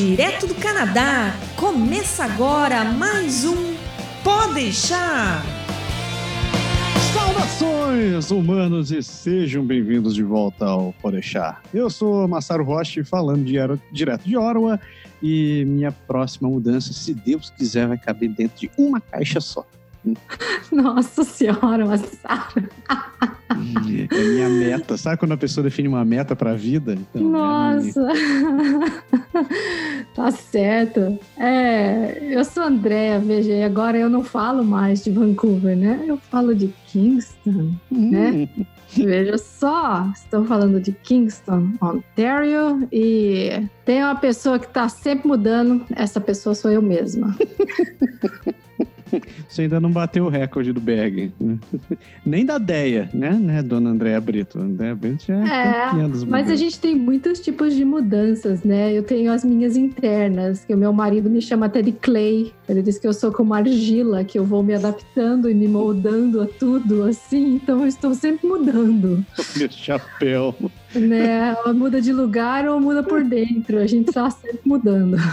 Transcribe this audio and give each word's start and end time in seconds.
direto 0.00 0.46
do 0.46 0.54
Canadá. 0.54 1.36
Começa 1.56 2.24
agora 2.24 2.84
mais 2.84 3.44
um 3.44 3.74
Pode 4.24 4.54
deixar. 4.54 5.44
Saudações, 7.12 8.30
humanos, 8.30 8.90
e 8.90 9.02
sejam 9.02 9.62
bem-vindos 9.62 10.14
de 10.14 10.22
volta 10.22 10.64
ao 10.64 10.94
Pode 11.02 11.16
deixar. 11.16 11.60
Eu 11.74 11.90
sou 11.90 12.26
Massaro 12.26 12.64
Rocha, 12.64 13.04
falando 13.04 13.44
de, 13.44 13.56
direto 13.92 14.22
de 14.24 14.38
Ottawa, 14.38 14.80
e 15.22 15.66
minha 15.66 15.92
próxima 15.92 16.48
mudança, 16.48 16.94
se 16.94 17.12
Deus 17.12 17.50
quiser, 17.50 17.86
vai 17.86 17.98
caber 17.98 18.30
dentro 18.30 18.58
de 18.58 18.70
uma 18.78 19.02
caixa 19.02 19.38
só. 19.38 19.66
Nossa 20.72 21.24
senhora, 21.24 21.84
Massaro. 21.86 22.68
É 24.10 24.24
minha 24.24 24.48
meta. 24.48 24.96
Sabe 24.96 25.18
quando 25.18 25.32
a 25.32 25.36
pessoa 25.36 25.64
define 25.64 25.88
uma 25.88 26.04
meta 26.04 26.34
para 26.34 26.52
a 26.52 26.54
vida? 26.54 26.94
Então, 26.94 27.20
é 27.20 27.24
Nossa. 27.24 28.08
É 28.10 30.04
tá 30.14 30.30
certo. 30.30 31.18
É, 31.36 32.18
eu 32.30 32.44
sou 32.44 32.62
Andréa, 32.62 33.18
veja, 33.18 33.64
agora 33.64 33.98
eu 33.98 34.08
não 34.08 34.22
falo 34.24 34.64
mais 34.64 35.04
de 35.04 35.10
Vancouver, 35.10 35.76
né? 35.76 36.04
Eu 36.06 36.16
falo 36.16 36.54
de 36.54 36.72
Kingston, 36.86 37.74
hum. 37.90 38.10
né? 38.10 38.48
Veja 38.92 39.38
só, 39.38 40.10
estou 40.14 40.44
falando 40.44 40.80
de 40.80 40.90
Kingston, 40.90 41.72
Ontario, 41.80 42.88
e 42.90 43.68
tem 43.84 44.02
uma 44.02 44.16
pessoa 44.16 44.58
que 44.58 44.66
está 44.66 44.88
sempre 44.88 45.28
mudando, 45.28 45.86
essa 45.94 46.20
pessoa 46.20 46.56
sou 46.56 46.72
eu 46.72 46.82
mesma. 46.82 47.36
Você 49.48 49.62
ainda 49.62 49.80
não 49.80 49.90
bateu 49.90 50.24
o 50.24 50.28
recorde 50.28 50.72
do 50.72 50.80
Berg. 50.80 51.32
Nem 52.24 52.44
da 52.44 52.58
Deia, 52.58 53.08
né, 53.12 53.30
né, 53.30 53.62
dona 53.62 53.90
Andréa 53.90 54.20
Brito? 54.20 54.58
Andréa 54.58 54.94
Brito 54.94 55.30
é, 55.32 55.34
é 55.34 56.26
Mas 56.26 56.50
a 56.50 56.56
gente 56.56 56.78
tem 56.78 56.94
muitos 56.94 57.40
tipos 57.40 57.74
de 57.74 57.84
mudanças, 57.84 58.62
né? 58.62 58.92
Eu 58.92 59.02
tenho 59.02 59.32
as 59.32 59.44
minhas 59.44 59.76
internas, 59.76 60.64
que 60.64 60.74
o 60.74 60.78
meu 60.78 60.92
marido 60.92 61.28
me 61.28 61.40
chama 61.40 61.66
até 61.66 61.82
de 61.82 61.92
clay. 61.92 62.52
Ele 62.68 62.82
diz 62.82 62.98
que 62.98 63.06
eu 63.06 63.12
sou 63.12 63.32
como 63.32 63.54
argila, 63.54 64.24
que 64.24 64.38
eu 64.38 64.44
vou 64.44 64.62
me 64.62 64.74
adaptando 64.74 65.50
e 65.50 65.54
me 65.54 65.68
moldando 65.68 66.42
a 66.42 66.46
tudo, 66.46 67.04
assim. 67.04 67.54
Então 67.54 67.80
eu 67.80 67.86
estou 67.86 68.14
sempre 68.14 68.46
mudando. 68.46 69.24
Meu 69.56 69.70
chapéu. 69.70 70.54
Né? 70.94 71.56
Ou 71.64 71.74
muda 71.74 72.00
de 72.00 72.12
lugar 72.12 72.66
ou 72.66 72.80
muda 72.80 73.02
por 73.02 73.22
dentro. 73.22 73.78
A 73.78 73.86
gente 73.86 74.08
está 74.08 74.30
sempre 74.30 74.60
mudando. 74.64 75.16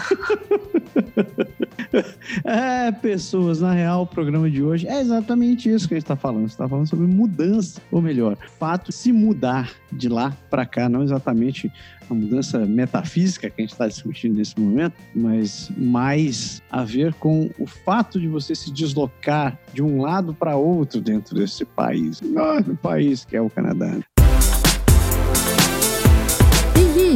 É, 2.43 2.91
pessoas, 2.91 3.61
na 3.61 3.71
real, 3.71 4.03
o 4.03 4.07
programa 4.07 4.49
de 4.49 4.61
hoje 4.61 4.87
é 4.87 4.99
exatamente 4.99 5.69
isso 5.69 5.87
que 5.87 5.93
a 5.93 5.97
gente 5.97 6.03
está 6.03 6.15
falando. 6.15 6.47
Está 6.47 6.67
falando 6.67 6.87
sobre 6.87 7.07
mudança, 7.07 7.81
ou 7.91 8.01
melhor, 8.01 8.37
fato 8.59 8.91
se 8.91 9.11
mudar 9.11 9.71
de 9.91 10.09
lá 10.09 10.35
para 10.49 10.65
cá, 10.65 10.89
não 10.89 11.03
exatamente 11.03 11.71
a 12.09 12.13
mudança 12.13 12.59
metafísica 12.59 13.49
que 13.49 13.61
a 13.61 13.63
gente 13.63 13.71
está 13.71 13.87
discutindo 13.87 14.37
nesse 14.37 14.59
momento, 14.59 14.93
mas 15.13 15.71
mais 15.77 16.61
a 16.69 16.83
ver 16.83 17.13
com 17.15 17.49
o 17.59 17.65
fato 17.65 18.19
de 18.19 18.27
você 18.27 18.55
se 18.55 18.71
deslocar 18.71 19.57
de 19.73 19.81
um 19.81 20.01
lado 20.01 20.33
para 20.33 20.55
outro 20.55 21.01
dentro 21.01 21.35
desse 21.35 21.65
país, 21.65 22.21
enorme 22.21 22.75
país 22.75 23.25
que 23.25 23.35
é 23.35 23.41
o 23.41 23.49
Canadá. 23.49 23.97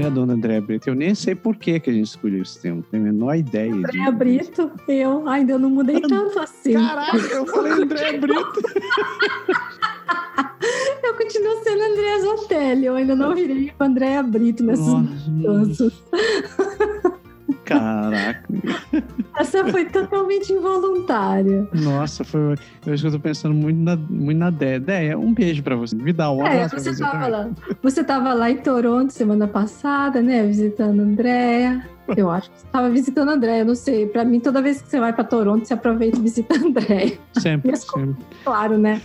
Né, 0.00 0.10
dona 0.10 0.34
Andréa 0.34 0.60
Brito? 0.60 0.88
Eu 0.88 0.94
nem 0.94 1.14
sei 1.14 1.34
por 1.34 1.56
que, 1.56 1.78
que 1.78 1.90
a 1.90 1.92
gente 1.92 2.06
escolheu 2.06 2.42
esse 2.42 2.60
tema, 2.60 2.76
não 2.76 2.82
tenho 2.82 3.02
a 3.02 3.06
menor 3.06 3.34
ideia. 3.34 3.72
Andréa 3.72 4.10
Brito, 4.10 4.70
eu 4.88 5.28
ainda 5.28 5.58
não 5.58 5.70
mudei 5.70 6.00
tanto 6.00 6.38
assim. 6.38 6.72
Caraca, 6.72 7.16
eu 7.16 7.46
falei 7.46 7.72
Andréa 7.72 8.18
Brito. 8.18 8.62
eu 11.04 11.14
continuo 11.14 11.62
sendo 11.62 11.82
Andréa 11.82 12.20
Zotelli, 12.20 12.86
eu 12.86 12.94
ainda 12.94 13.14
não 13.14 13.34
virei 13.34 13.70
com 13.76 13.84
Andréa 13.84 14.22
Brito 14.22 14.64
nessas 14.64 15.28
mudanças. 15.28 15.92
Caraca. 17.70 18.42
Essa 19.38 19.64
foi 19.66 19.84
totalmente 19.84 20.52
involuntária. 20.52 21.68
Nossa, 21.72 22.24
foi. 22.24 22.56
Eu 22.84 22.92
acho 22.92 23.02
que 23.02 23.06
eu 23.06 23.12
tô 23.12 23.20
pensando 23.20 23.54
muito 23.54 23.78
na, 23.78 23.96
muito 23.96 24.38
na 24.38 24.50
Déia. 24.50 25.16
Um 25.16 25.32
beijo 25.32 25.62
pra 25.62 25.76
você. 25.76 25.94
Me 25.94 26.12
dá 26.12 26.32
um 26.32 26.44
é, 26.44 26.64
abraço 26.64 26.76
você. 26.76 26.98
Tava 26.98 27.28
lá. 27.28 27.50
Você 27.82 28.04
tava 28.04 28.34
lá 28.34 28.50
em 28.50 28.56
Toronto 28.56 29.12
semana 29.12 29.46
passada, 29.46 30.20
né? 30.20 30.44
Visitando 30.44 31.00
a 31.00 31.04
Andréia. 31.04 31.88
Eu 32.16 32.28
acho 32.28 32.50
que 32.50 32.58
você 32.58 32.66
estava 32.66 32.90
visitando 32.90 33.28
a 33.28 33.34
Andréia, 33.34 33.64
não 33.64 33.76
sei. 33.76 34.06
Para 34.06 34.24
mim, 34.24 34.40
toda 34.40 34.60
vez 34.60 34.82
que 34.82 34.88
você 34.88 34.98
vai 34.98 35.12
para 35.12 35.22
Toronto, 35.22 35.64
você 35.64 35.74
aproveita 35.74 36.18
e 36.18 36.22
visita 36.22 36.56
a 36.56 36.58
Andréia. 36.58 37.16
Sempre, 37.38 37.76
sempre. 37.76 38.16
Claro, 38.42 38.76
né? 38.76 39.00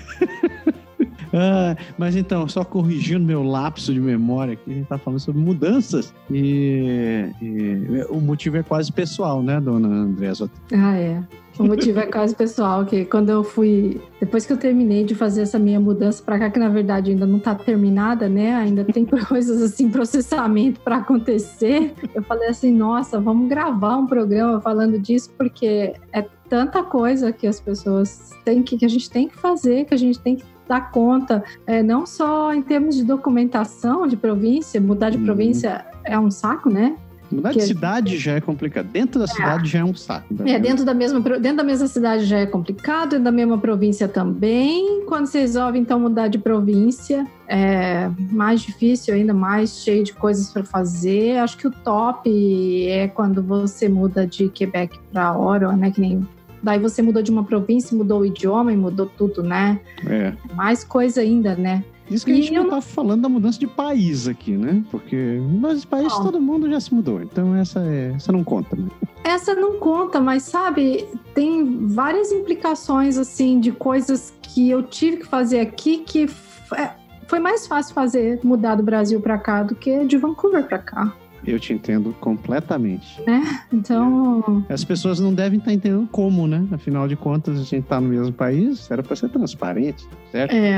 Ah, 1.35 1.75
mas 1.97 2.15
então, 2.15 2.47
só 2.47 2.63
corrigindo 2.63 3.25
meu 3.25 3.43
lapso 3.43 3.93
de 3.93 3.99
memória 3.99 4.53
aqui, 4.53 4.71
a 4.71 4.73
gente 4.73 4.83
está 4.83 4.97
falando 4.97 5.19
sobre 5.19 5.41
mudanças 5.41 6.13
e, 6.31 7.29
e, 7.41 8.05
o 8.09 8.21
motivo 8.21 8.57
é 8.57 8.63
quase 8.63 8.91
pessoal, 8.91 9.43
né, 9.43 9.59
dona 9.59 9.87
Andréa? 9.87 10.33
Ah, 10.73 10.97
é. 10.97 11.21
O 11.57 11.63
motivo 11.63 11.99
é 11.99 12.05
quase 12.05 12.35
pessoal, 12.35 12.85
que 12.85 13.05
quando 13.05 13.29
eu 13.29 13.41
fui, 13.41 14.01
depois 14.19 14.45
que 14.45 14.51
eu 14.51 14.57
terminei 14.57 15.05
de 15.05 15.15
fazer 15.15 15.43
essa 15.43 15.57
minha 15.57 15.79
mudança 15.79 16.21
para 16.21 16.37
cá, 16.37 16.49
que 16.49 16.59
na 16.59 16.67
verdade 16.67 17.11
ainda 17.11 17.25
não 17.25 17.37
está 17.37 17.55
terminada, 17.55 18.27
né? 18.27 18.53
Ainda 18.55 18.83
tem 18.83 19.05
coisas 19.27 19.61
assim, 19.61 19.89
processamento 19.89 20.81
para 20.81 20.97
acontecer. 20.97 21.93
Eu 22.13 22.23
falei 22.23 22.49
assim, 22.49 22.73
nossa, 22.73 23.21
vamos 23.21 23.47
gravar 23.47 23.95
um 23.95 24.05
programa 24.05 24.59
falando 24.59 24.99
disso, 24.99 25.31
porque 25.37 25.93
é 26.11 26.25
tanta 26.49 26.83
coisa 26.83 27.31
que 27.31 27.47
as 27.47 27.59
pessoas 27.59 28.31
têm 28.43 28.61
que, 28.61 28.77
que 28.77 28.85
a 28.85 28.89
gente 28.89 29.09
tem 29.09 29.29
que 29.29 29.37
fazer, 29.37 29.85
que 29.85 29.93
a 29.93 29.97
gente 29.97 30.19
tem 30.19 30.35
que 30.35 30.54
dar 30.67 30.91
conta, 30.91 31.43
é, 31.65 31.81
não 31.81 32.05
só 32.05 32.53
em 32.53 32.61
termos 32.61 32.95
de 32.95 33.03
documentação 33.03 34.07
de 34.07 34.17
província, 34.17 34.79
mudar 34.81 35.09
de 35.09 35.17
uhum. 35.17 35.25
província 35.25 35.85
é 36.03 36.17
um 36.19 36.31
saco, 36.31 36.69
né? 36.69 36.95
Mudar 37.31 37.53
de 37.53 37.61
cidade 37.63 38.17
já 38.17 38.33
é 38.33 38.41
complicado. 38.41 38.87
Dentro 38.87 39.19
da 39.19 39.25
é. 39.25 39.27
cidade 39.27 39.69
já 39.69 39.79
é 39.79 39.83
um 39.83 39.95
saco. 39.95 40.27
É, 40.45 40.59
dentro 40.59 40.85
da, 40.85 40.93
mesma, 40.93 41.19
dentro 41.19 41.57
da 41.57 41.63
mesma 41.63 41.87
cidade 41.87 42.23
já 42.25 42.37
é 42.37 42.45
complicado, 42.45 43.11
dentro 43.11 43.25
da 43.25 43.31
mesma 43.31 43.57
província 43.57 44.07
também. 44.07 45.03
Quando 45.07 45.25
você 45.25 45.39
resolve, 45.39 45.79
então, 45.79 45.99
mudar 45.99 46.27
de 46.27 46.37
província, 46.37 47.25
é 47.47 48.09
mais 48.31 48.61
difícil, 48.61 49.13
ainda 49.13 49.33
mais 49.33 49.81
cheio 49.83 50.03
de 50.03 50.13
coisas 50.13 50.51
para 50.51 50.63
fazer. 50.63 51.37
Acho 51.39 51.57
que 51.57 51.67
o 51.67 51.71
top 51.71 52.87
é 52.87 53.07
quando 53.07 53.41
você 53.41 53.89
muda 53.89 54.25
de 54.25 54.47
Quebec 54.49 54.97
para 55.11 55.37
Ottawa, 55.37 55.75
né? 55.75 55.91
Que 55.91 56.01
nem 56.01 56.27
Daí 56.65 56.79
você 56.79 56.99
mudou 56.99 57.21
de 57.21 57.29
uma 57.29 57.43
província, 57.43 57.95
mudou 57.95 58.21
o 58.21 58.25
idioma 58.25 58.73
e 58.73 58.75
mudou 58.75 59.05
tudo, 59.05 59.43
né? 59.43 59.79
É. 60.03 60.33
Mais 60.55 60.83
coisa 60.83 61.21
ainda, 61.21 61.55
né? 61.55 61.83
Isso 62.09 62.25
que 62.25 62.31
a 62.31 62.35
gente 62.35 62.51
e 62.51 62.55
não 62.55 62.67
tá 62.67 62.81
falando 62.81 63.21
da 63.21 63.29
mudança 63.29 63.59
de 63.59 63.67
país 63.67 64.27
aqui, 64.27 64.57
né? 64.57 64.83
Porque 64.89 65.15
nos 65.39 65.85
países 65.85 66.17
todo 66.17 66.41
mundo 66.41 66.67
já 66.67 66.79
se 66.79 66.91
mudou. 66.91 67.21
Então 67.21 67.55
essa, 67.55 67.81
é, 67.81 68.13
essa 68.15 68.31
não 68.31 68.43
conta, 68.43 68.75
né? 68.75 68.87
Essa 69.23 69.53
não 69.53 69.77
conta, 69.77 70.19
mas 70.19 70.41
sabe, 70.41 71.07
tem 71.35 71.85
várias 71.85 72.31
implicações, 72.31 73.15
assim, 73.15 73.59
de 73.59 73.71
coisas 73.71 74.33
que 74.41 74.67
eu 74.67 74.81
tive 74.81 75.17
que 75.17 75.27
fazer 75.27 75.59
aqui 75.59 75.99
que 75.99 76.27
é, 76.75 76.89
foi 77.27 77.37
mais 77.39 77.67
fácil 77.67 77.93
fazer, 77.93 78.39
mudar 78.43 78.73
do 78.73 78.81
Brasil 78.81 79.21
para 79.21 79.37
cá 79.37 79.61
do 79.61 79.75
que 79.75 80.03
de 80.05 80.17
Vancouver 80.17 80.65
para 80.67 80.79
cá. 80.79 81.13
Eu 81.45 81.59
te 81.59 81.73
entendo 81.73 82.15
completamente. 82.19 83.21
É, 83.27 83.41
então. 83.73 84.65
As 84.69 84.83
pessoas 84.83 85.19
não 85.19 85.33
devem 85.33 85.59
estar 85.59 85.73
entendendo 85.73 86.07
como, 86.11 86.47
né? 86.47 86.65
Afinal 86.71 87.07
de 87.07 87.15
contas, 87.15 87.59
a 87.59 87.63
gente 87.63 87.83
está 87.83 87.99
no 87.99 88.09
mesmo 88.09 88.33
país, 88.33 88.89
era 88.89 89.03
para 89.03 89.15
ser 89.15 89.29
transparente, 89.29 90.07
certo? 90.31 90.53
É. 90.53 90.75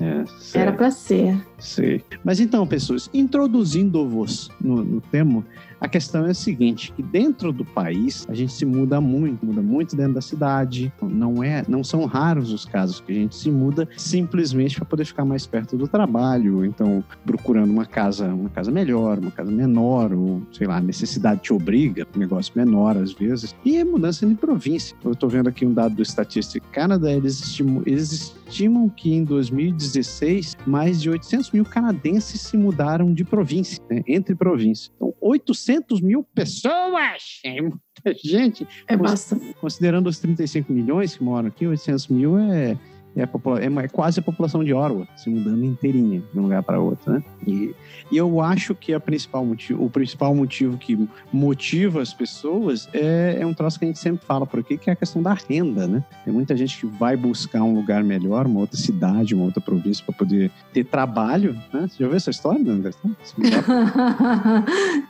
é 0.00 0.24
era 0.54 0.72
para 0.72 0.90
ser. 0.90 1.36
Sei. 1.58 2.02
Mas 2.24 2.40
então, 2.40 2.66
pessoas, 2.66 3.10
introduzindo-vos 3.12 4.50
no, 4.60 4.84
no 4.84 5.00
tema, 5.00 5.44
A 5.80 5.88
questão 5.88 6.26
é 6.26 6.30
a 6.30 6.34
seguinte, 6.34 6.92
que 6.92 7.02
dentro 7.02 7.52
do 7.52 7.64
país 7.64 8.26
a 8.28 8.34
gente 8.34 8.52
se 8.52 8.66
muda 8.66 9.00
muito, 9.00 9.46
muda 9.46 9.62
muito 9.62 9.96
dentro 9.96 10.14
da 10.14 10.20
cidade. 10.20 10.92
Não 11.00 11.42
é, 11.42 11.64
não 11.66 11.82
são 11.82 12.04
raros 12.04 12.52
os 12.52 12.66
casos 12.66 13.00
que 13.00 13.12
a 13.12 13.14
gente 13.14 13.34
se 13.34 13.50
muda 13.50 13.88
simplesmente 13.96 14.76
para 14.76 14.84
poder 14.84 15.06
ficar 15.06 15.24
mais 15.24 15.46
perto 15.46 15.76
do 15.78 15.88
trabalho, 15.88 16.64
então 16.64 17.02
procurando 17.24 17.70
uma 17.70 17.86
casa, 17.86 18.26
uma 18.28 18.50
casa 18.50 18.70
melhor, 18.70 19.18
uma 19.18 19.30
casa 19.30 19.50
menor, 19.50 20.12
ou 20.12 20.42
sei 20.52 20.66
lá, 20.66 20.76
a 20.76 20.80
necessidade 20.80 21.40
te 21.40 21.52
obriga, 21.52 22.06
um 22.14 22.18
negócio 22.18 22.52
menor 22.54 22.96
às 22.98 23.12
vezes. 23.12 23.54
E 23.64 23.78
é 23.78 23.84
mudança 23.84 24.26
de 24.26 24.34
província. 24.34 24.96
Eu 25.02 25.12
estou 25.12 25.30
vendo 25.30 25.48
aqui 25.48 25.64
um 25.64 25.72
dado 25.72 25.94
do 25.94 26.02
Statistic 26.02 26.62
Canada, 26.72 27.10
eles 27.10 27.40
estimam, 27.40 27.82
eles 27.86 28.34
estimam 28.50 28.88
que 28.88 29.14
em 29.14 29.22
2016 29.22 30.56
mais 30.66 31.00
de 31.00 31.08
800 31.08 31.52
mil 31.52 31.64
canadenses 31.64 32.40
se 32.40 32.56
mudaram 32.56 33.14
de 33.14 33.24
província, 33.24 33.82
né, 33.88 34.02
entre 34.06 34.34
províncias. 34.34 34.90
Então, 34.96 35.14
800 35.20 36.00
mil 36.00 36.24
pessoas! 36.34 37.40
É 37.44 37.60
muita 37.62 37.80
gente. 38.22 38.66
É 38.88 38.96
bastante. 38.96 39.54
Considerando 39.60 40.08
os 40.08 40.18
35 40.18 40.72
milhões 40.72 41.16
que 41.16 41.22
moram 41.22 41.48
aqui, 41.48 41.66
800 41.66 42.08
mil 42.08 42.36
é 42.38 42.76
é, 43.16 43.22
é, 43.22 43.84
é, 43.84 43.88
quase 43.88 44.20
a 44.20 44.22
população 44.22 44.62
de 44.62 44.72
Orwa 44.72 45.06
se 45.16 45.28
mudando 45.28 45.64
inteirinha 45.64 46.22
de 46.32 46.38
um 46.38 46.42
lugar 46.42 46.62
para 46.62 46.80
outro, 46.80 47.12
né? 47.12 47.22
E, 47.46 47.74
e 48.10 48.16
eu 48.16 48.40
acho 48.40 48.74
que 48.74 48.92
a 48.94 49.00
principal 49.00 49.44
motivo, 49.44 49.84
o 49.84 49.90
principal 49.90 50.34
motivo 50.34 50.76
que 50.78 51.08
motiva 51.32 52.00
as 52.00 52.12
pessoas 52.12 52.88
é, 52.92 53.38
é 53.40 53.46
um 53.46 53.54
troço 53.54 53.78
que 53.78 53.84
a 53.84 53.88
gente 53.88 53.98
sempre 53.98 54.24
fala 54.24 54.46
por 54.46 54.60
aqui, 54.60 54.76
que 54.76 54.90
é 54.90 54.92
a 54.92 54.96
questão 54.96 55.22
da 55.22 55.34
renda, 55.34 55.86
né? 55.86 56.04
Tem 56.24 56.32
muita 56.32 56.56
gente 56.56 56.78
que 56.78 56.86
vai 56.86 57.16
buscar 57.16 57.62
um 57.62 57.74
lugar 57.74 58.04
melhor, 58.04 58.46
uma 58.46 58.60
outra 58.60 58.76
cidade, 58.76 59.34
uma 59.34 59.44
outra 59.44 59.60
província 59.60 60.04
para 60.04 60.14
poder 60.14 60.50
ter 60.72 60.84
trabalho, 60.84 61.54
né? 61.72 61.88
Você 61.88 61.96
já 61.98 62.04
ouviu 62.04 62.16
essa 62.16 62.30
história, 62.30 62.60
Anderson? 62.60 63.10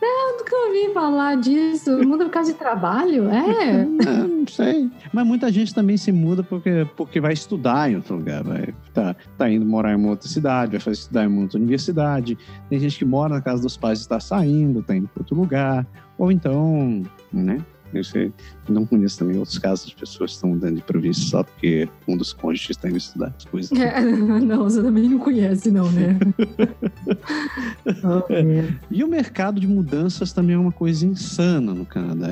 não, 0.01 0.39
nunca 0.39 0.57
ouvi 0.57 0.95
falar 0.95 1.37
disso. 1.37 1.99
Muda 2.07 2.25
por 2.25 2.31
causa 2.31 2.53
de 2.53 2.59
trabalho? 2.59 3.29
É? 3.29 3.85
não, 3.85 4.29
não 4.41 4.47
sei. 4.47 4.91
Mas 5.13 5.27
muita 5.27 5.53
gente 5.53 5.75
também 5.75 5.97
se 5.97 6.11
muda 6.13 6.43
porque, 6.43 6.87
porque 6.97 7.21
vai 7.21 7.33
estudar 7.33 7.90
em 7.91 7.97
outro 7.97 8.17
lugar, 8.17 8.43
vai 8.43 8.75
tá, 8.93 9.15
tá 9.37 9.51
indo 9.51 9.65
morar 9.65 9.93
em 9.93 9.97
uma 9.97 10.11
outra 10.11 10.29
cidade, 10.29 10.73
vai 10.73 10.81
fazer 10.81 10.99
estudar 10.99 11.25
em 11.25 11.27
uma 11.29 11.43
outra 11.43 11.59
universidade. 11.59 12.39
Tem 12.69 12.79
gente 12.79 12.99
que 12.99 13.05
mora 13.05 13.35
na 13.35 13.41
casa 13.41 13.63
dos 13.63 13.77
pais 13.77 13.99
e 13.99 14.03
está 14.03 14.21
saindo, 14.21 14.83
tá 14.83 14.97
indo 14.97 15.09
para 15.09 15.23
outro 15.23 15.37
lugar. 15.37 15.87
Ou 16.19 16.31
então, 16.31 17.03
né? 17.33 17.59
Sei, 18.05 18.33
não 18.71 18.87
conheço 18.87 19.19
também 19.19 19.37
outros 19.37 19.59
casos 19.59 19.87
de 19.87 19.95
pessoas 19.95 20.31
que 20.31 20.37
estão 20.37 20.51
mudando 20.51 20.77
de 20.77 20.83
província 20.83 21.25
só 21.25 21.43
porque 21.43 21.89
um 22.07 22.17
dos 22.17 22.33
cônjuges 22.33 22.71
está 22.71 22.89
indo 22.89 22.99
estudar 22.99 23.35
as 23.37 23.45
coisas. 23.45 23.73
É, 23.79 24.01
não, 24.03 24.65
você 24.65 24.83
também 24.83 25.09
não 25.09 25.19
conhece, 25.19 25.71
não, 25.71 25.91
né? 25.91 26.19
oh, 28.05 28.25
é. 28.33 28.75
E 28.91 29.03
o 29.03 29.09
mercado 29.09 29.61
de 29.61 29.67
mudanças 29.67 30.33
também 30.33 30.57
é 30.57 30.59
uma 30.59 30.73
coisa 30.73 31.07
insana 31.07 31.75
no 31.75 31.85
Canadá. 31.85 32.29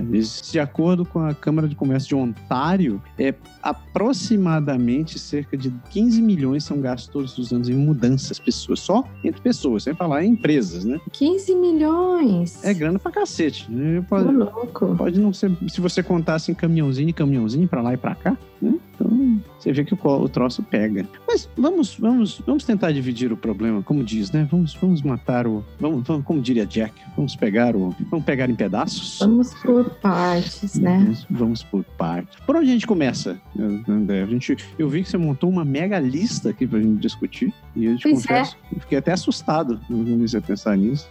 De 0.50 0.60
acordo 0.60 1.04
com 1.04 1.20
a 1.20 1.34
Câmara 1.34 1.68
de 1.68 1.74
Comércio 1.74 2.08
de 2.08 2.14
Ontário, 2.14 3.02
é 3.18 3.34
aproximadamente 3.62 5.18
cerca 5.18 5.56
de 5.56 5.72
15 5.90 6.22
milhões 6.22 6.64
são 6.64 6.80
gastos 6.80 7.08
todos 7.08 7.38
os 7.38 7.52
anos 7.52 7.68
em 7.68 7.74
mudanças, 7.74 8.38
pessoas, 8.38 8.80
só 8.80 9.04
entre 9.24 9.40
pessoas, 9.40 9.84
sem 9.84 9.94
falar 9.94 10.24
em 10.24 10.32
empresas, 10.32 10.84
né? 10.84 11.00
15 11.12 11.54
milhões! 11.54 12.64
É 12.64 12.72
grana 12.72 12.98
pra 12.98 13.10
cacete. 13.10 13.70
Né? 13.70 14.04
Pode, 14.08 14.32
louco. 14.32 14.94
pode 14.96 15.20
não 15.20 15.32
ser, 15.32 15.50
se 15.68 15.80
você 15.80 16.02
contasse 16.02 16.27
em 16.50 16.54
caminhãozinho, 16.54 17.12
caminhãozinho 17.14 17.66
pra 17.66 17.80
lá 17.80 17.94
e 17.94 17.96
pra 17.96 18.14
cá, 18.14 18.36
né? 18.60 18.74
Então, 18.94 19.40
você 19.58 19.72
vê 19.72 19.84
que 19.84 19.94
o, 19.94 19.98
o 20.02 20.28
troço 20.28 20.62
pega. 20.62 21.06
Mas 21.26 21.48
vamos, 21.56 21.96
vamos, 21.96 22.42
vamos 22.44 22.64
tentar 22.64 22.92
dividir 22.92 23.32
o 23.32 23.36
problema, 23.36 23.82
como 23.82 24.02
diz, 24.02 24.30
né? 24.32 24.46
Vamos, 24.50 24.74
vamos 24.74 25.02
matar 25.02 25.46
o, 25.46 25.64
vamos, 25.78 26.06
vamos, 26.06 26.24
como 26.24 26.40
diria 26.40 26.66
Jack, 26.66 26.92
vamos 27.16 27.36
pegar 27.36 27.76
o, 27.76 27.94
vamos 28.10 28.26
pegar 28.26 28.50
em 28.50 28.54
pedaços. 28.54 29.18
Vamos 29.20 29.54
por 29.54 29.88
partes, 30.00 30.74
né? 30.74 30.98
Vamos, 30.98 31.26
vamos 31.30 31.62
por 31.62 31.84
partes. 31.96 32.38
Por 32.44 32.56
onde 32.56 32.68
a 32.68 32.72
gente 32.72 32.86
começa, 32.86 33.40
André? 33.88 34.22
A 34.22 34.26
gente, 34.26 34.56
eu 34.78 34.88
vi 34.88 35.02
que 35.02 35.08
você 35.08 35.16
montou 35.16 35.48
uma 35.48 35.64
mega 35.64 35.98
lista 35.98 36.50
aqui 36.50 36.66
pra 36.66 36.80
gente 36.80 37.00
discutir 37.00 37.54
e 37.76 37.86
eu 37.86 37.96
te 37.96 38.02
pois 38.02 38.22
confesso, 38.22 38.56
é. 38.76 38.80
fiquei 38.80 38.98
até 38.98 39.12
assustado 39.12 39.80
quando 39.86 40.10
comecei 40.10 40.38
a 40.38 40.42
pensar 40.42 40.76
nisso. 40.76 41.08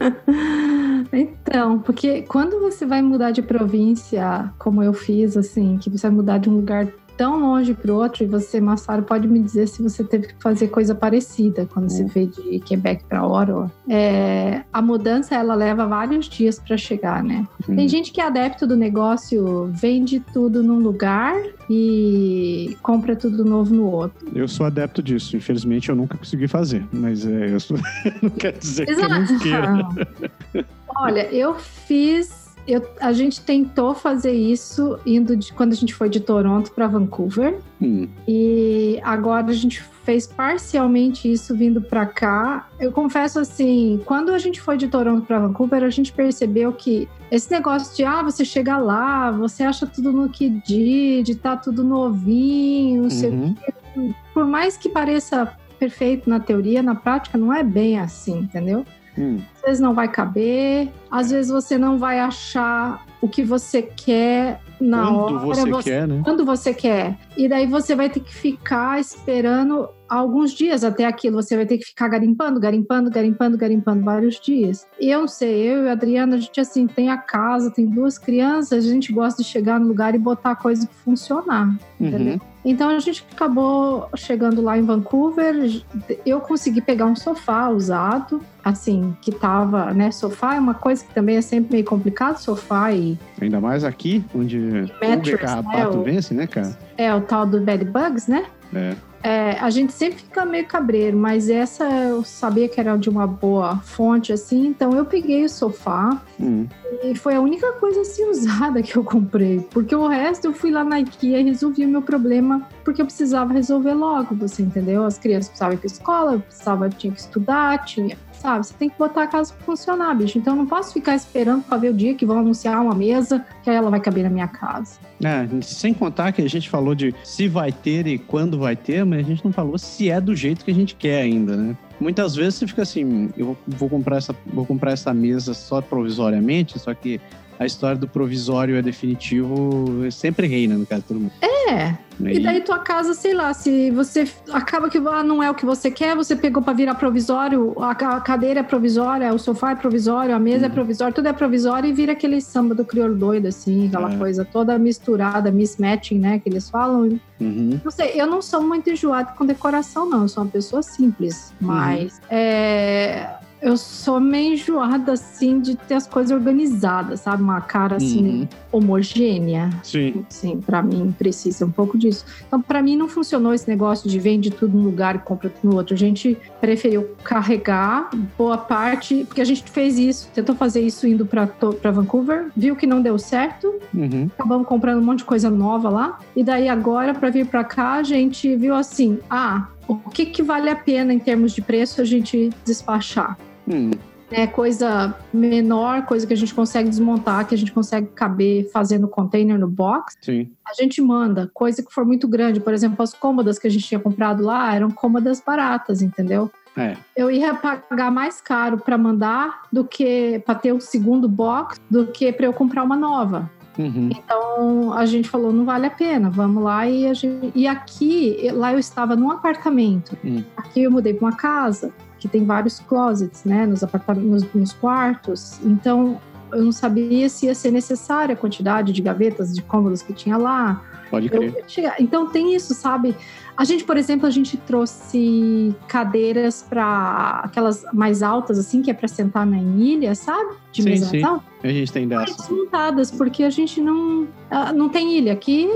Então, 1.12 1.78
porque 1.78 2.22
quando 2.22 2.60
você 2.60 2.84
vai 2.84 3.00
mudar 3.00 3.30
de 3.30 3.40
província, 3.40 4.52
como 4.58 4.82
eu 4.82 4.92
fiz, 4.92 5.36
assim, 5.36 5.78
que 5.78 5.88
você 5.88 6.06
vai 6.06 6.16
mudar 6.16 6.38
de 6.38 6.50
um 6.50 6.56
lugar 6.56 6.86
tão 7.18 7.40
longe 7.40 7.74
para 7.74 7.92
o 7.92 7.96
outro, 7.96 8.22
e 8.22 8.26
você, 8.26 8.60
Massaro, 8.60 9.02
pode 9.02 9.26
me 9.26 9.42
dizer 9.42 9.66
se 9.66 9.82
você 9.82 10.04
teve 10.04 10.28
que 10.28 10.34
fazer 10.40 10.68
coisa 10.68 10.94
parecida 10.94 11.66
quando 11.66 11.90
você 11.90 12.04
veio 12.04 12.28
de 12.28 12.60
Quebec 12.60 13.04
para 13.08 13.26
Ottawa. 13.26 13.70
É, 13.88 14.62
a 14.72 14.80
mudança, 14.80 15.34
ela 15.34 15.56
leva 15.56 15.84
vários 15.84 16.28
dias 16.28 16.60
para 16.60 16.76
chegar, 16.76 17.24
né? 17.24 17.44
Tem 17.66 17.88
gente 17.88 18.12
que 18.12 18.20
é 18.20 18.24
adepto 18.24 18.66
do 18.68 18.76
negócio, 18.76 19.66
vende 19.74 20.20
tudo 20.32 20.62
num 20.62 20.78
lugar 20.78 21.36
e 21.68 22.76
compra 22.82 23.16
tudo 23.16 23.44
novo 23.44 23.74
no 23.74 23.90
outro. 23.90 24.28
Eu 24.32 24.46
sou 24.46 24.64
adepto 24.64 25.02
disso. 25.02 25.36
Infelizmente, 25.36 25.88
eu 25.88 25.96
nunca 25.96 26.16
consegui 26.16 26.46
fazer, 26.46 26.86
mas 26.92 27.26
é, 27.26 27.52
eu 27.52 27.58
sou... 27.58 27.76
não 28.22 28.30
quer 28.30 28.52
dizer 28.52 28.88
Exato. 28.88 29.08
que 29.38 29.48
eu 29.48 29.62
não 29.62 29.88
queira. 29.92 30.64
Olha, 30.96 31.32
eu 31.32 31.54
fiz 31.54 32.37
eu, 32.68 32.86
a 33.00 33.12
gente 33.12 33.40
tentou 33.40 33.94
fazer 33.94 34.32
isso 34.32 34.98
indo 35.06 35.34
de, 35.34 35.54
quando 35.54 35.72
a 35.72 35.74
gente 35.74 35.94
foi 35.94 36.10
de 36.10 36.20
Toronto 36.20 36.70
para 36.70 36.86
Vancouver. 36.86 37.58
Hum. 37.80 38.06
E 38.28 39.00
agora 39.02 39.46
a 39.46 39.54
gente 39.54 39.82
fez 40.04 40.26
parcialmente 40.26 41.32
isso 41.32 41.56
vindo 41.56 41.80
para 41.80 42.04
cá. 42.04 42.68
Eu 42.78 42.92
confesso 42.92 43.40
assim, 43.40 44.02
quando 44.04 44.32
a 44.32 44.38
gente 44.38 44.60
foi 44.60 44.76
de 44.76 44.86
Toronto 44.86 45.26
para 45.26 45.38
Vancouver, 45.38 45.82
a 45.82 45.88
gente 45.88 46.12
percebeu 46.12 46.70
que 46.74 47.08
esse 47.30 47.50
negócio 47.50 47.96
de 47.96 48.04
ah, 48.04 48.22
você 48.22 48.44
chega 48.44 48.76
lá, 48.76 49.30
você 49.30 49.62
acha 49.62 49.86
tudo 49.86 50.12
no 50.12 50.28
que 50.28 50.50
de 50.50 51.34
tá 51.36 51.56
tudo 51.56 51.82
novinho, 51.82 53.04
uhum. 53.04 54.14
por 54.34 54.44
mais 54.44 54.76
que 54.76 54.90
pareça 54.90 55.56
perfeito 55.78 56.28
na 56.28 56.40
teoria, 56.40 56.82
na 56.82 56.94
prática 56.94 57.38
não 57.38 57.52
é 57.52 57.62
bem 57.62 57.98
assim, 57.98 58.40
entendeu? 58.40 58.84
Hum. 59.18 59.40
Às 59.56 59.62
vezes 59.62 59.80
não 59.80 59.94
vai 59.94 60.08
caber, 60.08 60.88
às 61.10 61.30
vezes 61.30 61.50
você 61.50 61.76
não 61.76 61.98
vai 61.98 62.20
achar 62.20 63.04
o 63.20 63.28
que 63.28 63.42
você 63.42 63.82
quer 63.82 64.60
na 64.80 65.06
quando 65.06 65.16
hora. 65.16 65.38
Você, 65.40 65.70
você 65.70 65.90
quer, 65.90 66.08
né? 66.08 66.20
Quando 66.24 66.44
você 66.44 66.74
quer. 66.74 67.18
E 67.36 67.48
daí 67.48 67.66
você 67.66 67.94
vai 67.94 68.08
ter 68.08 68.20
que 68.20 68.32
ficar 68.32 69.00
esperando 69.00 69.88
alguns 70.08 70.52
dias 70.52 70.84
até 70.84 71.04
aquilo. 71.04 71.42
Você 71.42 71.56
vai 71.56 71.66
ter 71.66 71.78
que 71.78 71.86
ficar 71.86 72.08
garimpando, 72.08 72.60
garimpando, 72.60 73.10
garimpando, 73.10 73.58
garimpando 73.58 74.04
vários 74.04 74.40
dias. 74.40 74.86
E 75.00 75.10
eu 75.10 75.20
não 75.20 75.28
sei, 75.28 75.68
eu 75.68 75.84
e 75.84 75.88
a 75.88 75.92
Adriana, 75.92 76.36
a 76.36 76.38
gente 76.38 76.60
assim, 76.60 76.86
tem 76.86 77.10
a 77.10 77.18
casa, 77.18 77.72
tem 77.72 77.86
duas 77.86 78.18
crianças, 78.18 78.84
a 78.84 78.88
gente 78.88 79.12
gosta 79.12 79.42
de 79.42 79.48
chegar 79.48 79.80
no 79.80 79.88
lugar 79.88 80.14
e 80.14 80.18
botar 80.18 80.52
a 80.52 80.56
coisa 80.56 80.88
funcionar. 81.04 81.68
Uhum. 81.98 82.06
Entendeu? 82.06 82.40
Então 82.70 82.90
a 82.90 82.98
gente 82.98 83.24
acabou 83.32 84.10
chegando 84.14 84.60
lá 84.60 84.76
em 84.76 84.82
Vancouver. 84.82 85.82
Eu 86.26 86.38
consegui 86.38 86.82
pegar 86.82 87.06
um 87.06 87.16
sofá 87.16 87.70
usado, 87.70 88.42
assim, 88.62 89.16
que 89.22 89.32
tava, 89.32 89.94
né? 89.94 90.10
Sofá 90.10 90.56
é 90.56 90.58
uma 90.58 90.74
coisa 90.74 91.02
que 91.02 91.14
também 91.14 91.36
é 91.36 91.40
sempre 91.40 91.72
meio 91.72 91.84
complicado, 91.86 92.36
sofá 92.36 92.92
e. 92.92 93.18
Ainda 93.40 93.58
mais 93.58 93.84
aqui, 93.84 94.22
onde 94.34 94.58
o 94.58 95.38
carrapato 95.38 95.96
né, 95.96 96.04
vence, 96.04 96.34
né, 96.34 96.46
cara? 96.46 96.78
É, 96.98 97.14
o 97.14 97.22
tal 97.22 97.46
do 97.46 97.58
bed 97.58 97.86
bugs, 97.86 98.26
né? 98.26 98.44
É. 98.74 98.94
É, 99.22 99.52
a 99.58 99.68
gente 99.70 99.92
sempre 99.92 100.18
fica 100.18 100.44
meio 100.44 100.66
cabreiro, 100.66 101.16
mas 101.16 101.48
essa 101.48 101.84
eu 101.84 102.22
sabia 102.22 102.68
que 102.68 102.78
era 102.78 102.96
de 102.96 103.08
uma 103.08 103.26
boa 103.26 103.78
fonte, 103.78 104.32
assim, 104.32 104.66
então 104.66 104.92
eu 104.92 105.04
peguei 105.04 105.44
o 105.44 105.48
sofá 105.48 106.22
hum. 106.38 106.66
e 107.02 107.14
foi 107.16 107.34
a 107.34 107.40
única 107.40 107.72
coisa 107.72 108.02
assim 108.02 108.24
usada 108.30 108.80
que 108.82 108.96
eu 108.96 109.02
comprei, 109.02 109.60
porque 109.70 109.94
o 109.94 110.06
resto 110.06 110.46
eu 110.46 110.52
fui 110.52 110.70
lá 110.70 110.84
na 110.84 111.00
IKEA 111.00 111.40
e 111.40 111.44
resolvi 111.44 111.84
o 111.84 111.88
meu 111.88 112.02
problema 112.02 112.66
porque 112.84 113.02
eu 113.02 113.06
precisava 113.06 113.52
resolver 113.52 113.92
logo, 113.92 114.34
você 114.34 114.62
entendeu? 114.62 115.04
As 115.04 115.18
crianças 115.18 115.48
precisavam 115.48 115.74
ir 115.74 115.78
para 115.78 115.86
escola, 115.86 116.32
eu 116.34 116.40
precisava, 116.40 116.88
tinha 116.88 117.12
que 117.12 117.20
estudar, 117.20 117.84
tinha 117.84 118.16
sabe? 118.38 118.66
Você 118.66 118.74
tem 118.74 118.88
que 118.88 118.98
botar 118.98 119.24
a 119.24 119.26
casa 119.26 119.52
pra 119.52 119.64
funcionar, 119.64 120.14
bicho. 120.14 120.38
Então 120.38 120.54
eu 120.54 120.58
não 120.58 120.66
posso 120.66 120.92
ficar 120.92 121.14
esperando 121.14 121.62
pra 121.62 121.76
ver 121.76 121.90
o 121.90 121.94
dia 121.94 122.14
que 122.14 122.24
vão 122.24 122.38
anunciar 122.38 122.80
uma 122.80 122.94
mesa 122.94 123.44
que 123.62 123.70
aí 123.70 123.76
ela 123.76 123.90
vai 123.90 124.00
caber 124.00 124.24
na 124.24 124.30
minha 124.30 124.48
casa. 124.48 124.98
É, 125.22 125.48
sem 125.62 125.92
contar 125.92 126.32
que 126.32 126.42
a 126.42 126.48
gente 126.48 126.68
falou 126.68 126.94
de 126.94 127.14
se 127.24 127.48
vai 127.48 127.72
ter 127.72 128.06
e 128.06 128.18
quando 128.18 128.58
vai 128.58 128.76
ter, 128.76 129.04
mas 129.04 129.20
a 129.20 129.22
gente 129.22 129.44
não 129.44 129.52
falou 129.52 129.76
se 129.78 130.10
é 130.10 130.20
do 130.20 130.34
jeito 130.34 130.64
que 130.64 130.70
a 130.70 130.74
gente 130.74 130.94
quer 130.94 131.22
ainda, 131.22 131.56
né? 131.56 131.76
Muitas 132.00 132.36
vezes 132.36 132.54
você 132.54 132.66
fica 132.66 132.82
assim, 132.82 133.30
eu 133.36 133.56
vou 133.66 133.88
comprar 133.88 134.18
essa, 134.18 134.34
vou 134.46 134.64
comprar 134.64 134.92
essa 134.92 135.12
mesa 135.12 135.52
só 135.52 135.80
provisoriamente, 135.80 136.78
só 136.78 136.94
que 136.94 137.20
a 137.58 137.66
história 137.66 137.96
do 137.96 138.06
provisório 138.06 138.76
é 138.76 138.82
definitivo 138.82 140.10
sempre 140.10 140.46
reina 140.46 140.76
no 140.76 140.86
caso 140.86 141.04
todo 141.08 141.20
mundo. 141.20 141.32
É, 141.42 141.96
e 142.20 142.40
daí 142.40 142.60
tua 142.60 142.78
casa, 142.78 143.14
sei 143.14 143.32
lá, 143.32 143.54
se 143.54 143.90
você 143.90 144.28
acaba 144.52 144.88
que 144.88 144.98
ah, 144.98 145.22
não 145.22 145.42
é 145.42 145.50
o 145.50 145.54
que 145.54 145.64
você 145.64 145.90
quer, 145.90 146.16
você 146.16 146.34
pegou 146.34 146.62
para 146.62 146.72
virar 146.72 146.94
provisório, 146.96 147.74
a 147.80 147.94
cadeira 147.94 148.60
é 148.60 148.62
provisória, 148.62 149.32
o 149.32 149.38
sofá 149.38 149.72
é 149.72 149.74
provisório, 149.76 150.34
a 150.34 150.38
mesa 150.38 150.64
é 150.64 150.66
uhum. 150.66 150.72
é 150.72 150.74
provisória, 150.74 151.14
tudo 151.14 151.28
é 151.28 151.32
provisório 151.32 151.88
e 151.88 151.92
vira 151.92 152.12
aquele 152.12 152.40
samba 152.40 152.74
do 152.74 152.84
crioulo 152.84 153.14
doido, 153.14 153.46
assim, 153.46 153.86
aquela 153.88 154.12
é. 154.12 154.16
coisa 154.16 154.44
toda 154.44 154.78
misturada, 154.78 155.50
mismatching, 155.50 156.18
né, 156.18 156.38
que 156.38 156.48
eles 156.48 156.68
falam. 156.68 157.20
Uhum. 157.40 157.80
Não 157.84 157.90
sei, 157.90 158.20
eu 158.20 158.26
não 158.26 158.42
sou 158.42 158.62
muito 158.62 158.90
enjoada 158.90 159.32
com 159.32 159.46
decoração, 159.46 160.08
não, 160.08 160.22
eu 160.22 160.28
sou 160.28 160.42
uma 160.42 160.50
pessoa 160.50 160.82
simples, 160.82 161.54
uhum. 161.60 161.68
mas 161.68 162.14
uhum. 162.14 162.20
é 162.30 163.37
eu 163.60 163.76
sou 163.76 164.20
meio 164.20 164.54
enjoada, 164.54 165.12
assim, 165.12 165.60
de 165.60 165.76
ter 165.76 165.94
as 165.94 166.06
coisas 166.06 166.30
organizadas, 166.30 167.20
sabe? 167.20 167.42
Uma 167.42 167.60
cara, 167.60 167.96
assim, 167.96 168.40
Uhum. 168.42 168.48
homogênea. 168.72 169.70
Sim. 169.82 170.24
Sim, 170.28 170.60
pra 170.64 170.82
mim 170.82 171.14
precisa 171.18 171.64
um 171.66 171.70
pouco 171.70 171.96
disso. 171.98 172.24
Então, 172.46 172.60
pra 172.60 172.82
mim 172.82 172.96
não 172.96 173.08
funcionou 173.08 173.52
esse 173.54 173.68
negócio 173.68 174.08
de 174.08 174.18
vende 174.18 174.50
tudo 174.50 174.76
num 174.76 174.84
lugar 174.84 175.16
e 175.16 175.18
compra 175.18 175.48
tudo 175.50 175.70
no 175.70 175.76
outro. 175.76 175.94
A 175.94 175.98
gente 175.98 176.36
preferiu 176.60 177.10
carregar 177.24 178.10
boa 178.36 178.58
parte, 178.58 179.24
porque 179.26 179.40
a 179.40 179.44
gente 179.44 179.62
fez 179.70 179.98
isso, 179.98 180.28
tentou 180.34 180.54
fazer 180.54 180.80
isso 180.80 181.06
indo 181.06 181.24
pra, 181.26 181.46
pra 181.46 181.90
Vancouver, 181.90 182.46
viu 182.56 182.76
que 182.76 182.86
não 182.86 183.00
deu 183.02 183.18
certo, 183.18 183.74
Uhum. 183.94 184.28
acabamos 184.38 184.66
comprando 184.66 184.98
um 185.00 185.04
monte 185.04 185.18
de 185.18 185.24
coisa 185.24 185.50
nova 185.50 185.88
lá. 185.88 186.18
E 186.36 186.44
daí 186.44 186.68
agora, 186.68 187.14
pra 187.14 187.30
vir 187.30 187.46
pra 187.46 187.64
cá, 187.64 187.94
a 187.94 188.02
gente 188.02 188.54
viu 188.56 188.74
assim: 188.74 189.18
ah, 189.30 189.66
o 189.86 189.96
que, 189.96 190.26
que 190.26 190.42
vale 190.42 190.68
a 190.68 190.76
pena 190.76 191.12
em 191.12 191.18
termos 191.18 191.52
de 191.52 191.62
preço 191.62 192.00
a 192.00 192.04
gente 192.04 192.50
despachar? 192.64 193.38
Hum. 193.70 193.90
né, 194.30 194.46
coisa 194.46 195.14
menor, 195.32 196.04
coisa 196.06 196.26
que 196.26 196.32
a 196.32 196.36
gente 196.36 196.54
consegue 196.54 196.88
desmontar, 196.88 197.46
que 197.46 197.54
a 197.54 197.58
gente 197.58 197.72
consegue 197.72 198.08
caber 198.08 198.70
fazendo 198.70 199.08
container 199.08 199.58
no 199.58 199.68
box, 199.68 200.16
Sim. 200.20 200.50
a 200.66 200.74
gente 200.74 201.00
manda. 201.00 201.50
Coisa 201.54 201.82
que 201.82 201.92
for 201.92 202.04
muito 202.04 202.28
grande, 202.28 202.60
por 202.60 202.74
exemplo, 202.74 203.02
as 203.02 203.14
cômodas 203.14 203.58
que 203.58 203.66
a 203.66 203.70
gente 203.70 203.86
tinha 203.86 204.00
comprado 204.00 204.42
lá 204.42 204.74
eram 204.74 204.90
cômodas 204.90 205.42
baratas, 205.44 206.02
entendeu? 206.02 206.50
É. 206.76 206.96
Eu 207.16 207.30
ia 207.30 207.54
pagar 207.54 208.10
mais 208.10 208.40
caro 208.40 208.78
para 208.78 208.96
mandar 208.96 209.62
do 209.72 209.84
que 209.84 210.40
para 210.46 210.54
ter 210.54 210.72
o 210.72 210.80
segundo 210.80 211.28
box 211.28 211.80
do 211.90 212.06
que 212.06 212.32
para 212.32 212.46
eu 212.46 212.52
comprar 212.52 212.84
uma 212.84 212.96
nova. 212.96 213.50
Uhum. 213.76 214.10
Então 214.10 214.92
a 214.92 215.06
gente 215.06 215.28
falou, 215.28 215.52
não 215.52 215.64
vale 215.64 215.86
a 215.86 215.90
pena, 215.90 216.30
vamos 216.30 216.62
lá 216.62 216.86
e 216.86 217.06
a 217.06 217.14
gente... 217.14 217.52
e 217.54 217.66
aqui 217.66 218.48
lá 218.52 218.72
eu 218.72 218.78
estava 218.78 219.14
num 219.16 219.30
apartamento. 219.30 220.16
Hum. 220.24 220.42
Aqui 220.56 220.82
eu 220.82 220.90
mudei 220.90 221.14
para 221.14 221.26
uma 221.26 221.36
casa 221.36 221.92
que 222.18 222.28
tem 222.28 222.44
vários 222.44 222.80
closets, 222.80 223.44
né, 223.44 223.66
nos 223.66 223.82
apartamentos, 223.82 224.42
nos, 224.44 224.54
nos 224.54 224.72
quartos. 224.72 225.58
Então 225.64 226.20
eu 226.52 226.62
não 226.64 226.72
sabia 226.72 227.28
se 227.28 227.46
ia 227.46 227.54
ser 227.54 227.70
necessária 227.70 228.32
a 228.32 228.36
quantidade 228.36 228.92
de 228.92 229.02
gavetas, 229.02 229.54
de 229.54 229.62
cômodos 229.62 230.00
que 230.02 230.12
tinha 230.12 230.36
lá. 230.36 230.82
Pode 231.10 231.26
Eu- 231.26 231.32
crer. 231.40 231.64
chega- 231.66 231.94
então 231.98 232.28
tem 232.28 232.54
isso, 232.54 232.74
sabe? 232.74 233.14
A 233.56 233.64
gente, 233.64 233.82
por 233.84 233.96
exemplo, 233.96 234.26
a 234.26 234.30
gente 234.30 234.56
trouxe 234.56 235.74
cadeiras 235.88 236.62
para 236.68 237.40
aquelas 237.44 237.84
mais 237.92 238.22
altas, 238.22 238.58
assim, 238.58 238.82
que 238.82 238.90
é 238.90 238.94
para 238.94 239.08
sentar 239.08 239.44
na 239.46 239.58
ilha, 239.58 240.14
sabe? 240.14 240.54
De 240.70 240.82
Sim, 240.82 240.88
mesa 240.90 241.06
sim. 241.06 241.22
A 241.24 241.68
gente 241.68 241.92
tem 241.92 242.06
mais 242.06 242.26
dessa. 242.30 242.42
desmontadas, 242.42 243.10
porque 243.10 243.42
a 243.42 243.50
gente 243.50 243.80
não. 243.80 244.28
ah, 244.50 244.72
Não 244.72 244.88
tem 244.88 245.16
ilha 245.18 245.32
aqui. 245.32 245.68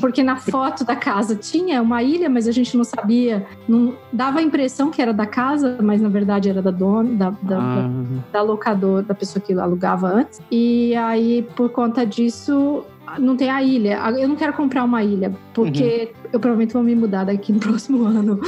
Porque 0.00 0.22
na 0.22 0.36
foto 0.36 0.84
da 0.84 0.94
casa 0.94 1.34
tinha 1.34 1.80
uma 1.80 2.02
ilha, 2.02 2.28
mas 2.28 2.46
a 2.46 2.52
gente 2.52 2.76
não 2.76 2.84
sabia. 2.84 3.46
Não, 3.66 3.94
dava 4.12 4.40
a 4.40 4.42
impressão 4.42 4.90
que 4.90 5.00
era 5.00 5.12
da 5.12 5.24
casa, 5.26 5.78
mas 5.82 6.00
na 6.02 6.08
verdade 6.08 6.50
era 6.50 6.60
da 6.60 6.70
dona, 6.70 7.14
da, 7.14 7.30
da, 7.42 7.58
Ah, 7.58 7.90
da 8.30 8.42
locador, 8.42 9.02
da 9.02 9.14
pessoa 9.14 9.42
que 9.42 9.52
alugava 9.54 10.08
antes. 10.08 10.40
E 10.50 10.94
aí, 10.96 11.46
por 11.56 11.70
conta 11.70 12.04
disso, 12.04 12.84
não 13.18 13.36
tem 13.36 13.48
a 13.50 13.62
ilha. 13.62 13.98
Eu 14.18 14.28
não 14.28 14.36
quero 14.36 14.52
comprar 14.52 14.84
uma 14.84 15.02
ilha, 15.02 15.32
porque 15.54 16.10
Uhum. 16.14 16.28
eu 16.34 16.40
provavelmente 16.40 16.74
vou 16.74 16.82
me 16.82 16.94
mudar 16.94 17.24
daqui 17.24 17.50
no 17.52 17.58
próximo 17.58 18.04
ano. 18.06 18.38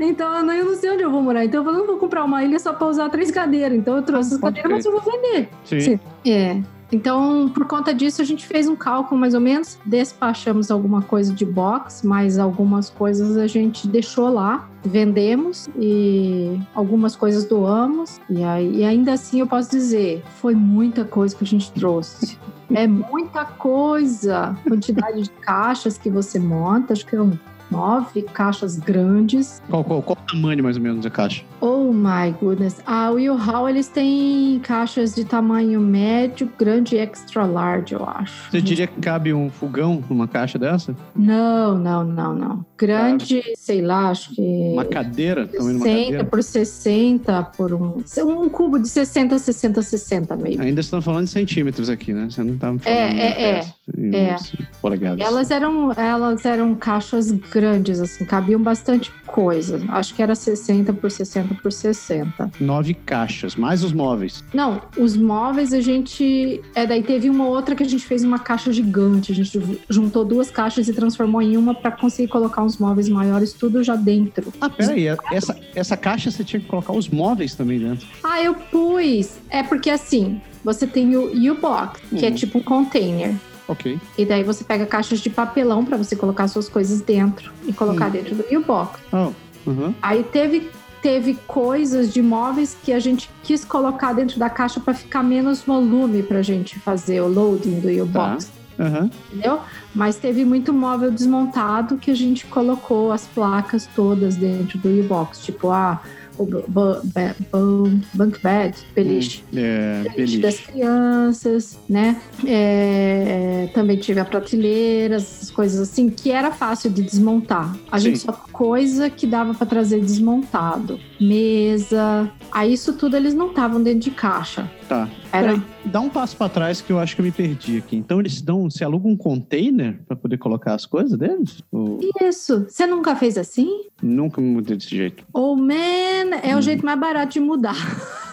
então 0.00 0.32
eu 0.34 0.44
não, 0.64 0.74
sei 0.76 0.90
onde 0.90 1.02
eu 1.02 1.10
vou 1.10 1.22
morar. 1.22 1.44
Então 1.44 1.60
eu 1.60 1.64
falei, 1.64 1.80
não 1.80 1.86
vou 1.86 1.96
comprar 1.98 2.24
uma 2.24 2.42
ilha 2.42 2.58
só 2.58 2.72
para 2.72 2.86
usar 2.86 3.08
três 3.10 3.30
cadeiras. 3.30 3.76
Então 3.76 3.96
eu 3.96 4.02
trouxe 4.02 4.34
as 4.34 4.40
Pode 4.40 4.56
cadeiras, 4.60 4.86
mas 4.86 4.94
eu 4.94 5.00
vou 5.00 5.12
vender. 5.12 5.48
sim. 5.64 5.80
Sim. 5.80 6.00
É. 6.26 6.60
Então, 6.90 7.48
por 7.48 7.66
conta 7.66 7.92
disso, 7.92 8.22
a 8.22 8.24
gente 8.24 8.46
fez 8.46 8.68
um 8.68 8.76
cálculo 8.76 9.20
mais 9.20 9.34
ou 9.34 9.40
menos, 9.40 9.78
despachamos 9.84 10.70
alguma 10.70 11.02
coisa 11.02 11.32
de 11.32 11.44
box, 11.44 12.06
mas 12.06 12.38
algumas 12.38 12.88
coisas 12.88 13.36
a 13.36 13.46
gente 13.46 13.88
deixou 13.88 14.28
lá, 14.28 14.68
vendemos 14.84 15.68
e 15.76 16.60
algumas 16.74 17.16
coisas 17.16 17.44
doamos. 17.44 18.20
E, 18.30 18.44
aí, 18.44 18.76
e 18.76 18.84
ainda 18.84 19.14
assim 19.14 19.40
eu 19.40 19.46
posso 19.46 19.70
dizer, 19.70 20.22
foi 20.36 20.54
muita 20.54 21.04
coisa 21.04 21.34
que 21.34 21.44
a 21.44 21.46
gente 21.46 21.72
trouxe. 21.72 22.38
É 22.74 22.84
muita 22.84 23.44
coisa. 23.44 24.58
Quantidade 24.66 25.22
de 25.22 25.30
caixas 25.30 25.96
que 25.96 26.10
você 26.10 26.36
monta, 26.36 26.94
acho 26.94 27.06
que 27.06 27.14
eram 27.14 27.38
nove 27.70 28.22
caixas 28.22 28.76
grandes. 28.76 29.62
Qual, 29.68 29.84
qual, 29.84 30.02
qual 30.02 30.18
o 30.20 30.30
tamanho 30.30 30.62
mais 30.62 30.76
ou 30.76 30.82
menos 30.82 31.02
da 31.04 31.10
caixa? 31.10 31.42
Oh 31.60 31.92
my 31.92 32.32
goodness. 32.40 32.80
A 32.86 33.10
Will 33.10 33.36
Hall, 33.36 33.68
eles 33.68 33.88
têm 33.88 34.60
caixas 34.62 35.14
de 35.14 35.24
tamanho 35.24 35.80
médio, 35.80 36.50
grande 36.58 36.96
e 36.96 36.98
extra 36.98 37.44
large, 37.44 37.94
eu 37.94 38.04
acho. 38.04 38.50
Você 38.50 38.60
diria 38.60 38.86
que 38.86 39.00
cabe 39.00 39.32
um 39.32 39.50
fogão 39.50 40.02
numa 40.08 40.28
caixa 40.28 40.58
dessa? 40.58 40.94
Não, 41.14 41.78
não, 41.78 42.04
não, 42.04 42.34
não. 42.34 42.66
Grande, 42.76 43.42
sei 43.56 43.80
lá, 43.80 44.10
acho 44.10 44.34
que 44.34 44.42
Uma 44.72 44.84
cadeira? 44.84 45.46
Tamanho 45.46 45.78
de 45.78 45.84
uma 45.84 45.84
60 45.84 46.04
cadeira? 46.04 46.24
por 46.24 46.42
60 46.42 47.42
por 47.56 47.72
um, 47.74 48.02
um 48.26 48.48
cubo 48.48 48.78
de 48.78 48.88
60, 48.88 49.38
60, 49.38 49.82
60 49.82 50.36
meio. 50.36 50.60
Ainda 50.60 50.80
estão 50.80 51.00
falando 51.00 51.24
de 51.24 51.30
centímetros 51.30 51.88
aqui, 51.88 52.12
né? 52.12 52.28
Você 52.30 52.42
não 52.42 52.56
tá 52.56 52.72
me 52.72 52.78
falando. 52.78 52.98
É, 52.98 53.42
é, 53.42 53.60
em 53.60 53.62
é. 54.12 54.36
Polegadas. 54.82 55.24
Elas 55.24 55.50
eram, 55.50 55.92
elas 55.92 56.44
eram 56.44 56.74
caixas 56.74 57.30
grandes, 57.30 58.00
assim, 58.00 58.24
cabiam 58.24 58.60
bastante 58.60 59.12
coisa. 59.26 59.80
Acho 59.88 60.14
que 60.14 60.22
era 60.22 60.34
60 60.34 60.92
por 60.92 61.10
60 61.10 61.54
por 61.62 61.70
60. 61.72 62.50
Nove 62.60 62.94
caixas, 62.94 63.54
mais 63.56 63.84
os 63.84 63.92
móveis. 63.92 64.42
Não, 64.52 64.82
os 64.96 65.16
móveis 65.16 65.72
a 65.72 65.80
gente. 65.80 66.60
É, 66.74 66.86
daí 66.86 67.02
teve 67.02 67.30
uma 67.30 67.46
outra 67.46 67.74
que 67.74 67.82
a 67.82 67.88
gente 67.88 68.04
fez 68.04 68.24
uma 68.24 68.38
caixa 68.38 68.72
gigante. 68.72 69.32
A 69.32 69.34
gente 69.34 69.58
ju- 69.58 69.78
juntou 69.88 70.24
duas 70.24 70.50
caixas 70.50 70.88
e 70.88 70.92
transformou 70.92 71.40
em 71.40 71.56
uma 71.56 71.74
para 71.74 71.90
conseguir 71.92 72.28
colocar 72.28 72.62
uns 72.62 72.78
móveis 72.78 73.08
maiores, 73.08 73.52
tudo 73.52 73.82
já 73.84 73.94
dentro. 73.96 74.52
Ah, 74.60 74.68
peraí. 74.68 75.06
Essa, 75.32 75.56
essa 75.74 75.96
caixa 75.96 76.30
você 76.30 76.42
tinha 76.44 76.60
que 76.60 76.66
colocar 76.66 76.92
os 76.92 77.08
móveis 77.08 77.54
também 77.54 77.78
dentro. 77.78 78.06
Ah, 78.24 78.42
eu 78.42 78.54
pus. 78.54 79.38
É 79.50 79.62
porque 79.62 79.90
assim, 79.90 80.40
você 80.64 80.86
tem 80.86 81.14
o 81.16 81.26
U-Box, 81.52 82.00
que 82.10 82.24
é 82.26 82.28
Uhum. 82.30 82.34
tipo 82.34 82.58
um 82.58 82.62
container. 82.62 83.34
Ok. 83.68 83.98
E 84.16 84.24
daí 84.24 84.42
você 84.44 84.62
pega 84.64 84.86
caixas 84.86 85.18
de 85.20 85.28
papelão 85.30 85.84
para 85.84 85.96
você 85.96 86.14
colocar 86.14 86.46
suas 86.48 86.68
coisas 86.68 87.00
dentro 87.00 87.52
e 87.66 87.72
colocar 87.72 88.06
Hum. 88.08 88.10
dentro 88.12 88.34
do 88.34 88.44
U-Box. 88.58 89.00
Oh, 89.12 89.32
uhum. 89.70 89.94
Aí 90.02 90.22
teve 90.24 90.70
teve 91.02 91.38
coisas 91.46 92.12
de 92.12 92.20
móveis 92.20 92.76
que 92.82 92.92
a 92.92 92.98
gente 92.98 93.30
quis 93.44 93.64
colocar 93.64 94.12
dentro 94.12 94.40
da 94.40 94.50
caixa 94.50 94.80
para 94.80 94.92
ficar 94.92 95.22
menos 95.22 95.62
volume 95.62 96.20
pra 96.22 96.42
gente 96.42 96.80
fazer 96.80 97.20
o 97.20 97.28
loading 97.28 97.78
do 97.80 97.88
U-Box. 98.02 98.50
Aham. 98.78 99.08
entendeu? 99.30 99.60
Mas 99.94 100.16
teve 100.16 100.44
muito 100.44 100.70
móvel 100.72 101.10
desmontado 101.10 101.96
que 101.96 102.10
a 102.10 102.14
gente 102.14 102.44
colocou 102.46 103.10
as 103.10 103.24
placas 103.26 103.88
todas 103.96 104.36
dentro 104.36 104.78
do 104.78 104.88
U-Box, 105.00 105.42
tipo 105.44 105.70
a 105.70 106.00
o 106.38 107.90
bunk 108.14 108.42
bed, 108.42 108.76
beliche. 108.94 109.42
É, 109.54 110.04
beliche 110.14 110.38
das 110.38 110.60
crianças, 110.60 111.78
né? 111.88 112.20
É, 112.46 113.68
também 113.74 113.96
tive 113.96 114.20
a 114.20 114.24
prateleira, 114.24 115.16
essas 115.16 115.50
coisas 115.50 115.80
assim, 115.80 116.08
que 116.08 116.30
era 116.30 116.50
fácil 116.50 116.90
de 116.90 117.02
desmontar. 117.02 117.76
A 117.90 117.98
gente 117.98 118.18
Sim. 118.18 118.26
só 118.26 118.32
coisa 118.32 119.08
que 119.08 119.26
dava 119.26 119.54
para 119.54 119.66
trazer 119.66 120.00
desmontado. 120.00 121.00
Mesa. 121.20 122.30
Aí 122.52 122.72
isso 122.72 122.92
tudo 122.94 123.16
eles 123.16 123.34
não 123.34 123.48
estavam 123.48 123.82
dentro 123.82 124.00
de 124.00 124.10
caixa. 124.10 124.70
Tá. 124.88 125.08
Era 125.32 125.54
Peraí, 125.54 125.62
dá 125.84 126.00
um 126.00 126.08
passo 126.08 126.36
pra 126.36 126.48
trás 126.48 126.80
que 126.80 126.92
eu 126.92 126.98
acho 126.98 127.14
que 127.16 127.20
eu 127.20 127.24
me 127.24 127.32
perdi 127.32 127.78
aqui. 127.78 127.96
Então 127.96 128.20
eles 128.20 128.40
dão, 128.40 128.70
se 128.70 128.84
alugam 128.84 129.10
um 129.12 129.16
container 129.16 129.98
pra 130.06 130.16
poder 130.16 130.38
colocar 130.38 130.74
as 130.74 130.86
coisas 130.86 131.18
deles? 131.18 131.62
Ou 131.72 131.98
isso. 132.22 132.66
Você 132.68 132.86
nunca 132.86 133.16
fez 133.16 133.36
assim? 133.38 133.68
nunca 134.02 134.40
me 134.40 134.48
mudei 134.50 134.76
desse 134.76 134.94
jeito? 134.94 135.24
Oh, 135.32 135.56
man, 135.56 136.36
é 136.42 136.54
Hum. 136.54 136.58
o 136.58 136.62
jeito 136.62 136.84
mais 136.84 136.98
barato 137.00 137.32
de 137.34 137.40
mudar. 137.40 137.74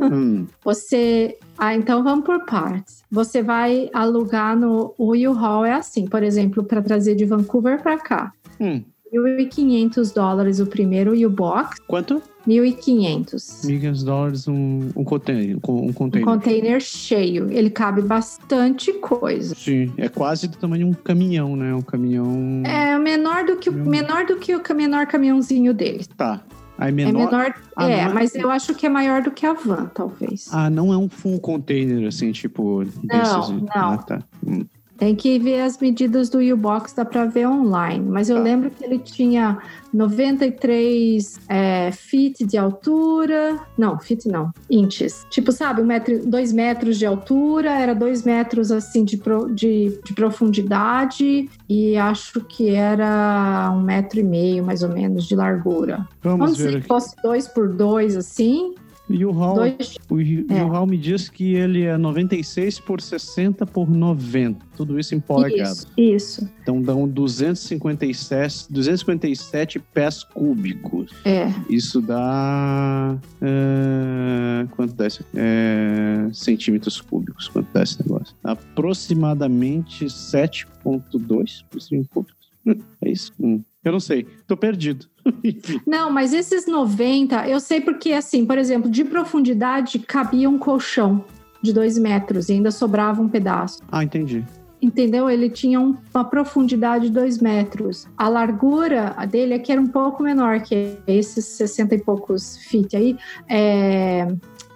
Hum, 0.00 0.46
Você. 0.64 1.36
Ah, 1.58 1.74
então 1.74 2.04
vamos 2.04 2.24
por 2.24 2.44
partes. 2.46 3.02
Você 3.10 3.42
vai 3.42 3.90
alugar 3.92 4.56
no. 4.56 4.94
O 4.96 5.16
U-Haul 5.16 5.64
é 5.64 5.72
assim, 5.72 6.06
por 6.06 6.22
exemplo, 6.22 6.62
para 6.62 6.80
trazer 6.80 7.16
de 7.16 7.24
Vancouver 7.24 7.82
para 7.82 7.98
cá. 7.98 8.32
hum. 8.60 8.84
1.500 9.12 10.14
dólares 10.14 10.60
o 10.60 10.66
primeiro 10.66 11.12
U-Box, 11.26 11.78
Quanto? 11.86 12.22
1.500. 12.46 13.66
Milhões 13.66 14.02
container, 14.02 14.48
um, 14.48 14.90
um 14.96 15.04
container. 15.04 15.56
Um 15.68 15.86
Um 15.88 15.92
container. 15.92 16.24
container 16.26 16.80
cheio. 16.80 17.48
Ele 17.50 17.70
cabe 17.70 18.02
bastante 18.02 18.92
coisa. 18.94 19.54
Sim, 19.54 19.92
é 19.96 20.08
quase 20.08 20.48
do 20.48 20.56
tamanho 20.56 20.86
de 20.86 20.90
um 20.90 20.94
caminhão, 20.94 21.54
né? 21.54 21.72
Um 21.74 21.82
caminhão. 21.82 22.62
É 22.64 22.98
menor 22.98 23.44
do 23.44 23.56
que 23.56 23.70
o, 23.70 23.72
menor 23.72 24.26
do 24.26 24.36
que 24.36 24.54
o 24.54 24.60
menor 24.74 25.06
caminhãozinho 25.06 25.72
deles. 25.72 26.08
Tá. 26.08 26.40
Aí 26.78 26.88
É 26.88 26.92
menor. 26.92 27.26
menor. 27.30 27.54
Ah, 27.76 27.88
é, 27.88 28.04
não 28.04 28.10
é? 28.10 28.14
mas 28.14 28.34
eu 28.34 28.50
acho 28.50 28.74
que 28.74 28.86
é 28.86 28.88
maior 28.88 29.22
do 29.22 29.30
que 29.30 29.46
a 29.46 29.52
van, 29.52 29.90
talvez. 29.94 30.48
Ah, 30.50 30.68
não 30.68 30.92
é 30.92 30.96
um 30.96 31.08
full 31.08 31.38
container, 31.38 32.08
assim, 32.08 32.32
tipo. 32.32 32.82
Desses... 32.84 33.50
não. 33.50 33.66
Ah, 33.70 33.98
tá. 33.98 34.22
Hum. 34.44 34.64
Tem 35.02 35.16
que 35.16 35.36
ver 35.36 35.62
as 35.62 35.78
medidas 35.78 36.28
do 36.30 36.38
U-Box, 36.38 36.94
dá 36.94 37.04
para 37.04 37.24
ver 37.24 37.48
online. 37.48 38.04
Mas 38.08 38.30
eu 38.30 38.36
Tá. 38.36 38.42
lembro 38.44 38.70
que 38.70 38.84
ele 38.84 39.00
tinha 39.00 39.58
93 39.92 41.40
é, 41.48 41.90
feet 41.90 42.44
de 42.46 42.56
altura. 42.56 43.58
Não, 43.76 43.98
feet 43.98 44.26
não, 44.26 44.52
inches. 44.70 45.26
Tipo, 45.28 45.50
sabe, 45.50 45.82
um 45.82 45.84
metro, 45.86 46.24
dois 46.24 46.52
metros 46.52 46.98
de 47.00 47.04
altura, 47.04 47.70
era 47.72 47.96
dois 47.96 48.22
metros 48.22 48.70
assim 48.70 49.04
de, 49.04 49.16
pro- 49.16 49.52
de, 49.52 49.98
de 50.04 50.12
profundidade 50.14 51.50
e 51.68 51.96
acho 51.96 52.40
que 52.42 52.70
era 52.70 53.72
um 53.74 53.82
metro 53.82 54.20
e 54.20 54.22
meio, 54.22 54.62
mais 54.64 54.84
ou 54.84 54.88
menos, 54.88 55.26
de 55.26 55.34
largura. 55.34 56.06
Vamos 56.22 56.38
Vamos 56.38 56.58
ver 56.58 56.76
aqui. 56.76 56.86
fosse 56.86 57.16
dois 57.24 57.48
por 57.48 57.68
dois, 57.68 58.16
assim. 58.16 58.76
E 59.12 59.24
o 59.24 59.30
Hall, 59.30 59.54
Dois, 59.56 59.96
o 60.10 60.20
É. 60.20 60.58
Hall 60.62 60.86
me 60.86 60.96
diz 60.96 61.28
que 61.28 61.54
ele 61.54 61.82
é 61.82 61.96
96 61.98 62.80
por 62.80 63.00
60 63.00 63.66
por 63.66 63.88
90. 63.90 64.64
Tudo 64.76 64.98
isso 64.98 65.14
em 65.14 65.20
polegadas. 65.20 65.86
isso, 65.96 66.40
isso. 66.42 66.50
Então 66.62 66.80
dão 66.80 67.06
257, 67.06 68.72
257 68.72 69.78
pés 69.78 70.24
cúbicos. 70.24 71.10
É. 71.24 71.52
Isso 71.68 72.00
dá. 72.00 73.18
é, 73.40 74.66
quanto 74.70 74.94
dá 74.94 75.06
isso? 75.06 75.24
É, 75.34 76.28
centímetros 76.32 77.00
cúbicos. 77.00 77.48
Quanto 77.48 77.70
dá 77.72 77.82
esse 77.82 78.02
negócio? 78.02 78.34
Aproximadamente 78.42 80.06
7,2 80.06 81.64
por 81.70 81.80
centímetro 81.80 82.10
cúbicos. 82.10 82.42
É 83.04 83.10
isso? 83.10 83.32
Hum, 83.40 83.60
Eu 83.84 83.92
não 83.92 84.00
sei. 84.00 84.26
Tô 84.46 84.56
perdido. 84.56 85.06
Não, 85.86 86.10
mas 86.10 86.32
esses 86.32 86.66
90, 86.66 87.48
eu 87.48 87.58
sei 87.60 87.80
porque, 87.80 88.12
assim, 88.12 88.44
por 88.46 88.56
exemplo, 88.58 88.90
de 88.90 89.04
profundidade 89.04 89.98
cabia 89.98 90.48
um 90.48 90.58
colchão 90.58 91.24
de 91.60 91.72
dois 91.72 91.98
metros 91.98 92.48
e 92.48 92.52
ainda 92.54 92.70
sobrava 92.70 93.20
um 93.22 93.28
pedaço. 93.28 93.80
Ah, 93.90 94.02
entendi. 94.04 94.44
Entendeu? 94.80 95.30
Ele 95.30 95.48
tinha 95.48 95.80
um- 95.80 95.96
uma 96.12 96.24
profundidade 96.24 97.06
de 97.06 97.12
dois 97.12 97.38
metros. 97.38 98.08
A 98.18 98.28
largura 98.28 99.14
dele 99.30 99.54
aqui 99.54 99.70
era 99.70 99.80
um 99.80 99.86
pouco 99.86 100.22
menor 100.24 100.60
que 100.60 100.96
esses 101.06 101.44
60 101.44 101.94
e 101.94 101.98
poucos 102.02 102.56
feet 102.68 102.94
aí. 102.96 103.16
É, 103.48 104.26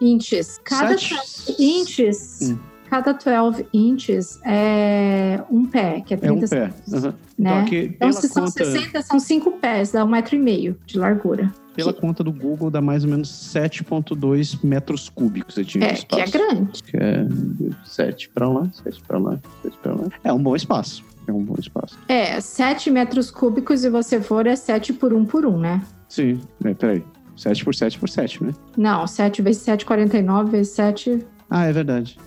inches. 0.00 0.60
Cada 0.62 0.96
Sete- 0.96 1.14
12 1.14 1.56
inches. 1.58 2.54
Cada 2.88 3.12
12 3.12 3.66
inches 3.74 4.40
é 4.44 5.42
um 5.50 5.64
pé, 5.66 6.00
que 6.00 6.14
é 6.14 6.18
É 6.22 6.32
um 6.32 6.36
30 6.38 6.46
centímetros, 6.46 7.02
né? 7.02 7.14
Então, 7.38 7.58
aqui, 7.58 7.76
Então, 7.94 8.12
se 8.12 8.28
são 8.28 8.44
conta, 8.44 8.64
60, 8.64 9.02
são 9.02 9.18
5 9.20 9.52
pés, 9.52 9.92
dá 9.92 10.04
um 10.04 10.08
metro 10.08 10.36
e 10.36 10.38
meio 10.38 10.76
de 10.86 10.98
largura. 10.98 11.52
pela 11.74 11.92
conta 11.92 12.24
do 12.24 12.32
Google, 12.32 12.70
dá 12.70 12.80
mais 12.80 13.04
ou 13.04 13.10
menos 13.10 13.28
7,2 13.28 14.58
metros 14.64 15.08
cúbicos. 15.10 15.54
Tinha 15.66 15.86
É, 15.88 15.92
de 15.92 16.06
que 16.06 16.14
é 16.20 16.24
espaço. 16.24 16.32
grande. 16.32 16.82
Que 16.82 16.96
é 16.96 17.26
7 17.84 18.30
para 18.30 18.48
lá, 18.48 18.70
7 18.72 19.02
para 19.06 19.18
lá, 19.18 19.38
7 19.62 19.76
para 19.82 19.92
lá. 19.94 20.08
É 20.24 20.32
um 20.32 20.42
bom 20.42 20.56
espaço. 20.56 21.04
É 21.26 21.32
um 21.32 21.42
bom 21.42 21.56
espaço. 21.58 21.98
É, 22.08 22.40
7 22.40 22.90
metros 22.90 23.30
cúbicos, 23.30 23.80
se 23.80 23.90
você 23.90 24.20
for, 24.20 24.46
é 24.46 24.56
7 24.56 24.92
por 24.94 25.12
1 25.12 25.24
por 25.26 25.44
1, 25.44 25.58
né? 25.58 25.82
Sim. 26.08 26.40
É, 26.64 26.72
peraí. 26.72 27.04
7 27.36 27.62
por 27.64 27.74
7 27.74 27.98
por 27.98 28.08
7, 28.08 28.42
né? 28.44 28.52
Não, 28.78 29.06
7 29.06 29.42
vezes 29.42 29.60
7, 29.62 29.84
49, 29.84 30.50
vezes 30.52 30.72
7, 30.72 31.18
Ah, 31.48 31.66
é 31.66 31.72
verdade. 31.72 32.18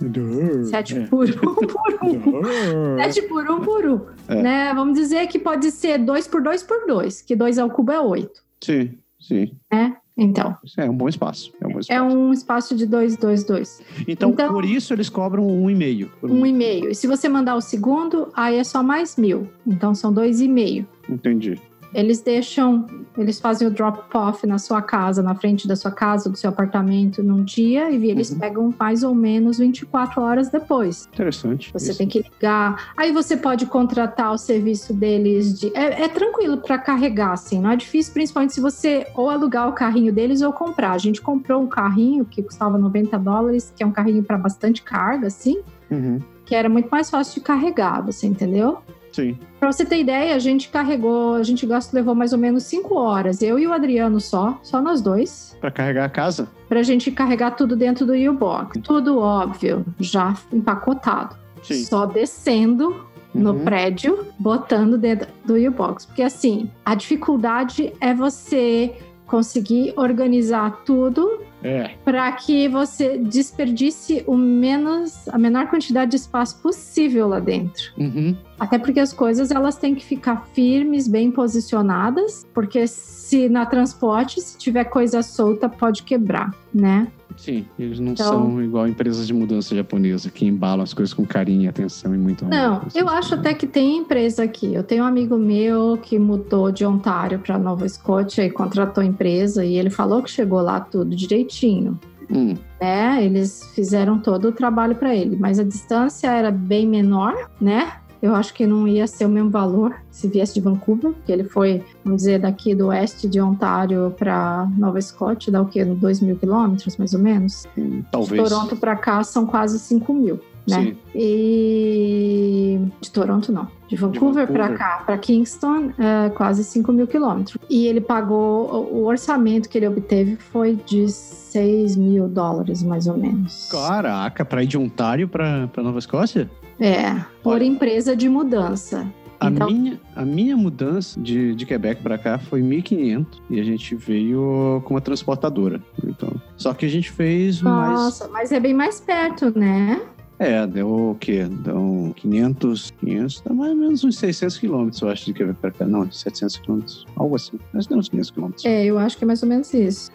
7 0.70 0.96
É. 0.98 1.06
por 1.06 1.28
1 1.28 1.32
por 1.66 2.04
1. 2.04 2.96
7 2.98 3.22
por 3.22 3.50
1 3.50 3.60
por 3.60 3.86
1. 3.86 4.00
É. 4.28 4.42
Né? 4.42 4.74
Vamos 4.74 4.94
dizer 4.98 5.26
que 5.26 5.38
pode 5.38 5.70
ser 5.70 5.98
2 5.98 6.26
por 6.26 6.42
2 6.42 6.62
por 6.62 6.86
2, 6.86 7.22
que 7.22 7.36
2 7.36 7.58
ao 7.58 7.68
cubo 7.70 7.92
é 7.92 8.00
8, 8.00 8.30
Sim, 8.60 8.98
sim. 9.18 9.52
né? 9.70 9.96
Então, 10.16 10.54
É 10.76 10.90
um 10.90 10.94
bom 10.94 11.08
espaço. 11.08 11.50
É 11.62 11.66
um 11.66 11.72
bom 11.72 11.78
espaço. 11.80 11.92
é 11.98 12.02
um 12.02 12.30
espaço 12.32 12.76
de 12.76 12.84
2, 12.84 13.16
2, 13.16 13.42
2. 13.44 13.80
Então, 14.06 14.30
então- 14.30 14.52
por 14.52 14.66
isso 14.66 14.92
eles 14.92 15.08
cobram 15.08 15.46
um 15.46 15.70
e 15.70 15.74
meio. 15.74 16.10
por 16.20 16.30
Um 16.30 16.44
e 16.44 16.52
meio. 16.52 16.90
E 16.90 16.94
se 16.94 17.06
você 17.06 17.26
mandar 17.26 17.54
o 17.56 17.60
segundo, 17.62 18.28
aí 18.34 18.56
é 18.56 18.64
só 18.64 18.82
mais 18.82 19.16
mil. 19.16 19.48
Então 19.66 19.94
são 19.94 20.12
dois 20.12 20.40
e 20.42 20.48
meio. 20.48 20.86
Entendi. 21.08 21.58
Eles 21.92 22.20
deixam, 22.20 22.86
eles 23.18 23.40
fazem 23.40 23.66
o 23.66 23.70
drop-off 23.70 24.46
na 24.46 24.58
sua 24.58 24.80
casa, 24.80 25.22
na 25.22 25.34
frente 25.34 25.66
da 25.66 25.74
sua 25.74 25.90
casa, 25.90 26.30
do 26.30 26.36
seu 26.36 26.50
apartamento, 26.50 27.22
num 27.22 27.42
dia, 27.42 27.90
e 27.90 28.10
eles 28.10 28.30
Uhum. 28.30 28.38
pegam 28.38 28.74
mais 28.78 29.02
ou 29.02 29.14
menos 29.14 29.58
24 29.58 30.22
horas 30.22 30.48
depois. 30.50 31.08
Interessante. 31.12 31.70
Você 31.72 31.90
Isso. 31.90 31.98
tem 31.98 32.06
que 32.06 32.20
ligar. 32.20 32.92
Aí 32.96 33.10
você 33.12 33.36
pode 33.36 33.66
contratar 33.66 34.32
o 34.32 34.38
serviço 34.38 34.94
deles 34.94 35.58
de. 35.58 35.72
É, 35.76 36.04
é 36.04 36.08
tranquilo 36.08 36.58
para 36.58 36.78
carregar, 36.78 37.32
assim, 37.32 37.60
não 37.60 37.70
é 37.72 37.76
difícil, 37.76 38.12
principalmente 38.12 38.54
se 38.54 38.60
você 38.60 39.06
ou 39.16 39.28
alugar 39.28 39.68
o 39.68 39.72
carrinho 39.72 40.12
deles 40.12 40.42
ou 40.42 40.52
comprar. 40.52 40.92
A 40.92 40.98
gente 40.98 41.20
comprou 41.20 41.60
um 41.62 41.66
carrinho 41.66 42.24
que 42.24 42.42
custava 42.42 42.78
90 42.78 43.18
dólares, 43.18 43.72
que 43.76 43.82
é 43.82 43.86
um 43.86 43.90
carrinho 43.92 44.22
para 44.22 44.38
bastante 44.38 44.82
carga, 44.82 45.26
assim, 45.26 45.58
Uhum. 45.90 46.20
que 46.46 46.54
era 46.54 46.68
muito 46.68 46.88
mais 46.88 47.10
fácil 47.10 47.34
de 47.34 47.40
carregar, 47.40 48.00
você 48.04 48.26
entendeu? 48.26 48.78
Sim. 49.12 49.36
Pra 49.58 49.70
você 49.72 49.84
ter 49.84 49.98
ideia, 50.00 50.34
a 50.34 50.38
gente 50.38 50.68
carregou, 50.68 51.34
a 51.34 51.42
gente 51.42 51.66
gastou, 51.66 51.98
levou 51.98 52.14
mais 52.14 52.32
ou 52.32 52.38
menos 52.38 52.62
5 52.64 52.94
horas, 52.96 53.42
eu 53.42 53.58
e 53.58 53.66
o 53.66 53.72
Adriano 53.72 54.20
só, 54.20 54.58
só 54.62 54.80
nós 54.80 55.00
dois, 55.00 55.56
Pra 55.60 55.70
carregar 55.70 56.04
a 56.04 56.08
casa? 56.08 56.48
pra 56.68 56.82
gente 56.82 57.10
carregar 57.10 57.50
tudo 57.52 57.74
dentro 57.76 58.06
do 58.06 58.12
U-Box. 58.14 58.80
Tudo 58.80 59.18
óbvio, 59.18 59.84
já 59.98 60.36
empacotado. 60.52 61.36
Sim. 61.62 61.84
Só 61.84 62.06
descendo 62.06 63.04
no 63.34 63.52
Uhum. 63.52 63.64
prédio, 63.64 64.26
botando 64.38 64.96
dentro 64.96 65.28
do 65.44 65.54
U-Box. 65.54 66.06
Porque 66.06 66.22
assim, 66.22 66.70
a 66.84 66.94
dificuldade 66.94 67.92
é 68.00 68.14
você 68.14 68.94
conseguir 69.30 69.94
organizar 69.96 70.82
tudo 70.84 71.40
É. 71.62 71.90
para 72.04 72.30
que 72.32 72.66
você 72.68 73.16
desperdice 73.16 74.24
o 74.26 74.36
menos, 74.36 75.28
a 75.28 75.38
menor 75.38 75.68
quantidade 75.68 76.10
de 76.10 76.16
espaço 76.16 76.60
possível 76.60 77.28
lá 77.28 77.38
dentro. 77.38 77.92
Uhum. 77.96 78.36
Até 78.58 78.78
porque 78.78 78.98
as 78.98 79.12
coisas 79.12 79.50
elas 79.52 79.76
têm 79.76 79.94
que 79.94 80.04
ficar 80.04 80.46
firmes, 80.52 81.06
bem 81.06 81.30
posicionadas, 81.30 82.44
porque 82.52 82.86
se 82.86 83.48
na 83.48 83.64
transporte, 83.64 84.40
se 84.40 84.58
tiver 84.58 84.84
coisa 84.84 85.22
solta, 85.22 85.68
pode 85.68 86.02
quebrar, 86.02 86.52
né? 86.74 87.06
Sim, 87.36 87.64
eles 87.78 87.98
não 88.00 88.12
Então- 88.12 88.26
são 88.26 88.62
igual 88.62 88.86
empresas 88.88 89.26
de 89.26 89.32
mudança 89.34 89.74
japonesa 89.74 90.30
que 90.30 90.44
embalam 90.46 90.82
as 90.82 90.92
coisas 90.92 91.14
com 91.14 91.24
carinho 91.24 91.62
e 91.62 91.68
atenção 91.68 92.14
e 92.14 92.18
muito 92.18 92.44
amor. 92.44 92.54
Não, 92.54 92.82
eu 92.94 93.08
acho 93.08 93.34
até 93.34 93.54
que 93.54 93.66
tem 93.66 93.98
empresa 93.98 94.42
aqui. 94.42 94.74
Eu 94.74 94.82
tenho 94.82 95.04
um 95.04 95.06
amigo 95.06 95.36
meu 95.36 95.98
que 96.02 96.18
mudou 96.18 96.70
de 96.70 96.84
Ontário 96.84 97.38
para 97.38 97.58
Nova 97.58 97.86
Escócia 97.86 98.44
e 98.44 98.50
contratou 98.50 99.02
empresa 99.02 99.64
e 99.64 99.76
ele 99.76 99.90
falou 99.90 100.22
que 100.22 100.30
chegou 100.30 100.60
lá 100.60 100.80
tudo 100.80 101.14
direitinho. 101.16 101.98
Hum, 102.32 102.54
né? 102.80 103.24
Eles 103.24 103.68
fizeram 103.74 104.16
todo 104.18 104.48
o 104.48 104.52
trabalho 104.52 104.94
para 104.94 105.12
ele, 105.14 105.36
mas 105.36 105.58
a 105.58 105.64
distância 105.64 106.28
era 106.28 106.50
bem 106.52 106.86
menor, 106.86 107.34
né? 107.60 107.94
Eu 108.22 108.34
acho 108.34 108.52
que 108.52 108.66
não 108.66 108.86
ia 108.86 109.06
ser 109.06 109.24
o 109.24 109.28
mesmo 109.28 109.48
valor 109.50 109.94
se 110.10 110.28
viesse 110.28 110.54
de 110.54 110.60
Vancouver, 110.60 111.12
que 111.24 111.32
ele 111.32 111.44
foi, 111.44 111.82
vamos 112.04 112.18
dizer, 112.22 112.38
daqui 112.40 112.74
do 112.74 112.88
oeste 112.88 113.26
de 113.28 113.40
Ontário 113.40 114.14
para 114.18 114.68
Nova 114.76 114.98
Escócia, 114.98 115.50
dá 115.50 115.62
o 115.62 115.66
quê? 115.66 115.84
2 115.84 116.20
mil 116.20 116.36
quilômetros, 116.36 116.96
mais 116.98 117.14
ou 117.14 117.20
menos? 117.20 117.66
hum, 117.78 118.00
De 118.00 118.06
talvez. 118.12 118.48
Toronto 118.48 118.76
para 118.76 118.94
cá 118.96 119.22
são 119.24 119.46
quase 119.46 119.78
5 119.78 120.12
mil, 120.12 120.38
né? 120.68 120.82
Sim. 120.82 120.96
E 121.14 122.80
de 123.00 123.10
Toronto 123.10 123.50
não. 123.52 123.68
De 123.88 123.96
Vancouver 123.96 124.46
para 124.46 124.68
Vancouver. 124.68 124.78
cá, 124.78 125.02
para 125.04 125.18
Kingston, 125.18 125.90
é 125.98 126.30
quase 126.30 126.62
5 126.62 126.92
mil 126.92 127.06
quilômetros. 127.06 127.56
E 127.68 127.86
ele 127.86 128.00
pagou, 128.00 128.88
o 128.92 129.04
orçamento 129.06 129.68
que 129.68 129.78
ele 129.78 129.88
obteve 129.88 130.36
foi 130.36 130.78
de 130.86 131.08
6 131.08 131.96
mil 131.96 132.28
dólares, 132.28 132.82
mais 132.82 133.06
ou 133.06 133.16
menos. 133.16 133.68
Caraca, 133.70 134.44
pra 134.44 134.62
ir 134.62 134.66
de 134.66 134.78
Ontário 134.78 135.26
pra 135.28 135.68
Nova 135.78 135.98
Escócia? 135.98 136.48
É, 136.80 137.14
por 137.42 137.54
Olha. 137.54 137.64
empresa 137.64 138.16
de 138.16 138.28
mudança. 138.28 139.06
A, 139.38 139.48
Então- 139.50 139.70
minha, 139.70 140.00
a 140.14 140.24
minha 140.24 140.56
mudança 140.56 141.18
de, 141.20 141.54
de 141.54 141.64
Quebec 141.66 142.02
pra 142.02 142.18
cá 142.18 142.38
foi 142.38 142.60
1.500 142.62 143.26
e 143.48 143.58
a 143.60 143.64
gente 143.64 143.94
veio 143.94 144.82
com 144.84 144.94
uma 144.94 145.00
transportadora. 145.00 145.82
Então, 146.04 146.30
só 146.56 146.74
que 146.74 146.84
a 146.84 146.88
gente 146.88 147.10
fez 147.10 147.62
mais. 147.62 147.92
Nossa, 148.00 148.28
mas 148.28 148.52
é 148.52 148.60
bem 148.60 148.74
mais 148.74 149.00
perto, 149.00 149.56
né? 149.58 150.00
É, 150.40 150.66
deu 150.66 150.88
o 151.10 151.16
quê? 151.20 151.44
Deu 151.44 152.14
500, 152.16 152.92
500, 152.98 153.42
dá 153.42 153.52
mais 153.52 153.72
ou 153.72 153.76
menos 153.76 154.02
uns 154.04 154.16
600 154.16 154.56
quilômetros, 154.56 155.02
eu 155.02 155.10
acho, 155.10 155.26
de 155.26 155.34
Quebec 155.34 155.58
pra 155.60 155.70
cá. 155.70 155.84
Não, 155.84 156.10
700 156.10 156.56
quilômetros, 156.56 157.06
algo 157.14 157.36
assim. 157.36 157.58
Mas 157.74 157.86
deu 157.86 157.98
uns 157.98 158.08
500 158.08 158.30
quilômetros. 158.30 158.64
É, 158.64 158.86
eu 158.86 158.98
acho 158.98 159.18
que 159.18 159.24
é 159.24 159.26
mais 159.26 159.42
ou 159.42 159.48
menos 159.50 159.74
isso. 159.74 160.10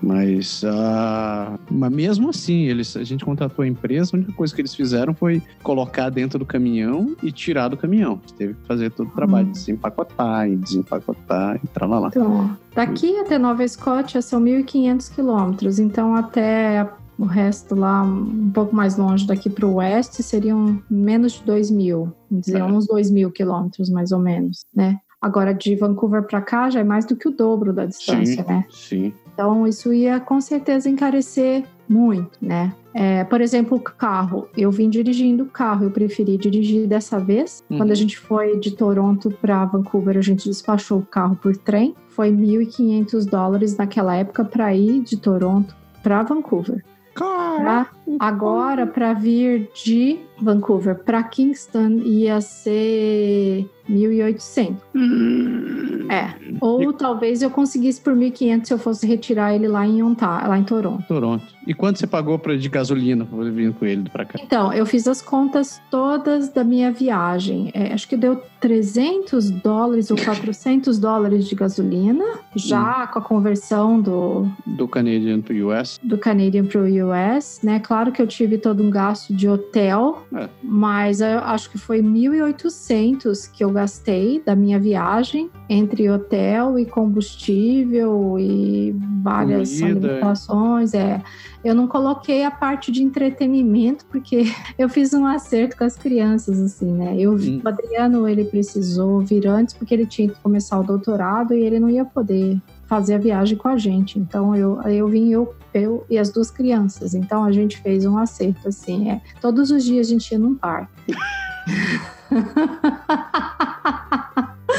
Mas, 0.00 0.64
ah, 0.66 1.58
mas 1.70 1.92
mesmo 1.92 2.30
assim, 2.30 2.62
eles, 2.62 2.96
a 2.96 3.04
gente 3.04 3.22
contratou 3.22 3.62
a 3.62 3.68
empresa, 3.68 4.12
a 4.14 4.16
única 4.16 4.32
coisa 4.32 4.54
que 4.54 4.62
eles 4.62 4.74
fizeram 4.74 5.12
foi 5.14 5.42
colocar 5.62 6.08
dentro 6.08 6.38
do 6.38 6.46
caminhão 6.46 7.14
e 7.22 7.30
tirar 7.30 7.68
do 7.68 7.76
caminhão. 7.76 8.18
Teve 8.38 8.54
que 8.54 8.66
fazer 8.66 8.90
todo 8.92 9.08
o 9.08 9.12
trabalho, 9.12 9.48
Hum. 9.48 9.52
desempacotar 9.52 10.48
e 10.48 10.56
desempacotar 10.56 11.60
e 11.62 11.66
tralalá. 11.68 12.08
Então, 12.08 12.56
daqui 12.74 13.14
até 13.18 13.38
Nova 13.38 13.62
Escócia 13.62 14.22
são 14.22 14.40
1.500 14.40 15.10
quilômetros, 15.14 15.78
então 15.78 16.14
até 16.14 16.88
o 17.18 17.24
resto 17.24 17.74
lá, 17.74 18.02
um 18.02 18.50
pouco 18.52 18.74
mais 18.74 18.96
longe 18.96 19.26
daqui 19.26 19.48
para 19.48 19.66
o 19.66 19.74
oeste, 19.76 20.22
seriam 20.22 20.82
menos 20.90 21.32
de 21.32 21.44
2 21.44 21.70
mil, 21.70 22.12
dizer, 22.30 22.58
É. 22.58 22.64
uns 22.64 22.86
2 22.86 23.10
mil 23.10 23.30
quilômetros 23.30 23.88
mais 23.90 24.12
ou 24.12 24.18
menos, 24.18 24.64
né? 24.74 24.98
Agora, 25.20 25.52
de 25.54 25.74
Vancouver 25.74 26.22
para 26.24 26.40
cá 26.42 26.68
já 26.68 26.80
é 26.80 26.84
mais 26.84 27.06
do 27.06 27.16
que 27.16 27.26
o 27.26 27.30
dobro 27.30 27.72
da 27.72 27.86
distância, 27.86 28.44
Sim. 28.44 28.48
né? 28.48 28.64
Sim. 28.70 29.12
Então, 29.32 29.66
isso 29.66 29.92
ia 29.92 30.20
com 30.20 30.40
certeza 30.40 30.88
encarecer 30.88 31.64
muito, 31.88 32.38
né? 32.40 32.72
É, 32.94 33.24
por 33.24 33.40
exemplo, 33.40 33.76
o 33.76 33.80
carro. 33.80 34.48
Eu 34.56 34.70
vim 34.70 34.88
dirigindo 34.88 35.44
o 35.44 35.46
carro, 35.46 35.84
eu 35.84 35.90
preferi 35.90 36.36
dirigir 36.36 36.86
dessa 36.86 37.18
vez. 37.18 37.62
Uhum. 37.68 37.78
Quando 37.78 37.90
a 37.90 37.94
gente 37.94 38.18
foi 38.18 38.58
de 38.58 38.70
Toronto 38.72 39.30
para 39.40 39.64
Vancouver, 39.64 40.16
a 40.16 40.22
gente 40.22 40.48
despachou 40.48 40.98
o 41.00 41.06
carro 41.06 41.36
por 41.36 41.56
trem. 41.56 41.94
Foi 42.08 42.30
1.500 42.30 43.24
dólares 43.26 43.76
naquela 43.76 44.14
época 44.16 44.44
para 44.44 44.74
ir 44.74 45.02
de 45.02 45.16
Toronto 45.16 45.74
para 46.02 46.22
Vancouver. 46.22 46.84
Pra, 47.16 47.86
agora, 48.18 48.86
para 48.86 49.12
vir 49.12 49.68
de 49.74 50.18
Vancouver 50.40 50.94
para 50.94 51.22
Kingston, 51.22 52.00
ia 52.04 52.40
ser 52.40 53.68
1.800. 53.88 54.76
Hum. 54.94 56.06
É. 56.10 56.34
Ou 56.60 56.92
talvez 56.92 57.42
eu 57.42 57.50
conseguisse 57.50 58.00
por 58.00 58.14
1.500 58.14 58.64
se 58.66 58.74
eu 58.74 58.78
fosse 58.78 59.06
retirar 59.06 59.54
ele 59.54 59.68
lá 59.68 59.86
em 59.86 60.02
Ontario, 60.02 60.48
lá 60.48 60.58
em 60.58 60.64
Toronto. 60.64 61.04
Toronto. 61.06 61.44
E 61.66 61.74
quanto 61.74 61.98
você 61.98 62.06
pagou 62.06 62.38
pra, 62.38 62.56
de 62.56 62.68
gasolina 62.68 63.24
para 63.24 63.50
vir 63.50 63.72
com 63.74 63.84
ele 63.84 64.08
para 64.08 64.24
cá? 64.24 64.38
Então, 64.40 64.72
eu 64.72 64.86
fiz 64.86 65.08
as 65.08 65.20
contas 65.20 65.80
todas 65.90 66.48
da 66.48 66.62
minha 66.62 66.92
viagem. 66.92 67.70
É, 67.74 67.92
acho 67.92 68.08
que 68.08 68.16
deu 68.16 68.40
300 68.60 69.50
dólares 69.50 70.10
ou 70.10 70.16
400 70.16 70.98
dólares 70.98 71.48
de 71.48 71.54
gasolina, 71.54 72.24
já 72.54 73.04
hum. 73.04 73.12
com 73.12 73.18
a 73.18 73.22
conversão 73.22 74.00
do... 74.00 74.48
Do 74.64 74.86
Canadian 74.86 75.40
para 75.40 75.54
o 75.54 75.72
US. 75.72 75.98
Do 76.02 76.18
Canadian 76.18 76.66
para 76.66 76.80
o 76.80 76.84
US, 76.84 77.60
né? 77.62 77.80
Claro 77.80 77.95
que 78.12 78.20
eu 78.20 78.26
tive 78.26 78.58
todo 78.58 78.82
um 78.82 78.90
gasto 78.90 79.34
de 79.34 79.48
hotel, 79.48 80.22
é. 80.34 80.48
mas 80.62 81.20
eu 81.20 81.38
acho 81.40 81.70
que 81.70 81.78
foi 81.78 82.02
1.800 82.02 83.50
que 83.50 83.64
eu 83.64 83.70
gastei 83.70 84.40
da 84.44 84.54
minha 84.54 84.78
viagem 84.78 85.50
entre 85.68 86.08
hotel 86.10 86.78
e 86.78 86.86
combustível 86.86 88.36
e 88.38 88.94
várias 89.22 89.80
Comida. 89.80 90.08
alimentações. 90.08 90.94
É, 90.94 91.22
eu 91.64 91.74
não 91.74 91.88
coloquei 91.88 92.44
a 92.44 92.50
parte 92.50 92.92
de 92.92 93.02
entretenimento 93.02 94.04
porque 94.06 94.44
eu 94.78 94.88
fiz 94.88 95.12
um 95.12 95.26
acerto 95.26 95.76
com 95.76 95.84
as 95.84 95.96
crianças, 95.96 96.60
assim, 96.60 96.92
né? 96.92 97.16
Eu, 97.18 97.32
hum. 97.32 97.60
O 97.64 97.68
Adriano, 97.68 98.28
ele 98.28 98.44
precisou 98.44 99.20
vir 99.20 99.46
antes 99.46 99.74
porque 99.74 99.94
ele 99.94 100.06
tinha 100.06 100.28
que 100.28 100.40
começar 100.40 100.78
o 100.78 100.84
doutorado 100.84 101.54
e 101.54 101.64
ele 101.64 101.80
não 101.80 101.90
ia 101.90 102.04
poder 102.04 102.60
fazer 102.86 103.14
a 103.14 103.18
viagem 103.18 103.56
com 103.56 103.68
a 103.68 103.76
gente. 103.76 104.18
Então 104.18 104.54
eu, 104.54 104.80
eu 104.82 105.08
vim 105.08 105.30
eu, 105.30 105.54
eu 105.74 106.04
e 106.08 106.18
as 106.18 106.30
duas 106.30 106.50
crianças. 106.50 107.14
Então 107.14 107.44
a 107.44 107.52
gente 107.52 107.78
fez 107.78 108.04
um 108.04 108.16
acerto 108.18 108.68
assim, 108.68 109.10
é. 109.10 109.20
Todos 109.40 109.70
os 109.70 109.84
dias 109.84 110.06
a 110.06 110.10
gente 110.10 110.30
ia 110.32 110.38
num 110.38 110.54
parque. 110.54 111.14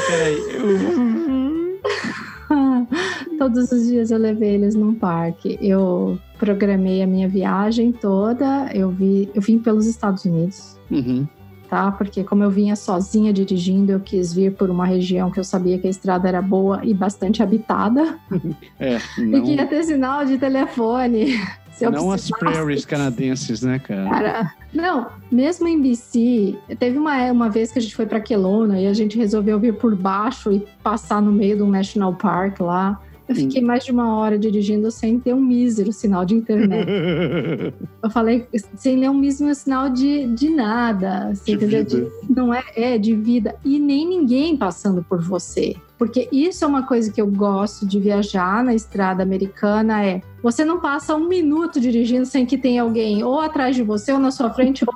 Peraí. 0.06 0.38
Todos 3.38 3.70
os 3.70 3.86
dias 3.86 4.10
eu 4.10 4.18
levei 4.18 4.54
eles 4.54 4.74
num 4.74 4.94
parque. 4.94 5.58
Eu 5.60 6.18
programei 6.38 7.02
a 7.02 7.06
minha 7.06 7.28
viagem 7.28 7.92
toda. 7.92 8.70
Eu 8.74 8.90
vi, 8.90 9.30
eu 9.34 9.40
vim 9.40 9.58
pelos 9.58 9.86
Estados 9.86 10.24
Unidos. 10.24 10.76
Uhum. 10.90 11.26
Tá? 11.68 11.92
Porque 11.92 12.24
como 12.24 12.42
eu 12.42 12.50
vinha 12.50 12.74
sozinha 12.74 13.30
dirigindo, 13.32 13.92
eu 13.92 14.00
quis 14.00 14.32
vir 14.32 14.54
por 14.54 14.70
uma 14.70 14.86
região 14.86 15.30
que 15.30 15.38
eu 15.38 15.44
sabia 15.44 15.78
que 15.78 15.86
a 15.86 15.90
estrada 15.90 16.26
era 16.26 16.40
boa 16.40 16.80
e 16.82 16.94
bastante 16.94 17.42
habitada. 17.42 18.18
É, 18.80 18.98
não... 19.18 19.38
E 19.38 19.42
que 19.42 19.54
ia 19.54 19.66
ter 19.66 19.82
sinal 19.82 20.24
de 20.24 20.38
telefone. 20.38 21.34
não 21.92 22.10
as 22.10 22.30
prairies 22.30 22.84
canadenses, 22.84 23.62
né, 23.62 23.78
cara? 23.78 24.10
cara? 24.10 24.54
Não, 24.72 25.08
mesmo 25.30 25.68
em 25.68 25.80
BC, 25.80 26.56
teve 26.78 26.98
uma, 26.98 27.30
uma 27.30 27.48
vez 27.48 27.70
que 27.70 27.78
a 27.78 27.82
gente 27.82 27.94
foi 27.94 28.06
para 28.06 28.20
Kelowna 28.20 28.80
e 28.80 28.86
a 28.86 28.92
gente 28.92 29.16
resolveu 29.16 29.58
vir 29.58 29.74
por 29.74 29.94
baixo 29.94 30.52
e 30.52 30.66
passar 30.82 31.20
no 31.20 31.32
meio 31.32 31.58
do 31.58 31.66
National 31.66 32.14
Park 32.14 32.60
lá. 32.60 33.00
Eu 33.28 33.34
fiquei 33.34 33.60
mais 33.60 33.84
de 33.84 33.92
uma 33.92 34.16
hora 34.16 34.38
dirigindo 34.38 34.90
sem 34.90 35.20
ter 35.20 35.34
um 35.34 35.40
mísero 35.40 35.92
sinal 35.92 36.24
de 36.24 36.34
internet. 36.34 36.88
eu 38.02 38.10
falei, 38.10 38.48
sem 38.74 38.96
ler 38.96 39.10
um 39.10 39.14
mísero 39.14 39.54
sinal 39.54 39.90
de, 39.90 40.26
de 40.28 40.48
nada. 40.48 41.28
Assim, 41.28 41.56
de 41.56 41.84
de, 41.84 42.08
não 42.28 42.54
é, 42.54 42.64
é 42.74 42.96
de 42.96 43.14
vida. 43.14 43.54
E 43.64 43.78
nem 43.78 44.08
ninguém 44.08 44.56
passando 44.56 45.04
por 45.04 45.20
você. 45.20 45.76
Porque 45.98 46.28
isso 46.32 46.64
é 46.64 46.68
uma 46.68 46.86
coisa 46.86 47.12
que 47.12 47.20
eu 47.20 47.26
gosto 47.26 47.84
de 47.84 48.00
viajar 48.00 48.64
na 48.64 48.72
estrada 48.72 49.22
americana, 49.22 50.04
é 50.04 50.22
você 50.40 50.64
não 50.64 50.80
passa 50.80 51.16
um 51.16 51.26
minuto 51.26 51.80
dirigindo 51.80 52.24
sem 52.24 52.46
que 52.46 52.56
tenha 52.56 52.82
alguém 52.82 53.24
ou 53.24 53.40
atrás 53.40 53.74
de 53.74 53.82
você, 53.82 54.12
ou 54.12 54.20
na 54.20 54.30
sua 54.30 54.48
frente, 54.50 54.84
ou 54.86 54.94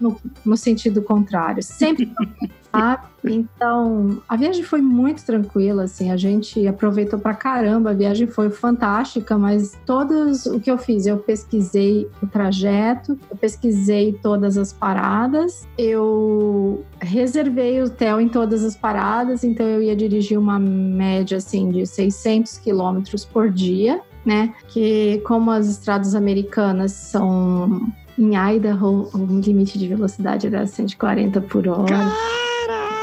no, 0.00 0.16
no 0.44 0.56
sentido 0.56 1.02
contrário. 1.02 1.62
Sempre 1.62 2.10
sabe? 2.74 3.02
Então, 3.24 4.22
a 4.28 4.36
viagem 4.36 4.62
foi 4.62 4.82
muito 4.82 5.24
tranquila, 5.24 5.84
assim, 5.84 6.10
a 6.10 6.16
gente 6.16 6.66
aproveitou 6.66 7.18
pra 7.18 7.32
caramba, 7.32 7.90
a 7.90 7.94
viagem 7.94 8.26
foi 8.26 8.50
fantástica, 8.50 9.38
mas 9.38 9.72
todos 9.86 10.44
o 10.44 10.60
que 10.60 10.70
eu 10.70 10.76
fiz, 10.76 11.06
eu 11.06 11.16
pesquisei 11.16 12.08
o 12.22 12.26
trajeto, 12.26 13.18
eu 13.30 13.36
pesquisei 13.36 14.12
todas 14.12 14.58
as 14.58 14.72
paradas, 14.72 15.66
eu 15.78 16.84
reservei 17.00 17.80
o 17.80 17.86
hotel 17.86 18.20
em 18.20 18.28
todas 18.28 18.62
as 18.62 18.76
paradas, 18.76 19.42
então 19.42 19.66
eu 19.66 19.82
ia 19.82 19.96
dirigir 19.96 20.38
uma 20.38 20.58
média, 20.58 21.38
assim, 21.38 21.70
de 21.70 21.86
600 21.86 22.58
quilômetros 22.58 23.24
por 23.24 23.50
dia, 23.50 24.00
né? 24.24 24.52
Que 24.68 25.22
como 25.24 25.50
as 25.50 25.66
estradas 25.66 26.14
americanas 26.14 26.92
são 26.92 27.90
em 28.18 28.34
Idaho, 28.36 29.08
o 29.12 29.40
limite 29.40 29.78
de 29.78 29.88
velocidade 29.88 30.46
era 30.46 30.66
140 30.66 31.40
por 31.40 31.66
hora. 31.66 32.12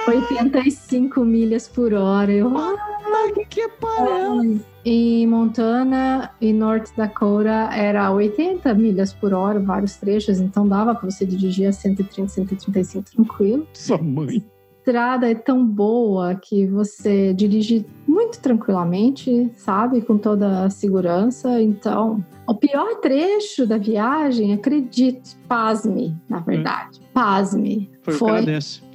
85 0.07 1.23
milhas 1.23 1.67
por 1.67 1.93
hora. 1.93 2.31
Eu, 2.31 2.55
ah, 2.57 2.75
que 3.49 3.67
parada! 3.67 4.59
Em 4.83 5.27
Montana 5.27 6.31
e 6.41 6.51
North 6.51 6.89
Dakota 6.97 7.69
era 7.71 8.11
80 8.11 8.73
milhas 8.73 9.13
por 9.13 9.33
hora, 9.33 9.59
vários 9.59 9.95
trechos, 9.97 10.39
então 10.39 10.67
dava 10.67 10.95
para 10.95 11.09
você 11.09 11.25
dirigir 11.25 11.67
a 11.67 11.71
130, 11.71 12.27
135 12.29 13.11
tranquilo. 13.11 13.67
Sua 13.73 13.99
mãe. 13.99 14.43
A 14.81 14.89
estrada 14.89 15.29
é 15.29 15.35
tão 15.35 15.63
boa 15.63 16.33
que 16.33 16.65
você 16.65 17.35
dirige 17.35 17.85
muito 18.07 18.39
tranquilamente, 18.39 19.51
sabe? 19.55 20.01
Com 20.01 20.17
toda 20.17 20.63
a 20.63 20.71
segurança. 20.71 21.61
Então, 21.61 22.25
o 22.47 22.55
pior 22.55 22.95
trecho 22.99 23.67
da 23.67 23.77
viagem, 23.77 24.53
acredite, 24.53 25.37
pasme, 25.47 26.17
na 26.27 26.39
hum. 26.39 26.43
verdade. 26.43 26.99
Hum. 26.99 27.05
Pasme. 27.13 27.91
Foi, 28.01 28.13
foi 28.15 28.41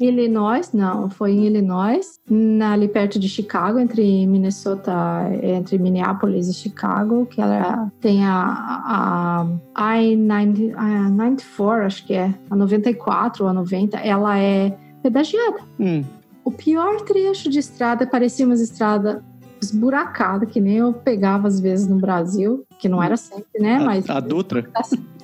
em 0.01 0.09
Illinois, 0.09 0.72
não, 0.72 1.09
foi 1.09 1.31
em 1.31 1.46
Illinois, 1.46 2.18
na, 2.29 2.72
ali 2.72 2.88
perto 2.88 3.20
de 3.20 3.29
Chicago, 3.29 3.79
entre 3.79 4.27
Minnesota, 4.27 4.92
entre 5.40 5.79
Minneapolis 5.79 6.49
e 6.49 6.55
Chicago, 6.55 7.25
que 7.27 7.40
ela 7.40 7.92
tem 8.01 8.25
a, 8.25 9.46
a 9.75 10.03
I-94, 10.03 11.87
acho 11.87 12.05
que 12.05 12.14
é, 12.14 12.35
a 12.51 12.57
94 12.57 13.44
ou 13.44 13.51
a 13.51 13.53
90, 13.53 13.96
ela 13.99 14.37
é 14.40 14.77
pedagiada. 15.07 15.61
Hum. 15.79 16.05
O 16.45 16.51
pior 16.51 17.01
trecho 17.03 17.49
de 17.49 17.61
estrada 17.61 18.07
parecia 18.07 18.45
uma 18.45 18.55
estrada 18.55 19.25
esburacada, 19.62 20.45
que 20.47 20.61
nem 20.61 20.79
eu 20.79 20.92
pegava 20.92 21.47
às 21.49 21.61
vezes 21.61 21.87
no 21.87 21.99
Brasil, 21.99 22.66
que 22.79 22.88
não 22.88 23.03
era 23.03 23.16
sempre, 23.16 23.61
né? 23.61 23.77
A, 23.77 23.81
mas 23.81 24.11
a 24.11 24.21
Dutra? 24.21 24.69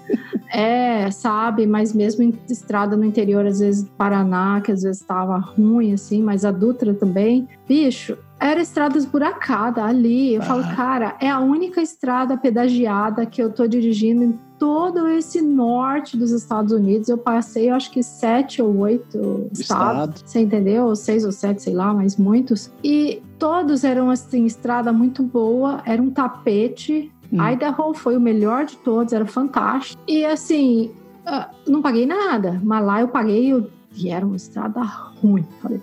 É, 0.55 1.11
sabe, 1.11 1.67
mas 1.67 1.95
mesmo 1.95 2.23
em 2.23 2.39
estrada 2.47 2.95
no 2.95 3.07
interior, 3.07 3.47
às 3.47 3.61
vezes 3.61 3.89
Paraná, 3.97 4.61
que 4.61 4.71
às 4.71 4.83
vezes 4.83 5.01
estava 5.01 5.39
ruim, 5.39 5.95
assim, 5.95 6.23
mas 6.23 6.45
a 6.45 6.51
Dutra 6.51 6.93
também. 6.93 7.49
Bicho, 7.67 8.19
era 8.43 8.61
estrada 8.61 8.99
esburacada 8.99 9.85
ali. 9.85 10.35
Eu 10.35 10.43
ah. 10.43 10.45
falo, 10.45 10.63
cara, 10.75 11.17
é 11.21 11.31
a 11.31 11.39
única 11.39 11.81
estrada 11.81 12.37
pedagiada 12.37 13.25
que 13.25 13.43
eu 13.43 13.51
tô 13.51 13.67
dirigindo 13.67 14.25
em 14.25 14.39
todo 14.59 15.09
esse 15.09 15.41
norte 15.41 16.17
dos 16.17 16.31
Estados 16.31 16.73
Unidos. 16.73 17.09
Eu 17.09 17.19
passei, 17.19 17.71
eu 17.71 17.75
acho 17.75 17.91
que 17.91 18.03
sete 18.03 18.61
ou 18.61 18.77
oito 18.79 19.49
estados. 19.53 20.17
Estado. 20.17 20.23
Você 20.25 20.41
entendeu? 20.41 20.95
Seis 20.97 21.25
ou 21.25 21.33
sete, 21.33 21.63
sei 21.63 21.75
lá, 21.75 21.95
mas 21.95 22.17
muitos. 22.17 22.73
E 22.83 23.23
todos 23.39 23.85
eram, 23.85 24.11
assim, 24.11 24.45
estrada 24.45 24.93
muito 24.93 25.23
boa. 25.23 25.81
Era 25.85 26.03
um 26.03 26.11
tapete 26.11 27.11
Hum. 27.33 27.51
Idaho 27.51 27.95
foi 27.95 28.15
o 28.15 28.21
melhor 28.21 28.67
de 28.67 28.77
todos, 28.77 29.13
era 29.13 29.25
fantástico. 29.25 30.01
E 30.07 30.25
assim, 30.25 30.91
uh, 31.27 31.49
não 31.67 31.81
paguei 31.81 32.05
nada, 32.05 32.61
mas 32.63 32.85
lá 32.85 33.01
eu 33.01 33.09
paguei 33.09 33.51
e 33.97 34.11
era 34.11 34.25
uma 34.25 34.37
estrada 34.37 34.83
ruim. 34.83 35.47
Falei, 35.63 35.81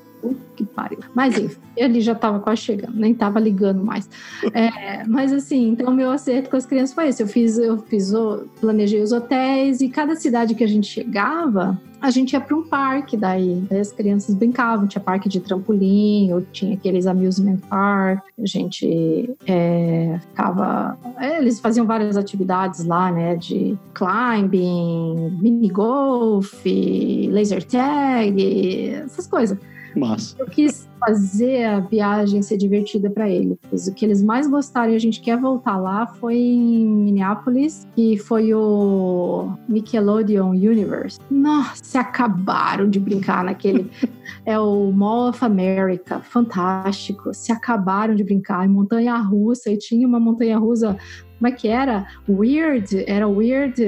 que 0.55 0.65
pariu. 0.65 0.99
Mas 1.13 1.37
enfim, 1.37 1.59
ele 1.75 2.01
já 2.01 2.13
estava 2.13 2.39
quase 2.39 2.61
chegando, 2.61 2.95
nem 2.95 3.11
estava 3.11 3.39
ligando 3.39 3.83
mais. 3.83 4.09
É, 4.53 5.03
mas 5.07 5.31
assim, 5.31 5.69
então 5.69 5.93
meu 5.93 6.11
acerto 6.11 6.49
com 6.49 6.57
as 6.57 6.65
crianças 6.65 6.93
foi 6.93 7.07
esse. 7.07 7.23
Eu 7.23 7.27
fiz, 7.27 7.57
eu 7.57 7.77
fiz, 7.77 8.11
planejei 8.59 9.01
os 9.01 9.11
hotéis 9.11 9.81
e 9.81 9.89
cada 9.89 10.15
cidade 10.15 10.55
que 10.55 10.63
a 10.63 10.67
gente 10.67 10.87
chegava, 10.87 11.79
a 12.01 12.09
gente 12.11 12.33
ia 12.33 12.41
para 12.41 12.55
um 12.55 12.63
parque 12.63 13.17
daí. 13.17 13.61
As 13.69 13.91
crianças 13.91 14.33
brincavam, 14.33 14.87
tinha 14.87 15.01
parque 15.01 15.27
de 15.27 15.39
trampolim, 15.39 16.31
ou 16.31 16.41
tinha 16.41 16.73
aqueles 16.73 17.05
amusement 17.05 17.57
park. 17.69 18.23
A 18.41 18.45
gente 18.45 19.35
é, 19.45 20.17
ficava. 20.29 20.97
É, 21.17 21.39
eles 21.39 21.59
faziam 21.59 21.85
várias 21.85 22.15
atividades 22.15 22.85
lá, 22.85 23.11
né? 23.11 23.35
De 23.35 23.77
climbing, 23.93 25.37
mini 25.41 25.69
golf, 25.69 26.63
laser 26.65 27.63
tag, 27.65 28.89
essas 29.03 29.27
coisas. 29.27 29.57
Mas. 29.95 30.35
Eu 30.37 30.45
quis 30.45 30.89
fazer 30.99 31.65
a 31.65 31.79
viagem 31.79 32.41
ser 32.41 32.57
divertida 32.57 33.09
para 33.09 33.29
eles. 33.29 33.57
O 33.87 33.93
que 33.93 34.05
eles 34.05 34.21
mais 34.21 34.47
gostaram 34.47 34.91
e 34.91 34.95
a 34.95 34.99
gente 34.99 35.21
quer 35.21 35.37
voltar 35.37 35.77
lá 35.77 36.07
foi 36.07 36.35
em 36.35 36.85
Minneapolis, 36.85 37.87
que 37.95 38.17
foi 38.17 38.53
o 38.53 39.51
Nickelodeon 39.67 40.49
Universe. 40.49 41.19
Nossa, 41.29 42.01
acabaram 42.01 42.89
de 42.89 42.99
brincar 42.99 43.43
naquele. 43.43 43.89
é 44.45 44.59
o 44.59 44.91
Mall 44.91 45.29
of 45.29 45.43
America, 45.43 46.19
fantástico. 46.19 47.33
Se 47.33 47.51
acabaram 47.51 48.15
de 48.15 48.23
brincar 48.23 48.65
em 48.65 48.69
montanha 48.69 49.15
russa 49.17 49.71
e 49.71 49.77
tinha 49.77 50.07
uma 50.07 50.19
montanha 50.19 50.57
russa 50.57 50.97
como 51.39 51.47
é 51.47 51.51
que 51.53 51.69
era? 51.69 52.05
Weird, 52.27 53.05
era 53.07 53.25
weird 53.25 53.81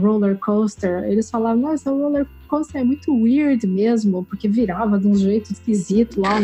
roller 0.00 0.38
coaster. 0.38 1.04
Eles 1.04 1.30
falavam, 1.30 1.60
nossa, 1.60 1.92
o 1.92 2.26
coaster 2.46 2.80
é 2.80 2.84
muito 2.84 3.12
weird 3.14 3.66
mesmo, 3.66 4.24
porque 4.24 4.48
virava 4.48 4.98
de 4.98 5.06
um 5.06 5.14
jeito 5.14 5.52
esquisito 5.52 6.20
lá. 6.20 6.40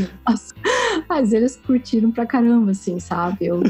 Mas 1.08 1.32
eles 1.32 1.56
curtiram 1.56 2.10
pra 2.10 2.26
caramba, 2.26 2.72
assim, 2.72 2.98
sabe? 3.00 3.46
Eu 3.46 3.62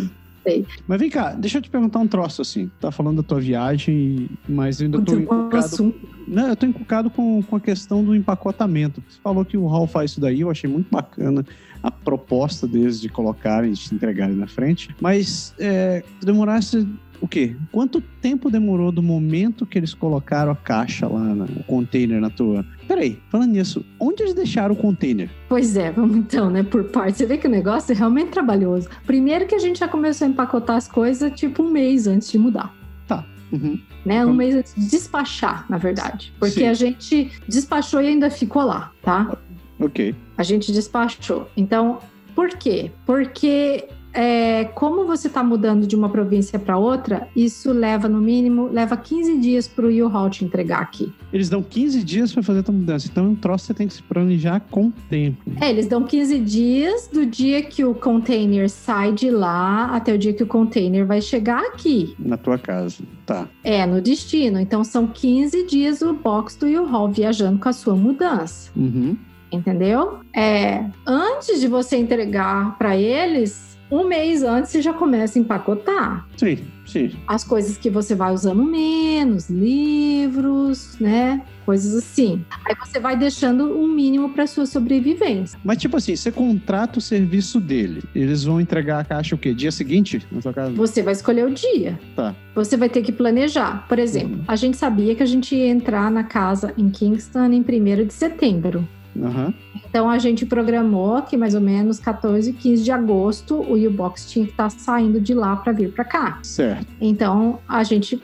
sei. 0.42 0.66
Mas 0.87 1.01
vem 1.01 1.11
cá, 1.11 1.33
deixa 1.33 1.59
eu 1.59 1.62
te 1.62 1.71
perguntar 1.71 2.01
um 2.01 2.07
troço 2.07 2.42
assim. 2.42 2.71
Tá 2.81 2.90
falando 2.90 3.16
da 3.16 3.23
tua 3.23 3.40
viagem, 3.40 4.29
mas 4.49 4.81
eu 4.81 4.87
ainda 4.87 5.01
tô 5.01 5.14
encucado. 5.14 5.95
Não, 6.27 6.49
eu 6.49 6.57
tô 6.57 6.66
encucado 6.66 7.11
com, 7.11 7.42
com 7.42 7.57
a 7.57 7.61
questão 7.61 8.05
do 8.05 8.14
empacotamento. 8.14 9.03
Você 9.09 9.18
falou 9.23 9.45
que 9.45 9.57
o 9.57 9.66
Hall 9.66 9.87
faz 9.87 10.12
isso 10.12 10.21
daí, 10.21 10.40
eu 10.40 10.51
achei 10.51 10.68
muito 10.68 10.88
bacana 10.90 11.45
a 11.83 11.90
proposta 11.90 12.66
deles 12.66 13.01
de 13.01 13.09
colocarem, 13.09 13.73
de 13.73 13.95
entregarem 13.95 14.37
na 14.37 14.47
frente. 14.47 14.95
Mas 15.01 15.55
é, 15.59 16.05
demorasse 16.23 16.87
o 17.22 17.28
quê? 17.28 17.54
Quanto 17.70 18.00
tempo 18.00 18.50
demorou 18.50 18.90
do 18.90 19.00
momento 19.00 19.64
que 19.64 19.78
eles 19.78 19.94
colocaram 19.94 20.50
a 20.50 20.56
caixa 20.56 21.06
lá, 21.06 21.20
no 21.20 21.62
container 21.62 22.20
na 22.20 22.28
tua? 22.28 22.66
Peraí, 22.88 23.16
falando 23.30 23.52
nisso, 23.52 23.87
onde 24.00 24.24
eles 24.24 24.35
deixaram 24.35 24.74
o 24.74 24.76
container? 24.76 25.30
Pois 25.48 25.76
é, 25.76 25.92
vamos 25.92 26.16
então, 26.16 26.50
né, 26.50 26.64
por 26.64 26.82
partes. 26.82 27.18
Você 27.18 27.26
vê 27.26 27.38
que 27.38 27.46
o 27.46 27.50
negócio 27.50 27.92
é 27.92 27.94
realmente 27.94 28.30
trabalhoso. 28.30 28.88
Primeiro 29.06 29.46
que 29.46 29.54
a 29.54 29.58
gente 29.61 29.78
já 29.78 29.87
começou 29.87 30.26
a 30.26 30.30
empacotar 30.30 30.76
as 30.76 30.88
coisas 30.88 31.32
tipo 31.38 31.62
um 31.62 31.70
mês 31.70 32.08
antes 32.08 32.28
de 32.28 32.38
mudar. 32.38 32.74
Tá. 33.06 33.24
Uhum. 33.52 33.78
Né, 34.04 34.26
um 34.26 34.35
mês 34.35 34.56
antes 34.56 34.74
de 34.74 34.90
despachar, 34.90 35.64
na 35.70 35.78
verdade. 35.78 36.32
Porque 36.40 36.61
Sim. 36.61 36.66
a 36.66 36.74
gente 36.74 37.30
despachou 37.46 38.02
e 38.02 38.08
ainda 38.08 38.30
ficou 38.30 38.64
lá, 38.64 38.90
tá? 39.00 39.38
Ok. 39.78 40.12
A 40.37 40.42
gente 40.42 40.72
despachou. 40.72 41.48
Então, 41.56 42.00
por 42.35 42.48
quê? 42.48 42.90
Porque 43.06 43.88
é, 44.12 44.64
como 44.75 45.07
você 45.07 45.29
está 45.29 45.42
mudando 45.42 45.87
de 45.87 45.96
uma 45.96 46.09
província 46.09 46.59
para 46.59 46.77
outra, 46.77 47.29
isso 47.35 47.72
leva 47.72 48.09
no 48.09 48.20
mínimo, 48.20 48.68
leva 48.68 48.96
15 48.96 49.38
dias 49.38 49.66
para 49.66 49.87
o 49.87 49.88
U-Haul 49.88 50.31
te 50.31 50.44
entregar 50.44 50.81
aqui. 50.81 51.12
Eles 51.33 51.48
dão 51.48 51.62
15 51.62 52.03
dias 52.03 52.33
para 52.33 52.42
fazer 52.42 52.61
a 52.61 52.62
tua 52.62 52.75
mudança, 52.75 53.09
então 53.11 53.25
é 53.25 53.29
um 53.29 53.35
troço 53.35 53.66
você 53.66 53.75
tem 53.75 53.87
que 53.87 53.94
se 53.94 54.03
planejar 54.03 54.61
com 54.70 54.90
tempo. 55.09 55.38
É, 55.61 55.70
eles 55.70 55.87
dão 55.87 56.03
15 56.03 56.38
dias 56.40 57.09
do 57.12 57.25
dia 57.25 57.62
que 57.62 57.85
o 57.85 57.94
container 57.94 58.68
sai 58.68 59.12
de 59.12 59.31
lá 59.31 59.87
até 59.94 60.12
o 60.12 60.18
dia 60.18 60.33
que 60.33 60.42
o 60.42 60.46
container 60.46 61.07
vai 61.07 61.20
chegar 61.20 61.61
aqui. 61.66 62.14
Na 62.18 62.37
tua 62.37 62.59
casa, 62.59 63.03
tá. 63.25 63.48
É, 63.64 63.87
no 63.87 64.01
destino. 64.01 64.59
Então 64.59 64.85
são 64.85 65.07
15 65.07 65.66
dias 65.66 66.03
o 66.03 66.12
box 66.12 66.57
do 66.57 66.66
U-Haul 66.66 67.11
viajando 67.11 67.59
com 67.59 67.68
a 67.68 67.72
sua 67.72 67.94
mudança. 67.94 68.70
Uhum 68.77 69.16
entendeu? 69.53 70.20
É, 70.35 70.87
antes 71.07 71.61
de 71.61 71.68
você 71.68 71.96
entregar 71.96 72.77
para 72.79 72.96
eles, 72.96 73.71
um 73.92 74.09
mês 74.09 74.42
antes 74.42 74.70
você 74.70 74.81
já 74.81 74.94
começa 74.94 75.38
a 75.38 75.40
empacotar. 75.40 76.26
Sim, 76.37 76.59
sim. 76.87 77.12
As 77.28 77.44
coisas 77.44 77.76
que 77.76 77.90
você 77.90 78.14
vai 78.14 78.33
usando 78.33 78.64
menos, 78.64 79.50
livros, 79.50 80.96
né? 80.98 81.42
Coisas 81.66 81.94
assim. 81.94 82.42
Aí 82.64 82.74
você 82.74 82.98
vai 82.98 83.16
deixando 83.16 83.78
um 83.78 83.87
mínimo 83.87 84.31
para 84.31 84.46
sua 84.46 84.64
sobrevivência. 84.64 85.59
Mas 85.62 85.76
tipo 85.76 85.96
assim, 85.96 86.16
você 86.16 86.33
contrata 86.33 86.98
o 86.98 87.02
serviço 87.02 87.61
dele. 87.61 88.02
Eles 88.14 88.44
vão 88.44 88.61
entregar 88.61 89.00
a 89.00 89.05
caixa 89.05 89.35
o 89.35 89.38
quê? 89.38 89.52
Dia 89.52 89.70
seguinte 89.70 90.26
na 90.33 90.40
sua 90.40 90.55
casa? 90.55 90.72
Você 90.72 91.02
vai 91.02 91.12
escolher 91.12 91.46
o 91.46 91.50
dia. 91.50 92.00
Tá. 92.16 92.35
Você 92.55 92.78
vai 92.78 92.88
ter 92.88 93.02
que 93.02 93.12
planejar. 93.12 93.87
Por 93.88 93.98
exemplo, 93.98 94.38
uhum. 94.38 94.44
a 94.48 94.57
gente 94.57 94.78
sabia 94.78 95.14
que 95.14 95.22
a 95.22 95.26
gente 95.26 95.55
ia 95.55 95.68
entrar 95.68 96.11
na 96.11 96.24
casa 96.24 96.72
em 96.78 96.88
Kingston 96.88 97.52
em 97.52 97.61
1 97.61 98.07
de 98.07 98.14
setembro. 98.14 98.88
Uhum. 99.14 99.53
Então 99.88 100.09
a 100.09 100.18
gente 100.18 100.46
programou 100.46 101.22
que 101.22 101.37
mais 101.37 101.55
ou 101.55 101.61
menos 101.61 101.98
14, 101.98 102.53
15 102.53 102.83
de 102.83 102.90
agosto 102.90 103.57
o 103.57 103.75
U-Box 103.75 104.31
tinha 104.31 104.44
que 104.44 104.53
estar 104.53 104.64
tá 104.64 104.70
saindo 104.70 105.20
de 105.20 105.35
lá 105.35 105.57
para 105.57 105.72
vir 105.72 105.92
para 105.92 106.05
cá. 106.05 106.38
Certo. 106.42 106.87
Então 107.01 107.59
a 107.68 107.83
gente 107.83 108.20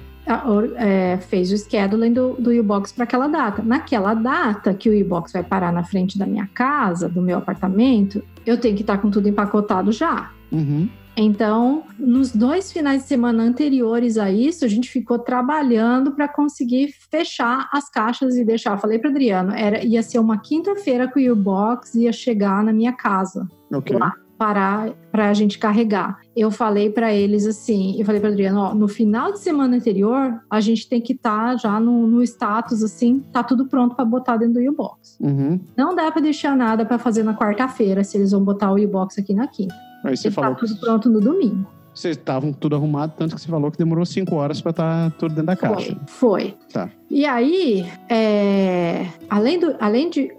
é, 0.76 1.16
fez 1.18 1.50
o 1.52 1.56
scheduling 1.56 2.12
do, 2.12 2.34
do 2.38 2.50
U-Box 2.50 2.92
para 2.92 3.04
aquela 3.04 3.28
data. 3.28 3.62
Naquela 3.62 4.14
data 4.14 4.74
que 4.74 4.88
o 4.90 5.00
U-Box 5.00 5.32
vai 5.32 5.42
parar 5.42 5.72
na 5.72 5.84
frente 5.84 6.18
da 6.18 6.26
minha 6.26 6.48
casa, 6.52 7.08
do 7.08 7.22
meu 7.22 7.38
apartamento, 7.38 8.22
eu 8.44 8.58
tenho 8.58 8.74
que 8.74 8.82
estar 8.82 8.96
tá 8.96 9.02
com 9.02 9.10
tudo 9.10 9.28
empacotado 9.28 9.92
já. 9.92 10.30
Uhum. 10.50 10.88
Então, 11.20 11.82
nos 11.98 12.30
dois 12.30 12.70
finais 12.70 13.02
de 13.02 13.08
semana 13.08 13.42
anteriores 13.42 14.16
a 14.16 14.30
isso, 14.30 14.64
a 14.64 14.68
gente 14.68 14.88
ficou 14.88 15.18
trabalhando 15.18 16.12
para 16.12 16.28
conseguir 16.28 16.94
fechar 17.10 17.68
as 17.72 17.90
caixas 17.90 18.36
e 18.36 18.44
deixar. 18.44 18.74
Eu 18.74 18.78
falei 18.78 19.00
para 19.00 19.10
Adriano, 19.10 19.52
era 19.52 19.84
ia 19.84 20.00
ser 20.00 20.20
uma 20.20 20.38
quinta-feira 20.38 21.10
que 21.10 21.28
o 21.28 21.32
U-Box 21.32 21.96
ia 21.96 22.12
chegar 22.12 22.62
na 22.62 22.72
minha 22.72 22.92
casa. 22.92 23.48
Ok. 23.72 23.98
Lá 23.98 24.14
parar 24.38 24.92
para 25.10 25.28
a 25.28 25.34
gente 25.34 25.58
carregar. 25.58 26.20
Eu 26.36 26.48
falei 26.48 26.88
para 26.88 27.12
eles 27.12 27.44
assim, 27.44 27.98
eu 27.98 28.06
falei 28.06 28.20
para 28.20 28.30
Adriano, 28.30 28.60
ó, 28.60 28.72
no 28.72 28.86
final 28.86 29.32
de 29.32 29.40
semana 29.40 29.76
anterior, 29.76 30.40
a 30.48 30.60
gente 30.60 30.88
tem 30.88 31.00
que 31.00 31.12
estar 31.12 31.50
tá 31.50 31.56
já 31.56 31.80
no, 31.80 32.06
no, 32.06 32.22
status 32.22 32.84
assim, 32.84 33.18
tá 33.32 33.42
tudo 33.42 33.66
pronto 33.66 33.96
para 33.96 34.04
botar 34.04 34.36
dentro 34.36 34.62
do 34.62 34.70
U-Box. 34.70 35.18
Uhum. 35.20 35.58
Não 35.76 35.96
dá 35.96 36.12
para 36.12 36.22
deixar 36.22 36.56
nada 36.56 36.86
para 36.86 36.98
fazer 36.98 37.24
na 37.24 37.34
quarta-feira, 37.34 38.04
se 38.04 38.16
eles 38.16 38.30
vão 38.30 38.44
botar 38.44 38.70
o 38.70 38.76
U-Box 38.76 39.18
aqui 39.18 39.34
na 39.34 39.48
quinta. 39.48 39.87
Aí 40.04 40.16
você 40.16 40.30
falou 40.30 40.54
tá 40.54 40.60
tudo 40.60 40.76
pronto 40.76 41.10
no 41.10 41.20
domingo. 41.20 41.66
Vocês 41.94 42.16
estavam 42.16 42.52
tudo 42.52 42.76
arrumado, 42.76 43.14
tanto 43.16 43.34
que 43.34 43.40
você 43.40 43.48
falou 43.48 43.72
que 43.72 43.78
demorou 43.78 44.06
cinco 44.06 44.36
horas 44.36 44.60
para 44.60 44.70
estar 44.70 45.10
tá 45.10 45.16
tudo 45.18 45.30
dentro 45.30 45.46
da 45.46 45.56
caixa. 45.56 45.96
Foi. 46.06 46.54
Tá. 46.72 46.88
E 47.10 47.26
aí, 47.26 47.90
é, 48.08 49.08
além, 49.28 49.58
do, 49.58 49.74
além 49.80 50.08
de 50.08 50.30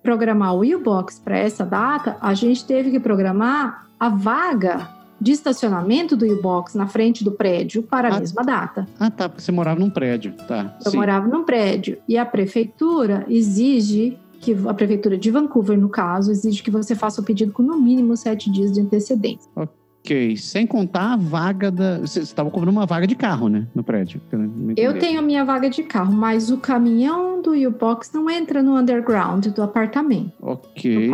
programar 0.00 0.54
o 0.54 0.60
U-Box 0.60 1.18
para 1.18 1.38
essa 1.38 1.64
data, 1.64 2.16
a 2.20 2.34
gente 2.34 2.64
teve 2.64 2.92
que 2.92 3.00
programar 3.00 3.88
a 3.98 4.08
vaga 4.08 4.88
de 5.20 5.32
estacionamento 5.32 6.16
do 6.16 6.26
U-Box 6.26 6.76
na 6.76 6.86
frente 6.86 7.24
do 7.24 7.32
prédio 7.32 7.82
para 7.82 8.08
a 8.08 8.16
ah, 8.16 8.20
mesma 8.20 8.44
data. 8.44 8.86
Ah, 9.00 9.10
tá, 9.10 9.28
porque 9.28 9.42
você 9.42 9.50
morava 9.50 9.80
num 9.80 9.90
prédio, 9.90 10.34
tá. 10.46 10.76
Eu 10.84 10.90
Sim. 10.92 10.98
morava 10.98 11.26
num 11.26 11.42
prédio 11.42 11.98
e 12.06 12.16
a 12.18 12.24
prefeitura 12.24 13.24
exige 13.28 14.18
que 14.40 14.56
a 14.68 14.74
prefeitura 14.74 15.16
de 15.18 15.30
Vancouver, 15.30 15.78
no 15.78 15.88
caso, 15.88 16.30
exige 16.30 16.62
que 16.62 16.70
você 16.70 16.94
faça 16.94 17.20
o 17.20 17.24
pedido 17.24 17.52
com 17.52 17.62
no 17.62 17.80
mínimo 17.80 18.16
sete 18.16 18.50
dias 18.50 18.72
de 18.72 18.80
antecedência. 18.80 19.50
Ok, 19.54 20.36
sem 20.36 20.66
contar 20.66 21.14
a 21.14 21.16
vaga 21.16 21.70
da. 21.70 21.98
Você 21.98 22.20
estava 22.20 22.48
cobrando 22.50 22.70
uma 22.76 22.86
vaga 22.86 23.06
de 23.08 23.16
carro, 23.16 23.48
né? 23.48 23.66
No 23.74 23.82
prédio. 23.82 24.20
Eu 24.76 24.98
tenho 24.98 25.18
a 25.18 25.22
minha 25.22 25.44
vaga 25.44 25.68
de 25.68 25.82
carro, 25.82 26.12
mas 26.12 26.48
o 26.50 26.58
caminhão 26.58 27.42
do 27.42 27.52
U-Box 27.54 28.12
não 28.14 28.30
entra 28.30 28.62
no 28.62 28.76
underground 28.76 29.46
do 29.48 29.62
apartamento. 29.62 30.30
Ok. 30.40 31.10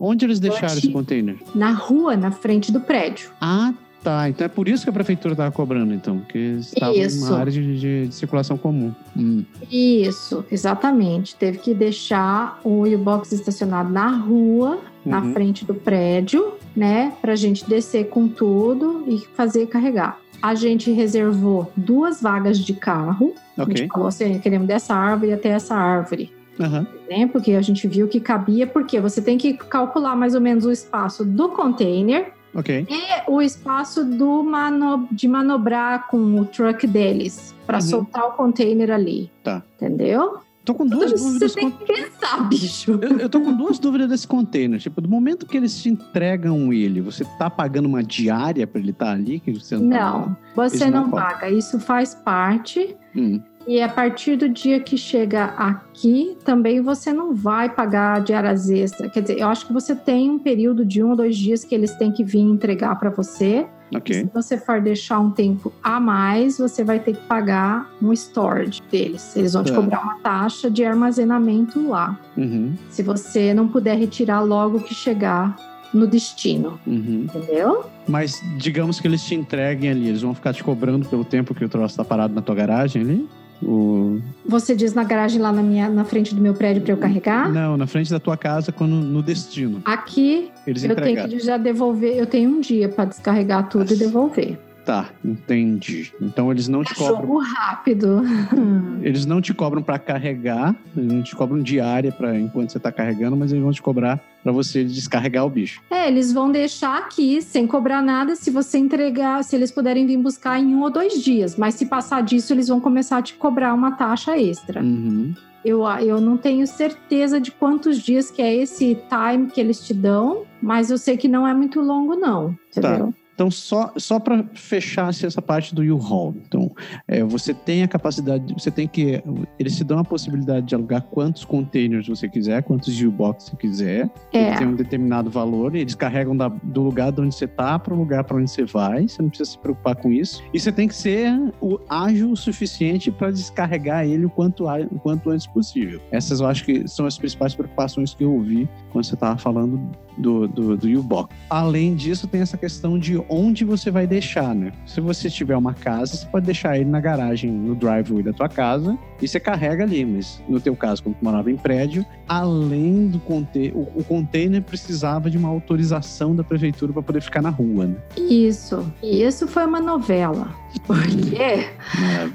Onde 0.00 0.24
eles 0.24 0.40
deixaram 0.40 0.72
esse 0.78 0.90
container? 0.90 1.36
Na 1.54 1.72
rua, 1.72 2.16
na 2.16 2.30
frente 2.30 2.72
do 2.72 2.80
prédio. 2.80 3.30
Ah, 3.40 3.74
Tá, 3.74 3.91
então 4.28 4.44
é 4.44 4.48
por 4.48 4.68
isso 4.68 4.84
que 4.84 4.90
a 4.90 4.92
prefeitura 4.92 5.34
estava 5.34 5.52
cobrando, 5.52 5.94
então, 5.94 6.18
porque 6.18 6.38
estava 6.38 6.92
numa 6.92 7.38
área 7.38 7.52
de, 7.52 7.78
de, 7.78 8.06
de 8.08 8.14
circulação 8.14 8.58
comum. 8.58 8.92
Hum. 9.16 9.44
Isso, 9.70 10.44
exatamente. 10.50 11.36
Teve 11.36 11.58
que 11.58 11.72
deixar 11.72 12.60
o 12.64 12.82
U-Box 12.82 13.32
estacionado 13.32 13.90
na 13.90 14.08
rua, 14.08 14.78
uhum. 15.04 15.12
na 15.12 15.22
frente 15.32 15.64
do 15.64 15.74
prédio, 15.74 16.54
né, 16.74 17.12
para 17.20 17.32
a 17.32 17.36
gente 17.36 17.68
descer 17.68 18.08
com 18.08 18.26
tudo 18.26 19.04
e 19.06 19.18
fazer 19.36 19.66
carregar. 19.66 20.18
A 20.40 20.54
gente 20.56 20.90
reservou 20.90 21.70
duas 21.76 22.20
vagas 22.20 22.58
de 22.58 22.72
carro. 22.72 23.34
Okay. 23.56 23.74
A 23.74 23.76
gente 23.76 23.92
falou 23.92 24.08
assim: 24.08 24.40
queremos 24.40 24.66
dessa 24.66 24.94
árvore 24.94 25.32
até 25.32 25.50
essa 25.50 25.76
árvore. 25.76 26.32
Uhum. 26.58 26.86
Né? 27.08 27.26
Porque 27.28 27.52
a 27.52 27.62
gente 27.62 27.86
viu 27.86 28.08
que 28.08 28.18
cabia, 28.18 28.66
porque 28.66 29.00
você 29.00 29.22
tem 29.22 29.38
que 29.38 29.54
calcular 29.54 30.16
mais 30.16 30.34
ou 30.34 30.40
menos 30.40 30.64
o 30.64 30.72
espaço 30.72 31.24
do 31.24 31.50
container 31.50 32.32
Ok. 32.54 32.86
E 32.88 33.30
o 33.30 33.40
espaço 33.40 34.04
do 34.04 34.42
mano, 34.42 35.08
de 35.10 35.26
manobrar 35.26 36.08
com 36.08 36.40
o 36.40 36.44
truck 36.44 36.86
deles 36.86 37.54
para 37.66 37.78
uhum. 37.78 37.82
soltar 37.82 38.24
o 38.24 38.32
container 38.32 38.90
ali. 38.90 39.30
Tá. 39.42 39.62
Entendeu? 39.76 40.40
Tô 40.64 40.74
com 40.74 40.86
duas 40.86 41.10
Tudo 41.12 41.24
dúvidas. 41.24 41.52
Você 41.52 41.60
tem 41.60 41.70
que 41.70 41.84
pensar, 41.84 42.48
bicho. 42.48 42.98
Eu, 43.02 43.18
eu 43.18 43.28
tô 43.28 43.40
com 43.40 43.52
duas 43.52 43.80
dúvidas 43.80 44.08
desse 44.08 44.28
container. 44.28 44.78
Tipo, 44.78 45.00
do 45.00 45.08
momento 45.08 45.44
que 45.44 45.56
eles 45.56 45.82
te 45.82 45.88
entregam 45.88 46.72
ele, 46.72 47.00
você 47.00 47.24
tá 47.36 47.50
pagando 47.50 47.86
uma 47.86 48.02
diária 48.02 48.64
para 48.64 48.80
ele 48.80 48.90
estar 48.90 49.06
tá 49.06 49.12
ali? 49.12 49.40
Que 49.40 49.52
você 49.52 49.76
não, 49.76 49.86
não 49.88 50.36
você 50.54 50.88
não, 50.88 51.02
não 51.02 51.10
paga. 51.10 51.50
Isso 51.50 51.80
faz 51.80 52.14
parte 52.14 52.94
hum. 53.14 53.40
E 53.66 53.80
a 53.80 53.88
partir 53.88 54.36
do 54.36 54.48
dia 54.48 54.80
que 54.80 54.96
chega 54.96 55.44
aqui, 55.56 56.36
também 56.44 56.80
você 56.80 57.12
não 57.12 57.34
vai 57.34 57.68
pagar 57.68 58.20
diárias 58.20 58.68
extras. 58.68 59.12
Quer 59.12 59.20
dizer, 59.22 59.38
eu 59.38 59.48
acho 59.48 59.66
que 59.66 59.72
você 59.72 59.94
tem 59.94 60.30
um 60.30 60.38
período 60.38 60.84
de 60.84 61.02
um 61.02 61.10
ou 61.10 61.16
dois 61.16 61.36
dias 61.36 61.64
que 61.64 61.74
eles 61.74 61.94
têm 61.96 62.10
que 62.10 62.24
vir 62.24 62.40
entregar 62.40 62.96
para 62.98 63.10
você. 63.10 63.66
Ok. 63.94 64.14
Se 64.22 64.30
você 64.32 64.56
for 64.56 64.80
deixar 64.80 65.20
um 65.20 65.30
tempo 65.30 65.72
a 65.82 66.00
mais, 66.00 66.58
você 66.58 66.82
vai 66.82 66.98
ter 66.98 67.14
que 67.14 67.22
pagar 67.26 67.90
um 68.02 68.12
storage 68.12 68.80
deles. 68.90 69.36
Eles 69.36 69.52
vão 69.52 69.62
te 69.62 69.70
Tá. 69.70 69.76
cobrar 69.76 70.00
uma 70.02 70.14
taxa 70.20 70.70
de 70.70 70.82
armazenamento 70.84 71.86
lá. 71.88 72.18
Uhum, 72.36 72.74
Se 72.88 73.02
você 73.02 73.52
não 73.54 73.68
puder 73.68 73.96
retirar 73.98 74.40
logo 74.40 74.80
que 74.80 74.94
chegar 74.94 75.54
no 75.92 76.06
destino, 76.06 76.80
uhum. 76.86 77.26
entendeu? 77.28 77.84
Mas 78.08 78.42
digamos 78.56 78.98
que 78.98 79.06
eles 79.06 79.22
te 79.22 79.34
entreguem 79.34 79.90
ali, 79.90 80.08
eles 80.08 80.22
vão 80.22 80.34
ficar 80.34 80.54
te 80.54 80.64
cobrando 80.64 81.06
pelo 81.06 81.22
tempo 81.24 81.54
que 81.54 81.62
o 81.64 81.68
troço 81.68 81.94
tá 81.96 82.02
parado 82.04 82.32
na 82.34 82.40
tua 82.40 82.54
garagem 82.54 83.02
ali? 83.02 83.28
O... 83.62 84.20
Você 84.44 84.74
diz 84.74 84.94
na 84.94 85.04
garagem 85.04 85.40
lá 85.40 85.52
na 85.52 85.62
minha 85.62 85.88
na 85.88 86.04
frente 86.04 86.34
do 86.34 86.40
meu 86.40 86.54
prédio 86.54 86.82
para 86.82 86.92
eu 86.92 86.96
carregar? 86.96 87.52
Não, 87.52 87.76
na 87.76 87.86
frente 87.86 88.10
da 88.10 88.18
tua 88.18 88.36
casa, 88.36 88.72
quando 88.72 88.94
no 88.94 89.22
destino. 89.22 89.80
Aqui 89.84 90.50
Eles 90.66 90.82
eu 90.84 90.94
tenho 90.94 91.10
entregaram. 91.10 91.28
que 91.28 91.38
já 91.40 91.56
devolver, 91.56 92.16
eu 92.16 92.26
tenho 92.26 92.50
um 92.50 92.60
dia 92.60 92.88
para 92.88 93.04
descarregar 93.04 93.68
tudo 93.68 93.92
e 93.92 93.96
devolver. 93.96 94.58
Tá, 94.84 95.10
entendi. 95.24 96.12
Então 96.20 96.50
eles 96.50 96.66
não 96.66 96.82
te 96.82 96.94
cobram. 96.94 97.20
Jogo 97.20 97.38
rápido. 97.38 98.22
Eles 99.02 99.26
não 99.26 99.40
te 99.40 99.52
cobram 99.52 99.82
pra 99.82 99.98
carregar, 99.98 100.76
eles 100.96 101.12
não 101.12 101.22
te 101.22 101.34
cobram 101.34 101.60
diária 101.60 102.12
para 102.12 102.38
enquanto 102.38 102.70
você 102.70 102.78
tá 102.78 102.92
carregando, 102.92 103.36
mas 103.36 103.50
eles 103.50 103.62
vão 103.62 103.72
te 103.72 103.82
cobrar 103.82 104.20
pra 104.44 104.52
você 104.52 104.84
descarregar 104.84 105.44
o 105.44 105.50
bicho. 105.50 105.82
É, 105.90 106.06
eles 106.06 106.32
vão 106.32 106.52
deixar 106.52 106.98
aqui 106.98 107.42
sem 107.42 107.66
cobrar 107.66 108.00
nada 108.00 108.36
se 108.36 108.48
você 108.48 108.78
entregar, 108.78 109.42
se 109.42 109.56
eles 109.56 109.72
puderem 109.72 110.06
vir 110.06 110.18
buscar 110.18 110.60
em 110.60 110.74
um 110.74 110.82
ou 110.82 110.90
dois 110.90 111.20
dias. 111.20 111.56
Mas 111.56 111.74
se 111.74 111.86
passar 111.86 112.22
disso, 112.22 112.52
eles 112.52 112.68
vão 112.68 112.80
começar 112.80 113.18
a 113.18 113.22
te 113.22 113.34
cobrar 113.34 113.74
uma 113.74 113.92
taxa 113.92 114.38
extra. 114.38 114.80
Uhum. 114.80 115.34
Eu, 115.64 115.82
eu 116.00 116.20
não 116.20 116.36
tenho 116.36 116.66
certeza 116.66 117.40
de 117.40 117.50
quantos 117.50 117.98
dias 117.98 118.30
que 118.30 118.42
é 118.42 118.54
esse 118.54 118.96
time 119.08 119.46
que 119.46 119.60
eles 119.60 119.84
te 119.84 119.94
dão, 119.94 120.44
mas 120.60 120.90
eu 120.90 120.98
sei 120.98 121.16
que 121.16 121.28
não 121.28 121.46
é 121.46 121.54
muito 121.54 121.80
longo, 121.80 122.14
não. 122.14 122.56
Entendeu? 122.70 123.12
Então, 123.34 123.50
só, 123.50 123.92
só 123.96 124.20
para 124.20 124.44
fechar 124.54 125.08
assim, 125.08 125.26
essa 125.26 125.40
parte 125.40 125.74
do 125.74 125.82
U-Haul. 125.82 126.34
Então, 126.46 126.70
é, 127.08 127.24
você 127.24 127.54
tem 127.54 127.82
a 127.82 127.88
capacidade, 127.88 128.52
você 128.52 128.70
tem 128.70 128.86
que. 128.86 129.22
Eles 129.58 129.76
te 129.76 129.84
dão 129.84 129.98
a 129.98 130.04
possibilidade 130.04 130.66
de 130.66 130.74
alugar 130.74 131.02
quantos 131.02 131.44
containers 131.44 132.06
você 132.06 132.28
quiser, 132.28 132.62
quantos 132.62 133.00
U-Box 133.00 133.44
você 133.44 133.56
quiser. 133.56 134.10
É. 134.32 134.56
Têm 134.56 134.66
um 134.66 134.74
determinado 134.74 135.30
valor, 135.30 135.74
e 135.74 135.80
eles 135.80 135.94
carregam 135.94 136.36
da- 136.36 136.48
do 136.48 136.82
lugar 136.82 137.10
de 137.10 137.20
onde 137.20 137.34
você 137.34 137.46
tá 137.46 137.78
para 137.78 137.94
o 137.94 137.96
lugar 137.96 138.24
para 138.24 138.36
onde 138.36 138.50
você 138.50 138.64
vai. 138.64 139.08
Você 139.08 139.22
não 139.22 139.28
precisa 139.28 139.50
se 139.50 139.58
preocupar 139.58 139.96
com 139.96 140.12
isso. 140.12 140.42
E 140.52 140.60
você 140.60 140.70
tem 140.70 140.86
que 140.86 140.94
ser 140.94 141.32
o, 141.60 141.78
ágil 141.88 142.32
o 142.32 142.36
suficiente 142.36 143.10
para 143.10 143.30
descarregar 143.30 144.06
ele 144.06 144.26
o 144.26 144.30
quanto, 144.30 144.66
o 144.66 144.98
quanto 145.00 145.30
antes 145.30 145.46
possível. 145.46 146.00
Essas 146.10 146.40
eu 146.40 146.46
acho 146.46 146.64
que 146.64 146.86
são 146.86 147.06
as 147.06 147.16
principais 147.16 147.54
preocupações 147.54 148.14
que 148.14 148.24
eu 148.24 148.32
ouvi 148.32 148.68
quando 148.90 149.04
você 149.04 149.14
estava 149.14 149.38
falando 149.38 149.80
do, 150.16 150.46
do, 150.46 150.76
do 150.76 150.98
U-Box. 150.98 151.34
Além 151.48 151.94
disso, 151.94 152.26
tem 152.26 152.40
essa 152.40 152.56
questão 152.56 152.98
de 152.98 153.22
onde 153.28 153.64
você 153.64 153.90
vai 153.90 154.06
deixar, 154.06 154.54
né? 154.54 154.72
Se 154.86 155.00
você 155.00 155.30
tiver 155.30 155.56
uma 155.56 155.74
casa, 155.74 156.16
você 156.16 156.26
pode 156.26 156.46
deixar 156.46 156.76
ele 156.76 156.90
na 156.90 157.00
garagem, 157.00 157.50
no 157.50 157.74
driveway 157.74 158.22
da 158.22 158.32
tua 158.32 158.48
casa, 158.48 158.96
e 159.20 159.28
você 159.28 159.40
carrega 159.40 159.84
ali. 159.84 160.04
Mas 160.04 160.42
no 160.48 160.60
teu 160.60 160.76
caso, 160.76 161.02
como 161.02 161.14
tu 161.14 161.24
morava 161.24 161.50
em 161.50 161.56
prédio, 161.56 162.04
além 162.28 163.08
do 163.08 163.18
container, 163.20 163.76
o, 163.76 163.82
o 163.96 164.04
container 164.04 164.62
precisava 164.62 165.30
de 165.30 165.38
uma 165.38 165.48
autorização 165.48 166.34
da 166.34 166.44
prefeitura 166.44 166.92
para 166.92 167.02
poder 167.02 167.22
ficar 167.22 167.42
na 167.42 167.50
rua, 167.50 167.86
né? 167.86 167.96
Isso. 168.16 168.90
E 169.02 169.22
isso 169.22 169.46
foi 169.46 169.66
uma 169.66 169.80
novela. 169.80 170.61
Porque 170.86 171.66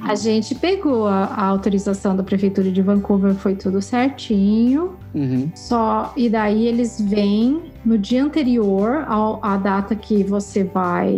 a 0.08 0.16
gente 0.16 0.56
pegou 0.56 1.08
a, 1.08 1.26
a 1.26 1.46
autorização 1.46 2.16
da 2.16 2.24
prefeitura 2.24 2.72
de 2.72 2.82
Vancouver, 2.82 3.34
foi 3.36 3.56
tudo 3.56 3.82
certinho. 3.82 4.96
Uhum. 5.14 5.52
Só 5.56 6.14
e 6.16 6.30
daí 6.30 6.68
eles 6.68 7.00
vêm 7.02 7.72
no 7.84 7.98
dia 7.98 8.24
anterior 8.24 9.04
ao- 9.08 9.40
à 9.44 9.58
data 9.58 9.96
que 9.96 10.24
você 10.24 10.64
vai, 10.64 11.18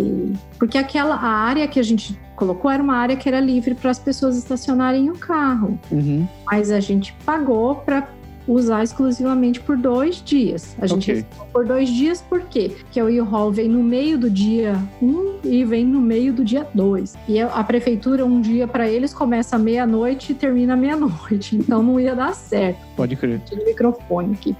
porque 0.57 0.77
aquela 0.77 1.15
a 1.15 1.27
área 1.27 1.67
que 1.67 1.79
a 1.79 1.83
gente 1.83 2.17
colocou 2.35 2.71
era 2.71 2.81
uma 2.81 2.95
área 2.95 3.15
que 3.17 3.27
era 3.27 3.39
livre 3.41 3.75
para 3.75 3.91
as 3.91 3.99
pessoas 3.99 4.37
estacionarem 4.37 5.09
o 5.09 5.13
carro, 5.17 5.77
Uhum. 5.91 6.25
mas 6.45 6.71
a 6.71 6.79
gente 6.79 7.13
pagou 7.25 7.75
para 7.75 8.07
usar 8.51 8.83
exclusivamente 8.83 9.59
por 9.61 9.77
dois 9.77 10.21
dias. 10.23 10.75
A 10.79 10.87
gente 10.87 11.11
Ok. 11.11 11.13
reservou 11.23 11.47
por 11.53 11.65
dois 11.65 11.89
dias, 11.89 12.21
por 12.21 12.41
quê? 12.41 12.71
Porque 12.79 13.01
o 13.01 13.23
U-Haul 13.23 13.51
vem 13.51 13.69
no 13.69 13.83
meio 13.83 14.17
do 14.17 14.29
dia 14.29 14.75
1 15.01 15.05
um 15.07 15.29
e 15.43 15.63
vem 15.63 15.85
no 15.85 16.01
meio 16.01 16.33
do 16.33 16.43
dia 16.43 16.67
2. 16.73 17.15
E 17.27 17.39
a 17.39 17.63
prefeitura, 17.63 18.25
um 18.25 18.41
dia 18.41 18.67
para 18.67 18.89
eles, 18.89 19.13
começa 19.13 19.57
meia-noite 19.57 20.31
e 20.31 20.35
termina 20.35 20.75
meia-noite. 20.75 21.55
Então 21.55 21.83
não 21.83 21.99
ia 21.99 22.15
dar 22.15 22.33
certo 22.33 22.79
Pode 22.95 23.15
crer. 23.15 23.39
de 23.39 23.55
microfone 23.63 24.33
aqui. 24.33 24.55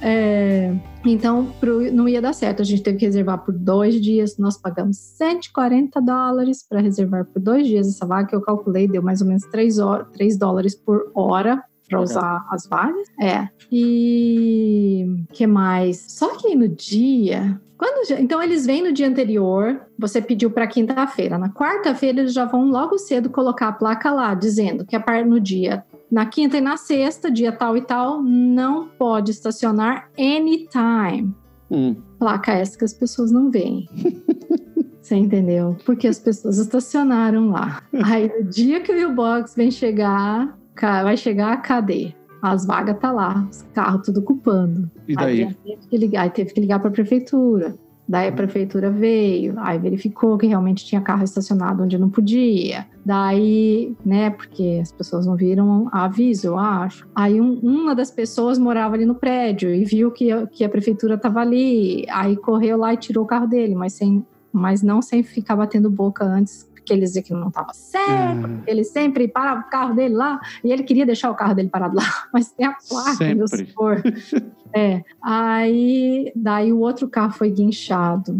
É, 0.00 0.74
então, 1.04 1.52
pro- 1.60 1.92
não 1.92 2.08
ia 2.08 2.20
dar 2.22 2.32
certo. 2.32 2.62
A 2.62 2.64
gente 2.64 2.82
teve 2.82 2.98
que 2.98 3.06
reservar 3.06 3.38
por 3.44 3.52
dois 3.54 4.00
dias. 4.00 4.36
Nós 4.38 4.56
pagamos 4.56 4.96
140 4.96 6.00
dólares 6.00 6.64
para 6.68 6.80
reservar 6.80 7.24
por 7.26 7.40
dois 7.40 7.66
dias 7.66 7.86
essa 7.88 8.06
vaga, 8.06 8.28
que 8.28 8.34
eu 8.34 8.40
calculei, 8.40 8.88
deu 8.88 9.02
mais 9.02 9.20
ou 9.20 9.26
menos 9.26 9.42
3, 9.50 9.78
horas, 9.78 10.06
3 10.12 10.36
dólares 10.38 10.74
por 10.74 11.10
hora 11.14 11.62
para 11.88 12.00
usar 12.00 12.46
as 12.50 12.66
vagas. 12.66 13.08
É. 13.20 13.48
E 13.70 15.06
que 15.32 15.46
mais? 15.46 16.04
Só 16.08 16.36
que 16.36 16.54
no 16.54 16.68
dia. 16.68 17.60
Quando 17.76 18.08
já- 18.08 18.20
então 18.20 18.42
eles 18.42 18.66
vêm 18.66 18.82
no 18.82 18.92
dia 18.92 19.08
anterior, 19.08 19.80
você 19.98 20.20
pediu 20.20 20.50
para 20.50 20.66
quinta-feira. 20.66 21.38
Na 21.38 21.48
quarta-feira 21.48 22.20
eles 22.20 22.32
já 22.32 22.44
vão 22.44 22.70
logo 22.70 22.98
cedo 22.98 23.30
colocar 23.30 23.68
a 23.68 23.72
placa 23.72 24.10
lá, 24.10 24.34
dizendo 24.34 24.84
que 24.84 24.96
a 24.96 25.00
par 25.00 25.24
no 25.24 25.38
dia 25.40 25.84
na 26.10 26.24
quinta 26.24 26.56
e 26.56 26.60
na 26.60 26.76
sexta, 26.78 27.30
dia 27.30 27.52
tal 27.52 27.76
e 27.76 27.82
tal, 27.82 28.22
não 28.22 28.88
pode 28.88 29.30
estacionar 29.30 30.08
anytime. 30.18 31.34
Hum. 31.70 31.94
Placa 32.18 32.52
essa 32.52 32.78
que 32.78 32.84
as 32.84 32.94
pessoas 32.94 33.30
não 33.30 33.50
veem. 33.50 33.86
Você 35.02 35.16
entendeu? 35.16 35.76
Porque 35.86 36.06
as 36.08 36.18
pessoas 36.18 36.58
estacionaram 36.58 37.50
lá. 37.50 37.82
Aí 38.04 38.28
no 38.28 38.44
dia 38.44 38.80
que 38.80 38.92
o 38.92 39.10
U-Box 39.10 39.54
vem 39.54 39.70
chegar, 39.70 40.58
vai 40.80 41.16
chegar, 41.16 41.60
cadê? 41.62 42.12
As 42.40 42.64
vagas 42.66 42.98
tá 43.00 43.10
lá, 43.10 43.46
os 43.50 43.62
carros 43.74 44.02
tudo 44.06 44.20
ocupando. 44.20 44.90
E 45.08 45.16
daí? 45.16 45.42
Aí 45.44 45.54
teve 45.64 45.88
que 45.88 45.96
ligar, 45.96 46.30
teve 46.32 46.52
que 46.54 46.60
ligar 46.60 46.78
para 46.78 46.88
a 46.88 46.92
prefeitura. 46.92 47.74
Daí 48.08 48.28
a 48.28 48.32
prefeitura 48.32 48.90
veio, 48.90 49.54
aí 49.58 49.78
verificou 49.78 50.38
que 50.38 50.46
realmente 50.46 50.82
tinha 50.86 51.00
carro 51.00 51.24
estacionado 51.24 51.82
onde 51.82 51.98
não 51.98 52.08
podia. 52.08 52.86
Daí, 53.04 53.94
né, 54.04 54.30
porque 54.30 54.78
as 54.80 54.92
pessoas 54.92 55.26
não 55.26 55.34
viram 55.36 55.88
aviso, 55.92 56.46
eu 56.46 56.58
acho. 56.58 57.06
Aí 57.14 57.40
um- 57.40 57.58
uma 57.62 57.94
das 57.94 58.10
pessoas 58.10 58.58
morava 58.58 58.94
ali 58.94 59.04
no 59.04 59.14
prédio 59.14 59.74
e 59.74 59.84
viu 59.84 60.10
que, 60.10 60.30
a- 60.30 60.46
que 60.46 60.64
a 60.64 60.68
prefeitura 60.68 61.14
estava 61.16 61.40
ali. 61.40 62.06
Aí 62.10 62.36
correu 62.36 62.78
lá 62.78 62.94
e 62.94 62.96
tirou 62.96 63.24
o 63.24 63.26
carro 63.26 63.46
dele, 63.46 63.74
mas, 63.74 63.94
sem, 63.94 64.24
mas 64.52 64.82
não 64.82 65.02
sem 65.02 65.22
ficar 65.22 65.56
batendo 65.56 65.90
boca 65.90 66.24
antes, 66.24 66.67
porque 66.88 66.94
ele 66.94 67.02
dizia 67.02 67.22
que 67.22 67.34
não 67.34 67.48
estava 67.48 67.72
certo. 67.74 68.46
Ah, 68.46 68.62
Ele 68.66 68.82
sempre 68.82 69.28
parava 69.28 69.60
o 69.60 69.70
carro 69.70 69.94
dele 69.94 70.14
lá 70.14 70.40
e 70.64 70.72
ele 70.72 70.82
queria 70.82 71.04
deixar 71.04 71.30
o 71.30 71.34
carro 71.34 71.54
dele 71.54 71.68
parado 71.68 71.94
lá, 71.94 72.02
mas 72.32 72.50
tem 72.50 72.66
a 72.66 72.74
placa, 72.88 73.34
meu 73.34 73.46
Sempre. 73.46 73.66
senhor. 73.66 74.02
É, 74.76 75.02
aí 75.22 76.30
daí 76.36 76.74
o 76.74 76.80
outro 76.80 77.08
carro 77.08 77.32
foi 77.32 77.50
guinchado. 77.50 78.38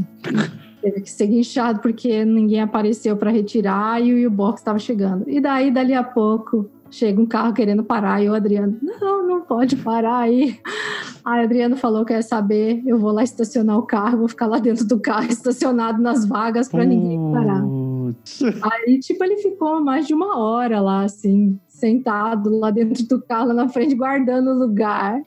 Teve 0.82 1.00
que 1.00 1.10
ser 1.10 1.26
guinchado 1.26 1.80
porque 1.80 2.22
ninguém 2.22 2.60
apareceu 2.60 3.16
para 3.16 3.30
retirar 3.30 3.98
e 4.02 4.12
o 4.12 4.28
U-Box 4.28 4.60
estava 4.60 4.78
chegando. 4.78 5.24
E 5.26 5.40
daí, 5.40 5.70
dali 5.70 5.94
a 5.94 6.04
pouco, 6.04 6.68
chega 6.90 7.18
um 7.18 7.24
carro 7.24 7.54
querendo 7.54 7.82
parar 7.82 8.22
e 8.22 8.28
o 8.28 8.34
Adriano, 8.34 8.76
não, 9.00 9.26
não 9.26 9.40
pode 9.40 9.74
parar 9.76 10.18
aí. 10.18 10.60
Aí 11.24 11.40
o 11.40 11.44
Adriano 11.44 11.76
falou: 11.76 12.04
quer 12.04 12.22
saber? 12.22 12.82
Eu 12.86 12.98
vou 12.98 13.12
lá 13.12 13.22
estacionar 13.22 13.78
o 13.78 13.82
carro, 13.82 14.18
vou 14.18 14.28
ficar 14.28 14.46
lá 14.46 14.58
dentro 14.58 14.86
do 14.86 15.00
carro, 15.00 15.28
estacionado 15.32 16.00
nas 16.00 16.26
vagas 16.26 16.68
para 16.68 16.84
ninguém 16.84 17.18
parar. 17.32 17.62
Putz. 18.12 18.42
Aí, 18.62 18.98
tipo, 19.00 19.22
ele 19.24 19.36
ficou 19.36 19.80
mais 19.82 20.06
de 20.06 20.14
uma 20.14 20.38
hora 20.38 20.80
lá, 20.80 21.04
assim, 21.04 21.58
sentado 21.68 22.58
lá 22.58 22.70
dentro 22.70 23.06
do 23.06 23.20
carro, 23.22 23.52
na 23.52 23.68
frente, 23.68 23.94
guardando 23.94 24.50
o 24.50 24.58
lugar. 24.58 25.22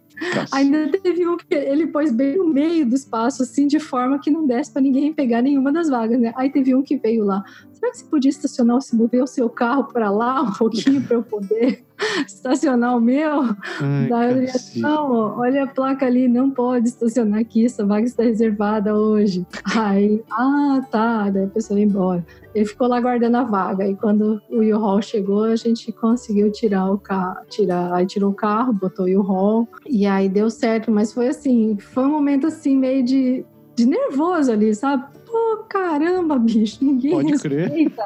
Ainda 0.51 0.87
teve 0.99 1.27
um 1.27 1.37
que 1.37 1.53
ele 1.53 1.87
pôs 1.87 2.11
bem 2.11 2.37
no 2.37 2.47
meio 2.47 2.85
do 2.85 2.95
espaço, 2.95 3.43
assim, 3.43 3.67
de 3.67 3.79
forma 3.79 4.19
que 4.19 4.29
não 4.29 4.45
desse 4.45 4.71
para 4.71 4.81
ninguém 4.81 5.13
pegar 5.13 5.41
nenhuma 5.41 5.71
das 5.71 5.89
vagas, 5.89 6.19
né? 6.19 6.33
Aí 6.35 6.49
teve 6.49 6.75
um 6.75 6.81
que 6.81 6.97
veio 6.97 7.23
lá. 7.23 7.43
Será 7.81 7.91
que 7.91 7.97
você 7.97 8.05
podia 8.05 8.29
estacionar, 8.29 8.79
se 8.79 8.95
mover 8.95 9.23
o 9.23 9.27
seu 9.27 9.49
carro 9.49 9.85
para 9.85 10.11
lá 10.11 10.43
um 10.43 10.53
pouquinho 10.53 11.01
para 11.01 11.15
eu 11.15 11.23
poder 11.23 11.83
estacionar 12.27 12.95
o 12.95 13.01
meu? 13.01 13.41
Ai, 13.41 14.07
Daí 14.07 14.45
eu 14.45 14.81
não, 14.81 15.39
olha 15.39 15.63
a 15.63 15.67
placa 15.67 16.05
ali, 16.05 16.27
não 16.27 16.51
pode 16.51 16.89
estacionar 16.89 17.39
aqui, 17.39 17.65
essa 17.65 17.83
vaga 17.83 18.05
está 18.05 18.21
reservada 18.21 18.95
hoje. 18.95 19.47
Aí, 19.75 20.23
ah, 20.29 20.85
tá, 20.91 21.31
daí 21.31 21.45
a 21.45 21.47
pessoa 21.47 21.79
ia 21.79 21.85
embora. 21.85 22.23
Ele 22.53 22.65
ficou 22.65 22.87
lá 22.87 22.99
guardando 22.99 23.37
a 23.37 23.43
vaga, 23.43 23.87
e 23.87 23.95
quando 23.95 24.39
o 24.47 24.59
U-Haul 24.59 25.01
chegou, 25.01 25.45
a 25.45 25.55
gente 25.55 25.91
conseguiu 25.91 26.51
tirar 26.51 26.91
o 26.91 26.99
carro, 26.99 27.37
tirar, 27.49 27.93
aí 27.93 28.05
tirou 28.05 28.29
o 28.29 28.35
carro, 28.35 28.73
botou 28.73 29.07
o 29.07 29.21
U-Haul, 29.21 29.67
e 29.89 30.05
aí 30.15 30.29
deu 30.29 30.49
certo, 30.49 30.91
mas 30.91 31.13
foi 31.13 31.27
assim, 31.27 31.77
foi 31.79 32.05
um 32.05 32.11
momento 32.11 32.47
assim, 32.47 32.77
meio 32.77 33.03
de, 33.03 33.45
de 33.75 33.85
nervoso 33.85 34.51
ali, 34.51 34.73
sabe? 34.75 35.05
Pô, 35.25 35.63
caramba, 35.69 36.37
bicho, 36.37 36.83
ninguém 36.83 37.11
Pode 37.11 37.31
respeita. 37.31 38.05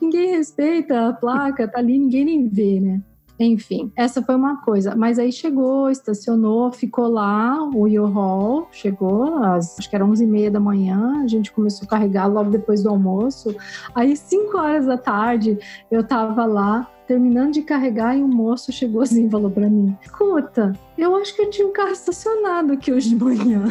ninguém 0.00 0.36
respeita 0.36 1.08
a 1.08 1.12
placa, 1.12 1.66
tá 1.66 1.78
ali, 1.78 1.98
ninguém 1.98 2.24
nem 2.24 2.48
vê, 2.48 2.80
né? 2.80 3.02
Enfim, 3.42 3.90
essa 3.96 4.22
foi 4.22 4.34
uma 4.34 4.60
coisa. 4.60 4.94
Mas 4.94 5.18
aí 5.18 5.32
chegou, 5.32 5.90
estacionou, 5.90 6.70
ficou 6.70 7.08
lá, 7.08 7.62
o 7.62 7.84
U-Haul 7.84 8.68
chegou, 8.70 9.42
às, 9.42 9.78
acho 9.78 9.88
que 9.88 9.96
era 9.96 10.04
11 10.04 10.22
e 10.22 10.26
meia 10.26 10.50
da 10.50 10.60
manhã, 10.60 11.22
a 11.24 11.26
gente 11.26 11.50
começou 11.50 11.86
a 11.86 11.88
carregar 11.88 12.26
logo 12.26 12.50
depois 12.50 12.82
do 12.82 12.90
almoço. 12.90 13.56
Aí, 13.94 14.14
5 14.14 14.58
horas 14.58 14.84
da 14.84 14.98
tarde, 14.98 15.58
eu 15.90 16.04
tava 16.04 16.44
lá, 16.44 16.86
terminando 17.10 17.54
de 17.54 17.62
carregar, 17.62 18.16
e 18.16 18.22
um 18.22 18.28
moço 18.28 18.70
chegou 18.70 19.02
assim 19.02 19.26
e 19.26 19.30
falou 19.30 19.50
pra 19.50 19.68
mim: 19.68 19.96
Escuta, 20.00 20.72
eu 20.96 21.16
acho 21.16 21.34
que 21.34 21.42
eu 21.42 21.50
tinha 21.50 21.66
um 21.66 21.72
carro 21.72 21.90
estacionado 21.90 22.72
aqui 22.72 22.92
hoje 22.92 23.08
de 23.08 23.16
manhã. 23.16 23.64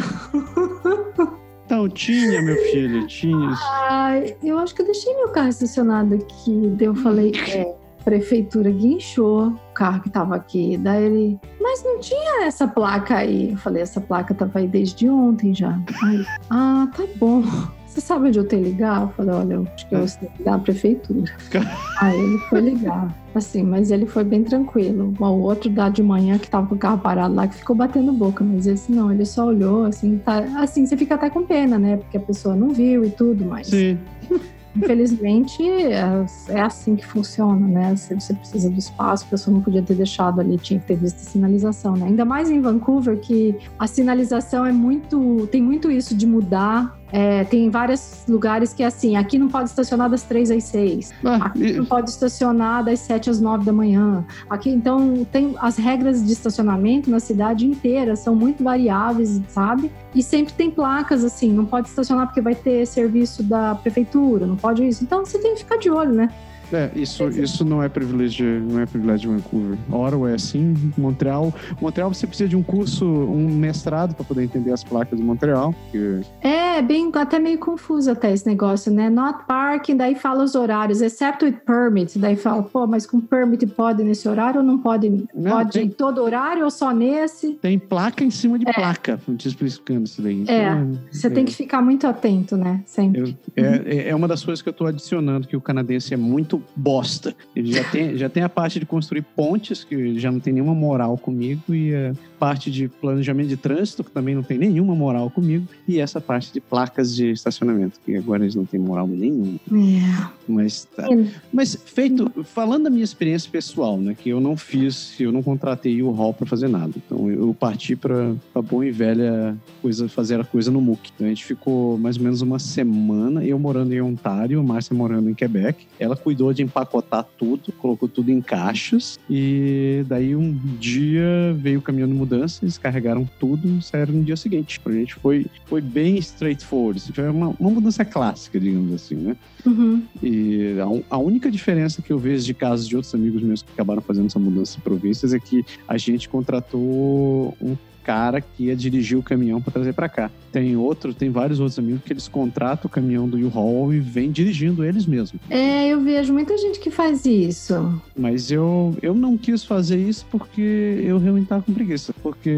Então, 1.65 1.87
tinha, 1.87 2.41
meu 2.41 2.55
filho, 2.71 3.05
tinha. 3.05 3.53
Ai, 3.87 4.35
eu 4.43 4.57
acho 4.57 4.73
que 4.73 4.81
eu 4.81 4.87
deixei 4.87 5.15
meu 5.15 5.29
carro 5.29 5.49
estacionado 5.49 6.15
aqui. 6.15 6.73
Daí 6.75 6.87
eu 6.87 6.95
falei: 6.95 7.31
É 7.47 7.75
prefeitura 8.03 8.71
guinchou 8.71 9.49
o 9.49 9.73
carro 9.73 10.01
que 10.01 10.09
tava 10.09 10.35
aqui. 10.35 10.77
Daí 10.77 11.03
ele, 11.03 11.39
mas 11.61 11.83
não 11.83 11.99
tinha 11.99 12.45
essa 12.45 12.67
placa 12.67 13.17
aí. 13.17 13.51
Eu 13.51 13.57
falei, 13.57 13.83
essa 13.83 14.01
placa 14.01 14.33
tava 14.33 14.57
aí 14.57 14.67
desde 14.67 15.07
ontem 15.07 15.53
já. 15.53 15.79
Aí, 16.03 16.25
ah, 16.49 16.87
tá 16.91 17.03
bom. 17.17 17.43
Você 17.89 18.01
sabe 18.01 18.27
onde 18.27 18.37
eu 18.37 18.43
tenho 18.43 18.63
que 18.63 18.69
ligar? 18.69 19.01
Eu 19.01 19.09
falei, 19.09 19.35
olha, 19.35 19.53
eu 19.55 19.67
acho 19.73 19.89
que 19.89 19.95
eu 19.95 20.05
tenho 20.05 20.31
que 20.31 20.37
ligar 20.37 20.55
à 20.55 20.59
prefeitura. 20.59 21.33
aí 21.99 22.19
ele 22.19 22.37
foi 22.37 22.61
ligar. 22.61 23.15
Assim, 23.33 23.63
mas 23.63 23.89
ele 23.89 24.05
foi 24.05 24.23
bem 24.23 24.43
tranquilo. 24.43 25.13
O 25.19 25.25
outro 25.25 25.71
da 25.71 25.89
de 25.89 26.03
manhã 26.03 26.37
que 26.37 26.47
tava 26.47 26.67
com 26.67 26.75
o 26.75 26.77
carro 26.77 26.99
parado 26.99 27.33
lá, 27.33 27.47
que 27.47 27.55
ficou 27.55 27.75
batendo 27.75 28.11
boca, 28.13 28.43
mas 28.43 28.67
esse 28.67 28.91
não, 28.91 29.11
ele 29.11 29.25
só 29.25 29.47
olhou, 29.47 29.85
assim, 29.85 30.19
tá. 30.19 30.37
Assim, 30.61 30.85
você 30.85 30.95
fica 30.95 31.15
até 31.15 31.31
com 31.31 31.43
pena, 31.43 31.79
né? 31.79 31.97
Porque 31.97 32.17
a 32.17 32.21
pessoa 32.21 32.55
não 32.55 32.69
viu 32.69 33.03
e 33.03 33.09
tudo, 33.09 33.43
mas. 33.43 33.67
Sim. 33.67 33.97
Infelizmente, 34.75 35.67
é, 35.67 36.25
é 36.49 36.61
assim 36.61 36.95
que 36.95 37.05
funciona, 37.05 37.67
né? 37.67 37.95
Se 37.95 38.13
você 38.13 38.33
precisa 38.33 38.69
do 38.69 38.77
espaço, 38.77 39.25
a 39.25 39.29
pessoa 39.31 39.55
não 39.55 39.61
podia 39.61 39.81
ter 39.81 39.95
deixado 39.95 40.39
ali, 40.39 40.57
tinha 40.57 40.79
que 40.79 40.85
ter 40.85 40.95
visto 40.95 41.17
a 41.17 41.23
sinalização, 41.23 41.95
né? 41.95 42.05
Ainda 42.05 42.23
mais 42.23 42.51
em 42.51 42.61
Vancouver, 42.61 43.17
que 43.17 43.55
a 43.77 43.87
sinalização 43.87 44.65
é 44.65 44.71
muito. 44.71 45.47
tem 45.51 45.61
muito 45.61 45.89
isso 45.89 46.15
de 46.15 46.27
mudar 46.27 46.98
é, 47.11 47.43
tem 47.43 47.69
vários 47.69 48.23
lugares 48.27 48.73
que 48.73 48.83
é 48.83 48.85
assim, 48.85 49.15
aqui 49.15 49.37
não 49.37 49.47
pode 49.47 49.69
estacionar 49.69 50.09
das 50.09 50.23
3 50.23 50.51
às 50.51 50.63
6, 50.65 51.11
ah, 51.23 51.35
aqui 51.47 51.67
e... 51.67 51.73
não 51.73 51.85
pode 51.85 52.09
estacionar 52.09 52.83
das 52.83 52.99
7 52.99 53.29
às 53.29 53.41
9 53.41 53.65
da 53.65 53.73
manhã. 53.73 54.25
Aqui, 54.49 54.69
então, 54.69 55.25
tem 55.31 55.55
as 55.59 55.77
regras 55.77 56.25
de 56.25 56.31
estacionamento 56.31 57.09
na 57.09 57.19
cidade 57.19 57.65
inteira 57.65 58.15
são 58.15 58.35
muito 58.35 58.63
variáveis, 58.63 59.41
sabe? 59.49 59.91
E 60.13 60.21
sempre 60.21 60.53
tem 60.53 60.69
placas 60.69 61.23
assim, 61.23 61.51
não 61.51 61.65
pode 61.65 61.87
estacionar 61.87 62.27
porque 62.27 62.41
vai 62.41 62.55
ter 62.55 62.85
serviço 62.85 63.43
da 63.43 63.75
prefeitura, 63.75 64.45
não 64.45 64.55
pode 64.55 64.87
isso. 64.87 65.03
Então, 65.03 65.25
você 65.25 65.39
tem 65.39 65.53
que 65.53 65.59
ficar 65.59 65.77
de 65.77 65.89
olho, 65.89 66.13
né? 66.13 66.29
É, 66.71 66.91
isso, 66.95 67.27
isso 67.29 67.65
não 67.65 67.81
é 67.81 67.89
privilégio, 67.89 68.61
não 68.61 68.79
é 68.79 68.85
privilégio 68.85 69.29
de 69.29 69.35
Vancouver. 69.37 69.77
Ottawa 69.91 70.31
é 70.31 70.35
assim, 70.35 70.75
Montreal. 70.97 71.53
Montreal 71.81 72.13
você 72.13 72.27
precisa 72.27 72.49
de 72.49 72.55
um 72.55 72.63
curso, 72.63 73.05
um 73.05 73.49
mestrado 73.49 74.13
para 74.15 74.25
poder 74.25 74.43
entender 74.43 74.71
as 74.71 74.83
placas 74.83 75.17
de 75.17 75.23
Montreal. 75.23 75.73
Que... 75.91 76.21
É, 76.41 76.81
bem, 76.81 77.11
até 77.15 77.39
meio 77.39 77.57
confuso 77.57 78.11
até 78.11 78.31
esse 78.31 78.45
negócio, 78.45 78.91
né? 78.91 79.09
Not 79.09 79.45
parking, 79.47 79.95
daí 79.95 80.15
fala 80.15 80.43
os 80.43 80.55
horários, 80.55 81.01
except 81.01 81.43
with 81.43 81.57
permit. 81.65 82.17
Daí 82.17 82.35
fala, 82.35 82.63
pô, 82.63 82.85
mas 82.85 83.05
com 83.05 83.19
permit 83.19 83.65
pode 83.67 84.03
nesse 84.03 84.27
horário 84.27 84.61
ou 84.61 84.65
não 84.65 84.77
pode? 84.77 85.09
Não, 85.33 85.51
pode 85.51 85.71
tem... 85.71 85.87
em 85.87 85.89
todo 85.89 86.21
horário 86.21 86.63
ou 86.63 86.71
só 86.71 86.91
nesse? 86.91 87.53
Tem 87.55 87.77
placa 87.79 88.23
em 88.23 88.29
cima 88.31 88.59
de 88.59 88.67
é. 88.67 88.73
placa, 88.73 89.19
te 89.37 89.47
explicando 89.47 90.03
isso 90.03 90.21
daí. 90.21 90.41
Então, 90.41 90.55
é, 90.55 90.87
você 91.11 91.27
é. 91.27 91.29
tem 91.29 91.45
que 91.45 91.55
ficar 91.55 91.81
muito 91.81 92.05
atento, 92.07 92.55
né? 92.55 92.81
Sempre. 92.85 93.37
Eu, 93.55 93.65
é, 93.65 94.09
é 94.09 94.15
uma 94.15 94.27
das 94.27 94.43
coisas 94.43 94.61
que 94.61 94.69
eu 94.69 94.71
estou 94.71 94.87
adicionando, 94.87 95.47
que 95.47 95.55
o 95.55 95.61
canadense 95.61 96.13
é 96.13 96.17
muito 96.17 96.58
bosta. 96.75 97.35
Ele 97.55 97.71
já 97.71 97.83
tem, 97.83 98.17
já 98.17 98.29
tem 98.29 98.43
a 98.43 98.49
parte 98.49 98.79
de 98.79 98.85
construir 98.85 99.21
pontes, 99.21 99.83
que 99.83 100.19
já 100.19 100.31
não 100.31 100.39
tem 100.39 100.53
nenhuma 100.53 100.73
moral 100.73 101.17
comigo, 101.17 101.73
e 101.73 101.93
a 101.93 102.13
parte 102.39 102.71
de 102.71 102.87
planejamento 102.87 103.47
de 103.49 103.57
trânsito, 103.57 104.03
que 104.03 104.11
também 104.11 104.35
não 104.35 104.43
tem 104.43 104.57
nenhuma 104.57 104.95
moral 104.95 105.29
comigo, 105.29 105.67
e 105.87 105.99
essa 105.99 106.21
parte 106.21 106.53
de 106.53 106.59
placas 106.59 107.15
de 107.15 107.31
estacionamento, 107.31 107.99
que 108.05 108.15
agora 108.15 108.43
eles 108.43 108.55
não 108.55 108.65
têm 108.65 108.79
moral 108.79 109.07
nenhuma. 109.07 109.59
É. 109.71 110.39
Mas, 110.47 110.85
tá. 110.95 111.07
Mas 111.51 111.77
feito, 111.85 112.31
falando 112.43 112.85
da 112.85 112.89
minha 112.89 113.03
experiência 113.03 113.49
pessoal, 113.51 113.97
né, 113.97 114.15
que 114.17 114.29
eu 114.29 114.39
não 114.39 114.57
fiz, 114.57 115.19
eu 115.19 115.31
não 115.31 115.43
contratei 115.43 116.01
o 116.01 116.11
hall 116.11 116.33
para 116.33 116.47
fazer 116.47 116.67
nada. 116.67 116.93
Então 116.95 117.29
eu 117.29 117.53
parti 117.53 117.95
para 117.95 118.33
a 118.55 118.61
boa 118.61 118.85
e 118.85 118.91
velha 118.91 119.55
coisa, 119.81 120.07
fazer 120.09 120.39
a 120.39 120.43
coisa 120.43 120.71
no 120.71 120.81
MOOC. 120.81 121.11
Então 121.13 121.27
a 121.27 121.29
gente 121.29 121.45
ficou 121.45 121.97
mais 121.97 122.17
ou 122.17 122.23
menos 122.23 122.41
uma 122.41 122.59
semana, 122.59 123.43
eu 123.43 123.59
morando 123.59 123.93
em 123.93 124.01
Ontário, 124.01 124.63
Márcia 124.63 124.95
morando 124.95 125.29
em 125.29 125.33
Quebec. 125.33 125.85
Ela 125.99 126.15
cuidou 126.15 126.48
de 126.53 126.63
empacotar 126.63 127.25
tudo, 127.37 127.71
colocou 127.73 128.07
tudo 128.07 128.31
em 128.31 128.41
caixas 128.41 129.19
e 129.29 130.03
daí 130.07 130.35
um 130.35 130.53
dia 130.79 131.55
veio 131.57 131.79
o 131.79 131.81
caminhão 131.81 132.07
de 132.07 132.13
mudança, 132.13 132.63
eles 132.63 132.77
carregaram 132.77 133.29
tudo 133.39 133.67
e 133.67 133.81
saíram 133.81 134.13
no 134.13 134.23
dia 134.23 134.35
seguinte. 134.35 134.79
Pra 134.79 134.93
gente 134.93 135.15
foi, 135.15 135.45
foi 135.65 135.81
bem 135.81 136.17
straightforward, 136.17 137.01
assim, 137.01 137.13
foi 137.13 137.29
uma, 137.29 137.55
uma 137.59 137.69
mudança 137.69 138.03
clássica, 138.05 138.59
digamos 138.59 138.93
assim, 138.93 139.15
né? 139.15 139.37
Uhum. 139.65 140.03
E 140.21 140.75
a, 140.79 141.15
a, 141.15 141.17
única 141.17 141.51
diferença 141.51 142.01
que 142.01 142.11
eu 142.11 142.17
vejo 142.17 142.45
de 142.45 142.53
casos 142.53 142.87
de 142.87 142.95
outros 142.95 143.13
amigos 143.13 143.41
meus 143.41 143.61
que 143.61 143.71
acabaram 143.71 144.01
fazendo 144.01 144.27
essa 144.27 144.39
mudança 144.39 144.77
de 144.77 144.81
províncias 144.81 145.33
é 145.33 145.39
que 145.39 145.65
a 145.87 145.97
gente 145.97 146.29
contratou 146.29 147.55
um 147.61 147.75
cara 148.09 148.41
que 148.41 148.63
ia 148.63 148.75
dirigir 148.75 149.15
o 149.19 149.21
caminhão 149.21 149.61
para 149.61 149.71
trazer 149.71 149.93
para 149.93 150.09
cá. 150.09 150.31
Tem 150.51 150.75
outro, 150.75 151.13
tem 151.13 151.29
vários 151.29 151.59
outros 151.59 151.77
amigos 151.77 152.01
que 152.03 152.11
eles 152.11 152.27
contratam 152.27 152.87
o 152.87 152.89
caminhão 152.89 153.29
do 153.29 153.37
U-Haul 153.37 153.93
e 153.93 153.99
vêm 153.99 154.31
dirigindo 154.31 154.83
eles 154.83 155.05
mesmos. 155.05 155.39
É, 155.47 155.89
eu 155.89 156.01
vejo 156.01 156.33
muita 156.33 156.57
gente 156.57 156.79
que 156.79 156.89
faz 156.89 157.23
isso. 157.23 158.01
Mas 158.17 158.49
eu, 158.49 158.97
eu 159.03 159.13
não 159.13 159.37
quis 159.37 159.63
fazer 159.63 159.99
isso 159.99 160.25
porque 160.31 161.03
eu 161.03 161.19
realmente 161.19 161.49
tava 161.49 161.61
com 161.61 161.71
preguiça. 161.71 162.11
Porque 162.23 162.49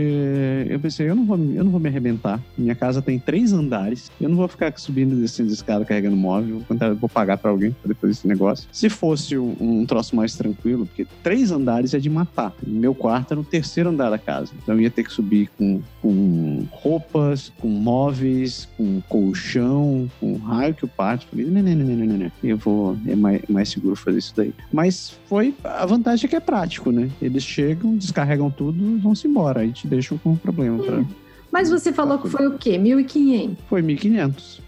eu 0.69 0.79
pensei, 0.79 1.09
eu 1.09 1.15
não 1.15 1.25
vou, 1.25 1.37
eu 1.37 1.65
não 1.65 1.71
vou 1.71 1.81
me 1.81 1.89
arrebentar. 1.89 2.39
Minha 2.57 2.73
casa 2.73 3.01
tem 3.01 3.19
três 3.19 3.51
andares. 3.51 4.09
Eu 4.21 4.29
não 4.29 4.37
vou 4.37 4.47
ficar 4.47 4.73
subindo 4.77 5.17
e 5.17 5.19
descendo 5.19 5.51
escada 5.51 5.83
carregando 5.83 6.15
móvel. 6.15 6.61
Eu 6.69 6.95
vou 6.95 7.09
pagar 7.09 7.37
para 7.37 7.51
alguém 7.51 7.71
para 7.71 7.89
depois 7.89 8.17
esse 8.17 8.25
negócio. 8.25 8.69
Se 8.71 8.89
fosse 8.89 9.37
um, 9.37 9.53
um, 9.59 9.85
troço 9.85 10.15
mais 10.15 10.33
tranquilo, 10.33 10.85
porque 10.85 11.05
três 11.21 11.51
andares 11.51 11.93
é 11.93 11.99
de 11.99 12.09
matar. 12.09 12.53
Meu 12.65 12.95
quarto 12.95 13.33
era 13.33 13.41
no 13.41 13.43
terceiro 13.45 13.89
andar 13.89 14.09
da 14.09 14.17
casa. 14.17 14.53
Então 14.63 14.75
eu 14.75 14.81
ia 14.81 14.89
ter 14.89 15.03
que 15.03 15.11
subir 15.11 15.40
com, 15.47 15.81
com 16.01 16.65
roupas, 16.71 17.51
com 17.59 17.67
móveis, 17.67 18.67
com 18.77 19.01
colchão, 19.09 20.09
com 20.19 20.37
raio 20.37 20.73
que 20.73 20.85
o 20.85 20.87
parte. 20.87 21.25
Falei, 21.27 21.45
não, 21.45 21.61
não, 21.61 21.75
não, 21.75 22.05
não, 22.05 22.17
não. 22.17 22.31
Eu 22.43 22.57
vou, 22.57 22.97
é 23.07 23.15
mais, 23.15 23.41
mais 23.47 23.69
seguro 23.69 23.95
fazer 23.95 24.19
isso 24.19 24.33
daí. 24.35 24.53
Mas 24.71 25.17
foi, 25.27 25.53
a 25.63 25.85
vantagem 25.85 26.25
é 26.25 26.29
que 26.29 26.35
é 26.35 26.39
prático, 26.39 26.91
né? 26.91 27.09
Eles 27.21 27.43
chegam, 27.43 27.95
descarregam 27.95 28.49
tudo 28.49 28.83
e 28.83 28.97
vão-se 28.97 29.27
embora. 29.27 29.61
Aí 29.61 29.71
te 29.71 29.87
deixam 29.87 30.17
com 30.17 30.31
um 30.31 30.35
problema 30.35 30.81
pra... 30.83 31.03
Mas 31.51 31.69
você 31.69 31.91
falou 31.91 32.17
que 32.17 32.29
foi 32.29 32.47
o 32.47 32.57
quê? 32.57 32.77
1.500? 32.77 33.57
Foi 33.67 33.81
1.500. 33.81 34.61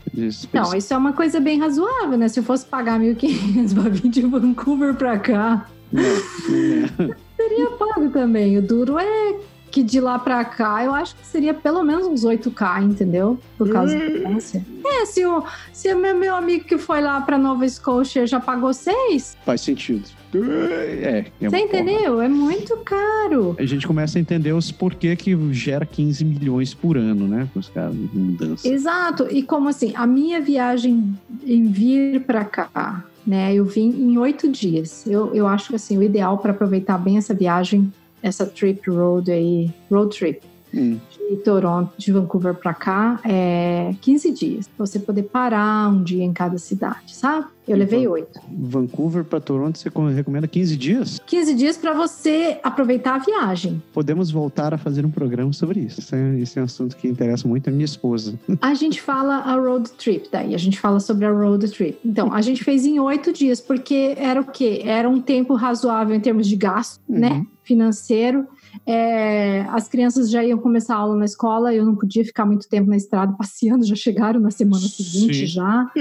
Não, 0.51 0.75
isso 0.75 0.93
é 0.93 0.97
uma 0.97 1.13
coisa 1.13 1.39
bem 1.39 1.57
razoável, 1.57 2.17
né? 2.17 2.27
Se 2.27 2.41
eu 2.41 2.43
fosse 2.43 2.65
pagar 2.65 2.99
1.500 2.99 3.73
pra 3.81 3.89
vir 3.89 4.09
de 4.09 4.21
Vancouver 4.21 4.93
pra 4.93 5.17
cá... 5.17 5.67
Não, 5.91 6.03
não. 6.03 7.15
Seria 7.37 7.69
pago 7.71 8.09
também. 8.09 8.57
O 8.57 8.61
duro 8.61 8.97
é 8.97 9.35
que 9.73 9.81
de 9.81 9.99
lá 9.99 10.19
pra 10.19 10.45
cá 10.45 10.83
eu 10.85 10.93
acho 10.93 11.15
que 11.15 11.25
seria 11.25 11.51
pelo 11.51 11.83
menos 11.83 12.05
uns 12.05 12.23
8K, 12.23 12.83
entendeu? 12.83 13.39
Por 13.57 13.71
causa 13.71 13.97
da 13.97 14.05
distância. 14.05 14.63
É, 14.85 15.05
se 15.07 15.25
o, 15.25 15.43
se 15.73 15.91
o 15.91 15.97
meu, 15.97 16.15
meu 16.15 16.35
amigo 16.35 16.65
que 16.65 16.77
foi 16.77 17.01
lá 17.01 17.19
pra 17.21 17.39
Nova 17.39 17.67
Scotia 17.67 18.27
já 18.27 18.39
pagou 18.39 18.71
6. 18.71 19.35
Faz 19.43 19.61
sentido. 19.61 20.03
É, 20.35 21.25
é 21.41 21.49
Você 21.49 21.57
entendeu? 21.57 22.13
Porra. 22.13 22.25
É 22.25 22.27
muito 22.27 22.77
caro. 22.77 23.55
A 23.57 23.65
gente 23.65 23.87
começa 23.87 24.19
a 24.19 24.21
entender 24.21 24.53
os 24.53 24.71
porquê 24.71 25.15
que 25.15 25.35
gera 25.51 25.87
15 25.87 26.23
milhões 26.23 26.75
por 26.75 26.95
ano, 26.95 27.27
né? 27.27 27.49
Os 27.55 27.67
caras 27.69 27.95
de 27.95 28.15
mudança. 28.15 28.67
Exato. 28.67 29.27
E 29.31 29.41
como 29.41 29.69
assim, 29.69 29.91
a 29.95 30.05
minha 30.05 30.39
viagem 30.39 31.17
em 31.43 31.65
vir 31.65 32.21
pra 32.21 32.45
cá, 32.45 33.03
né? 33.25 33.55
Eu 33.55 33.65
vim 33.65 33.89
em 33.89 34.19
oito 34.19 34.51
dias. 34.51 35.07
Eu, 35.07 35.33
eu 35.33 35.47
acho 35.47 35.75
assim, 35.75 35.97
o 35.97 36.03
ideal 36.03 36.37
para 36.37 36.51
aproveitar 36.51 36.99
bem 36.99 37.17
essa 37.17 37.33
viagem 37.33 37.91
essa 38.23 38.45
trip 38.45 38.89
road 38.89 39.31
aí, 39.31 39.69
road 39.91 40.17
trip. 40.17 40.41
Hum. 40.73 40.99
De 41.35 41.41
Toronto, 41.41 41.93
de 41.97 42.11
Vancouver 42.11 42.53
para 42.53 42.73
cá, 42.73 43.19
é 43.25 43.95
15 44.01 44.31
dias. 44.31 44.67
Pra 44.67 44.85
você 44.85 44.99
poder 44.99 45.23
parar 45.23 45.89
um 45.89 46.03
dia 46.03 46.23
em 46.23 46.33
cada 46.33 46.57
cidade, 46.57 47.15
sabe? 47.15 47.47
Eu 47.67 47.77
levei 47.77 48.05
oito. 48.07 48.39
Vancouver 48.51 49.23
para 49.23 49.39
Toronto, 49.39 49.77
você 49.77 49.89
recomenda 50.13 50.47
15 50.47 50.75
dias? 50.75 51.21
15 51.25 51.53
dias 51.55 51.77
para 51.77 51.93
você 51.93 52.59
aproveitar 52.61 53.15
a 53.15 53.19
viagem. 53.19 53.81
Podemos 53.93 54.29
voltar 54.29 54.73
a 54.73 54.77
fazer 54.77 55.05
um 55.05 55.09
programa 55.09 55.53
sobre 55.53 55.79
isso. 55.79 56.01
Esse 56.01 56.15
é, 56.15 56.39
esse 56.39 56.59
é 56.59 56.61
um 56.61 56.65
assunto 56.65 56.97
que 56.97 57.07
interessa 57.07 57.47
muito 57.47 57.69
a 57.69 57.71
minha 57.71 57.85
esposa. 57.85 58.37
A 58.61 58.73
gente 58.73 59.01
fala 59.01 59.37
a 59.37 59.55
road 59.55 59.89
trip, 59.91 60.27
daí 60.31 60.53
a 60.53 60.57
gente 60.57 60.79
fala 60.79 60.99
sobre 60.99 61.25
a 61.25 61.31
road 61.31 61.69
trip. 61.71 61.97
Então, 62.05 62.33
a 62.33 62.41
gente 62.41 62.63
fez 62.63 62.85
em 62.85 62.99
oito 62.99 63.31
dias, 63.31 63.61
porque 63.61 64.13
era 64.17 64.41
o 64.41 64.45
quê? 64.45 64.81
Era 64.83 65.09
um 65.09 65.21
tempo 65.21 65.55
razoável 65.55 66.15
em 66.15 66.19
termos 66.19 66.47
de 66.47 66.57
gasto, 66.57 66.99
né? 67.07 67.29
uhum. 67.29 67.35
né? 67.35 67.47
Financeiro 67.63 68.45
é, 68.85 69.61
as 69.69 69.87
crianças 69.87 70.29
já 70.29 70.43
iam 70.43 70.57
começar 70.57 70.95
a 70.95 70.99
aula 70.99 71.15
na 71.15 71.25
escola, 71.25 71.73
eu 71.73 71.85
não 71.85 71.95
podia 71.95 72.23
ficar 72.23 72.45
muito 72.45 72.67
tempo 72.67 72.89
na 72.89 72.97
estrada 72.97 73.33
passeando, 73.37 73.85
já 73.85 73.95
chegaram 73.95 74.39
na 74.39 74.51
semana 74.51 74.83
seguinte 74.87 75.39
Sim. 75.39 75.45
já, 75.45 75.91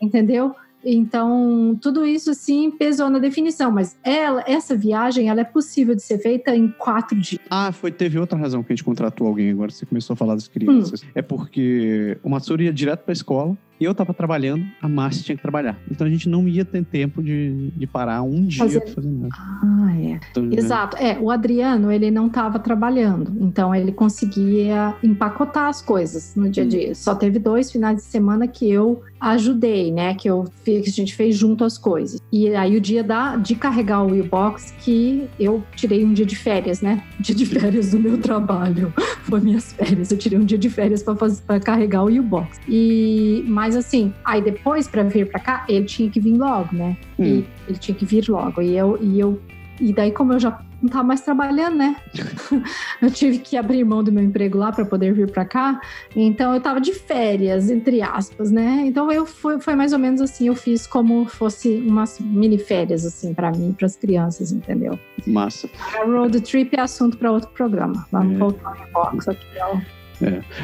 entendeu? 0.00 0.54
Então, 0.84 1.76
tudo 1.82 2.06
isso 2.06 2.32
sim 2.34 2.70
pesou 2.70 3.10
na 3.10 3.18
definição, 3.18 3.70
mas 3.70 3.98
ela, 4.02 4.44
essa 4.46 4.76
viagem 4.76 5.28
ela 5.28 5.40
é 5.40 5.44
possível 5.44 5.94
de 5.94 6.02
ser 6.02 6.18
feita 6.18 6.54
em 6.54 6.68
quatro 6.68 7.18
dias. 7.18 7.40
Ah, 7.50 7.72
foi, 7.72 7.90
teve 7.90 8.18
outra 8.18 8.38
razão 8.38 8.62
que 8.62 8.72
a 8.72 8.76
gente 8.76 8.84
contratou 8.84 9.26
alguém 9.26 9.50
agora. 9.50 9.70
Você 9.70 9.84
começou 9.84 10.14
a 10.14 10.16
falar 10.16 10.34
das 10.34 10.46
crianças. 10.46 11.04
É 11.14 11.22
porque 11.22 12.16
o 12.22 12.30
Matsuri 12.30 12.64
ia 12.64 12.72
direto 12.72 13.00
pra 13.00 13.12
escola 13.12 13.56
e 13.67 13.67
eu 13.80 13.94
tava 13.94 14.12
trabalhando, 14.12 14.64
a 14.80 14.88
Márcia 14.88 15.22
tinha 15.22 15.36
que 15.36 15.42
trabalhar. 15.42 15.78
Então 15.90 16.06
a 16.06 16.10
gente 16.10 16.28
não 16.28 16.48
ia 16.48 16.64
ter 16.64 16.84
tempo 16.84 17.22
de, 17.22 17.70
de 17.76 17.86
parar 17.86 18.22
um 18.22 18.44
dia 18.46 18.64
Fazer- 18.64 18.80
pra 18.80 18.92
fazer 18.94 19.08
nada. 19.08 19.28
Ah, 19.34 19.96
é. 19.96 20.20
Então, 20.30 20.42
né, 20.42 20.56
Exato. 20.56 20.96
É, 20.96 21.18
o 21.18 21.30
Adriano, 21.30 21.90
ele 21.92 22.10
não 22.10 22.26
estava 22.26 22.58
trabalhando, 22.58 23.32
então 23.40 23.74
ele 23.74 23.92
conseguia 23.92 24.94
empacotar 25.02 25.66
as 25.66 25.80
coisas 25.82 26.34
no 26.36 26.48
dia 26.48 26.64
a 26.64 26.66
dia. 26.66 26.94
Só 26.94 27.14
teve 27.14 27.38
dois 27.38 27.70
finais 27.70 27.96
de 27.96 28.02
semana 28.02 28.46
que 28.46 28.70
eu 28.70 29.02
ajudei, 29.20 29.90
né? 29.92 30.14
Que 30.14 30.28
eu 30.28 30.44
que 30.64 30.78
a 30.78 30.82
gente 30.90 31.14
fez 31.14 31.36
junto 31.36 31.64
as 31.64 31.78
coisas. 31.78 32.20
E 32.30 32.54
aí 32.54 32.76
o 32.76 32.80
dia 32.80 33.02
da, 33.02 33.36
de 33.36 33.54
carregar 33.54 34.02
o 34.02 34.10
Wheelbox 34.10 34.72
que 34.80 35.28
eu 35.38 35.62
tirei 35.74 36.04
um 36.04 36.12
dia 36.12 36.26
de 36.26 36.36
férias, 36.36 36.80
né? 36.80 37.02
Dia 37.20 37.34
de 37.34 37.44
férias 37.46 37.90
do 37.90 37.98
meu 37.98 38.18
trabalho. 38.18 38.92
Foi 39.24 39.40
minhas 39.40 39.72
férias. 39.72 40.10
Eu 40.10 40.18
tirei 40.18 40.38
um 40.38 40.44
dia 40.44 40.56
de 40.56 40.70
férias 40.70 41.02
para 41.02 41.60
carregar 41.60 42.02
o 42.02 42.06
Wheelbox. 42.06 42.60
E 42.68 43.44
mas 43.46 43.67
assim, 43.76 44.12
aí 44.24 44.40
depois 44.42 44.88
para 44.88 45.02
vir 45.02 45.30
para 45.30 45.40
cá, 45.40 45.64
ele 45.68 45.84
tinha 45.84 46.10
que 46.10 46.20
vir 46.20 46.36
logo, 46.36 46.74
né? 46.74 46.96
Hum. 47.18 47.24
E 47.24 47.46
ele 47.68 47.78
tinha 47.78 47.94
que 47.94 48.04
vir 48.04 48.28
logo. 48.28 48.60
E 48.62 48.76
eu, 48.76 48.98
e 49.00 49.18
eu 49.20 49.40
e 49.80 49.92
daí, 49.92 50.10
como 50.10 50.32
eu 50.32 50.40
já 50.40 50.58
não 50.82 50.88
tava 50.88 51.04
mais 51.04 51.20
trabalhando, 51.20 51.76
né? 51.76 51.96
eu 53.02 53.10
tive 53.10 53.38
que 53.38 53.56
abrir 53.56 53.84
mão 53.84 54.02
do 54.02 54.12
meu 54.12 54.22
emprego 54.22 54.58
lá 54.58 54.70
para 54.72 54.84
poder 54.84 55.12
vir 55.12 55.30
para 55.30 55.44
cá. 55.44 55.80
Então, 56.14 56.54
eu 56.54 56.60
tava 56.60 56.80
de 56.80 56.92
férias, 56.92 57.70
entre 57.70 58.00
aspas, 58.02 58.50
né? 58.50 58.84
Então, 58.86 59.10
eu 59.10 59.26
foi, 59.26 59.60
foi 59.60 59.74
mais 59.74 59.92
ou 59.92 59.98
menos 59.98 60.20
assim. 60.20 60.46
Eu 60.48 60.54
fiz 60.54 60.86
como 60.86 61.26
fosse 61.26 61.82
umas 61.84 62.18
mini 62.20 62.58
férias, 62.58 63.04
assim, 63.04 63.34
para 63.34 63.50
mim, 63.50 63.72
para 63.76 63.86
as 63.86 63.96
crianças, 63.96 64.52
entendeu? 64.52 64.98
Massa. 65.26 65.68
A 66.00 66.04
road 66.04 66.40
trip 66.40 66.76
é 66.76 66.80
assunto 66.80 67.16
para 67.16 67.30
outro 67.32 67.50
programa. 67.50 68.06
Vamos 68.12 68.34
É. 68.34 68.38
voltar 68.38 68.76
ao 68.92 69.04
box 69.04 69.28
aqui. 69.28 69.46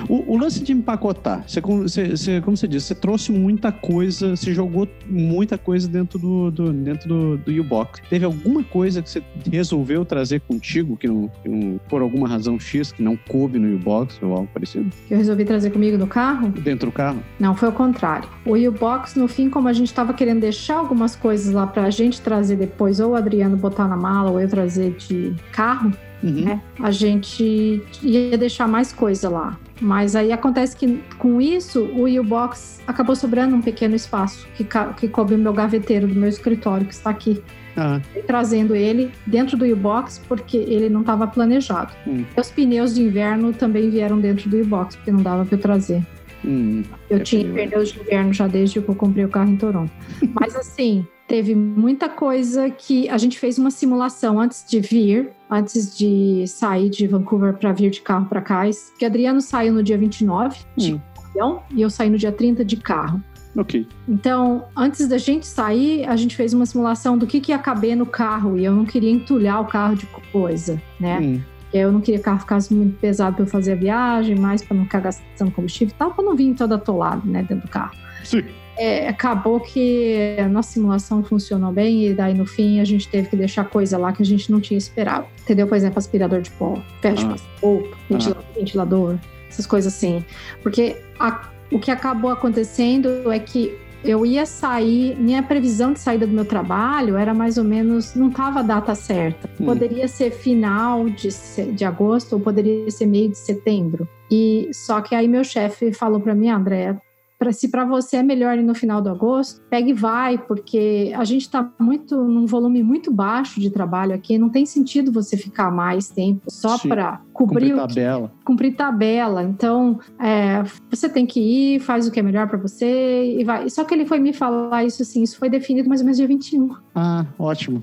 Ó. 0.09 0.13
O, 0.13 0.35
o 0.35 0.39
lance 0.39 0.63
de 0.63 0.73
empacotar, 0.73 1.45
você- 1.47 1.61
você- 2.09 2.41
como 2.41 2.57
você 2.57 2.67
disse, 2.69 2.87
você 2.89 2.95
trouxe 2.95 3.33
muita 3.33 3.71
coisa, 3.73 4.37
você 4.37 4.53
jogou 4.53 4.89
muita 5.09 5.57
coisa 5.59 5.89
dentro 5.89 6.19
do, 6.19 6.51
do- 6.51 6.73
dentro 6.73 7.09
do, 7.09 7.37
do 7.39 7.61
U-Box. 7.61 8.03
Teve 8.09 8.25
alguma 8.25 8.63
coisa 8.65 9.03
que 9.03 9.11
você 9.11 9.23
resolveu 9.51 10.05
trazer 10.05 10.41
contigo 10.41 10.97
que 10.97 11.07
não, 11.07 11.31
que 11.43 11.49
não- 11.49 11.79
por 11.89 12.03
alguma 12.03 12.29
razão 12.29 12.59
X, 12.59 12.93
que 12.93 13.03
não 13.03 13.17
coube 13.17 13.59
no 13.59 13.75
U-Box 13.77 14.19
ou 14.23 14.33
algo 14.33 14.49
parecido? 14.53 14.91
Que 15.09 15.15
eu 15.15 15.19
resolvi 15.19 15.45
trazer 15.45 15.71
comigo 15.71 15.97
no 15.99 16.07
carro. 16.07 16.49
Dentro 16.49 16.89
do 16.91 16.93
carro? 16.93 17.19
Não, 17.39 17.55
foi 17.55 17.69
o 17.69 17.73
contrário. 17.73 18.29
O 18.45 18.57
U-Box, 18.57 19.19
no 19.19 19.29
fim, 19.29 19.49
como 19.49 19.69
a 19.69 19.73
gente 19.73 19.87
estava 19.89 20.13
querendo 20.13 20.41
deixar 20.41 20.77
algumas 20.77 21.15
coisas 21.17 21.53
lá 21.53 21.67
para 21.67 21.85
a 21.85 21.91
gente 21.91 22.21
trazer 22.21 22.57
depois, 22.57 23.01
ou 23.01 23.13
o 23.13 23.15
Adriano 23.15 23.57
botar 23.57 23.89
na 23.89 23.97
mala, 23.97 24.31
ou 24.31 24.41
eu 24.41 24.49
trazer 24.49 24.93
de 24.97 25.35
carro, 25.53 25.93
Uhum. 26.25 26.45
né? 26.45 26.63
A 26.81 26.91
gente 26.91 27.83
ia 28.03 28.37
deixar 28.39 28.67
mais 28.67 28.93
coisa 28.93 29.29
lá. 29.29 29.59
Mas 29.81 30.17
aí 30.17 30.33
acontece 30.33 30.75
que 30.77 31.01
com 31.19 31.41
isso 31.41 31.83
o 31.83 32.05
U-Box 32.21 32.81
acabou 32.87 33.15
sobrando 33.15 33.55
um 33.55 33.61
pequeno 33.61 33.95
espaço 33.95 34.47
que, 34.57 34.65
que 34.97 35.09
coube 35.09 35.35
o 35.35 35.39
meu 35.39 35.53
gaveteiro 35.53 36.07
do 36.07 36.15
meu 36.15 36.29
escritório, 36.29 36.87
que 36.87 36.95
está 36.95 37.11
aqui. 37.11 37.43
Ah, 37.77 38.01
trazendo 38.29 38.75
ele 38.77 39.11
dentro 39.27 39.57
do 39.57 39.65
U-Box 39.67 40.23
porque 40.29 40.57
ele 40.57 40.89
não 40.89 41.01
estava 41.01 41.27
planejado. 41.27 41.93
Hum. 42.07 42.25
Os 42.39 42.49
pneus 42.51 42.95
de 42.95 43.03
inverno 43.03 43.53
também 43.53 43.91
vieram 43.91 44.21
dentro 44.21 44.49
do 44.49 44.61
U-Box, 44.61 44.95
porque 44.97 45.11
não 45.11 45.21
dava 45.23 45.45
para 45.45 45.57
eu 45.57 45.61
trazer. 45.61 46.01
hum, 46.45 46.85
Eu 47.11 47.19
É 47.19 47.21
tinha 47.25 47.45
pneu. 47.45 47.67
pneus 47.69 47.93
de 47.93 47.99
inverno 48.01 48.33
já 48.33 48.47
desde 48.47 48.81
que 48.81 48.89
eu 48.89 48.95
comprei 48.95 49.25
o 49.25 49.29
carro 49.29 49.51
em 49.51 49.57
Toronto. 49.57 49.91
Mas 50.41 50.55
assim, 50.55 51.05
teve 51.27 51.55
muita 51.55 52.09
coisa 52.09 52.69
que 52.71 53.09
a 53.09 53.17
gente 53.19 53.39
fez 53.39 53.59
uma 53.59 53.71
simulação 53.71 54.39
antes 54.39 54.65
de 54.69 54.81
vir, 54.81 55.31
antes 55.51 55.97
de 55.97 56.45
sair 56.47 56.91
de 56.91 57.07
Vancouver 57.07 57.55
para 57.55 57.73
vir 57.73 57.91
de 57.91 58.01
carro 58.01 58.27
para 58.27 58.41
cá. 58.41 58.63
Que 58.99 59.05
Adriano 59.05 59.41
saiu 59.41 59.73
no 59.73 59.83
dia 59.83 59.97
29 59.99 60.59
de 60.77 60.95
Hum. 60.95 61.01
avião 61.31 61.63
e 61.71 61.83
eu 61.83 61.91
saí 61.91 62.11
no 62.11 62.19
dia 62.19 62.33
30 62.33 62.65
de 62.65 62.77
carro. 62.77 63.23
ok. 63.57 63.87
Então, 64.09 64.65
antes 64.77 65.07
da 65.09 65.17
gente 65.19 65.47
sair, 65.47 66.05
a 66.07 66.17
gente 66.17 66.35
fez 66.37 66.53
uma 66.53 66.67
simulação 66.67 67.17
do 67.17 67.27
que, 67.27 67.41
que 67.41 67.53
ia 67.53 67.59
caber 67.59 67.97
no 67.97 68.05
carro 68.07 68.59
e 68.59 68.65
eu 68.65 68.73
não 68.73 68.85
queria 68.85 69.11
entulhar 69.11 69.61
o 69.61 69.67
carro 69.67 69.95
de 69.97 70.07
coisa, 70.33 70.81
né? 71.01 71.19
Hum, 71.21 71.41
Eu 71.73 71.91
não 71.91 72.01
queria 72.01 72.19
que 72.19 72.23
o 72.23 72.25
carro 72.25 72.39
ficasse 72.41 72.73
muito 72.73 72.97
pesado 73.01 73.35
para 73.37 73.45
eu 73.45 73.49
fazer 73.49 73.73
a 73.73 73.77
viagem, 73.77 74.37
mais 74.37 74.63
para 74.63 74.77
não 74.77 74.85
ficar 74.85 75.01
gastando 75.01 75.51
combustível 75.51 75.93
e 75.93 75.99
tal, 75.99 76.13
para 76.15 76.25
não 76.25 76.37
vir 76.37 76.55
todo 76.55 76.73
atolado, 76.75 77.27
né, 77.29 77.43
dentro 77.43 77.67
do 77.67 77.71
carro. 77.71 77.93
sim. 78.23 78.43
É, 78.77 79.09
acabou 79.09 79.61
que 79.61 80.37
a 80.39 80.49
nossa 80.49 80.73
simulação 80.73 81.23
funcionou 81.23 81.73
bem 81.73 82.07
e 82.07 82.15
daí 82.15 82.35
no 82.35 82.45
fim 82.45 82.81
a 82.81 82.85
gente 82.85 83.09
teve 83.09 83.29
que 83.29 83.37
deixar 83.37 83.65
coisa 83.65 83.97
lá 83.97 84.13
que 84.13 84.23
a 84.23 84.27
gente 84.27 84.51
não 84.51 84.61
tinha 84.61 84.77
esperado. 84.79 85.27
Entendeu? 85.43 85.67
Por 85.69 85.77
exemplo, 85.77 85.99
aspirador 85.99 86.41
de 86.41 86.51
pó, 86.51 86.79
ferro 87.01 87.17
de 87.17 87.25
Ah. 87.25 87.29
passar 87.29 87.45
roupa, 87.63 87.97
ventila- 88.11 88.45
ventilador, 88.57 89.17
essas 89.49 89.67
coisas 89.67 89.95
assim. 89.95 90.25
Porque 90.63 90.97
a- 91.21 91.49
o 91.71 91.79
que 91.79 91.91
acabou 91.91 92.31
acontecendo 92.31 93.31
é 93.31 93.39
que 93.39 93.77
eu 94.05 94.27
ia 94.27 94.45
sair, 94.45 95.17
minha 95.19 95.43
previsão 95.43 95.93
de 95.95 95.99
saída 96.01 96.27
do 96.27 96.33
meu 96.33 96.45
trabalho 96.45 97.17
era 97.17 97.33
mais 97.33 97.57
ou 97.57 97.65
menos, 97.65 98.15
não 98.15 98.29
estava 98.29 98.61
a 98.61 98.63
data 98.63 98.95
certa. 98.95 99.49
Hum. 99.59 99.65
Poderia 99.65 100.07
ser 100.09 100.31
final 100.31 101.09
de, 101.09 101.29
de 101.73 101.85
agosto 101.87 102.35
ou 102.35 102.41
poderia 102.41 102.91
ser 102.91 103.07
meio 103.07 103.31
de 103.31 103.39
setembro. 103.39 104.07
E 104.31 104.69
só 104.75 105.01
que 105.01 105.15
aí 105.15 105.27
meu 105.29 105.43
chefe 105.45 105.93
falou 105.93 106.21
para 106.21 106.35
mim, 106.35 106.51
André, 106.51 106.97
pra, 107.45 107.53
se 107.53 107.69
para 107.69 107.85
você 107.85 108.17
é 108.17 108.23
melhor 108.23 108.59
ir 108.59 108.63
no 108.63 108.75
final 108.75 109.01
do 109.03 109.09
agosto, 109.11 109.61
pega 109.69 109.91
e 109.91 109.93
vai, 109.93 110.39
porque 110.39 111.13
a 111.17 111.25
gente 111.25 111.43
está 111.43 111.71
muito 111.79 112.17
num 112.17 112.47
volume 112.47 112.83
muito 112.83 113.13
baixo 113.13 113.61
de 113.61 113.71
trabalho 113.71 114.15
aqui, 114.15 114.39
não 114.39 114.49
tem 114.49 114.65
sentido 114.65 115.13
você 115.13 115.37
ficar 115.37 115.71
mais 115.71 116.09
tempo 116.09 116.43
só 116.49 116.79
para 116.79 117.21
cobrir 117.33 117.55
Cumprir 117.55 117.75
o 117.75 117.87
que 117.87 117.95
tabela. 117.95 118.33
cumprir 118.45 118.75
tabela. 118.77 119.43
Então, 119.43 119.99
é, 120.19 120.63
você 120.91 121.09
tem 121.09 121.27
que 121.27 121.41
ir, 121.41 121.81
faz 121.81 122.07
o 122.07 122.11
que 122.11 122.21
é 122.21 122.23
melhor 122.23 122.49
para 122.49 122.59
você 122.59 123.37
e 123.39 123.45
vai. 123.45 123.69
Só 123.69 123.85
que 123.85 123.95
ele 123.95 124.07
foi 124.07 124.19
me 124.19 124.33
falar 124.33 124.85
isso 124.85 125.03
assim, 125.03 125.23
isso 125.23 125.39
foi 125.39 125.51
definido 125.51 125.89
mais 125.89 126.01
ou 126.01 126.05
menos 126.07 126.17
dia 126.19 126.27
21 126.27 126.71
Ah, 126.95 127.27
ótimo. 127.39 127.83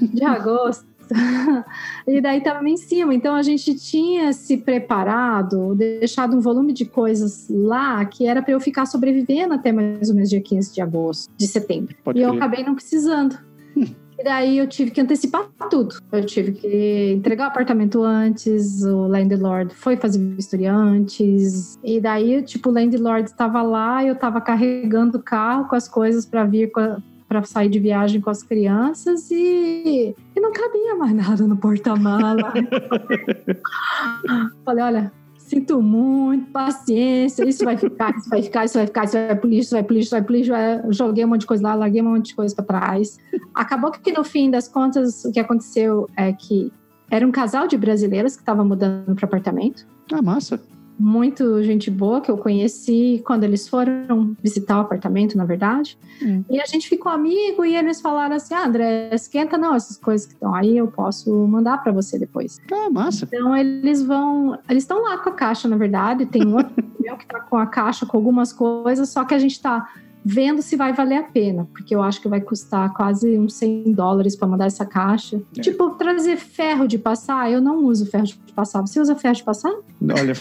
De 0.00 0.24
agosto. 0.24 0.86
e 2.06 2.20
daí 2.20 2.42
tava 2.42 2.68
em 2.68 2.76
cima. 2.76 3.14
Então 3.14 3.34
a 3.34 3.42
gente 3.42 3.74
tinha 3.74 4.32
se 4.32 4.56
preparado, 4.58 5.74
deixado 5.74 6.36
um 6.36 6.40
volume 6.40 6.72
de 6.72 6.84
coisas 6.84 7.46
lá 7.50 8.04
que 8.04 8.26
era 8.26 8.42
para 8.42 8.52
eu 8.52 8.60
ficar 8.60 8.86
sobrevivendo 8.86 9.54
até 9.54 9.72
mais 9.72 10.08
ou 10.08 10.14
menos 10.14 10.30
dia 10.30 10.40
15 10.40 10.74
de 10.74 10.80
agosto, 10.80 11.30
de 11.36 11.46
setembro. 11.46 11.94
Pode 12.04 12.18
e 12.18 12.22
eu 12.22 12.30
crer. 12.30 12.42
acabei 12.42 12.64
não 12.64 12.74
precisando. 12.74 13.38
E 14.18 14.24
daí 14.24 14.58
eu 14.58 14.66
tive 14.66 14.90
que 14.90 15.00
antecipar 15.00 15.48
tudo. 15.70 15.94
Eu 16.10 16.26
tive 16.26 16.50
que 16.50 17.12
entregar 17.16 17.44
o 17.44 17.48
apartamento 17.48 18.02
antes, 18.02 18.82
o 18.82 19.06
landlord 19.06 19.72
foi 19.72 19.96
fazer 19.96 20.18
vistoria 20.34 20.74
antes. 20.74 21.78
E 21.84 22.00
daí, 22.00 22.42
tipo, 22.42 22.68
o 22.68 22.72
landlord 22.72 23.30
estava 23.30 23.62
lá, 23.62 24.04
eu 24.04 24.14
estava 24.14 24.40
carregando 24.40 25.18
o 25.18 25.22
carro 25.22 25.68
com 25.68 25.76
as 25.76 25.86
coisas 25.86 26.26
para 26.26 26.44
vir 26.44 26.72
para 27.28 27.44
sair 27.44 27.68
de 27.68 27.78
viagem 27.78 28.20
com 28.20 28.30
as 28.30 28.42
crianças 28.42 29.30
e, 29.30 30.14
e 30.34 30.40
não 30.40 30.50
cabia 30.52 30.94
mais 30.96 31.12
nada 31.12 31.46
no 31.46 31.56
porta-mala. 31.56 32.54
Falei, 34.64 34.84
olha, 34.84 35.12
sinto 35.36 35.82
muito, 35.82 36.50
paciência, 36.50 37.46
isso 37.46 37.64
vai 37.64 37.76
ficar, 37.76 38.16
isso 38.16 38.30
vai 38.30 38.42
ficar, 38.42 38.64
isso 38.64 38.78
vai 38.78 38.86
ficar, 38.86 39.04
isso 39.04 39.12
vai 39.12 39.36
pro 39.36 39.48
lixo, 39.48 39.62
isso 39.62 39.74
vai 39.74 39.82
pro 39.82 39.94
lixo, 39.94 40.04
isso 40.06 40.14
vai 40.14 40.22
pro 40.22 40.34
lixo. 40.34 40.52
Joguei 40.90 41.24
um 41.24 41.28
monte 41.28 41.40
de 41.40 41.46
coisa 41.46 41.62
lá, 41.62 41.74
larguei 41.74 42.00
um 42.00 42.06
monte 42.06 42.28
de 42.28 42.34
coisa 42.34 42.54
para 42.54 42.64
trás. 42.80 43.18
Acabou 43.54 43.90
que 43.90 44.12
no 44.12 44.24
fim 44.24 44.50
das 44.50 44.66
contas, 44.66 45.24
o 45.24 45.32
que 45.32 45.40
aconteceu 45.40 46.08
é 46.16 46.32
que 46.32 46.72
era 47.10 47.26
um 47.26 47.30
casal 47.30 47.66
de 47.66 47.76
brasileiras 47.76 48.36
que 48.36 48.42
estava 48.42 48.64
mudando 48.64 49.14
para 49.14 49.26
apartamento. 49.26 49.86
Ah, 50.12 50.22
massa. 50.22 50.60
Muito 50.98 51.62
gente 51.62 51.90
boa 51.90 52.20
que 52.20 52.30
eu 52.30 52.36
conheci 52.36 53.22
quando 53.24 53.44
eles 53.44 53.68
foram 53.68 54.36
visitar 54.42 54.78
o 54.78 54.80
apartamento, 54.80 55.36
na 55.36 55.44
verdade. 55.44 55.96
Hum. 56.22 56.42
E 56.50 56.60
a 56.60 56.66
gente 56.66 56.88
ficou 56.88 57.12
amigo 57.12 57.64
e 57.64 57.76
eles 57.76 58.00
falaram 58.00 58.36
assim: 58.36 58.54
ah, 58.54 58.66
André, 58.66 59.10
esquenta 59.12 59.56
não, 59.56 59.74
essas 59.74 59.96
coisas 59.96 60.26
que 60.26 60.34
estão 60.34 60.54
aí 60.54 60.76
eu 60.76 60.88
posso 60.88 61.32
mandar 61.46 61.82
para 61.82 61.92
você 61.92 62.18
depois. 62.18 62.58
Ah, 62.72 62.90
massa. 62.90 63.26
Então 63.26 63.56
eles 63.56 64.02
vão. 64.02 64.58
Eles 64.68 64.82
estão 64.82 65.02
lá 65.02 65.18
com 65.18 65.30
a 65.30 65.32
caixa, 65.32 65.68
na 65.68 65.76
verdade. 65.76 66.26
Tem 66.26 66.46
um 66.46 66.56
outro 66.56 66.74
meu 66.98 67.16
que 67.16 67.26
tá 67.26 67.40
com 67.40 67.56
a 67.56 67.66
caixa 67.66 68.04
com 68.04 68.16
algumas 68.16 68.52
coisas, 68.52 69.08
só 69.08 69.24
que 69.24 69.34
a 69.34 69.38
gente 69.38 69.60
tá 69.60 69.88
vendo 70.24 70.60
se 70.62 70.76
vai 70.76 70.92
valer 70.92 71.16
a 71.16 71.22
pena, 71.22 71.66
porque 71.72 71.94
eu 71.94 72.02
acho 72.02 72.20
que 72.20 72.28
vai 72.28 72.40
custar 72.40 72.92
quase 72.92 73.38
uns 73.38 73.54
100 73.54 73.92
dólares 73.92 74.36
para 74.36 74.46
mandar 74.48 74.66
essa 74.66 74.84
caixa. 74.84 75.40
É. 75.56 75.60
Tipo, 75.60 75.90
trazer 75.90 76.36
ferro 76.36 76.86
de 76.86 76.98
passar, 76.98 77.50
eu 77.50 77.60
não 77.60 77.84
uso 77.84 78.04
ferro 78.06 78.24
de 78.24 78.34
passar. 78.54 78.80
Você 78.80 79.00
usa 79.00 79.14
ferro 79.16 79.34
de 79.36 79.42
passar? 79.44 79.72
Olha, 80.02 80.32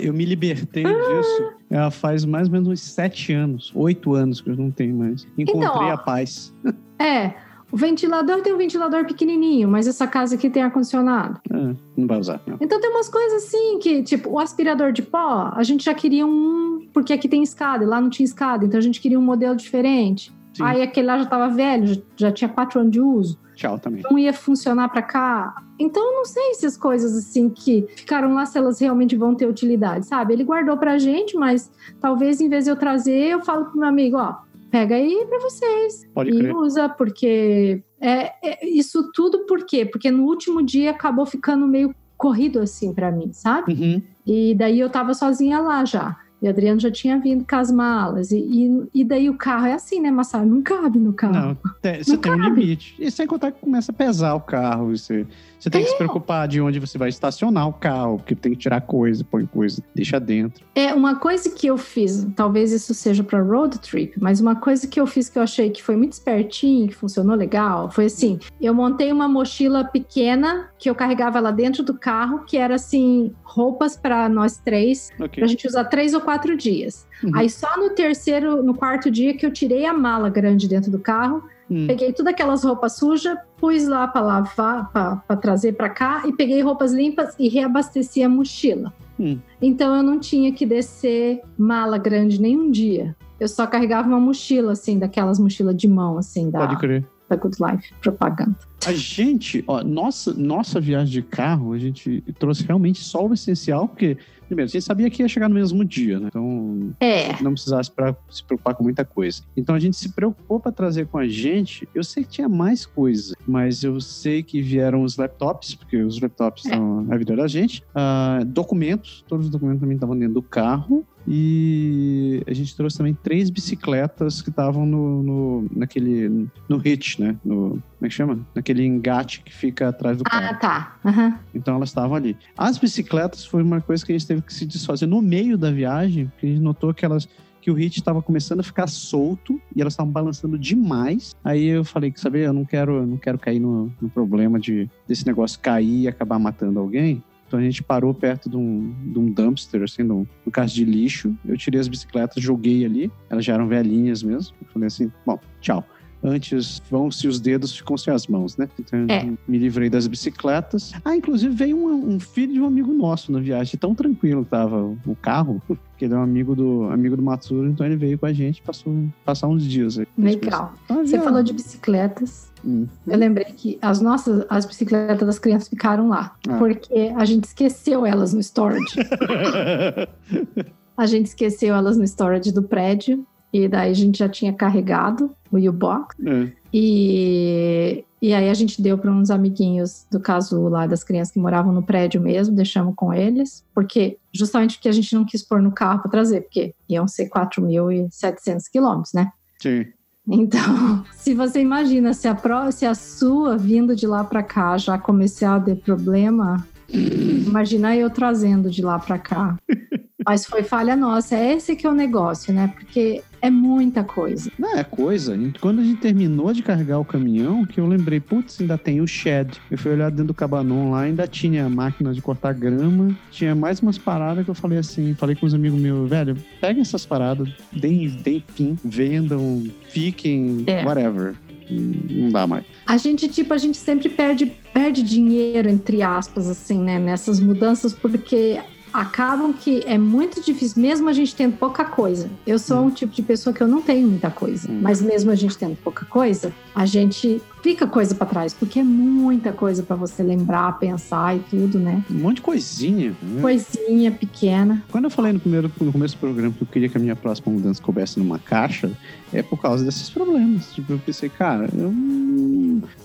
eu 0.00 0.12
me 0.12 0.24
libertei 0.24 0.84
disso. 0.84 1.52
Ela 1.70 1.90
faz 1.90 2.24
mais 2.24 2.48
ou 2.48 2.52
menos 2.52 2.68
uns 2.68 2.80
sete 2.80 3.32
anos, 3.32 3.72
oito 3.74 4.14
anos 4.14 4.40
que 4.40 4.50
eu 4.50 4.56
não 4.56 4.70
tenho 4.70 4.96
mais. 4.96 5.26
Encontrei 5.36 5.68
Então, 5.68 5.86
ó. 5.86 5.90
a 5.90 5.98
paz. 5.98 6.52
É. 6.98 7.34
o 7.70 7.76
ventilador 7.76 8.42
tem 8.42 8.54
um 8.54 8.58
ventilador 8.58 9.04
pequenininho, 9.04 9.68
mas 9.68 9.86
essa 9.86 10.06
casa 10.06 10.36
aqui 10.36 10.48
tem 10.48 10.62
ar-condicionado. 10.62 11.40
É, 11.50 11.74
não 11.96 12.06
vai 12.06 12.18
usar. 12.18 12.40
Não. 12.46 12.56
Então 12.60 12.80
tem 12.80 12.90
umas 12.90 13.08
coisas 13.08 13.44
assim 13.44 13.78
que, 13.78 14.02
tipo, 14.02 14.30
o 14.30 14.38
aspirador 14.38 14.92
de 14.92 15.02
pó, 15.02 15.52
a 15.54 15.62
gente 15.62 15.84
já 15.84 15.94
queria 15.94 16.26
um. 16.26 16.86
Porque 16.92 17.12
aqui 17.12 17.28
tem 17.28 17.42
escada, 17.42 17.84
e 17.84 17.86
lá 17.86 18.00
não 18.00 18.08
tinha 18.08 18.24
escada, 18.24 18.64
então 18.64 18.78
a 18.78 18.82
gente 18.82 19.00
queria 19.00 19.18
um 19.18 19.22
modelo 19.22 19.56
diferente. 19.56 20.32
Sim. 20.54 20.62
Aí 20.62 20.82
aquele 20.82 21.06
lá 21.06 21.18
já 21.18 21.26
tava 21.26 21.48
velho, 21.48 21.86
já, 21.86 22.00
já 22.16 22.32
tinha 22.32 22.48
quatro 22.48 22.80
anos 22.80 22.92
de 22.92 23.00
uso. 23.00 23.38
Tchau 23.56 23.78
também. 23.78 24.02
Não 24.08 24.18
ia 24.18 24.32
funcionar 24.32 24.88
para 24.90 25.02
cá. 25.02 25.62
Então 25.78 26.02
eu 26.10 26.16
não 26.16 26.24
sei 26.24 26.54
se 26.54 26.66
as 26.66 26.76
coisas 26.76 27.16
assim 27.16 27.48
que 27.48 27.86
ficaram 27.96 28.34
lá, 28.34 28.46
se 28.46 28.56
elas 28.56 28.78
realmente 28.78 29.16
vão 29.16 29.34
ter 29.34 29.46
utilidade, 29.46 30.06
sabe? 30.06 30.32
Ele 30.32 30.44
guardou 30.44 30.76
pra 30.76 30.98
gente, 30.98 31.36
mas 31.36 31.70
talvez 32.00 32.40
em 32.40 32.48
vez 32.48 32.64
de 32.64 32.70
eu 32.70 32.76
trazer, 32.76 33.28
eu 33.28 33.42
falo 33.42 33.66
pro 33.66 33.78
meu 33.78 33.88
amigo, 33.88 34.16
ó, 34.16 34.36
pega 34.70 34.94
aí 34.94 35.26
pra 35.28 35.38
vocês. 35.40 36.06
Pode 36.14 36.30
e 36.30 36.38
crer. 36.38 36.54
usa, 36.54 36.88
porque 36.88 37.82
é, 38.00 38.32
é- 38.42 38.66
isso 38.68 39.10
tudo 39.12 39.46
por 39.46 39.64
quê? 39.64 39.84
Porque 39.84 40.10
no 40.10 40.24
último 40.24 40.62
dia 40.62 40.90
acabou 40.90 41.24
ficando 41.26 41.66
meio 41.66 41.94
corrido 42.16 42.60
assim 42.60 42.92
pra 42.94 43.10
mim, 43.12 43.30
sabe? 43.32 43.72
Uhum. 43.74 44.02
E 44.26 44.54
daí 44.54 44.80
eu 44.80 44.88
tava 44.90 45.12
sozinha 45.14 45.60
lá 45.60 45.84
já. 45.84 46.16
E 46.42 46.46
Adriano 46.48 46.78
já 46.78 46.90
tinha 46.90 47.18
vindo 47.18 47.46
com 47.48 47.56
as 47.56 47.70
malas. 47.72 48.30
E, 48.30 48.36
e, 48.38 49.00
e 49.00 49.04
daí 49.04 49.30
o 49.30 49.38
carro 49.38 49.66
é 49.66 49.72
assim, 49.72 50.00
né, 50.00 50.10
Massaro? 50.10 50.44
Não 50.44 50.60
cabe 50.60 50.98
no 50.98 51.12
carro. 51.14 51.32
Não, 51.32 51.58
tem- 51.80 52.02
você 52.04 52.12
Não 52.12 52.18
tem 52.20 52.32
um 52.32 52.38
cabe. 52.38 52.60
limite. 52.60 52.94
E 52.98 53.10
sem 53.10 53.26
contar 53.26 53.52
que 53.52 53.60
começa 53.60 53.90
a 53.90 53.94
pesar 53.94 54.34
o 54.34 54.40
carro. 54.40 54.90
Você, 54.94 55.26
você 55.58 55.70
tem 55.70 55.82
que 55.82 55.88
É. 55.88 55.90
se 55.92 55.96
preocupar 55.98 56.46
de 56.48 56.60
onde 56.60 56.78
você 56.78 56.96
vai 56.98 57.08
estacionar 57.08 57.68
o 57.68 57.72
carro, 57.72 58.18
porque 58.18 58.34
tem 58.34 58.52
que 58.52 58.58
tirar 58.58 58.80
coisa, 58.82 59.24
põe 59.24 59.46
coisa, 59.46 59.82
deixa 59.94 60.18
dentro. 60.20 60.64
É 60.74 60.92
uma 60.94 61.16
coisa 61.16 61.50
que 61.50 61.66
eu 61.66 61.76
fiz, 61.78 62.26
talvez 62.36 62.72
isso 62.72 62.92
seja 62.94 63.22
para 63.24 63.40
road 63.42 63.78
trip, 63.80 64.14
mas 64.20 64.40
uma 64.40 64.56
coisa 64.56 64.86
que 64.86 65.00
eu 65.00 65.06
fiz 65.06 65.28
que 65.28 65.38
eu 65.38 65.42
achei 65.42 65.70
que 65.70 65.82
foi 65.82 65.96
muito 65.96 66.12
espertinho, 66.12 66.88
que 66.88 66.94
funcionou 66.94 67.34
legal, 67.36 67.90
foi 67.90 68.06
assim: 68.06 68.38
eu 68.60 68.74
montei 68.74 69.10
uma 69.12 69.28
mochila 69.28 69.84
pequena 69.84 70.68
que 70.78 70.88
eu 70.90 70.94
carregava 70.94 71.40
lá 71.40 71.50
dentro 71.50 71.82
do 71.82 71.94
carro, 71.94 72.40
que 72.46 72.56
era 72.56 72.74
assim 72.74 73.32
roupas 73.42 73.96
para 73.96 74.28
nós 74.28 74.58
três, 74.58 75.10
Ok. 75.18 75.40
pra 75.40 75.46
gente 75.46 75.66
usar 75.66 75.84
três 75.84 76.12
ou 76.14 76.20
quatro 76.20 76.56
dias. 76.56 77.06
Uhum. 77.24 77.30
Aí 77.34 77.48
só 77.48 77.76
no 77.78 77.90
terceiro, 77.90 78.62
no 78.62 78.74
quarto 78.74 79.10
dia 79.10 79.34
que 79.34 79.46
eu 79.46 79.50
tirei 79.50 79.86
a 79.86 79.92
mala 79.94 80.28
grande 80.28 80.68
dentro 80.68 80.90
do 80.90 80.98
carro, 80.98 81.42
Hum. 81.70 81.86
peguei 81.86 82.12
todas 82.12 82.32
aquelas 82.32 82.62
roupas 82.62 82.96
sujas, 82.96 83.36
pus 83.56 83.86
lá 83.88 84.06
para 84.06 84.20
lavar, 84.20 84.90
para 84.92 85.36
trazer 85.36 85.72
para 85.72 85.88
cá 85.88 86.22
e 86.26 86.32
peguei 86.32 86.60
roupas 86.62 86.92
limpas 86.92 87.34
e 87.38 87.48
reabasteci 87.48 88.22
a 88.22 88.28
mochila. 88.28 88.92
Hum. 89.18 89.38
Então 89.60 89.94
eu 89.94 90.02
não 90.02 90.20
tinha 90.20 90.52
que 90.52 90.64
descer 90.66 91.40
mala 91.58 91.98
grande 91.98 92.40
nenhum 92.40 92.70
dia. 92.70 93.16
Eu 93.40 93.48
só 93.48 93.66
carregava 93.66 94.08
uma 94.08 94.20
mochila, 94.20 94.72
assim, 94.72 94.98
daquelas 94.98 95.38
mochilas 95.38 95.76
de 95.76 95.88
mão, 95.88 96.16
assim, 96.16 96.50
da, 96.50 96.60
Pode 96.60 96.76
crer. 96.78 97.04
da 97.28 97.36
Good 97.36 97.56
Life, 97.60 97.92
propaganda. 98.00 98.56
A 98.86 98.92
gente, 98.92 99.64
ó, 99.66 99.82
nossa, 99.82 100.32
nossa 100.32 100.80
viagem 100.80 101.12
de 101.12 101.22
carro, 101.22 101.72
a 101.72 101.78
gente 101.78 102.22
trouxe 102.38 102.62
realmente 102.64 103.02
só 103.02 103.26
o 103.26 103.34
essencial, 103.34 103.88
porque, 103.88 104.16
primeiro, 104.46 104.68
a 104.68 104.72
gente 104.72 104.84
sabia 104.84 105.10
que 105.10 105.22
ia 105.22 105.28
chegar 105.28 105.48
no 105.48 105.54
mesmo 105.54 105.84
dia, 105.84 106.18
né? 106.20 106.26
Então, 106.28 106.92
É, 107.00 107.40
não 107.42 107.52
precisasse 107.52 107.90
pra 107.90 108.14
se 108.30 108.44
preocupar 108.44 108.74
com 108.74 108.82
muita 108.84 109.04
coisa. 109.04 109.42
Então 109.56 109.74
a 109.74 109.78
gente 109.78 109.96
se 109.96 110.10
preocupou 110.12 110.58
para 110.60 110.72
trazer 110.72 111.06
com 111.06 111.18
a 111.18 111.26
gente. 111.28 111.88
Eu 111.94 112.02
sei 112.04 112.22
que 112.24 112.30
tinha 112.30 112.48
mais 112.48 112.86
coisa, 112.86 113.34
mas 113.46 113.82
eu 113.82 114.00
sei 114.00 114.42
que 114.42 114.60
vieram 114.62 115.02
os 115.02 115.16
laptops, 115.16 115.74
porque 115.74 115.96
os 115.96 116.20
laptops 116.20 116.66
É. 116.66 116.70
são 116.70 117.06
a 117.10 117.16
vida 117.16 117.34
da 117.36 117.46
gente. 117.46 117.82
Ah, 117.94 118.40
documentos, 118.46 119.24
todos 119.28 119.46
os 119.46 119.52
documentos 119.52 119.80
também 119.80 119.96
estavam 119.96 120.16
dentro 120.18 120.34
do 120.34 120.42
carro. 120.42 121.06
E 121.28 122.40
a 122.46 122.54
gente 122.54 122.76
trouxe 122.76 122.98
também 122.98 123.12
três 123.12 123.50
bicicletas 123.50 124.40
que 124.40 124.48
estavam 124.50 124.86
no, 124.86 125.22
no, 125.24 125.66
naquele. 125.74 126.46
no 126.68 126.80
hitch, 126.84 127.18
né? 127.18 127.36
No, 127.44 127.70
como 127.70 127.82
é 128.02 128.08
que 128.08 128.14
chama? 128.14 128.38
Naquele 128.54 128.84
engate 128.84 129.42
que 129.42 129.52
fica 129.52 129.88
atrás 129.88 130.16
do 130.18 130.24
carro. 130.24 130.46
ah, 130.50 130.54
tá. 130.54 130.96
Aham. 131.04 131.38
Então 131.52 131.74
elas 131.76 131.88
estavam 131.88 132.14
ali. 132.14 132.36
As 132.56 132.78
bicicletas 132.78 133.44
foi 133.44 133.62
uma 133.62 133.80
coisa 133.80 134.04
que 134.06 134.12
a 134.12 134.16
gente 134.18 134.26
teve 134.26 134.35
que 134.42 134.52
se 134.52 134.66
desfazer 134.66 135.06
no 135.06 135.20
meio 135.20 135.56
da 135.58 135.70
viagem, 135.70 136.26
porque 136.26 136.46
a 136.46 136.48
gente 136.48 136.60
notou 136.60 136.92
que 136.92 137.04
elas 137.04 137.28
que 137.66 137.70
o 137.72 137.74
hit 137.74 137.98
estava 137.98 138.22
começando 138.22 138.60
a 138.60 138.62
ficar 138.62 138.86
solto 138.86 139.60
e 139.74 139.80
elas 139.80 139.94
estavam 139.94 140.12
balançando 140.12 140.56
demais. 140.56 141.34
Aí 141.42 141.64
eu 141.64 141.84
falei 141.84 142.12
que 142.12 142.20
sabe, 142.20 142.42
eu 142.42 142.52
não 142.52 142.64
quero, 142.64 143.04
não 143.04 143.16
quero 143.16 143.40
cair 143.40 143.58
no, 143.58 143.92
no 144.00 144.08
problema 144.08 144.56
de 144.56 144.88
desse 145.04 145.26
negócio 145.26 145.58
cair 145.58 146.02
e 146.02 146.06
acabar 146.06 146.38
matando 146.38 146.78
alguém. 146.78 147.24
Então 147.46 147.58
a 147.58 147.62
gente 147.62 147.82
parou 147.82 148.14
perto 148.14 148.48
de 148.48 148.56
um, 148.56 148.94
de 149.12 149.18
um 149.18 149.30
dumpster, 149.30 149.82
assim, 149.82 150.04
de 150.04 150.12
um 150.12 150.26
caso 150.52 150.74
de 150.74 150.84
lixo. 150.84 151.34
Eu 151.44 151.56
tirei 151.56 151.80
as 151.80 151.88
bicicletas, 151.88 152.40
joguei 152.40 152.84
ali. 152.84 153.10
Elas 153.28 153.44
já 153.44 153.54
eram 153.54 153.66
velhinhas 153.66 154.22
mesmo. 154.22 154.54
Eu 154.60 154.68
falei 154.68 154.86
assim, 154.86 155.10
bom, 155.24 155.38
tchau. 155.60 155.84
Antes 156.22 156.82
vão-se 156.90 157.28
os 157.28 157.38
dedos, 157.38 157.76
ficam-se 157.76 158.10
as 158.10 158.26
mãos, 158.26 158.56
né? 158.56 158.68
Então 158.80 158.98
eu 159.00 159.06
É. 159.10 159.30
me 159.46 159.58
livrei 159.58 159.88
das 159.88 160.06
bicicletas. 160.06 160.92
Ah, 161.04 161.14
inclusive 161.14 161.54
veio 161.54 161.76
um, 161.76 162.14
um 162.14 162.20
filho 162.20 162.52
de 162.54 162.60
um 162.60 162.66
amigo 162.66 162.92
nosso 162.92 163.30
na 163.30 163.38
viagem. 163.38 163.78
Tão 163.78 163.94
tranquilo 163.94 164.44
que 164.44 164.50
tava 164.50 164.82
o 165.06 165.16
carro, 165.20 165.62
que 165.96 166.04
ele 166.04 166.14
é 166.14 166.16
um 166.16 166.22
amigo 166.22 166.54
do, 166.56 166.84
amigo 166.84 167.16
do 167.16 167.22
Matsuro, 167.22 167.68
então 167.68 167.86
ele 167.86 167.96
veio 167.96 168.18
com 168.18 168.26
a 168.26 168.32
gente, 168.32 168.60
passou 168.62 168.92
passar 169.24 169.46
uns 169.48 169.64
dias 169.64 169.98
aí. 169.98 170.06
Legal. 170.18 170.74
Ah, 170.88 170.94
Você 170.94 171.18
falou 171.20 171.42
de 171.42 171.52
bicicletas. 171.52 172.50
Hum. 172.64 172.86
Eu 173.06 173.16
lembrei 173.16 173.44
que 173.46 173.78
as 173.80 174.00
nossas, 174.00 174.44
as 174.48 174.66
bicicletas 174.66 175.24
das 175.26 175.38
crianças 175.38 175.68
ficaram 175.68 176.08
lá. 176.08 176.34
Ah. 176.48 176.56
Porque 176.58 177.12
a 177.16 177.24
gente 177.24 177.44
esqueceu 177.44 178.04
elas 178.04 178.34
no 178.34 178.40
storage. 178.40 178.96
A 180.96 181.04
gente 181.04 181.26
esqueceu 181.26 181.74
elas 181.74 181.98
no 181.98 182.04
storage 182.04 182.50
do 182.52 182.62
prédio. 182.62 183.26
E 183.52 183.68
daí 183.68 183.90
a 183.90 183.94
gente 183.94 184.18
já 184.18 184.28
tinha 184.28 184.52
carregado 184.52 185.34
o 185.50 185.56
U-Box. 185.56 186.16
É. 186.26 186.52
E, 186.72 188.04
e 188.20 188.34
aí 188.34 188.50
a 188.50 188.54
gente 188.54 188.82
deu 188.82 188.98
para 188.98 189.10
uns 189.10 189.30
amiguinhos 189.30 190.06
do 190.10 190.20
caso 190.20 190.68
lá 190.68 190.86
das 190.86 191.02
crianças 191.02 191.32
que 191.32 191.38
moravam 191.38 191.72
no 191.72 191.82
prédio 191.82 192.20
mesmo, 192.20 192.54
deixamos 192.54 192.94
com 192.94 193.14
eles, 193.14 193.64
porque 193.74 194.18
justamente 194.32 194.76
porque 194.76 194.88
a 194.88 194.92
gente 194.92 195.14
não 195.14 195.24
quis 195.24 195.42
pôr 195.42 195.62
no 195.62 195.72
carro 195.72 196.02
para 196.02 196.10
trazer, 196.10 196.42
porque 196.42 196.74
iam 196.88 197.08
ser 197.08 197.28
4.700 197.30 198.64
quilômetros, 198.70 199.12
né? 199.14 199.30
Sim. 199.62 199.86
Então, 200.28 201.04
se 201.14 201.34
você 201.34 201.60
imagina 201.60 202.12
se 202.12 202.28
a, 202.28 202.34
pró- 202.34 202.70
se 202.70 202.84
a 202.84 202.94
sua 202.94 203.56
vindo 203.56 203.94
de 203.94 204.06
lá 204.06 204.24
para 204.24 204.42
cá 204.42 204.76
já 204.76 204.98
começar 204.98 205.56
a 205.56 205.60
ter 205.60 205.76
problema, 205.76 206.66
imagina 206.92 207.96
eu 207.96 208.10
trazendo 208.10 208.70
de 208.70 208.82
lá 208.82 208.98
para 208.98 209.18
cá. 209.18 209.56
Mas 210.28 210.44
foi 210.44 210.64
falha 210.64 210.96
nossa, 210.96 211.36
é 211.36 211.52
esse 211.54 211.76
que 211.76 211.86
é 211.86 211.90
o 211.90 211.94
negócio, 211.94 212.52
né? 212.52 212.72
Porque 212.74 213.22
é 213.40 213.48
muita 213.48 214.02
coisa. 214.02 214.50
Não, 214.58 214.76
é 214.76 214.82
coisa. 214.82 215.36
E 215.36 215.52
Quando 215.60 215.80
a 215.80 215.84
gente 215.84 216.00
terminou 216.00 216.52
de 216.52 216.64
carregar 216.64 216.98
o 216.98 217.04
caminhão, 217.04 217.64
que 217.64 217.78
eu 217.78 217.86
lembrei, 217.86 218.18
putz, 218.18 218.60
ainda 218.60 218.76
tem 218.76 219.00
o 219.00 219.06
shed. 219.06 219.56
Eu 219.70 219.78
fui 219.78 219.92
olhar 219.92 220.10
dentro 220.10 220.24
do 220.26 220.34
cabanon 220.34 220.90
lá, 220.90 221.02
ainda 221.02 221.28
tinha 221.28 221.68
máquina 221.68 222.12
de 222.12 222.20
cortar 222.20 222.54
grama, 222.54 223.16
tinha 223.30 223.54
mais 223.54 223.78
umas 223.78 223.98
paradas 223.98 224.44
que 224.44 224.50
eu 224.50 224.54
falei 224.54 224.78
assim, 224.78 225.14
falei 225.14 225.36
com 225.36 225.46
os 225.46 225.54
amigos 225.54 225.78
meus, 225.80 226.10
velho, 226.10 226.36
peguem 226.60 226.82
essas 226.82 227.06
paradas, 227.06 227.48
deem, 227.72 228.08
deem 228.08 228.42
fim, 228.48 228.76
vendam, 228.84 229.62
fiquem, 229.90 230.64
É. 230.66 230.84
whatever. 230.84 231.36
Hum, 231.70 231.92
Não 232.10 232.28
dá 232.30 232.46
mais. 232.46 232.64
A 232.86 232.96
gente, 232.96 233.28
tipo, 233.28 233.52
a 233.54 233.58
gente 233.58 233.76
sempre 233.76 234.08
perde, 234.08 234.46
perde 234.72 235.02
dinheiro, 235.02 235.68
entre 235.68 236.02
aspas, 236.02 236.48
assim, 236.48 236.78
né? 236.78 236.98
Nessas 236.98 237.40
mudanças, 237.40 237.92
porque 237.92 238.60
acabam 238.92 239.52
que 239.52 239.82
é 239.84 239.98
muito 239.98 240.42
difícil, 240.42 240.80
mesmo 240.80 241.08
a 241.08 241.12
gente 241.12 241.34
tendo 241.34 241.56
pouca 241.56 241.84
coisa. 241.84 242.30
Eu 242.46 242.58
sou 242.58 242.84
um 242.84 242.90
tipo 242.90 243.12
de 243.12 243.20
pessoa 243.22 243.52
que 243.52 243.62
eu 243.62 243.68
não 243.68 243.82
tenho 243.82 244.08
muita 244.08 244.30
coisa, 244.30 244.70
Hum. 244.70 244.78
mas 244.80 245.02
mesmo 245.02 245.30
a 245.30 245.34
gente 245.34 245.56
tendo 245.58 245.76
pouca 245.76 246.06
coisa, 246.06 246.52
a 246.74 246.86
gente 246.86 247.42
fica 247.66 247.84
coisa 247.84 248.14
pra 248.14 248.24
trás, 248.28 248.54
porque 248.54 248.78
é 248.78 248.82
muita 248.84 249.52
coisa 249.52 249.82
pra 249.82 249.96
você 249.96 250.22
lembrar, 250.22 250.78
pensar 250.78 251.36
e 251.36 251.40
tudo, 251.50 251.80
né? 251.80 252.00
Um 252.08 252.14
monte 252.20 252.36
de 252.36 252.42
coisinha. 252.42 253.10
né? 253.20 253.40
Coisinha 253.42 254.12
pequena. 254.12 254.84
Quando 254.88 255.06
eu 255.06 255.10
falei 255.10 255.32
no, 255.32 255.40
primeiro, 255.40 255.68
no 255.80 255.90
começo 255.90 256.14
do 256.14 256.20
programa 256.20 256.54
que 256.56 256.62
eu 256.62 256.66
queria 256.68 256.88
que 256.88 256.96
a 256.96 257.00
minha 257.00 257.16
próxima 257.16 257.52
mudança 257.52 257.82
coubesse 257.82 258.20
numa 258.20 258.38
caixa, 258.38 258.88
é 259.32 259.42
por 259.42 259.60
causa 259.60 259.84
desses 259.84 260.08
problemas. 260.08 260.72
Tipo, 260.74 260.92
eu 260.92 260.98
pensei, 261.00 261.28
cara, 261.28 261.68
eu 261.76 261.90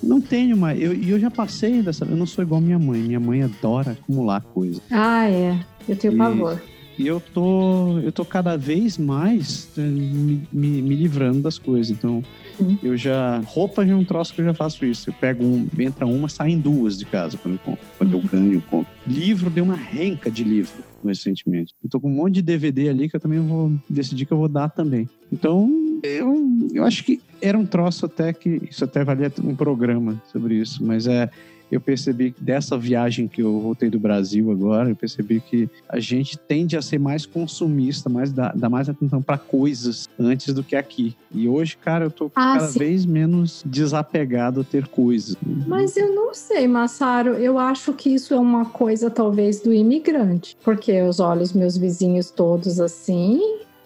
não- 0.04 0.22
tenho 0.22 0.56
mais. 0.56 0.80
E 0.80 0.84
eu, 0.84 0.94
eu 0.94 1.20
já 1.20 1.32
passei 1.32 1.82
dessa. 1.82 2.06
Eu 2.06 2.16
não 2.16 2.28
sou 2.28 2.44
igual 2.44 2.62
minha 2.62 2.78
mãe. 2.78 3.02
Minha 3.02 3.20
mãe 3.20 3.42
adora 3.42 3.94
acumular 3.94 4.42
coisa. 4.42 4.80
Ah, 4.92 5.28
é. 5.28 5.60
Eu 5.90 5.96
tenho 5.96 6.14
E- 6.14 6.18
pavor. 6.18 6.62
E 7.00 7.08
eu 7.08 7.20
tô, 7.34 7.98
eu 8.00 8.12
tô 8.12 8.24
cada 8.24 8.56
vez 8.56 8.96
mais 9.00 9.70
eh, 9.76 9.82
me, 9.82 10.48
me- 10.54 10.82
me 10.84 10.96
livrando 10.96 11.40
das 11.42 11.58
coisas. 11.58 11.90
Então, 11.90 12.22
Uhum. 12.62 12.78
eu 12.84 12.96
já. 12.96 13.40
Roupa 13.46 13.86
já 13.86 13.94
é 13.94 13.96
um 13.96 14.06
troço 14.06 14.34
que 14.34 14.42
eu 14.42 14.46
já 14.46 14.54
faço 14.54 14.86
isso. 14.86 15.10
Eu 15.10 15.14
pego 15.14 15.44
um, 15.44 15.68
entra 15.80 16.06
uma, 16.06 16.30
saem 16.30 16.60
duas 16.60 16.98
de 16.98 17.06
casa 17.06 17.38
quando 17.38 17.56
eu 17.56 17.60
compro. 17.60 17.86
Quando 17.98 18.14
eu 18.14 18.22
ganho, 18.22 18.54
eu 18.54 18.62
compro. 18.62 18.92
Livro, 19.08 19.50
deu 19.50 19.64
uma 19.64 19.76
renca 19.76 20.30
de 20.30 20.44
livro 20.44 20.84
recentemente. 21.04 21.74
Eu 21.84 21.90
tô 21.90 22.00
com 22.00 22.08
um 22.08 22.16
monte 22.16 22.36
de 22.36 22.42
DVD 22.42 22.90
ali 22.90 23.10
que 23.10 23.16
eu 23.16 23.20
também 23.20 23.40
vou 23.40 23.72
decidir 23.90 24.26
que 24.26 24.32
eu 24.32 24.38
vou 24.38 24.48
dar 24.48 24.70
também. 24.70 25.10
Então, 25.32 25.70
eu, 26.04 26.48
eu 26.74 26.84
acho 26.84 27.04
que 27.04 27.20
era 27.42 27.58
um 27.58 27.66
troço 27.66 28.06
até 28.06 28.32
que. 28.34 28.62
Isso 28.70 28.84
até 28.84 29.04
valia 29.04 29.32
um 29.44 29.56
programa 29.56 30.22
sobre 30.32 30.56
isso, 30.56 30.84
mas 30.84 31.08
é. 31.08 31.30
Eu 31.72 31.80
percebi 31.80 32.32
que 32.32 32.44
dessa 32.44 32.78
viagem 32.78 33.28
que 33.28 33.42
eu 33.42 33.60
voltei 33.62 33.90
do 33.90 34.00
Brasil 34.00 34.52
agora, 34.52 34.90
eu 34.90 34.96
percebi 34.96 35.40
que 35.40 35.70
a 35.88 36.00
gente 36.00 36.38
tende 36.38 36.76
a 36.76 36.82
ser 36.82 37.00
mais 37.00 37.26
consumista, 37.26 38.10
mais 38.10 38.32
dar, 38.34 38.56
dar 38.56 38.70
mais 38.70 38.90
atenção 38.90 39.22
para 39.22 39.38
coisas 39.38 40.10
antes 40.20 40.54
do 40.54 40.64
que 40.64 40.76
aqui. 40.76 41.16
E 41.34 41.48
hoje, 41.48 41.78
cara, 41.78 42.06
eu 42.06 42.12
tô 42.12 42.26
Ah, 42.36 42.58
cada 42.58 42.68
sim. 42.68 42.80
vez 42.80 43.06
menos 43.06 43.64
desapegado 43.66 44.62
a 44.62 44.64
ter 44.64 44.88
coisas. 44.88 45.36
Mas 45.66 45.96
eu 45.96 46.14
não 46.14 46.34
sei, 46.34 46.68
Massaro. 46.68 47.32
Eu 47.36 47.58
acho 47.58 47.94
que 47.94 48.10
isso 48.14 48.34
é 48.34 48.40
uma 48.40 48.66
coisa, 48.66 49.10
talvez, 49.10 49.62
do 49.62 49.74
imigrante. 49.74 50.58
Porque 50.64 50.92
eu 50.92 51.10
olho 51.20 51.42
os 51.42 51.54
meus 51.54 51.78
vizinhos 51.78 52.30
todos 52.32 52.80
assim. 52.80 53.40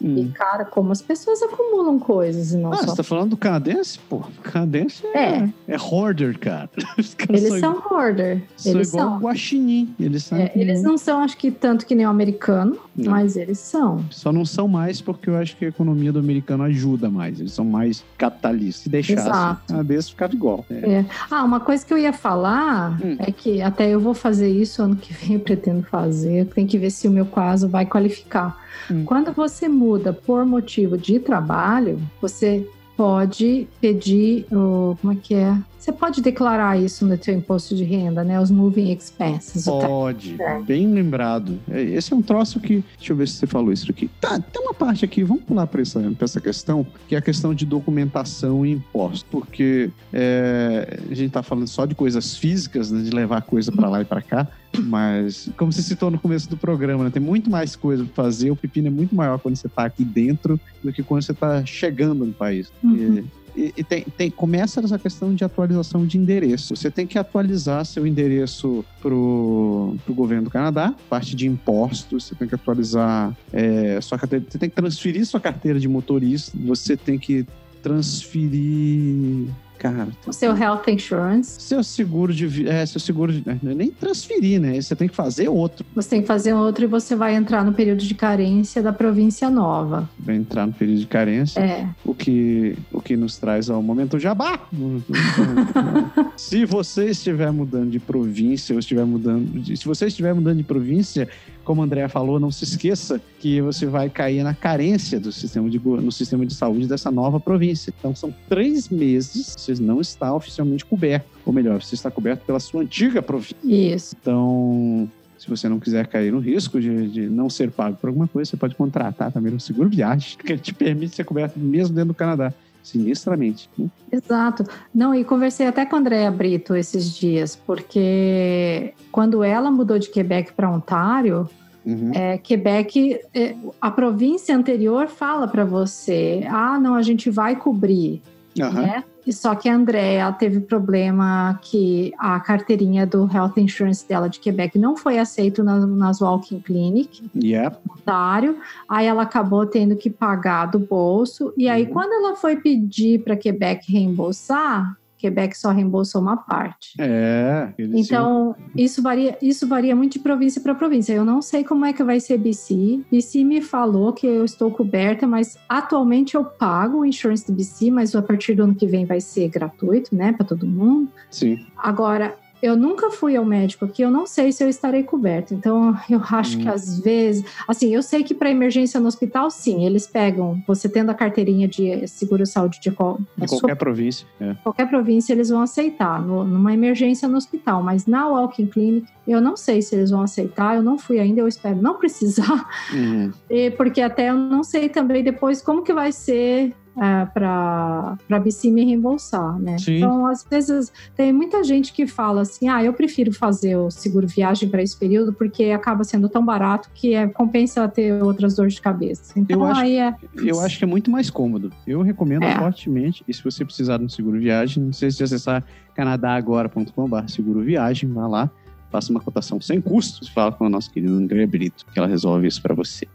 Hum. 0.06 0.18
E, 0.18 0.26
cara, 0.34 0.64
como 0.66 0.92
as 0.92 1.02
pessoas 1.02 1.42
acumulam 1.42 1.98
coisas 1.98 2.52
e 2.54 2.58
não 2.58 2.72
Ah, 2.72 2.78
só. 2.78 2.88
você 2.88 2.98
tá 2.98 3.04
falando 3.04 3.32
do 3.32 3.38
canadense? 3.38 3.98
Pô, 4.08 4.22
canadense 4.44 5.04
é, 5.08 5.20
É. 5.20 5.50
é 5.70 5.78
hoarder, 5.78 6.38
cara. 6.38 6.70
Eles 7.30 7.48
são, 7.48 7.60
são 7.60 7.84
hoarder. 7.92 8.44
são 8.56 8.72
Eles 8.74 8.90
igual 8.90 9.10
são. 9.10 9.20
guaxinim. 9.20 9.96
Eles 10.00 10.24
são 10.26 10.38
É, 10.38 10.52
eles 10.56 10.84
não 10.84 10.98
são, 10.98 11.22
acho 11.22 11.36
que, 11.38 11.50
tanto 11.50 11.86
que 11.88 11.96
nem 11.96 12.06
o 12.06 12.10
americano, 12.10 12.78
Não. 12.96 13.12
mas 13.12 13.36
eles 13.36 13.58
são. 13.58 14.06
Só 14.12 14.32
não 14.32 14.46
são 14.46 14.68
mais 14.68 15.02
porque 15.02 15.30
eu 15.30 15.38
acho 15.38 15.58
que 15.58 15.66
a 15.66 15.70
economia 15.70 16.12
do 16.14 16.20
americano 16.20 16.64
ajuda 16.64 17.10
mais. 17.10 17.40
Eles 17.40 17.54
são 17.54 17.66
mais 17.66 18.04
capitalistas. 18.18 18.84
Se 18.84 18.90
deixasse, 18.90 19.28
Exato. 19.28 19.74
a 19.74 19.78
cabeça 19.78 20.10
ficava 20.10 20.34
igual. 20.36 20.64
É. 20.70 21.04
Ah, 21.32 21.44
uma 21.44 21.60
coisa 21.60 21.84
que 21.86 21.92
eu 21.94 21.98
ia 21.98 22.14
falar 22.14 23.00
Hum. 23.04 23.16
é 23.20 23.32
que 23.32 23.62
até 23.62 23.90
eu 23.90 24.00
vou 24.00 24.14
fazer 24.14 24.50
isso 24.50 24.84
ano 24.84 24.96
que 24.96 25.12
vem, 25.14 25.34
eu 25.34 25.40
pretendo 25.40 25.82
fazer. 25.84 26.46
Tem 26.48 26.68
que 26.68 26.78
ver 26.78 26.92
se 26.92 27.08
o 27.08 27.12
meu 27.12 27.26
caso 27.26 27.68
vai 27.68 27.86
qualificar. 27.86 28.64
Hum. 28.90 29.06
Quando 29.06 29.32
você 29.32 29.68
muda 29.68 30.14
por 30.14 30.46
motivo 30.46 30.98
de 30.98 31.20
trabalho, 31.20 32.00
você 32.22 32.68
pode 32.96 33.68
pedir, 33.82 34.46
o 34.52 34.98
como 35.02 35.14
é 35.14 35.16
que 35.16 35.36
é? 35.36 35.58
Você 35.86 35.92
pode 35.92 36.20
declarar 36.20 36.82
isso 36.82 37.06
no 37.06 37.16
seu 37.24 37.36
imposto 37.36 37.76
de 37.76 37.84
renda, 37.84 38.24
né? 38.24 38.42
Os 38.42 38.50
moving 38.50 38.92
expenses. 38.92 39.66
Pode, 39.66 40.36
É. 40.42 40.60
bem 40.64 40.92
lembrado. 40.92 41.60
É, 41.70 41.80
Esse 41.80 42.12
é 42.12 42.16
um 42.16 42.24
troço 42.24 42.60
que. 42.60 42.84
Deixa 42.98 43.14
eu 43.14 43.16
ver 43.16 43.28
se 43.28 43.36
você 43.36 43.46
falou 43.46 43.72
isso 43.72 43.92
aqui. 43.92 44.10
Tá, 44.20 44.40
tem 44.40 44.64
uma 44.64 44.74
parte 44.74 45.06
aqui, 45.06 45.24
vamos 45.24 45.44
pular 45.44 45.68
para 45.68 45.84
essa, 45.84 46.00
pra 46.00 46.26
essa 46.26 46.42
questão, 46.42 46.88
que 47.08 47.14
é 47.14 47.20
a 47.20 47.22
questão 47.22 47.54
de 47.54 47.68
documentação 47.68 48.66
e 48.66 48.72
imposto. 48.72 49.28
Porque 49.30 49.92
é, 50.12 51.02
a 51.08 51.14
gente 51.14 51.30
tá 51.30 51.44
falando 51.44 51.68
só 51.68 51.86
de 51.86 51.94
coisas 51.94 52.36
físicas, 52.36 52.90
né, 52.90 53.04
de 53.04 53.12
levar 53.12 53.44
coisa 53.44 53.72
para 53.72 53.88
lá 53.88 54.02
e 54.02 54.06
para 54.06 54.24
cá, 54.24 54.48
mas, 54.80 55.52
como 55.56 55.72
você 55.72 55.84
citou 55.84 56.10
no 56.10 56.18
começo 56.18 56.50
do 56.50 56.58
programa, 56.58 57.04
né, 57.04 57.12
tem 57.12 57.22
muito 57.22 57.48
mais 57.48 57.76
coisa 57.76 58.04
para 58.06 58.24
fazer. 58.24 58.50
O 58.50 58.56
pepino 58.56 58.88
é 58.88 58.92
muito 58.92 59.14
maior 59.14 59.38
quando 59.38 59.56
você 59.56 59.70
tá 59.70 59.86
aqui 59.86 60.04
dentro 60.04 60.60
do 60.84 60.92
que 60.92 61.04
quando 61.04 61.22
você 61.22 61.34
tá 61.34 61.64
chegando 61.64 62.26
no 62.26 62.34
país. 62.34 62.72
Uhum. 62.84 63.24
E- 63.56 63.84
tem, 63.84 64.04
tem- 64.04 64.30
começa 64.30 64.82
essa 64.82 65.00
questão 65.00 65.34
de 65.34 65.44
atualização 65.44 66.06
de 66.06 66.18
endereço. 66.18 66.76
Você 66.76 66.92
tem 66.92 67.08
que 67.08 67.18
atualizar 67.18 67.86
seu 67.86 68.06
endereço 68.06 68.84
pro, 69.02 69.96
pro 70.04 70.14
governo 70.14 70.44
do 70.44 70.50
Canadá, 70.50 70.94
parte 71.10 71.36
de 71.36 71.48
impostos, 71.48 72.26
você 72.26 72.36
tem 72.36 72.48
que 72.48 72.56
atualizar 72.56 73.36
é, 73.54 74.00
sua 74.02 74.18
carteira, 74.18 74.46
você 74.50 74.58
tem 74.58 74.70
que 74.70 74.76
transferir 74.76 75.26
sua 75.26 75.40
carteira 75.40 75.80
de 75.80 75.88
motorista, 75.88 76.58
você 76.66 76.98
tem 76.98 77.18
que 77.18 77.46
transferir. 77.82 79.48
Cara, 79.78 80.08
O 80.26 80.34
seu 80.34 80.54
health 80.56 80.84
insurance, 80.88 81.62
seu 81.62 81.84
seguro 81.84 82.34
de 82.34 82.68
é, 82.68 82.86
seu 82.86 83.00
seguro 83.00 83.32
de, 83.34 83.44
é, 83.50 83.58
nem 83.62 83.90
transferir, 83.92 84.60
né? 84.60 84.80
Você 84.82 84.96
tem 84.96 85.08
que 85.08 85.16
fazer 85.16 85.48
outro. 85.50 85.86
você 85.94 86.10
tem 86.10 86.22
que 86.22 86.28
fazer 86.28 86.54
outro 86.54 86.86
e 86.86 86.88
você 86.88 87.16
vai 87.16 87.36
entrar 87.36 87.64
no 87.64 87.74
período 87.74 88.00
de 88.04 88.14
carência 88.16 88.82
da 88.82 88.92
província 88.94 89.50
nova. 89.50 90.10
Vai 90.18 90.36
entrar 90.36 90.66
no 90.66 90.74
período 90.74 91.00
de 91.00 91.08
carência. 91.08 91.60
É. 91.60 91.88
O 92.04 92.14
que, 92.14 92.76
o 92.92 93.02
que 93.02 93.16
nos 93.16 93.38
traz 93.38 93.70
ao 93.70 93.82
momento 93.82 94.18
jabá. 94.18 94.60
se 96.36 96.66
você 96.66 97.06
estiver 97.06 97.52
mudando 97.52 97.90
de 97.92 98.00
província, 98.00 98.74
ou 98.74 98.80
estiver 98.80 99.06
mudando. 99.06 99.60
de- 99.62 99.78
Se 99.78 99.86
você 99.86 100.08
estiver 100.08 100.34
mudando 100.34 100.58
de 100.58 100.64
província, 100.64 101.28
como 101.66 101.82
a 101.82 101.86
Andrea 101.86 102.08
falou, 102.08 102.40
não 102.40 102.52
se 102.52 102.64
esqueça 102.64 103.20
que 103.40 103.60
você 103.60 103.86
vai 103.86 104.10
cair 104.10 104.44
na 104.44 104.54
carência 104.54 105.20
do 105.20 105.32
sistema 105.32 105.70
de, 105.70 105.80
no 105.80 106.12
sistema 106.12 106.46
de 106.46 106.54
saúde 106.54 106.88
dessa 106.88 107.12
nova 107.12 107.40
província. 107.40 107.94
Então 107.98 108.16
são 108.16 108.34
três 108.48 108.88
meses, 108.88 109.56
você 109.58 109.74
não 109.82 110.00
está 110.00 110.34
oficialmente 110.34 110.86
coberto. 110.86 111.28
Ou 111.46 111.52
melhor, 111.52 111.82
você 111.82 111.96
está 111.96 112.10
coberto 112.10 112.46
pela 112.46 112.60
sua 112.60 112.82
antiga 112.84 113.22
província. 113.22 113.56
Isso. 113.64 114.16
Então, 114.20 115.10
se 115.38 115.50
você 115.50 115.68
não 115.68 115.80
quiser 115.80 116.08
cair 116.08 116.32
no 116.32 116.40
risco 116.40 116.80
de, 116.80 117.08
de 117.08 117.28
não 117.28 117.50
ser 117.50 117.72
pago 117.72 117.98
por 117.98 118.08
alguma 118.08 118.28
coisa, 118.28 118.50
você 118.50 118.58
pode 118.58 118.76
contratar 118.76 119.32
também 119.32 119.54
um 119.54 119.60
seguro 119.60 119.90
viagem, 119.90 120.38
que 120.44 120.58
te 120.58 120.74
permite 120.74 121.16
ser 121.16 121.24
coberto 121.24 121.60
mesmo 121.60 121.94
dentro 121.94 122.10
do 122.10 122.16
Canadá, 122.16 122.54
sinistramente. 122.86 123.70
né? 123.78 123.88
Exato. 124.12 124.64
Não, 124.94 125.14
e 125.14 125.24
conversei 125.24 125.68
até 125.68 125.86
com 125.86 125.96
a 125.96 126.00
Andrea 126.00 126.32
Brito 126.32 126.76
esses 126.76 127.12
dias, 127.12 127.56
porque 127.56 128.94
quando 129.12 129.44
ela 129.44 129.72
mudou 129.72 129.98
de 130.00 130.10
Quebec 130.10 130.54
para 130.54 130.70
Ontário, 130.70 131.50
Uhum. 131.86 132.12
é, 132.16 132.40
Quebec, 132.40 133.20
é, 133.32 133.56
a 133.80 133.92
província 133.92 134.56
anterior 134.58 135.08
fala 135.08 135.48
para 135.48 135.64
você: 135.64 136.44
ah, 136.50 136.80
não, 136.80 136.96
a 136.96 137.02
gente 137.04 137.30
vai 137.30 137.56
cobrir. 137.56 138.24
Aham. 138.62 138.82
né? 138.82 139.04
E 139.26 139.34
Só 139.34 139.56
que 139.56 139.68
a 139.68 139.76
Andrea 139.76 140.32
teve 140.34 140.60
problema 140.60 141.60
que 141.62 142.14
a 142.20 142.40
carteirinha 142.40 143.06
do 143.08 143.28
Health 143.34 143.54
Insurance 143.58 144.08
dela 144.08 144.30
de 144.30 144.40
Quebec 144.40 144.78
não 144.78 144.96
foi 144.96 145.18
aceito 145.18 145.64
nas, 145.64 145.88
nas 145.90 146.22
Walking 146.22 146.60
Clinic. 146.60 147.24
Yep. 147.36 147.78
otário, 147.90 148.58
aí 148.88 149.08
ela 149.08 149.24
acabou 149.24 149.66
tendo 149.66 149.96
que 149.96 150.10
pagar 150.12 150.68
do 150.68 150.78
bolso, 150.78 151.52
e 151.58 151.68
aí 151.68 151.86
Uhum. 151.86 151.90
quando 151.94 152.14
ela 152.14 152.36
foi 152.36 152.56
pedir 152.58 153.24
para 153.24 153.36
Quebec 153.36 153.92
reembolsar, 153.92 154.96
Quebec 155.26 155.58
só 155.58 155.72
reembolsou 155.72 156.22
uma 156.22 156.38
parte. 156.38 156.94
É. 157.00 157.74
Então, 157.80 158.56
isso 158.76 159.02
varia, 159.02 159.38
isso 159.42 159.68
varia 159.68 159.96
muito 159.96 160.14
de 160.14 160.20
província 160.20 160.62
para 160.62 160.76
província. 160.76 161.14
Eu 161.14 161.26
não 161.26 161.42
sei 161.42 161.64
como 161.64 161.86
é 161.86 161.94
que 161.94 162.04
vai 162.04 162.20
ser 162.20 162.38
BC. 162.38 163.02
BC 163.12 163.44
me 163.44 163.62
falou 163.62 164.14
que 164.14 164.28
eu 164.28 164.46
estou 164.46 164.70
coberta, 164.70 165.26
mas 165.26 165.58
atualmente 165.68 166.36
eu 166.36 166.46
pago 166.46 167.00
o 167.00 167.06
insurance 167.06 167.46
do 167.46 167.54
BC, 167.54 167.90
mas 167.90 168.16
a 168.16 168.22
partir 168.22 168.54
do 168.54 168.64
ano 168.64 168.76
que 168.76 168.86
vem 168.86 169.06
vai 169.06 169.20
ser 169.20 169.50
gratuito, 169.50 170.16
né, 170.16 170.32
para 170.32 170.46
todo 170.46 170.68
mundo. 170.68 171.10
Sim. 171.30 171.66
Agora, 171.78 172.36
eu 172.66 172.76
nunca 172.76 173.10
fui 173.12 173.36
ao 173.36 173.46
médico 173.46 173.86
aqui, 173.86 174.02
eu 174.02 174.10
não 174.12 174.26
sei 174.26 174.52
se 174.52 174.64
eu 174.64 174.68
estarei 174.70 175.04
coberto. 175.04 175.54
Então, 175.54 175.96
eu 176.10 176.22
acho 176.32 176.58
Hum. 176.58 176.62
que 176.62 176.68
às 176.70 177.00
vezes, 177.00 177.46
assim, 177.68 177.94
eu 177.94 178.02
sei 178.02 178.24
que 178.24 178.34
para 178.34 178.50
emergência 178.50 179.00
no 179.00 179.08
hospital, 179.08 179.50
sim, 179.52 179.86
eles 179.86 180.08
pegam, 180.08 180.62
você 180.68 180.90
tendo 180.90 181.10
a 181.12 181.14
carteirinha 181.14 181.68
de 181.68 182.08
seguro-saúde 182.08 182.80
de, 182.82 182.92
qual, 182.92 183.18
De 183.18 183.26
da 183.42 183.48
sua 183.48 183.60
qualquer 183.60 183.76
província. 183.76 184.26
É. 184.40 184.56
qualquer 184.64 184.90
província 184.90 185.34
eles 185.34 185.50
vão 185.50 185.62
aceitar, 185.62 186.22
no- 186.22 186.44
numa 186.44 186.74
emergência 186.74 187.28
no 187.28 187.38
hospital, 187.38 187.84
mas 187.84 188.06
na 188.08 188.28
Walking 188.28 188.68
Clinic 188.68 189.08
eu 189.28 189.42
não 189.42 189.56
sei 189.58 189.82
se 189.82 189.96
eles 189.96 190.12
vão 190.12 190.22
aceitar, 190.22 190.76
eu 190.76 190.84
não 190.84 190.98
fui 190.98 191.20
ainda, 191.20 191.42
eu 191.42 191.48
espero 191.48 191.82
não 191.82 191.96
precisar, 192.00 192.68
Uhum. 192.94 193.32
porque 193.78 194.02
até 194.02 194.30
eu 194.30 194.36
não 194.38 194.64
sei 194.64 194.90
também 194.90 195.24
depois 195.24 195.62
como 195.62 195.82
que 195.84 195.94
vai 195.94 196.12
ser 196.12 196.74
para 196.96 198.18
a 198.32 198.40
BC 198.40 198.72
me 198.72 198.86
reembolsar, 198.86 199.60
né? 199.60 199.78
Sim. 199.78 199.98
Então, 199.98 200.26
às 200.26 200.44
vezes, 200.50 200.92
tem 201.16 201.32
muita 201.34 201.64
gente 201.64 201.92
que 201.94 202.08
fala 202.08 202.42
assim, 202.42 202.68
ah, 202.70 202.84
eu 202.84 202.94
prefiro 202.94 203.34
fazer 203.34 203.76
o 203.76 203.92
seguro 203.92 204.28
viagem 204.28 204.70
para 204.70 204.82
esse 204.82 204.98
período 204.98 205.34
porque 205.34 205.66
acaba 205.66 206.04
sendo 206.04 206.30
tão 206.30 206.44
barato 206.46 206.90
que 206.94 207.14
é, 207.14 207.28
compensa 207.28 207.88
ter 207.88 208.14
outras 208.24 208.56
dores 208.56 208.74
de 208.76 208.82
cabeça. 208.82 209.34
Então, 209.38 209.60
Eu 209.60 209.66
acho- 209.66 209.82
aí 209.82 209.98
é... 209.98 210.16
Eu 210.36 210.60
acho 210.62 210.78
que 210.78 210.84
é 210.84 210.88
muito 210.88 211.12
mais 211.12 211.30
cômodo. 211.30 211.72
Eu 211.86 212.02
recomendo 212.02 212.44
É. 212.44 212.58
fortemente. 212.58 213.24
E 213.28 213.34
se 213.34 213.44
você 213.44 213.66
precisar 213.66 213.98
de 213.98 214.06
um 214.06 214.10
seguro 214.10 214.40
viagem, 214.40 214.84
não 214.84 214.94
sei 214.94 215.12
se 215.12 215.22
acessar 215.24 215.64
canadagora.com.br 215.94 217.28
seguro 217.28 217.62
viagem, 217.62 218.10
vá 218.12 218.28
lá, 218.28 218.50
faça 218.92 219.12
uma 219.12 219.20
cotação 219.20 219.60
sem 219.60 219.82
custos, 219.82 220.28
fala 220.30 220.52
com 220.52 220.66
a 220.66 220.70
nossa 220.70 220.90
querida 220.90 221.12
André 221.12 221.46
Brito, 221.46 221.86
que 221.92 221.98
ela 222.00 222.08
resolve 222.08 222.48
isso 222.48 222.62
para 222.62 222.74
você. 222.74 223.08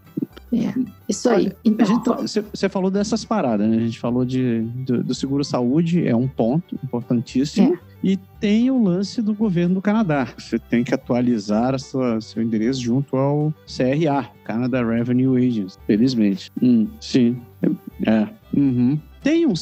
Isso 1.09 1.29
aí. 1.29 1.47
Olha, 1.47 1.57
Então, 1.65 1.87
gente 1.87 2.05
tá- 2.05 2.15
Você 2.17 2.41
você 2.41 2.69
falou 2.69 2.91
dessas 2.91 3.25
paradas, 3.25 3.69
né? 3.69 3.77
A 3.77 3.81
gente 3.81 3.99
falou 3.99 4.25
de, 4.25 4.61
do, 4.87 5.03
do 5.05 5.15
seguro 5.15 5.45
saúde, 5.45 6.07
é 6.07 6.15
um 6.15 6.27
ponto 6.29 6.75
importantíssimo. 6.83 7.79
E 8.03 8.17
tem 8.41 8.71
o 8.71 8.83
lance 8.83 9.21
do 9.21 9.35
governo 9.35 9.75
do 9.75 9.83
Canadá. 9.83 10.27
Você 10.39 10.59
tem 10.59 10.83
que 10.83 10.95
atualizar 10.95 11.75
a 11.75 11.79
sua, 11.79 12.21
seu 12.21 12.43
endereço 12.43 12.81
junto 12.81 13.15
ao 13.17 13.53
CRA, 13.67 14.31
Canada 14.45 14.83
Revenue 14.85 15.37
Agency, 15.47 15.79
felizmente. 15.87 16.51
Hum, 16.63 16.89
sim. 16.99 17.37
É. 18.07 18.27
Uhum. 18.57 18.99
Tem 19.23 19.47
um. 19.47 19.53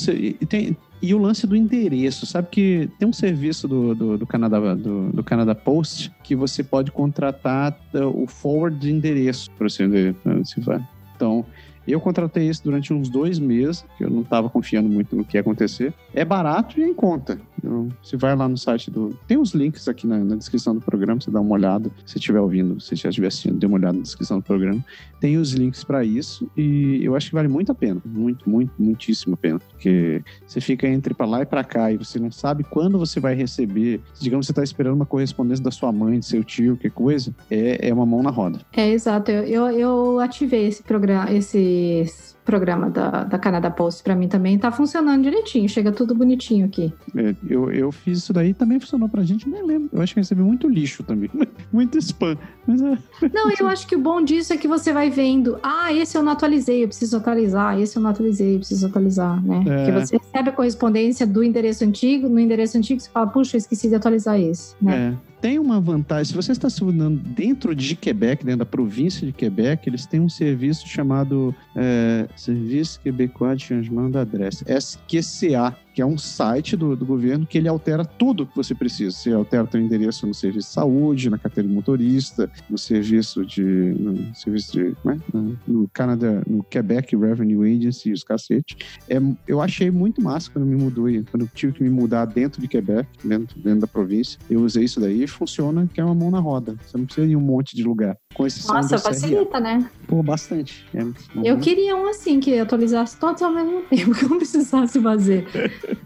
Tem, 0.49 0.76
e 1.01 1.15
o 1.15 1.19
lance 1.19 1.47
do 1.47 1.55
endereço, 1.55 2.27
sabe 2.27 2.49
que 2.51 2.91
tem 2.99 3.09
um 3.09 3.13
serviço 3.13 3.69
do, 3.69 3.95
do, 3.95 4.19
do 4.19 4.27
Canadá, 4.27 4.75
do, 4.75 5.11
do 5.11 5.55
Post 5.55 6.13
que 6.23 6.35
você 6.35 6.63
pode 6.63 6.91
contratar 6.91 7.79
uh, 7.95 8.23
o 8.23 8.27
forward 8.27 8.79
de 8.79 8.91
endereço 8.93 9.51
para 9.53 9.69
você, 9.69 9.87
você 10.25 10.61
vai. 10.61 10.85
Então, 11.15 11.45
eu 11.87 12.01
contratei 12.01 12.49
isso 12.49 12.63
durante 12.63 12.93
uns 12.93 13.09
dois 13.09 13.39
meses, 13.39 13.85
que 13.97 14.05
eu 14.05 14.11
não 14.11 14.23
estava 14.23 14.51
confiando 14.51 14.89
muito 14.89 15.17
no 15.17 15.25
que 15.25 15.37
ia 15.37 15.41
acontecer. 15.41 15.95
É 16.13 16.25
barato 16.25 16.79
e 16.79 16.85
em 16.85 16.93
conta. 16.93 17.41
Eu, 17.63 17.89
você 18.03 18.17
vai 18.17 18.35
lá 18.35 18.49
no 18.49 18.57
site 18.57 18.91
do. 18.91 19.17
Tem 19.27 19.39
os 19.39 19.53
links 19.53 19.89
aqui 19.89 20.07
na, 20.07 20.19
na 20.19 20.37
descrição 20.37 20.75
do 20.75 20.81
programa, 20.81 21.21
você 21.21 21.31
dá 21.31 21.41
uma 21.41 21.55
olhada. 21.55 21.91
Se 22.07 22.19
estiver 22.19 22.41
ouvindo, 22.41 22.81
se 22.81 22.95
já 22.97 23.09
estiver 23.09 23.29
assistindo, 23.29 23.59
dê 23.59 23.67
uma 23.67 23.77
olhada 23.77 23.97
na 23.97 24.03
descrição 24.03 24.39
do 24.39 24.45
programa. 24.45 24.85
Tem 25.21 25.37
os 25.37 25.53
links 25.53 25.83
para 25.83 26.05
isso 26.05 26.49
e 26.57 27.05
eu 27.05 27.15
acho 27.17 27.29
que 27.29 27.35
vale 27.35 27.49
muito 27.49 27.73
a 27.73 27.75
pena. 27.75 28.01
Muito, 28.05 28.49
muito, 28.49 28.73
muitíssimo 28.79 29.35
a 29.35 29.37
pena. 29.37 29.59
Porque 29.59 30.23
você 30.47 30.61
fica 30.61 30.87
entre 30.87 31.15
para 31.15 31.27
lá 31.27 31.43
e 31.43 31.47
para 31.47 31.65
cá 31.65 31.93
e 31.93 31.97
você 31.97 32.19
não 32.19 32.31
sabe 32.31 32.65
quando 32.65 32.99
você 32.99 33.19
vai 33.19 33.35
receber. 33.35 34.01
Digamos 34.21 34.47
você 34.47 34.53
está 34.53 34.63
esperando 34.63 34.95
uma 34.95 35.07
correspondência 35.07 35.65
da 35.65 35.71
sua 35.71 35.93
mãe, 35.93 36.19
do 36.19 36.25
seu 36.25 36.45
tio, 36.45 36.77
que 36.77 36.89
coisa. 36.89 37.35
É, 37.51 37.89
é 37.89 37.95
uma 37.95 38.07
mão 38.07 38.23
na 38.23 38.31
roda. 38.31 38.61
É, 38.73 38.91
exato. 38.91 39.31
Eu, 39.31 39.45
eu, 39.45 39.79
eu 39.79 40.21
ativei 40.21 40.67
esse 40.67 40.83
programa, 40.83 41.31
esses 41.33 42.38
programa 42.49 42.89
da, 42.89 43.25
da 43.25 43.39
Canada 43.39 43.71
Post 43.71 44.03
para 44.03 44.15
mim 44.15 44.27
também 44.27 44.59
tá 44.59 44.73
funcionando 44.73 45.23
direitinho, 45.23 45.69
chega 45.69 45.93
tudo 45.93 46.15
bonitinho 46.15 46.65
aqui. 46.65 46.91
É, 47.15 47.35
eu, 47.47 47.71
eu 47.71 47.93
fiz 47.93 48.17
isso 48.21 48.33
daí 48.33 48.55
também 48.55 48.81
funcionou 48.81 49.07
pra 49.07 49.23
gente, 49.23 49.47
nem 49.47 49.63
lembro. 49.63 49.91
Eu 49.93 50.01
acho 50.01 50.15
que 50.15 50.21
recebi 50.21 50.41
muito 50.41 50.67
lixo 50.67 51.03
também, 51.03 51.31
muito 51.71 51.99
spam. 51.99 52.39
Mas, 52.67 52.81
é... 52.81 52.97
Não, 53.35 53.51
eu 53.61 53.69
acho 53.69 53.87
que 53.87 53.95
o 53.95 53.99
bom 53.99 54.23
disso 54.23 54.55
é 54.55 54.57
que 54.57 54.67
você 54.67 54.95
vai 54.95 55.11
vendo, 55.11 55.59
ah, 55.63 55.93
esse 55.93 56.17
eu 56.17 56.23
não 56.23 56.33
atualizei, 56.33 56.85
eu 56.85 56.89
preciso 56.89 57.19
atualizar, 57.19 57.79
esse 57.79 57.99
eu 57.99 58.03
não 58.03 58.09
atualizei, 58.09 58.55
eu 58.55 58.59
preciso 58.61 58.87
atualizar, 58.87 59.45
né? 59.45 59.65
É. 59.67 59.85
Porque 59.85 60.07
você 60.07 60.17
recebe 60.17 60.49
a 60.49 60.53
correspondência 60.53 61.27
do 61.27 61.45
endereço 61.45 61.85
antigo, 61.85 62.31
no 62.31 62.41
endereço 62.41 62.79
antigo 62.79 62.99
você 62.99 63.11
fala, 63.11 63.27
puxa, 63.27 63.57
eu 63.57 63.59
esqueci 63.59 63.91
de 63.91 63.95
atualizar 63.95 64.41
esse, 64.41 64.75
né? 64.81 65.15
É 65.25 65.28
tem 65.41 65.59
uma 65.59 65.80
vantagem. 65.80 66.26
Se 66.26 66.34
você 66.34 66.53
está 66.53 66.68
se 66.68 66.82
mudando 66.82 67.18
dentro 67.18 67.74
de 67.74 67.95
Quebec, 67.97 68.45
dentro 68.45 68.61
da 68.61 68.66
província 68.66 69.26
de 69.26 69.32
Quebec, 69.32 69.89
eles 69.89 70.07
têm 70.07 70.20
um 70.20 70.28
serviço 70.28 70.86
chamado 70.89 71.55
é, 71.76 72.28
Serviço 72.36 73.01
Québécois 73.01 73.59
de 73.59 73.64
Changement 73.64 74.11
d'Adresse, 74.11 74.64
SQCA, 74.68 75.76
que 75.99 76.03
é 76.03 76.07
um 76.07 76.17
site 76.17 76.77
do, 76.77 76.95
do 76.95 77.05
governo 77.05 77.45
que 77.45 77.59
ele 77.59 77.67
altera 77.67 78.05
tudo 78.05 78.47
que 78.47 78.55
você 78.55 78.73
precisa. 78.73 79.11
Você 79.11 79.33
altera 79.33 79.65
o 79.65 79.69
seu 79.69 79.81
endereço 79.81 80.29
no 80.29 80.33
serviço 80.33 80.69
de 80.69 80.73
saúde, 80.73 81.29
na 81.29 81.37
carteira 81.37 81.69
de 81.69 81.75
motorista, 81.75 82.49
no 82.71 82.79
serviço 82.79 83.45
de. 83.45 83.65
no 83.65 84.33
serviço 84.33 84.73
de. 84.75 84.97
É? 85.11 85.19
No 85.67 85.89
Canada, 85.89 86.45
no 86.47 86.63
Quebec 86.63 87.17
Revenue 87.17 87.77
Agency, 87.77 88.13
os 88.13 88.23
cacete. 88.23 88.77
É, 89.09 89.17
eu 89.49 89.61
achei 89.61 89.91
muito 89.91 90.23
massa 90.23 90.49
quando 90.53 90.67
me 90.67 90.77
mudou, 90.77 91.07
quando 91.33 91.43
eu 91.43 91.49
tive 91.53 91.73
que 91.73 91.83
me 91.83 91.91
mudar 91.91 92.27
dentro 92.27 92.61
de 92.61 92.69
Quebec, 92.69 93.09
dentro, 93.25 93.59
dentro 93.59 93.81
da 93.81 93.89
província. 93.89 94.39
Eu 94.49 94.61
usei 94.61 94.85
isso 94.85 95.01
daí 95.01 95.25
e 95.25 95.27
funciona 95.27 95.91
que 95.93 96.01
é 96.01 96.05
uma 96.05 96.15
mão 96.15 96.31
na 96.31 96.39
roda. 96.39 96.77
Você 96.87 96.97
não 96.97 97.07
precisa 97.07 97.27
ir 97.27 97.33
em 97.33 97.37
um 97.37 97.41
monte 97.41 97.75
de 97.75 97.83
lugar. 97.83 98.17
Com 98.35 98.47
exceção 98.47 98.77
Nossa, 98.77 98.99
facilita, 98.99 99.59
né? 99.59 99.91
Pô, 100.07 100.23
bastante. 100.23 100.87
É, 100.95 101.03
eu 101.43 101.59
queria 101.59 101.97
um 101.97 102.07
assim, 102.07 102.39
que 102.39 102.57
atualizasse 102.57 103.19
todos 103.19 103.43
ao 103.43 103.53
mesmo 103.53 103.83
tempo, 103.91 104.15
que 104.15 104.25
eu 104.25 104.29
não 104.29 104.37
precisasse 104.37 105.01
fazer. 105.03 105.45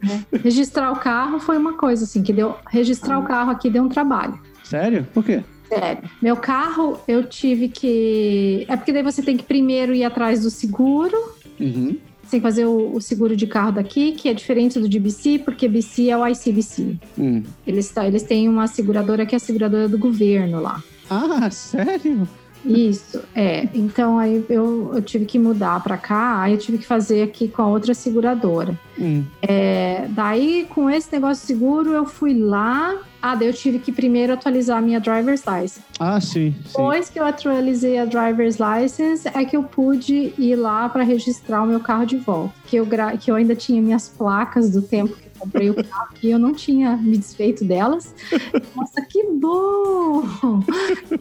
Né? 0.02 0.24
Registrar 0.42 0.92
o 0.92 0.96
carro 0.96 1.38
foi 1.38 1.56
uma 1.56 1.74
coisa 1.74 2.04
assim, 2.04 2.22
que 2.22 2.32
deu. 2.32 2.56
Registrar 2.70 3.18
o 3.18 3.24
carro 3.24 3.50
aqui 3.50 3.70
deu 3.70 3.82
um 3.82 3.88
trabalho. 3.88 4.38
Sério? 4.62 5.06
Por 5.12 5.24
quê? 5.24 5.42
Sério. 5.68 6.02
Meu 6.20 6.36
carro, 6.36 7.00
eu 7.08 7.24
tive 7.24 7.68
que. 7.68 8.66
É 8.68 8.76
porque 8.76 8.92
daí 8.92 9.02
você 9.02 9.22
tem 9.22 9.36
que 9.36 9.44
primeiro 9.44 9.94
ir 9.94 10.04
atrás 10.04 10.42
do 10.42 10.50
seguro. 10.50 11.16
Uhum. 11.58 11.96
Que 12.30 12.40
fazer 12.40 12.64
o, 12.64 12.94
o, 12.94 13.00
seguro 13.00 13.36
de 13.36 13.46
carro 13.46 13.72
daqui, 13.72 14.12
que 14.12 14.26
é 14.26 14.32
diferente 14.32 14.80
do 14.80 14.88
de 14.88 14.98
BC, 14.98 15.40
porque 15.40 15.68
BC 15.68 16.08
é 16.08 16.16
o 16.16 16.26
ICBC. 16.26 16.96
Hum. 17.18 17.42
Eles, 17.66 17.94
eles 17.94 18.22
têm 18.22 18.48
uma 18.48 18.66
seguradora 18.66 19.26
que 19.26 19.34
é 19.34 19.36
a 19.36 19.38
seguradora 19.38 19.86
do 19.86 19.98
governo 19.98 20.58
lá. 20.58 20.82
Ah, 21.10 21.50
sério? 21.50 22.26
Isso, 22.64 23.20
é. 23.34 23.68
Então 23.74 24.18
aí 24.18 24.44
eu, 24.48 24.92
eu 24.94 25.02
tive 25.02 25.24
que 25.24 25.38
mudar 25.38 25.82
para 25.82 25.96
cá, 25.96 26.40
aí 26.40 26.52
eu 26.52 26.58
tive 26.58 26.78
que 26.78 26.86
fazer 26.86 27.22
aqui 27.22 27.48
com 27.48 27.62
a 27.62 27.68
outra 27.68 27.94
seguradora. 27.94 28.78
Hum. 28.98 29.24
É, 29.40 30.06
daí, 30.10 30.66
com 30.68 30.88
esse 30.88 31.12
negócio 31.12 31.46
seguro, 31.46 31.92
eu 31.92 32.04
fui 32.04 32.34
lá. 32.34 32.96
Ah, 33.20 33.34
daí 33.34 33.48
eu 33.48 33.52
tive 33.52 33.78
que 33.78 33.92
primeiro 33.92 34.32
atualizar 34.32 34.78
a 34.78 34.80
minha 34.80 34.98
driver's 34.98 35.44
license. 35.46 35.80
Ah, 35.98 36.20
sim. 36.20 36.52
sim. 36.52 36.62
Depois 36.64 37.08
que 37.08 37.18
eu 37.18 37.24
atualizei 37.24 37.98
a 37.98 38.04
driver's 38.04 38.58
license, 38.58 39.28
é 39.28 39.44
que 39.44 39.56
eu 39.56 39.62
pude 39.62 40.34
ir 40.36 40.56
lá 40.56 40.88
para 40.88 41.04
registrar 41.04 41.62
o 41.62 41.66
meu 41.66 41.80
carro 41.80 42.04
de 42.04 42.16
volta. 42.16 42.52
Que 42.66 42.76
eu, 42.76 42.86
que 43.20 43.30
eu 43.30 43.36
ainda 43.36 43.54
tinha 43.54 43.80
minhas 43.80 44.08
placas 44.08 44.70
do 44.70 44.82
tempo 44.82 45.14
que 45.14 45.31
comprei 45.42 45.70
o 45.70 45.74
carro 45.74 46.14
e 46.22 46.30
eu 46.30 46.38
não 46.38 46.54
tinha 46.54 46.96
me 46.96 47.18
desfeito 47.18 47.64
delas. 47.64 48.14
Nossa, 48.74 49.02
que 49.02 49.24
bom! 49.24 50.22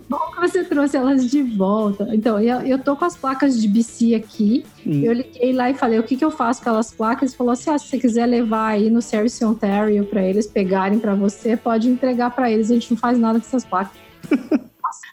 bom 0.10 0.32
que 0.34 0.40
você 0.40 0.64
trouxe 0.64 0.96
elas 0.96 1.30
de 1.30 1.42
volta. 1.42 2.08
Então, 2.14 2.40
eu, 2.40 2.62
eu 2.62 2.80
tô 2.80 2.96
com 2.96 3.06
as 3.06 3.18
placas 3.18 3.60
de 3.60 3.68
BC 3.68 4.14
aqui. 4.16 4.64
Hum. 4.86 5.02
Eu 5.04 5.14
liguei 5.14 5.52
lá 5.54 5.70
e 5.70 5.74
falei, 5.74 6.00
o 6.00 6.04
que, 6.04 6.16
que 6.16 6.24
eu 6.24 6.32
faço 6.32 6.62
com 6.62 6.70
aquelas 6.70 6.92
placas? 6.92 7.32
Ele 7.32 7.38
falou 7.38 7.54
assim, 7.54 7.72
ah, 7.72 7.78
se 7.78 7.88
você 7.88 7.98
quiser 7.98 8.26
levar 8.28 8.68
aí 8.68 8.90
no 8.90 9.02
Service 9.02 9.44
Ontario 9.44 10.06
para 10.06 10.22
eles 10.24 10.46
pegarem 10.46 11.00
para 11.00 11.16
você, 11.16 11.58
pode 11.58 11.90
entregar 11.90 12.32
para 12.32 12.52
eles. 12.52 12.70
A 12.70 12.76
gente 12.76 12.92
não 12.92 12.98
faz 12.98 13.18
nada 13.18 13.40
com 13.40 13.46
essas 13.46 13.66
placas. 13.66 13.98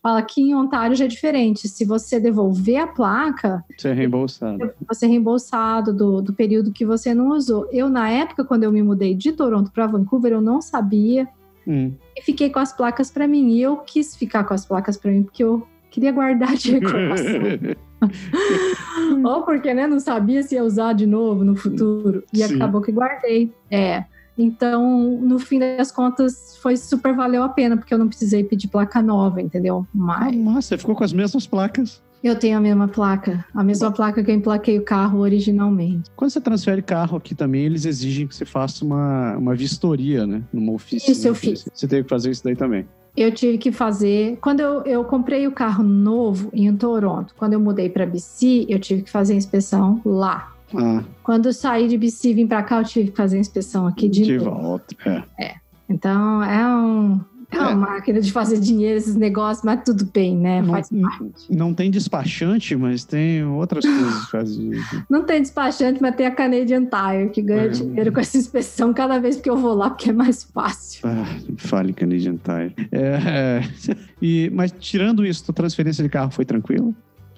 Fala 0.03 0.23
que 0.23 0.41
em 0.41 0.55
Ontário 0.55 0.97
já 0.97 1.05
é 1.05 1.09
diferente. 1.09 1.69
Se 1.69 1.85
você 1.85 2.19
devolver 2.21 2.79
a 2.79 2.87
placa. 2.87 3.65
Você 3.77 3.89
é 3.89 3.93
reembolsado. 3.93 4.71
Você 4.89 5.07
é 5.07 5.09
reembolsado 5.09 5.93
do, 5.93 6.23
do 6.23 6.33
período 6.33 6.73
que 6.73 6.85
você 6.85 7.15
não 7.15 7.31
usou. 7.31 7.69
Eu, 7.73 7.89
na 7.89 8.11
época, 8.11 8.45
quando 8.45 8.65
eu 8.65 8.73
me 8.73 8.83
mudei 8.83 9.15
de 9.15 9.33
Toronto 9.33 9.71
para 9.71 9.87
Vancouver, 9.87 10.33
eu 10.33 10.41
não 10.41 10.61
sabia. 10.61 11.29
Hum. 11.67 11.93
E 12.17 12.23
fiquei 12.23 12.51
com 12.51 12.59
as 12.59 12.73
placas 12.73 13.11
para 13.11 13.29
mim. 13.29 13.51
E 13.51 13.63
eu 13.63 13.77
quis 13.79 14.17
ficar 14.17 14.45
com 14.45 14.55
as 14.55 14.65
placas 14.65 14.97
para 14.97 15.11
mim, 15.11 15.23
porque 15.23 15.45
eu 15.45 15.67
queria 15.91 16.13
guardar 16.13 16.55
de 16.55 16.73
recordação. 16.73 17.77
Ou 19.25 19.43
porque 19.43 19.75
né, 19.75 19.87
não 19.87 20.01
sabia 20.01 20.43
se 20.43 20.55
ia 20.55 20.65
usar 20.65 20.93
de 20.93 21.07
novo 21.07 21.45
no 21.45 21.57
futuro. 21.57 22.25
E 22.33 22.39
Sim. 22.39 22.57
acabou 22.57 22.81
que 22.81 22.93
guardei. 22.93 23.53
É. 23.71 24.05
Então, 24.39 25.19
no 25.21 25.39
fim 25.39 25.59
das 25.59 25.91
contas, 25.91 26.57
foi 26.63 26.77
super 26.77 27.13
valeu 27.15 27.43
a 27.43 27.49
pena, 27.49 27.77
porque 27.77 27.93
eu 27.93 27.99
não 27.99 28.09
precisei 28.09 28.45
pedir 28.45 28.69
placa 28.69 29.03
nova, 29.03 29.43
entendeu? 29.43 29.85
Mas. 29.93 30.35
Ah, 30.47 30.61
você 30.63 30.79
ficou 30.79 30.95
com 30.95 31.03
as 31.03 31.13
mesmas 31.13 31.47
placas. 31.47 32.01
Eu 32.23 32.37
tenho 32.37 32.59
a 32.59 32.61
mesma 32.61 32.89
placa, 32.89 33.45
a 33.55 33.63
mesma 33.63 33.93
placa 33.93 34.25
que 34.25 34.31
eu 34.31 34.35
emplaquei 34.35 34.77
o 34.79 34.83
carro 34.83 35.21
originalmente. 35.21 36.11
Quando 36.17 36.31
você 36.31 36.41
transfere 36.41 36.83
carro 36.83 37.17
aqui 37.17 37.35
também, 37.35 37.65
eles 37.65 37.85
exigem 37.85 38.27
que 38.27 38.35
você 38.35 38.45
faça 38.45 38.85
uma, 38.85 39.37
uma 39.37 39.55
vistoria, 39.55 40.27
né? 40.27 40.43
Numa 40.53 40.73
oficina. 40.73 41.13
Isso 41.13 41.29
eu 41.29 41.35
fiz. 41.35 41.69
Você 41.73 41.87
teve 41.87 42.03
que 42.03 42.09
fazer 42.09 42.31
isso 42.31 42.43
daí 42.43 42.57
também. 42.57 42.87
Eu 43.17 43.33
tive 43.33 43.59
que 43.59 43.71
fazer. 43.71 44.37
Quando 44.41 44.61
eu, 44.61 44.83
eu 44.83 45.05
comprei 45.05 45.47
o 45.47 45.53
carro 45.53 45.85
novo 45.85 46.51
em 46.53 46.75
Toronto, 46.77 47.35
quando 47.37 47.53
eu 47.53 47.61
mudei 47.61 47.89
para 47.89 48.05
BC, 48.07 48.67
eu 48.69 48.81
tive 48.81 49.03
que 49.03 49.11
fazer 49.11 49.35
a 49.35 49.37
inspeção 49.37 50.01
lá. 50.05 50.53
Ah. 50.75 51.03
Quando 51.23 51.47
eu 51.47 51.53
saí 51.53 51.89
de 51.89 51.97
BC 51.97 52.31
e 52.31 52.35
vim 52.35 52.47
para 52.47 52.63
cá, 52.63 52.81
eu 52.81 52.85
tive 52.85 53.11
que 53.11 53.17
fazer 53.17 53.37
a 53.37 53.41
inspeção 53.41 53.87
aqui 53.87 54.09
de, 54.09 54.23
de 54.23 54.39
volta. 54.39 54.95
É. 55.07 55.45
é. 55.45 55.55
Então 55.89 56.43
é 56.43 56.67
um. 56.77 57.21
É 57.51 57.59
uma 57.59 57.71
é. 57.71 57.75
máquina 57.75 58.21
de 58.21 58.31
fazer 58.31 58.61
dinheiro, 58.61 58.99
esses 58.99 59.15
negócios, 59.15 59.65
mas 59.65 59.83
tudo 59.83 60.05
bem, 60.05 60.37
né? 60.37 60.61
Não, 60.61 60.69
Faz 60.69 60.91
parte. 60.91 61.47
Não 61.49 61.73
tem 61.73 61.91
despachante, 61.91 62.77
mas 62.77 63.05
tem 63.05 63.43
outras 63.43 63.87
coisas 63.87 64.25
que 64.27 64.31
fazem. 64.31 64.71
Não 65.09 65.25
tem 65.25 65.41
despachante, 65.41 66.03
mas 66.03 66.15
tem 66.15 66.27
a 66.27 66.31
Canadian 66.31 66.85
Tire, 66.85 67.31
que 67.31 67.41
ganha 67.41 67.65
é. 67.65 67.69
dinheiro 67.69 68.13
com 68.13 68.21
essa 68.21 68.37
inspeção 68.37 68.93
cada 68.93 69.19
vez 69.19 69.37
que 69.37 69.49
eu 69.49 69.57
vou 69.57 69.73
lá, 69.73 69.89
porque 69.89 70.11
é 70.11 70.13
mais 70.13 70.45
fácil. 70.45 71.01
Ah, 71.09 71.25
fale 71.57 71.95
Canadian 71.95 72.37
Tire. 72.37 72.75
É, 72.93 73.63
e, 74.21 74.51
mas 74.53 74.71
tirando 74.79 75.25
isso, 75.25 75.43
a 75.49 75.55
transferência 75.55 76.05
de 76.05 76.11
carro 76.11 76.31
foi 76.31 76.45
tranquila? 76.45 76.93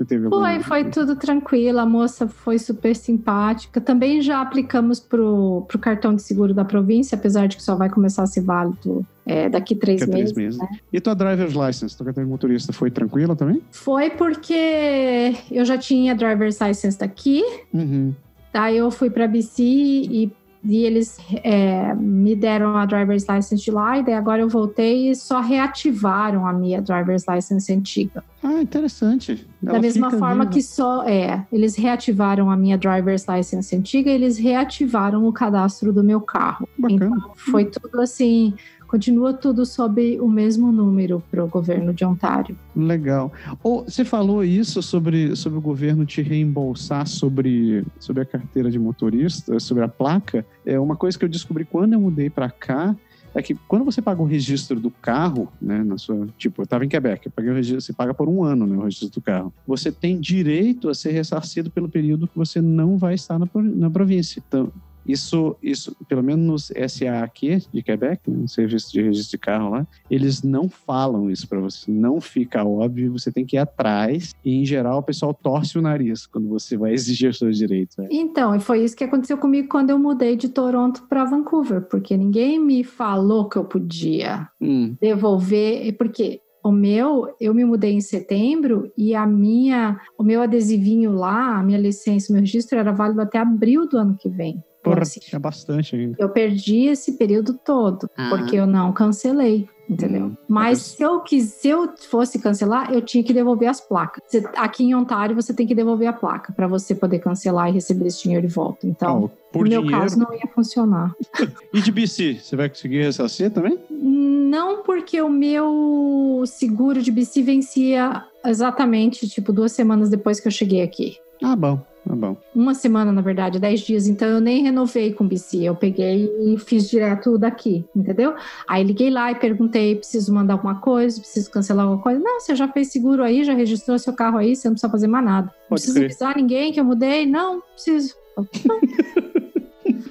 Teve 0.04 0.28
Foi, 0.28 0.60
foi 0.60 0.84
tudo 0.84 1.16
tranquilo. 1.16 1.78
A 1.78 1.86
moça 1.86 2.26
foi 2.26 2.58
super 2.58 2.94
simpática. 2.94 3.80
Também 3.80 4.20
já 4.20 4.40
aplicamos 4.40 5.00
pro, 5.00 5.64
pro 5.68 5.78
cartão 5.78 6.14
de 6.14 6.22
seguro 6.22 6.54
da 6.54 6.64
província, 6.64 7.16
apesar 7.16 7.46
de 7.46 7.56
que 7.56 7.62
só 7.62 7.74
vai 7.74 7.88
começar 7.88 8.22
a 8.22 8.26
ser 8.26 8.42
válido 8.42 9.06
é, 9.26 9.48
daqui 9.48 9.74
três 9.74 10.00
daqui 10.00 10.12
meses. 10.12 10.32
Três 10.32 10.56
meses. 10.56 10.60
Né? 10.60 10.78
E 10.92 11.00
tua 11.00 11.14
driver's 11.14 11.54
license, 11.54 11.96
tua 11.96 12.06
carteira 12.06 12.26
de 12.26 12.30
motorista, 12.30 12.72
foi 12.72 12.90
tranquila 12.90 13.36
também? 13.36 13.62
Foi 13.70 14.10
porque 14.10 15.34
eu 15.50 15.64
já 15.64 15.78
tinha 15.78 16.14
driver's 16.14 16.58
license 16.60 16.98
daqui. 16.98 17.42
Uhum. 17.72 18.14
Daí 18.52 18.78
eu 18.78 18.90
fui 18.90 19.08
para 19.08 19.28
BC 19.28 19.62
e 19.62 20.32
e 20.62 20.84
eles 20.84 21.18
é, 21.42 21.94
me 21.94 22.36
deram 22.36 22.76
a 22.76 22.84
driver's 22.84 23.26
license 23.26 23.64
de 23.64 23.70
lá, 23.70 23.98
e 23.98 24.04
daí 24.04 24.14
agora 24.14 24.42
eu 24.42 24.48
voltei 24.48 25.10
e 25.10 25.16
só 25.16 25.40
reativaram 25.40 26.46
a 26.46 26.52
minha 26.52 26.82
driver's 26.82 27.24
license 27.26 27.72
antiga. 27.72 28.22
Ah, 28.42 28.60
interessante. 28.60 29.46
Ela 29.62 29.72
da 29.74 29.80
mesma 29.80 30.10
forma 30.10 30.46
que 30.46 30.62
só 30.62 31.02
é, 31.04 31.46
eles 31.52 31.76
reativaram 31.76 32.50
a 32.50 32.56
minha 32.56 32.76
driver's 32.76 33.26
license 33.26 33.74
antiga, 33.74 34.10
eles 34.10 34.38
reativaram 34.38 35.26
o 35.26 35.32
cadastro 35.32 35.92
do 35.92 36.04
meu 36.04 36.20
carro. 36.20 36.68
Bacana. 36.78 37.06
Então 37.06 37.32
foi 37.34 37.64
tudo 37.66 38.00
assim 38.00 38.54
continua 38.90 39.32
tudo 39.32 39.64
sob 39.64 40.18
o 40.20 40.28
mesmo 40.28 40.72
número 40.72 41.22
para 41.30 41.44
o 41.44 41.46
governo 41.46 41.94
de 41.94 42.04
Ontário. 42.04 42.58
Legal. 42.74 43.32
Ou 43.62 43.84
você 43.84 44.04
falou 44.04 44.42
isso 44.42 44.82
sobre, 44.82 45.36
sobre 45.36 45.60
o 45.60 45.62
governo 45.62 46.04
te 46.04 46.20
reembolsar 46.20 47.06
sobre, 47.06 47.84
sobre 48.00 48.22
a 48.22 48.26
carteira 48.26 48.68
de 48.68 48.80
motorista, 48.80 49.60
sobre 49.60 49.84
a 49.84 49.88
placa. 49.88 50.44
É 50.66 50.78
uma 50.78 50.96
coisa 50.96 51.16
que 51.16 51.24
eu 51.24 51.28
descobri 51.28 51.64
quando 51.64 51.92
eu 51.92 52.00
mudei 52.00 52.28
para 52.28 52.50
cá 52.50 52.96
é 53.32 53.40
que 53.40 53.54
quando 53.68 53.84
você 53.84 54.02
paga 54.02 54.20
o 54.20 54.24
registro 54.24 54.80
do 54.80 54.90
carro, 54.90 55.48
né, 55.62 55.84
na 55.84 55.96
sua, 55.96 56.26
tipo, 56.36 56.60
eu 56.60 56.64
estava 56.64 56.84
em 56.84 56.88
Quebec, 56.88 57.26
eu 57.26 57.30
paguei 57.30 57.52
o 57.52 57.54
registro, 57.54 57.80
você 57.80 57.92
paga 57.92 58.12
por 58.12 58.28
um 58.28 58.42
ano, 58.42 58.66
né, 58.66 58.76
o 58.76 58.82
registro 58.82 59.08
do 59.08 59.20
carro. 59.20 59.54
Você 59.68 59.92
tem 59.92 60.18
direito 60.18 60.88
a 60.88 60.94
ser 60.94 61.12
ressarcido 61.12 61.70
pelo 61.70 61.88
período 61.88 62.26
que 62.26 62.36
você 62.36 62.60
não 62.60 62.98
vai 62.98 63.14
estar 63.14 63.38
na, 63.38 63.48
na 63.54 63.88
província. 63.88 64.42
Então, 64.44 64.72
Isso, 65.10 65.56
isso, 65.62 65.96
pelo 66.08 66.22
menos 66.22 66.46
nos 66.46 66.92
SA 66.92 67.22
aqui 67.22 67.58
de 67.72 67.82
Quebec, 67.82 68.30
né, 68.30 68.36
no 68.36 68.48
serviço 68.48 68.92
de 68.92 69.02
registro 69.02 69.32
de 69.32 69.38
carro 69.38 69.70
lá, 69.70 69.86
eles 70.08 70.42
não 70.42 70.68
falam 70.68 71.30
isso 71.30 71.48
para 71.48 71.60
você. 71.60 71.90
Não 71.90 72.20
fica 72.20 72.64
óbvio, 72.64 73.12
você 73.12 73.32
tem 73.32 73.44
que 73.44 73.56
ir 73.56 73.58
atrás. 73.58 74.30
E 74.44 74.54
em 74.54 74.64
geral 74.64 74.98
o 74.98 75.02
pessoal 75.02 75.34
torce 75.34 75.78
o 75.78 75.82
nariz 75.82 76.26
quando 76.26 76.48
você 76.48 76.76
vai 76.76 76.92
exigir 76.94 77.30
os 77.30 77.38
seus 77.38 77.56
direitos. 77.56 77.96
Né? 77.96 78.08
Então, 78.10 78.54
e 78.54 78.60
foi 78.60 78.84
isso 78.84 78.96
que 78.96 79.04
aconteceu 79.04 79.38
comigo 79.38 79.68
quando 79.68 79.90
eu 79.90 79.98
mudei 79.98 80.36
de 80.36 80.48
Toronto 80.48 81.06
para 81.08 81.24
Vancouver, 81.24 81.82
porque 81.82 82.16
ninguém 82.16 82.58
me 82.58 82.84
falou 82.84 83.48
que 83.48 83.56
eu 83.56 83.64
podia 83.64 84.48
Hum, 84.60 84.94
devolver, 85.00 85.96
porque 85.96 86.40
o 86.62 86.70
meu, 86.70 87.34
eu 87.40 87.54
me 87.54 87.64
mudei 87.64 87.92
em 87.92 88.00
setembro 88.00 88.92
e 88.96 89.14
a 89.14 89.26
minha, 89.26 89.98
o 90.18 90.22
meu 90.22 90.42
adesivinho 90.42 91.12
lá, 91.12 91.58
a 91.58 91.62
minha 91.62 91.78
licença, 91.78 92.30
o 92.30 92.34
meu 92.34 92.42
registro 92.42 92.78
era 92.78 92.92
válido 92.92 93.22
até 93.22 93.38
abril 93.38 93.88
do 93.88 93.96
ano 93.96 94.16
que 94.18 94.28
vem. 94.28 94.62
Porra, 94.82 95.02
assim, 95.02 95.20
tinha 95.20 95.38
bastante 95.38 95.94
ainda. 95.94 96.16
eu 96.18 96.28
perdi 96.28 96.86
esse 96.86 97.12
período 97.12 97.54
todo, 97.64 98.08
Ah. 98.16 98.28
porque 98.30 98.56
eu 98.56 98.66
não 98.66 98.92
cancelei. 98.92 99.68
Entendeu? 99.88 100.26
Hum, 100.26 100.36
Mas 100.46 100.78
mas- 100.78 100.82
se 100.82 101.02
eu 101.02 101.18
quis, 101.18 101.46
se 101.46 101.66
eu 101.68 101.90
fosse 102.08 102.38
cancelar, 102.38 102.92
eu 102.92 103.02
tinha 103.02 103.24
que 103.24 103.32
devolver 103.32 103.68
as 103.68 103.80
placas. 103.80 104.22
Você- 104.24 104.48
aqui 104.56 104.84
em 104.84 104.94
Ontário, 104.94 105.34
você 105.34 105.52
tem 105.52 105.66
que 105.66 105.74
devolver 105.74 106.06
a 106.06 106.12
placa 106.12 106.52
para 106.52 106.68
você 106.68 106.94
poder 106.94 107.18
cancelar 107.18 107.68
e 107.68 107.72
receber 107.72 108.06
esse 108.06 108.22
dinheiro 108.22 108.46
de 108.46 108.54
volta. 108.54 108.86
Então, 108.86 109.28
por 109.52 109.64
no 109.64 109.68
meu 109.70 109.82
dinheiro. 109.82 110.00
caso, 110.00 110.16
não 110.16 110.32
ia 110.32 110.46
funcionar. 110.54 111.12
E 111.74 111.82
de 111.82 111.90
BC, 111.90 112.38
você 112.40 112.54
vai 112.54 112.68
conseguir 112.68 113.02
ressarcir 113.02 113.50
também? 113.50 113.80
Não 113.90 114.84
porque 114.84 115.20
o 115.20 115.28
meu 115.28 116.44
seguro 116.46 117.02
de 117.02 117.10
BC 117.10 117.42
vencia 117.42 118.24
exatamente, 118.46 119.28
tipo, 119.28 119.52
duas 119.52 119.72
semanas 119.72 120.08
depois 120.08 120.38
que 120.38 120.46
eu 120.46 120.52
cheguei 120.52 120.82
aqui. 120.82 121.16
Ah, 121.42 121.56
bom, 121.56 121.80
ah, 122.08 122.16
bom. 122.16 122.36
Uma 122.54 122.74
semana, 122.74 123.12
na 123.12 123.20
verdade, 123.20 123.58
dez 123.58 123.80
dias. 123.80 124.08
Então 124.08 124.28
eu 124.28 124.40
nem 124.40 124.62
renovei 124.62 125.12
com 125.12 125.24
o 125.24 125.28
BC. 125.28 125.62
Eu 125.62 125.74
peguei 125.74 126.30
e 126.40 126.58
fiz 126.58 126.88
direto 126.88 127.36
daqui, 127.36 127.84
entendeu? 127.94 128.34
Aí 128.66 128.82
liguei 128.82 129.10
lá 129.10 129.30
e 129.30 129.34
perguntei: 129.34 129.96
preciso 129.96 130.32
mandar 130.32 130.54
alguma 130.54 130.80
coisa? 130.80 131.20
Preciso 131.20 131.50
cancelar 131.50 131.84
alguma 131.86 132.02
coisa? 132.02 132.20
Não, 132.20 132.40
você 132.40 132.54
já 132.54 132.68
fez 132.68 132.90
seguro 132.90 133.22
aí, 133.22 133.44
já 133.44 133.54
registrou 133.54 133.98
seu 133.98 134.12
carro 134.12 134.38
aí, 134.38 134.56
você 134.56 134.68
não 134.68 134.74
precisa 134.74 134.90
fazer 134.90 135.06
mais 135.06 135.24
nada. 135.24 135.46
Não 135.46 135.68
Pode 135.68 135.82
precisa 135.82 136.04
avisar 136.04 136.36
ninguém 136.36 136.72
que 136.72 136.80
eu 136.80 136.84
mudei? 136.84 137.26
Não, 137.26 137.62
preciso. 137.74 138.14
Não. 138.66 139.39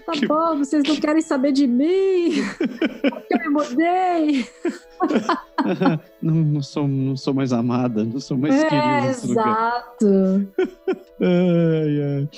Tá 0.06 0.12
Que- 0.14 0.28
bom, 0.28 0.58
vocês 0.58 0.84
não 0.88 0.96
querem 0.96 1.22
saber 1.22 1.52
de 1.52 1.68
mim? 1.68 2.32
Porque 3.10 3.34
eu 3.34 3.40
me 3.40 3.50
mudei. 3.50 4.46
não, 6.22 6.34
não, 6.34 6.62
sou, 6.62 6.88
não 6.88 7.16
sou 7.16 7.34
mais 7.34 7.54
amada, 7.54 8.04
não 8.04 8.20
sou 8.20 8.38
mais 8.38 8.56
querida 8.66 8.78
É, 8.78 9.28
lugar. 9.28 9.86
exato. 10.00 10.48
Ai, 11.22 12.02
ai. 12.02 12.30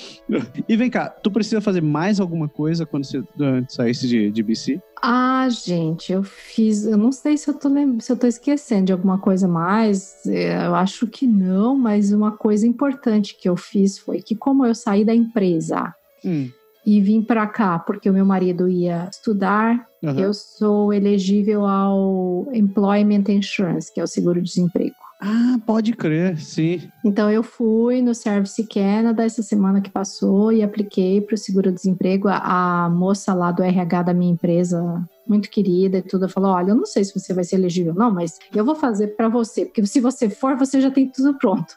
E 0.68 0.76
vem 0.76 0.90
cá, 0.90 1.08
tu 1.08 1.30
precisa 1.30 1.60
fazer 1.60 1.80
mais 1.80 2.18
alguma 2.18 2.48
coisa 2.48 2.84
quando 2.84 3.04
você 3.04 3.18
ah, 3.18 3.62
saísse 3.68 4.08
de, 4.08 4.30
de 4.30 4.42
BC? 4.42 4.80
Ah, 5.00 5.48
gente, 5.48 6.12
eu 6.12 6.22
fiz. 6.24 6.84
Eu 6.84 6.96
não 6.96 7.12
sei 7.12 7.36
se 7.36 7.48
eu 7.48 7.54
tô, 7.54 7.68
se 8.00 8.10
eu 8.12 8.16
tô 8.16 8.26
esquecendo 8.26 8.86
de 8.86 8.92
alguma 8.92 9.18
coisa 9.18 9.46
mais. 9.46 10.24
é, 10.26 10.66
Eu 10.66 10.74
acho 10.74 11.06
que 11.06 11.26
não, 11.26 11.76
mas 11.76 12.12
uma 12.12 12.32
coisa 12.32 12.66
importante 12.66 13.36
que 13.36 13.48
eu 13.48 13.56
fiz 13.56 13.98
foi 13.98 14.20
que, 14.20 14.34
como 14.34 14.66
eu 14.66 14.74
saí 14.74 15.04
da 15.04 15.14
empresa 15.14 15.94
Hum, 16.24 16.48
e 16.84 17.00
vim 17.00 17.22
para 17.22 17.46
cá 17.46 17.78
porque 17.78 18.10
o 18.10 18.12
meu 18.12 18.24
marido 18.24 18.68
ia 18.68 19.08
estudar, 19.10 19.86
aham. 20.04 20.20
eu 20.20 20.34
sou 20.34 20.92
elegível 20.92 21.64
ao 21.66 22.48
Employment 22.52 23.24
Insurance, 23.28 23.92
que 23.92 24.00
é 24.00 24.04
o 24.04 24.06
seguro-desemprego. 24.06 24.94
Ah, 25.24 25.56
pode 25.64 25.92
crer, 25.92 26.36
sim. 26.36 26.90
Então 27.04 27.30
eu 27.30 27.44
fui 27.44 28.02
no 28.02 28.12
Service 28.12 28.66
Canada 28.66 29.24
essa 29.24 29.40
semana 29.40 29.80
que 29.80 29.88
passou 29.88 30.50
e 30.52 30.64
apliquei 30.64 31.20
para 31.20 31.36
o 31.36 31.38
seguro-desemprego. 31.38 32.26
A, 32.26 32.86
a 32.86 32.90
moça 32.90 33.32
lá 33.32 33.52
do 33.52 33.62
RH 33.62 34.02
da 34.02 34.12
minha 34.12 34.32
empresa, 34.32 34.82
muito 35.24 35.48
querida 35.48 35.98
e 35.98 36.02
tudo, 36.02 36.28
falou: 36.28 36.50
Olha, 36.50 36.70
eu 36.70 36.74
não 36.74 36.86
sei 36.86 37.04
se 37.04 37.14
você 37.16 37.32
vai 37.32 37.44
ser 37.44 37.54
elegível, 37.54 37.94
não, 37.94 38.12
mas 38.12 38.36
eu 38.52 38.64
vou 38.64 38.74
fazer 38.74 39.14
para 39.16 39.28
você, 39.28 39.64
porque 39.64 39.86
se 39.86 40.00
você 40.00 40.28
for, 40.28 40.56
você 40.56 40.80
já 40.80 40.90
tem 40.90 41.08
tudo 41.08 41.38
pronto. 41.38 41.72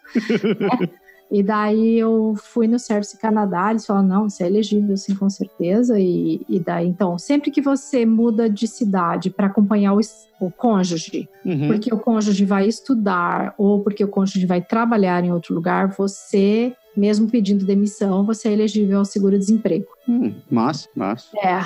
né? 0.59 0.89
E 1.35 1.43
daí 1.43 1.99
eu 1.99 2.33
fui 2.37 2.65
no 2.65 2.79
Service 2.79 3.17
Canadá, 3.19 3.69
eles 3.69 3.85
falaram, 3.85 4.07
não, 4.07 4.29
você 4.29 4.45
é 4.45 4.47
elegível, 4.47 4.95
sim, 4.95 5.13
com 5.13 5.29
certeza. 5.29 5.99
E, 5.99 6.45
e 6.47 6.61
daí, 6.61 6.87
então, 6.87 7.19
sempre 7.19 7.51
que 7.51 7.61
você 7.61 8.05
muda 8.05 8.49
de 8.49 8.65
cidade 8.69 9.29
para 9.29 9.47
acompanhar 9.47 9.93
o, 9.93 9.99
o 10.39 10.49
cônjuge, 10.49 11.27
Uhum. 11.45 11.67
porque 11.67 11.93
o 11.93 11.99
cônjuge 11.99 12.45
vai 12.45 12.67
estudar 12.67 13.53
ou 13.57 13.83
porque 13.83 14.03
o 14.03 14.07
cônjuge 14.07 14.45
vai 14.45 14.61
trabalhar 14.61 15.25
em 15.25 15.31
outro 15.33 15.53
lugar, 15.53 15.89
você, 15.89 16.73
mesmo 16.95 17.29
pedindo 17.29 17.65
demissão, 17.65 18.25
você 18.25 18.47
é 18.47 18.53
elegível 18.53 18.99
ao 18.99 19.05
seguro-desemprego. 19.05 19.85
Hum, 20.07 20.33
massa, 20.49 20.87
massa. 20.95 21.27
É. 21.37 21.59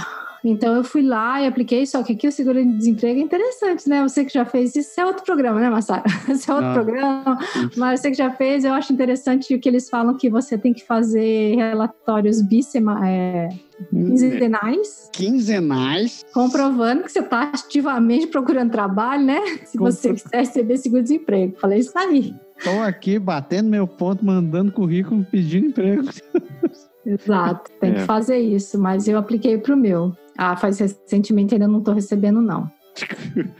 Então 0.44 0.74
eu 0.76 0.84
fui 0.84 1.02
lá 1.02 1.42
e 1.42 1.48
apliquei, 1.48 1.86
só 1.86 2.02
que 2.04 2.14
aqui 2.14 2.28
o 2.28 2.32
seguro-desemprego 2.32 3.20
é 3.20 3.24
interessante, 3.24 3.88
né? 3.90 4.02
Você 4.04 4.24
que 4.24 4.34
já 4.34 4.46
fez 4.46 4.76
isso, 4.76 5.00
é 5.00 5.06
outro 5.06 5.24
programa, 5.24 5.60
né, 5.60 5.70
Massara? 5.70 6.04
Esse 6.30 6.50
é 6.50 6.54
outro 6.54 6.70
Ah. 6.70 6.74
programa, 6.74 7.38
mas 7.76 8.00
você 8.00 8.10
que 8.12 8.18
já 8.18 8.32
fez, 8.32 8.64
eu 8.64 8.74
acho 8.74 8.94
interessante 8.94 9.58
que 9.58 9.70
eles 9.70 9.90
falam 9.90 10.16
que 10.16 10.30
você 10.30 10.58
tem 10.58 10.74
que 10.74 10.86
fazer 10.86 11.56
relatórios 11.56 12.42
bissema, 12.42 13.08
é, 13.08 13.50
Hum, 13.94 14.08
quinzenais, 14.08 15.10
Quinzenais. 15.14 16.26
comprovando 16.34 17.04
que 17.04 17.12
você 17.14 17.20
está 17.20 17.44
ativamente 17.44 18.28
procurando 18.28 18.72
trabalho, 18.72 19.24
né? 19.26 19.40
Se 19.66 19.78
você 19.78 20.14
quiser 20.14 20.40
receber 20.40 20.78
seguro-desemprego. 20.78 21.56
Falei 21.60 21.80
isso 21.80 21.98
aí. 21.98 22.36
Estou 22.58 22.82
aqui 22.82 23.18
batendo 23.18 23.70
meu 23.70 23.88
ponto, 23.88 24.26
mandando 24.26 24.72
currículo, 24.74 25.26
pedindo 25.32 25.68
emprego. 25.68 26.04
Exato, 27.06 27.72
tem 27.80 27.92
É. 27.92 27.94
que 27.96 28.00
fazer 28.02 28.38
isso, 28.38 28.78
mas 28.80 29.08
eu 29.08 29.18
apliquei 29.18 29.58
para 29.58 29.74
o 29.74 29.78
meu. 29.78 30.14
Ah, 30.42 30.56
faz 30.56 30.80
recentemente 30.80 31.54
ainda 31.54 31.68
não 31.68 31.80
estou 31.80 31.94
recebendo, 31.94 32.42
não. 32.42 32.72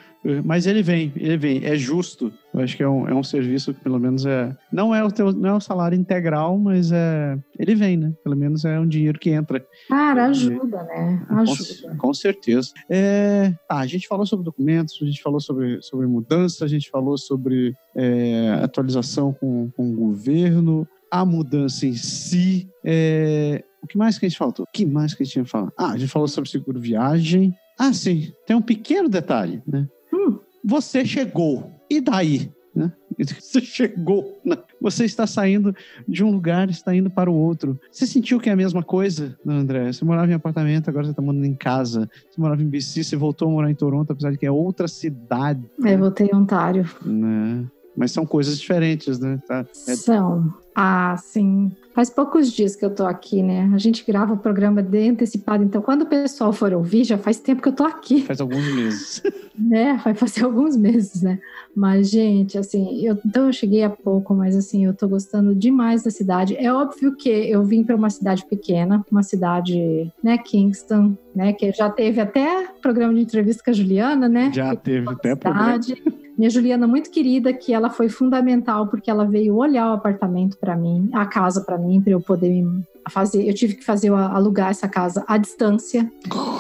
Mas 0.46 0.66
ele 0.66 0.82
vem, 0.82 1.12
ele 1.18 1.38
vem, 1.38 1.66
é 1.66 1.76
justo. 1.76 2.32
Eu 2.54 2.62
acho 2.62 2.76
que 2.78 2.84
é 2.84 2.88
um, 2.88 3.08
é 3.08 3.14
um 3.14 3.24
serviço 3.24 3.74
que 3.74 3.82
pelo 3.82 4.00
menos 4.00 4.26
é. 4.26 4.56
Não 4.72 4.96
é 4.96 5.04
o 5.04 5.12
teu, 5.12 5.34
não 5.34 5.50
é 5.50 5.54
o 5.54 5.60
salário 5.60 5.98
integral, 5.98 6.58
mas 6.58 6.92
é. 6.92 7.38
Ele 7.58 7.76
vem, 7.76 7.98
né? 7.98 8.14
Pelo 8.24 8.36
menos 8.36 8.64
é 8.64 8.80
um 8.80 8.88
dinheiro 8.88 9.20
que 9.20 9.30
entra. 9.30 9.66
Cara, 9.90 10.28
ajuda, 10.28 10.84
né? 10.84 11.26
Com, 11.28 11.36
Ajuda. 11.36 11.96
com 11.98 12.14
certeza. 12.14 12.72
É, 12.90 13.54
tá, 13.68 13.80
a 13.80 13.88
gente 13.88 14.08
falou 14.08 14.26
sobre 14.26 14.46
documentos, 14.46 14.98
a 15.02 15.06
gente 15.06 15.22
falou 15.22 15.42
sobre, 15.42 15.82
sobre 15.82 16.08
mudança, 16.08 16.64
a 16.64 16.68
gente 16.68 16.90
falou 16.90 17.18
sobre 17.18 17.76
é, 17.96 18.60
atualização 18.64 19.34
com, 19.34 19.70
com 19.76 19.92
o 19.92 19.96
governo, 19.96 20.88
a 21.12 21.26
mudança 21.26 21.86
em 21.86 21.96
si. 21.96 22.70
é, 22.86 23.64
o 23.82 23.88
que 23.88 23.98
mais 23.98 24.18
que 24.18 24.26
a 24.26 24.30
gente 24.30 24.38
faltou? 24.38 24.66
O 24.66 24.70
que 24.72 24.86
mais 24.86 25.14
que 25.14 25.24
a 25.24 25.26
gente 25.26 25.34
tinha 25.34 25.46
falado? 25.46 25.72
Ah, 25.78 25.92
a 25.92 25.98
gente 25.98 26.12
falou 26.12 26.28
sobre 26.28 26.50
seguro 26.50 26.80
viagem. 26.80 27.54
Ah, 27.78 27.94
sim, 27.94 28.32
tem 28.46 28.56
um 28.56 28.62
pequeno 28.62 29.08
detalhe, 29.10 29.62
né? 29.66 29.88
Hum. 30.14 30.38
Você 30.66 31.06
chegou. 31.06 31.72
E 31.90 32.02
daí? 32.02 32.52
Né? 32.76 32.92
Você 33.40 33.62
chegou. 33.62 34.40
né? 34.46 34.56
Você 34.80 35.04
está 35.04 35.26
saindo 35.26 35.76
de 36.08 36.24
um 36.24 36.32
lugar 36.32 36.70
está 36.70 36.96
indo 36.96 37.10
para 37.10 37.30
o 37.30 37.34
outro. 37.36 37.80
Você 37.92 38.06
sentiu 38.06 38.40
que 38.40 38.50
é 38.50 38.54
a 38.54 38.56
mesma 38.56 38.84
coisa, 38.84 39.38
André? 39.46 39.92
Você 39.92 40.06
morava 40.06 40.32
em 40.32 40.36
apartamento, 40.36 40.90
agora 40.90 41.06
você 41.06 41.12
está 41.12 41.22
morando 41.22 41.46
em 41.46 41.56
casa. 41.56 42.10
Você 42.30 42.40
morava 42.40 42.62
em 42.62 42.68
BC, 42.70 43.04
você 43.04 43.16
voltou 43.16 43.48
a 43.48 43.52
morar 43.52 43.72
em 43.72 43.76
Toronto, 43.76 44.12
apesar 44.12 44.32
de 44.32 44.38
que 44.38 44.46
é 44.46 44.52
outra 44.52 44.88
cidade, 44.88 45.62
Aí 45.84 45.98
voltei 45.98 46.28
em 46.28 46.36
Ontário. 46.36 46.88
né? 47.04 47.66
Mas 48.00 48.12
são 48.14 48.26
coisas 48.26 48.58
diferentes, 48.58 49.20
né? 49.20 49.38
Tá? 49.46 49.66
É- 49.88 49.96
São. 49.96 50.54
Ah, 50.74 51.18
sim. 51.18 51.70
Faz 51.94 52.10
poucos 52.10 52.50
dias 52.50 52.74
que 52.74 52.86
eu 52.86 52.96
tô 52.96 53.06
aqui, 53.06 53.44
né? 53.44 53.70
A 53.74 53.78
gente 53.78 54.06
grava 54.08 54.34
o 54.34 54.38
programa 54.38 54.82
de 54.82 55.10
antecipado, 55.10 55.62
então 55.66 55.82
quando 55.82 56.04
o 56.04 56.06
pessoal 56.06 56.54
for 56.54 56.72
ouvir, 56.72 57.04
já 57.04 57.18
faz 57.18 57.40
tempo 57.42 57.62
que 57.62 57.68
eu 57.68 57.76
tô 57.76 57.84
aqui. 57.84 58.22
faz 58.22 58.40
alguns 58.40 58.64
meses. 58.74 59.22
né? 59.60 60.00
Vai 60.02 60.14
fazer 60.14 60.46
alguns 60.46 60.78
meses, 60.78 61.22
né? 61.22 61.40
Mas, 61.76 62.10
gente, 62.10 62.58
assim, 62.58 63.06
eu, 63.06 63.18
então 63.26 63.48
eu 63.48 63.54
cheguei 63.54 63.84
há 63.84 63.90
pouco, 63.90 64.34
mas 64.34 64.56
assim, 64.56 64.86
eu 64.86 64.94
tô 64.94 65.10
gostando 65.10 65.54
demais 65.54 66.04
da 66.04 66.10
cidade. 66.10 66.56
É 66.56 66.72
óbvio 66.72 67.16
que 67.18 67.30
eu 67.30 67.66
vim 67.66 67.84
para 67.84 67.96
uma 67.98 68.10
cidade 68.10 68.46
pequena, 68.50 69.06
uma 69.12 69.24
cidade, 69.24 70.10
né, 70.24 70.38
Kingston, 70.38 71.18
né, 71.36 71.52
que 71.52 71.72
já 71.74 71.90
teve 71.90 72.22
até 72.22 72.68
programa 72.82 73.14
de 73.14 73.22
entrevista 73.22 73.62
com 73.64 73.72
a 73.72 73.74
Juliana, 73.74 74.30
né? 74.30 74.52
Já 74.54 74.74
Que 74.76 74.84
teve 74.84 75.10
até 75.10 75.36
cidade. 75.36 76.02
Minha 76.40 76.50
Juliana 76.50 76.88
muito 76.88 77.12
querida, 77.12 77.52
que 77.52 77.74
ela 77.74 77.90
foi 77.90 78.08
fundamental 78.08 78.88
porque 78.88 79.12
ela 79.12 79.26
veio 79.26 79.58
olhar 79.58 79.90
o 79.90 79.94
apartamento 79.94 80.58
para 80.58 80.74
mim, 80.74 81.10
a 81.12 81.26
casa 81.26 81.60
para 81.66 81.78
mim, 81.78 82.02
para 82.02 82.14
eu 82.14 82.22
poder 82.22 82.66
fazer. 83.10 83.46
Eu 83.46 83.54
tive 83.54 83.76
que 83.76 83.84
fazer 83.84 84.10
alugar 84.14 84.70
essa 84.70 84.88
casa 84.88 85.22
à 85.28 85.38
distância, 85.38 86.10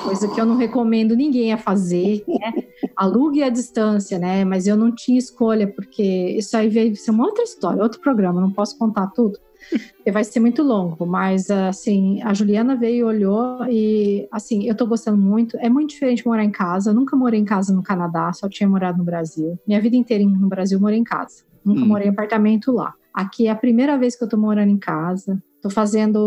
coisa 0.04 0.28
que 0.28 0.42
eu 0.42 0.46
não 0.46 0.58
recomendo 0.58 1.16
ninguém 1.16 1.54
a 1.54 1.58
fazer, 1.58 2.26
né? 2.28 2.66
Alugue 2.94 3.42
à 3.42 3.48
distância, 3.48 4.20
né? 4.20 4.44
Mas 4.44 4.68
eu 4.68 4.76
não 4.76 4.94
tinha 4.94 5.18
escolha 5.18 5.66
porque 5.66 6.04
isso 6.04 6.58
aí 6.58 6.68
veio 6.68 6.94
ser 6.98 7.12
uma 7.12 7.26
outra 7.26 7.46
história, 7.46 7.82
outro 7.82 8.02
programa, 8.02 8.42
não 8.42 8.52
posso 8.52 8.78
contar 8.78 9.08
tudo. 9.08 9.40
Vai 10.12 10.24
ser 10.24 10.40
muito 10.40 10.64
longo, 10.64 11.06
mas 11.06 11.50
assim, 11.52 12.20
a 12.24 12.34
Juliana 12.34 12.76
veio, 12.76 13.06
olhou 13.08 13.64
e 13.70 14.28
assim, 14.32 14.68
eu 14.68 14.76
tô 14.76 14.88
gostando 14.88 15.18
muito. 15.22 15.56
É 15.58 15.70
muito 15.70 15.92
diferente 15.92 16.26
morar 16.26 16.44
em 16.44 16.50
casa. 16.52 16.90
Eu 16.90 16.96
nunca 16.96 17.16
morei 17.16 17.40
em 17.40 17.46
casa 17.46 17.74
no 17.74 17.84
Canadá, 17.84 18.34
só 18.34 18.50
tinha 18.50 18.68
morado 18.68 18.98
no 18.98 19.04
Brasil. 19.04 19.60
Minha 19.68 19.80
vida 19.80 19.96
inteira 19.96 20.24
no 20.24 20.48
Brasil 20.50 20.80
morei 20.80 20.98
em 20.98 21.04
casa. 21.04 21.44
Nunca 21.64 21.82
Hum. 21.84 21.88
morei 21.88 22.08
em 22.08 22.12
apartamento 22.12 22.72
lá. 22.72 22.94
Aqui 23.14 23.48
é 23.48 23.52
a 23.52 23.56
primeira 23.56 23.98
vez 23.98 24.16
que 24.16 24.24
eu 24.24 24.30
tô 24.30 24.38
morando 24.38 24.70
em 24.72 24.78
casa. 24.80 25.42
Estou 25.56 25.70
fazendo 25.70 26.18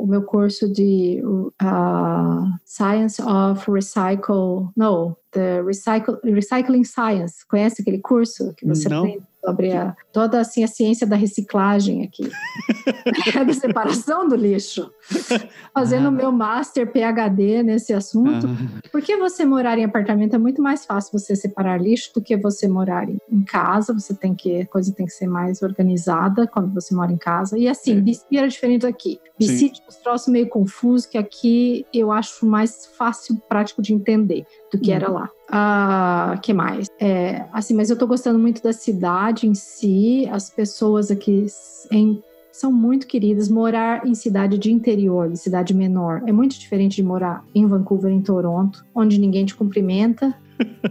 o 0.00 0.04
meu 0.06 0.22
curso 0.22 0.70
de 0.70 1.22
uh, 1.24 2.44
Science 2.64 3.22
of 3.22 3.70
Recycle. 3.70 4.68
No, 4.76 5.16
the 5.30 5.62
Recycle, 5.62 6.16
Recycling 6.24 6.82
Science. 6.84 7.46
Conhece 7.48 7.82
aquele 7.82 7.98
curso 8.00 8.52
que 8.56 8.66
você 8.66 8.88
Não. 8.88 9.02
tem 9.04 9.20
sobre 9.44 9.72
a, 9.72 9.96
toda 10.12 10.40
assim, 10.40 10.64
a 10.64 10.68
ciência 10.68 11.06
da 11.06 11.16
reciclagem 11.16 12.02
aqui? 12.04 12.28
é 13.36 13.44
da 13.44 13.52
separação 13.52 14.28
do 14.28 14.34
lixo. 14.36 14.90
Fazendo 15.72 16.04
o 16.06 16.08
Ah. 16.08 16.10
meu 16.10 16.32
master 16.32 16.90
PhD 16.90 17.62
nesse 17.62 17.92
assunto. 17.92 18.46
Ah, 18.48 18.80
Porque 18.90 19.16
você 19.16 19.44
morar 19.44 19.78
em 19.78 19.84
apartamento 19.84 20.34
é 20.34 20.38
muito 20.38 20.60
mais 20.62 20.84
fácil 20.84 21.18
você 21.18 21.34
separar 21.36 21.80
lixo 21.80 22.12
do 22.14 22.20
que 22.22 22.36
você 22.36 22.66
morar 22.68 23.08
em 23.08 23.18
em 23.30 23.42
casa. 23.44 23.92
Você 23.92 24.14
tem 24.14 24.34
que, 24.34 24.62
a 24.62 24.66
coisa 24.66 24.92
tem 24.92 25.04
que 25.06 25.12
ser 25.12 25.26
mais 25.26 25.60
organizada 25.62 26.46
quando 26.46 26.72
você 26.72 26.94
mora 26.94 27.12
em 27.12 27.16
casa. 27.18 27.58
E 27.58 27.68
assim, 27.68 28.02
É. 28.32 28.36
Era 28.38 28.48
diferente 28.48 28.82
daqui. 28.82 29.20
BC 29.38 29.72
uns 29.88 29.96
troços 29.96 30.28
meio 30.28 30.48
confuso 30.48 31.08
que 31.08 31.16
aqui 31.18 31.86
eu 31.92 32.10
acho 32.10 32.44
mais 32.46 32.86
fácil, 32.96 33.36
prático 33.48 33.80
de 33.82 33.92
entender 33.94 34.44
do 34.72 34.78
que 34.78 34.90
Uhum. 34.90 34.96
era 34.96 35.10
lá. 35.10 35.30
Ah, 35.50 36.38
que 36.42 36.52
mais? 36.52 36.86
É, 37.00 37.44
assim, 37.52 37.74
mas 37.74 37.90
eu 37.90 37.96
tô 37.98 38.06
gostando 38.06 38.38
muito 38.38 38.62
da 38.62 38.72
cidade 38.72 39.46
em 39.46 39.54
si. 39.54 40.28
As 40.30 40.50
pessoas 40.50 41.10
aqui 41.10 41.46
em 41.90 42.22
são 42.52 42.72
muito 42.72 43.06
queridas. 43.06 43.48
Morar 43.48 44.04
em 44.04 44.14
cidade 44.16 44.58
de 44.58 44.72
interior, 44.72 45.28
de 45.30 45.38
cidade 45.38 45.72
menor, 45.72 46.22
é 46.26 46.32
muito 46.32 46.58
diferente 46.58 46.96
de 46.96 47.02
morar 47.04 47.44
em 47.54 47.64
Vancouver, 47.66 48.10
em 48.12 48.20
Toronto, 48.20 48.84
onde 48.94 49.18
ninguém 49.20 49.44
te 49.46 49.54
cumprimenta. 49.54 50.34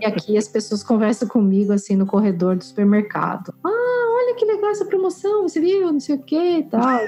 e 0.02 0.06
aqui 0.06 0.38
as 0.38 0.48
pessoas 0.48 0.82
conversam 0.82 1.28
comigo 1.28 1.74
assim 1.74 1.96
no 1.98 2.06
corredor 2.06 2.56
do 2.56 2.64
supermercado. 2.64 3.54
Ah, 3.66 3.97
que 4.38 4.46
legal 4.46 4.70
essa 4.72 4.86
promoção, 4.86 5.44
você 5.44 5.60
viu? 5.60 5.92
Não 5.92 6.00
sei 6.00 6.16
o 6.16 6.20
que 6.24 6.36
e 6.60 6.64
tal. 6.64 6.82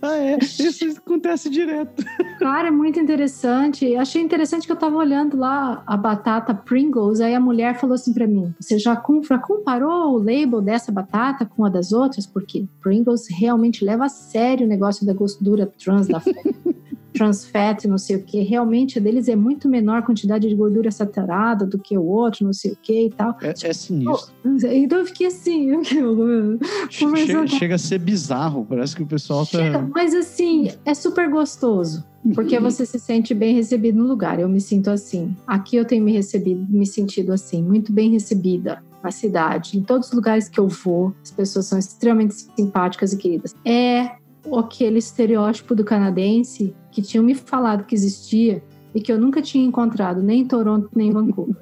Ah, 0.00 0.16
é. 0.16 0.38
Isso 0.40 0.98
acontece 0.98 1.48
direto. 1.48 2.04
Cara, 2.38 2.68
é 2.68 2.70
muito 2.70 2.98
interessante. 2.98 3.94
Achei 3.96 4.20
interessante 4.22 4.66
que 4.66 4.72
eu 4.72 4.76
tava 4.76 4.96
olhando 4.96 5.36
lá 5.36 5.82
a 5.86 5.96
batata 5.96 6.52
Pringles, 6.54 7.20
aí 7.20 7.34
a 7.34 7.40
mulher 7.40 7.78
falou 7.78 7.94
assim 7.94 8.12
pra 8.12 8.26
mim: 8.26 8.52
Você 8.60 8.78
já 8.78 8.96
com- 8.96 9.22
já 9.22 9.38
comparou 9.38 10.14
o 10.14 10.18
label 10.18 10.60
dessa 10.60 10.90
batata 10.92 11.44
com 11.46 11.64
a 11.64 11.68
das 11.68 11.92
outras? 11.92 12.26
Porque 12.26 12.66
Pringles 12.82 13.26
realmente 13.30 13.84
leva 13.84 14.04
a 14.06 14.08
sério 14.08 14.66
o 14.66 14.68
negócio 14.68 15.06
da 15.06 15.12
gordura 15.12 15.66
trans 15.82 16.08
da 16.08 16.20
trans 17.12 17.44
fat, 17.44 17.86
não 17.86 17.98
sei 17.98 18.16
o 18.16 18.22
que. 18.22 18.40
Realmente 18.42 18.98
deles 18.98 19.28
é 19.28 19.36
muito 19.36 19.68
menor 19.68 19.98
a 19.98 20.02
quantidade 20.02 20.48
de 20.48 20.54
gordura 20.54 20.90
saturada 20.90 21.66
do 21.66 21.78
que 21.78 21.96
o 21.96 22.04
outro, 22.04 22.44
não 22.44 22.52
sei 22.52 22.72
o 22.72 22.76
que 22.80 23.06
e 23.06 23.10
tal. 23.10 23.36
É, 23.42 23.50
é 23.50 23.72
sinistro. 23.72 24.32
Então 24.72 24.98
eu 24.98 25.06
fiquei 25.06 25.26
assim, 25.26 25.70
eu- 25.94 26.58
conversando 26.98 27.16
Chega, 27.16 27.46
chega 27.46 27.74
a 27.74 27.78
ser 27.78 27.98
bizarro. 27.98 28.66
Parece 28.68 28.96
que 28.96 29.02
o 29.02 29.06
pessoal 29.06 29.44
tá. 29.44 29.58
Chega, 29.58 29.90
mas 29.94 30.14
assim, 30.14 30.70
é 30.84 30.94
super 30.94 31.28
gostoso. 31.30 32.04
Porque 32.34 32.58
você 32.60 32.86
se 32.86 33.00
sente 33.00 33.34
bem 33.34 33.52
recebido 33.54 33.98
no 33.98 34.06
lugar. 34.06 34.38
Eu 34.38 34.48
me 34.48 34.60
sinto 34.60 34.88
assim. 34.90 35.34
Aqui 35.44 35.74
eu 35.74 35.84
tenho 35.84 36.04
me 36.04 36.12
recebido, 36.12 36.64
me 36.70 36.86
sentido 36.86 37.32
assim, 37.32 37.60
muito 37.60 37.92
bem 37.92 38.10
recebida 38.12 38.80
na 39.02 39.10
cidade. 39.10 39.76
Em 39.76 39.82
todos 39.82 40.06
os 40.08 40.14
lugares 40.14 40.48
que 40.48 40.60
eu 40.60 40.68
vou, 40.68 41.12
as 41.20 41.32
pessoas 41.32 41.66
são 41.66 41.76
extremamente 41.76 42.34
simpáticas 42.56 43.12
e 43.12 43.16
queridas. 43.16 43.54
É 43.64 44.12
aquele 44.58 44.98
estereótipo 44.98 45.74
do 45.74 45.84
canadense 45.84 46.74
que 46.90 47.00
tinham 47.02 47.24
me 47.24 47.34
falado 47.34 47.84
que 47.84 47.94
existia 47.94 48.62
e 48.94 49.00
que 49.00 49.10
eu 49.12 49.18
nunca 49.18 49.40
tinha 49.40 49.64
encontrado 49.64 50.22
nem 50.22 50.40
em 50.40 50.46
Toronto 50.46 50.88
nem 50.94 51.08
em 51.08 51.12
Vancouver. 51.12 51.56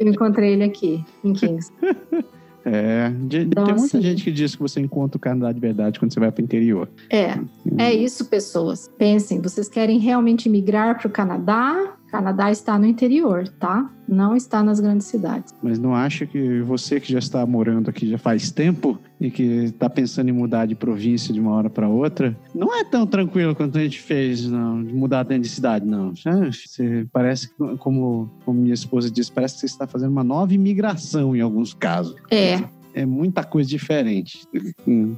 eu 0.00 0.08
encontrei 0.08 0.52
ele 0.54 0.64
aqui, 0.64 1.04
em 1.24 1.32
Kings. 1.32 1.72
É, 2.62 3.08
de- 3.26 3.38
Então, 3.38 3.64
tem 3.64 3.74
muita 3.74 3.86
assim- 3.96 4.02
gente 4.02 4.22
que 4.22 4.30
diz 4.30 4.54
que 4.54 4.60
você 4.60 4.80
encontra 4.80 5.16
o 5.16 5.20
Canadá 5.20 5.50
de 5.50 5.58
verdade 5.58 5.98
quando 5.98 6.12
você 6.12 6.20
vai 6.20 6.30
para 6.30 6.42
o 6.42 6.44
interior. 6.44 6.90
É, 7.08 7.38
é 7.78 7.92
isso, 7.94 8.26
pessoas. 8.26 8.86
Pensem, 8.98 9.40
vocês 9.40 9.66
querem 9.66 9.98
realmente 9.98 10.46
migrar 10.46 10.98
para 10.98 11.08
o 11.08 11.10
Canadá? 11.10 11.94
Canadá 12.10 12.50
está 12.50 12.78
no 12.78 12.86
interior, 12.86 13.48
tá? 13.48 13.88
Não 14.08 14.34
está 14.34 14.62
nas 14.62 14.80
grandes 14.80 15.06
cidades. 15.06 15.54
Mas 15.62 15.78
não 15.78 15.94
acha 15.94 16.26
que 16.26 16.60
você 16.62 16.98
que 16.98 17.12
já 17.12 17.20
está 17.20 17.46
morando 17.46 17.88
aqui 17.88 18.08
já 18.08 18.18
faz 18.18 18.50
tempo 18.50 18.98
e 19.20 19.30
que 19.30 19.42
está 19.42 19.88
pensando 19.88 20.28
em 20.28 20.32
mudar 20.32 20.66
de 20.66 20.74
província 20.74 21.32
de 21.32 21.38
uma 21.38 21.52
hora 21.52 21.70
para 21.70 21.88
outra, 21.88 22.36
não 22.54 22.74
é 22.74 22.82
tão 22.82 23.06
tranquilo 23.06 23.54
quanto 23.54 23.78
a 23.78 23.82
gente 23.82 24.00
fez, 24.00 24.46
não, 24.46 24.82
de 24.82 24.92
mudar 24.92 25.22
dentro 25.22 25.44
de 25.44 25.48
cidade, 25.48 25.86
não. 25.86 26.12
Você 26.14 27.06
parece, 27.12 27.50
como, 27.78 28.30
como 28.44 28.60
minha 28.60 28.74
esposa 28.74 29.10
disse, 29.10 29.30
parece 29.30 29.54
que 29.54 29.60
você 29.60 29.66
está 29.66 29.86
fazendo 29.86 30.10
uma 30.10 30.24
nova 30.24 30.52
imigração 30.52 31.36
em 31.36 31.40
alguns 31.40 31.72
casos. 31.72 32.16
É, 32.30 32.54
É 32.92 33.06
muita 33.06 33.44
coisa 33.44 33.68
diferente. 33.68 34.48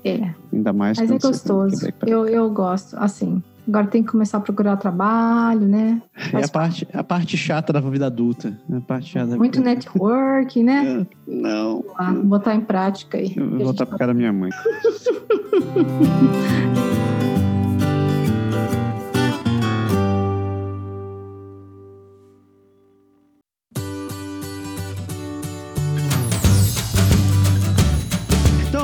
É. 0.04 0.34
ainda 0.52 0.72
mais 0.72 0.98
Mas 0.98 1.10
é 1.10 1.18
tá 1.18 1.28
gostoso. 1.28 1.88
Eu, 2.06 2.26
eu 2.26 2.50
gosto, 2.50 2.94
assim. 2.98 3.42
Agora 3.66 3.86
tem 3.86 4.02
que 4.02 4.10
começar 4.10 4.38
a 4.38 4.40
procurar 4.40 4.76
trabalho, 4.76 5.68
né? 5.68 6.02
É 6.32 6.44
a 6.44 6.48
parte, 6.48 6.88
a 6.92 7.04
parte 7.04 7.36
chata 7.36 7.72
da 7.72 7.80
vida 7.80 8.06
adulta. 8.06 8.58
É 8.70 8.76
A 8.76 8.80
parte 8.80 9.10
chata 9.10 9.36
Muito 9.36 9.58
vida 9.58 9.70
network, 9.70 10.62
né? 10.62 11.06
Não. 11.26 11.82
Vamos 11.82 11.98
lá, 11.98 12.12
botar 12.12 12.54
em 12.54 12.60
prática 12.60 13.18
aí. 13.18 13.32
Eu 13.36 13.50
vou 13.50 13.58
voltar 13.60 13.86
pra 13.86 13.98
casa 13.98 14.12
da 14.12 14.18
minha 14.18 14.32
mãe. 14.32 14.50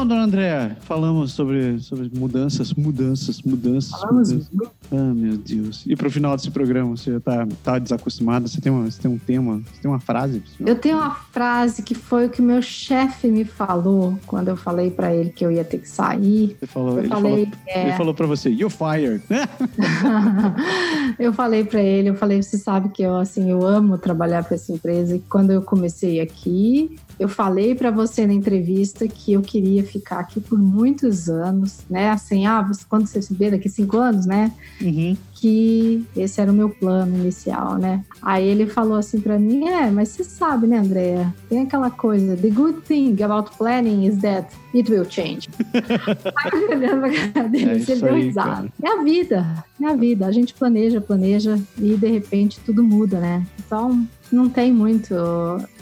dona 0.08 0.24
Andréa, 0.24 0.76
falamos 0.80 1.32
sobre, 1.32 1.78
sobre 1.80 2.10
mudanças, 2.18 2.72
mudanças, 2.72 3.42
mudanças. 3.42 4.00
Falamos 4.00 4.32
mudanças. 4.32 4.72
Ah, 4.90 5.14
meu 5.14 5.36
Deus. 5.36 5.84
E 5.86 5.94
pro 5.94 6.10
final 6.10 6.34
desse 6.34 6.50
programa, 6.50 6.96
você 6.96 7.12
já 7.12 7.20
tá, 7.20 7.46
tá 7.62 7.78
desacostumada? 7.78 8.48
Você 8.48 8.60
tem, 8.60 8.72
uma, 8.72 8.90
você 8.90 9.00
tem 9.00 9.10
um 9.10 9.18
tema? 9.18 9.58
Você 9.58 9.82
tem 9.82 9.90
uma 9.90 10.00
frase? 10.00 10.42
Eu 10.58 10.76
tenho 10.76 10.96
uma 10.96 11.14
frase 11.14 11.82
que 11.82 11.94
foi 11.94 12.26
o 12.26 12.30
que 12.30 12.40
meu 12.40 12.62
chefe 12.62 13.28
me 13.28 13.44
falou 13.44 14.18
quando 14.26 14.48
eu 14.48 14.56
falei 14.56 14.90
pra 14.90 15.14
ele 15.14 15.30
que 15.30 15.44
eu 15.44 15.52
ia 15.52 15.64
ter 15.64 15.78
que 15.78 15.88
sair. 15.88 16.56
Você 16.58 16.66
falou, 16.66 16.92
Eu 16.94 16.98
ele, 17.00 17.08
falei, 17.08 17.44
falou, 17.44 17.58
é, 17.66 17.82
ele 17.82 17.96
falou 17.96 18.14
pra 18.14 18.26
você, 18.26 18.48
you're 18.48 18.74
fired. 18.74 19.22
eu 21.18 21.32
falei 21.32 21.64
pra 21.64 21.82
ele, 21.82 22.08
eu 22.08 22.14
falei, 22.14 22.42
você 22.42 22.56
sabe 22.56 22.88
que 22.88 23.02
eu 23.02 23.16
assim, 23.16 23.50
eu 23.50 23.66
amo 23.66 23.98
trabalhar 23.98 24.42
para 24.42 24.54
essa 24.54 24.72
empresa 24.72 25.16
e 25.16 25.20
quando 25.20 25.50
eu 25.50 25.60
comecei 25.60 26.20
aqui, 26.20 26.96
eu 27.18 27.28
falei 27.28 27.74
pra 27.74 27.90
você 27.90 28.26
na 28.26 28.32
entrevista 28.32 29.08
que 29.08 29.32
eu 29.32 29.42
queria 29.42 29.82
ficar 29.82 30.20
aqui 30.20 30.40
por 30.40 30.58
muitos 30.58 31.28
anos, 31.28 31.80
né? 31.90 32.10
Assim, 32.10 32.46
ah, 32.46 32.62
você, 32.62 32.84
quando 32.88 33.06
você 33.06 33.20
se 33.20 33.34
vê 33.34 33.50
daqui 33.50 33.68
cinco 33.68 33.96
anos, 33.96 34.24
né? 34.24 34.52
Uhum. 34.80 35.16
Que 35.34 36.04
esse 36.16 36.40
era 36.40 36.50
o 36.50 36.54
meu 36.54 36.70
plano 36.70 37.16
inicial, 37.16 37.76
né? 37.76 38.04
Aí 38.22 38.46
ele 38.46 38.66
falou 38.66 38.96
assim 38.96 39.20
pra 39.20 39.38
mim, 39.38 39.68
é, 39.68 39.90
mas 39.90 40.10
você 40.10 40.24
sabe, 40.24 40.66
né, 40.66 40.78
Andréa? 40.78 41.34
Tem 41.48 41.62
aquela 41.62 41.90
coisa, 41.90 42.36
the 42.36 42.50
good 42.50 42.80
thing 42.82 43.20
about 43.22 43.56
planning 43.56 44.06
is 44.06 44.18
that 44.18 44.48
it 44.74 44.90
will 44.90 45.06
change. 45.08 45.48
Aí 45.74 46.62
eu 46.62 46.76
olhando 46.76 47.00
pra 47.00 47.28
cara 47.32 47.48
dele, 47.48 47.70
É 47.70 47.72
ele 47.72 47.80
isso 47.80 48.00
deu 48.00 48.14
risada. 48.14 48.72
É 48.82 48.88
a 48.88 49.02
vida, 49.02 49.64
é 49.80 49.86
a 49.86 49.94
vida. 49.94 50.26
A 50.26 50.32
gente 50.32 50.54
planeja, 50.54 51.00
planeja 51.00 51.58
e 51.78 51.96
de 51.96 52.08
repente 52.08 52.60
tudo 52.64 52.82
muda, 52.84 53.18
né? 53.18 53.44
Então 53.58 54.06
não 54.30 54.48
tem 54.48 54.72
muito. 54.72 55.14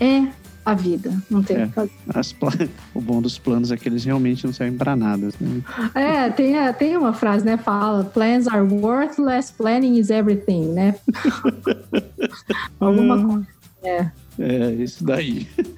É 0.01 0.26
a 0.67 0.75
vida, 0.75 1.12
não 1.31 1.43
tem 1.45 1.57
o 1.59 1.61
É. 1.61 1.67
que 1.69 1.73
fazer. 1.73 2.69
O 2.93 3.01
bom 3.01 3.23
dos 3.23 3.39
planos 3.39 3.71
é 3.71 3.77
que 3.77 3.89
eles 3.89 4.05
realmente 4.05 4.45
não 4.45 4.53
servem 4.53 4.77
pra 4.77 4.97
nada. 4.97 5.29
né? 5.41 5.62
É, 5.95 6.29
tem, 6.31 6.59
a- 6.59 6.73
tem 6.73 6.97
uma 6.97 7.12
frase, 7.12 7.45
né? 7.45 7.57
Fala: 7.57 8.03
plans 8.05 8.49
are 8.49 8.62
worthless, 8.62 9.53
planning 9.53 9.97
is 9.97 10.11
everything, 10.11 10.67
né? 10.73 10.97
Alguma 12.81 13.25
coisa. 13.25 13.47
É. 13.85 14.11
É, 14.39 14.72
isso 14.82 15.05
daí. 15.05 15.47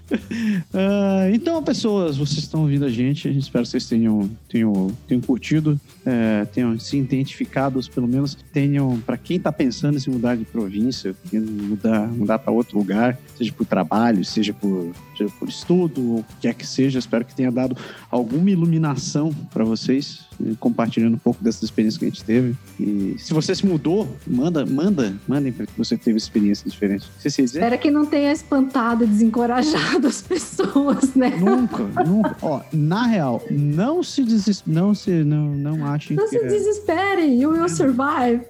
Ah, 0.73 1.29
então, 1.33 1.63
pessoas, 1.63 2.17
vocês 2.17 2.39
estão 2.39 2.63
ouvindo 2.63 2.85
a 2.85 2.91
gente. 2.91 3.29
Espera 3.29 3.65
que 3.65 3.71
vocês 3.71 3.87
tenham, 3.87 4.31
tenham, 4.49 4.91
tenham 5.07 5.21
curtido, 5.21 5.79
é, 6.07 6.45
tenham 6.47 6.79
se 6.79 6.97
identificado, 6.97 7.81
pelo 7.95 8.09
menos 8.09 8.37
tenham, 8.53 8.99
para 9.01 9.17
quem 9.17 9.37
está 9.37 9.53
pensando 9.53 9.97
em 9.97 10.01
se 10.01 10.09
mudar 10.09 10.37
de 10.37 10.45
província, 10.45 11.15
mudar, 11.33 12.09
mudar 12.09 12.39
para 12.39 12.53
outro 12.53 12.79
lugar, 12.79 13.19
seja 13.37 13.53
por 13.53 13.67
trabalho, 13.67 14.25
seja 14.25 14.55
por, 14.55 14.93
seja 15.17 15.31
por 15.39 15.49
estudo, 15.49 16.13
ou 16.13 16.19
o 16.21 16.25
que 16.25 16.37
quer 16.43 16.55
que 16.55 16.67
seja, 16.67 16.99
espero 16.99 17.25
que 17.25 17.35
tenha 17.35 17.51
dado 17.51 17.77
alguma 18.11 18.51
iluminação 18.51 19.35
para 19.53 19.65
vocês, 19.65 20.25
eh, 20.43 20.53
compartilhando 20.59 21.15
um 21.15 21.19
pouco 21.19 21.43
dessas 21.43 21.65
experiências 21.65 21.99
que 21.99 22.05
a 22.05 22.09
gente 22.09 22.25
teve. 22.25 22.57
E 22.81 23.17
se 23.19 23.35
você 23.35 23.55
se 23.55 23.67
mudou, 23.67 24.09
manda, 24.27 24.65
manda, 24.65 25.15
mandem 25.27 25.53
para 25.53 25.67
que 25.67 25.77
você 25.77 25.97
teve 25.97 26.17
experiências 26.17 26.73
diferentes. 26.73 27.09
Se 27.19 27.31
você 27.31 27.43
Espera 27.43 27.77
que 27.77 27.91
não 27.91 28.07
tenha 28.07 28.33
espantado 28.33 28.48
e 28.51 29.07
desencorajado 29.07 30.07
as 30.07 30.23
pessoas, 30.23 31.15
né? 31.15 31.37
Nunca, 31.39 31.85
nunca. 32.05 32.37
Ó, 32.41 32.61
na 32.73 33.07
real, 33.07 33.43
não 33.51 34.03
se 34.03 34.23
deses... 34.23 34.63
não 34.67 34.95
se 34.95 35.11
não, 35.23 35.55
não 35.55 35.87
achem 35.87 36.17
Não 36.17 36.25
que 36.25 36.31
se 36.31 36.37
é. 36.39 36.47
desesperem, 36.47 37.41
you 37.41 37.51
will 37.51 37.69
survive. 37.69 38.43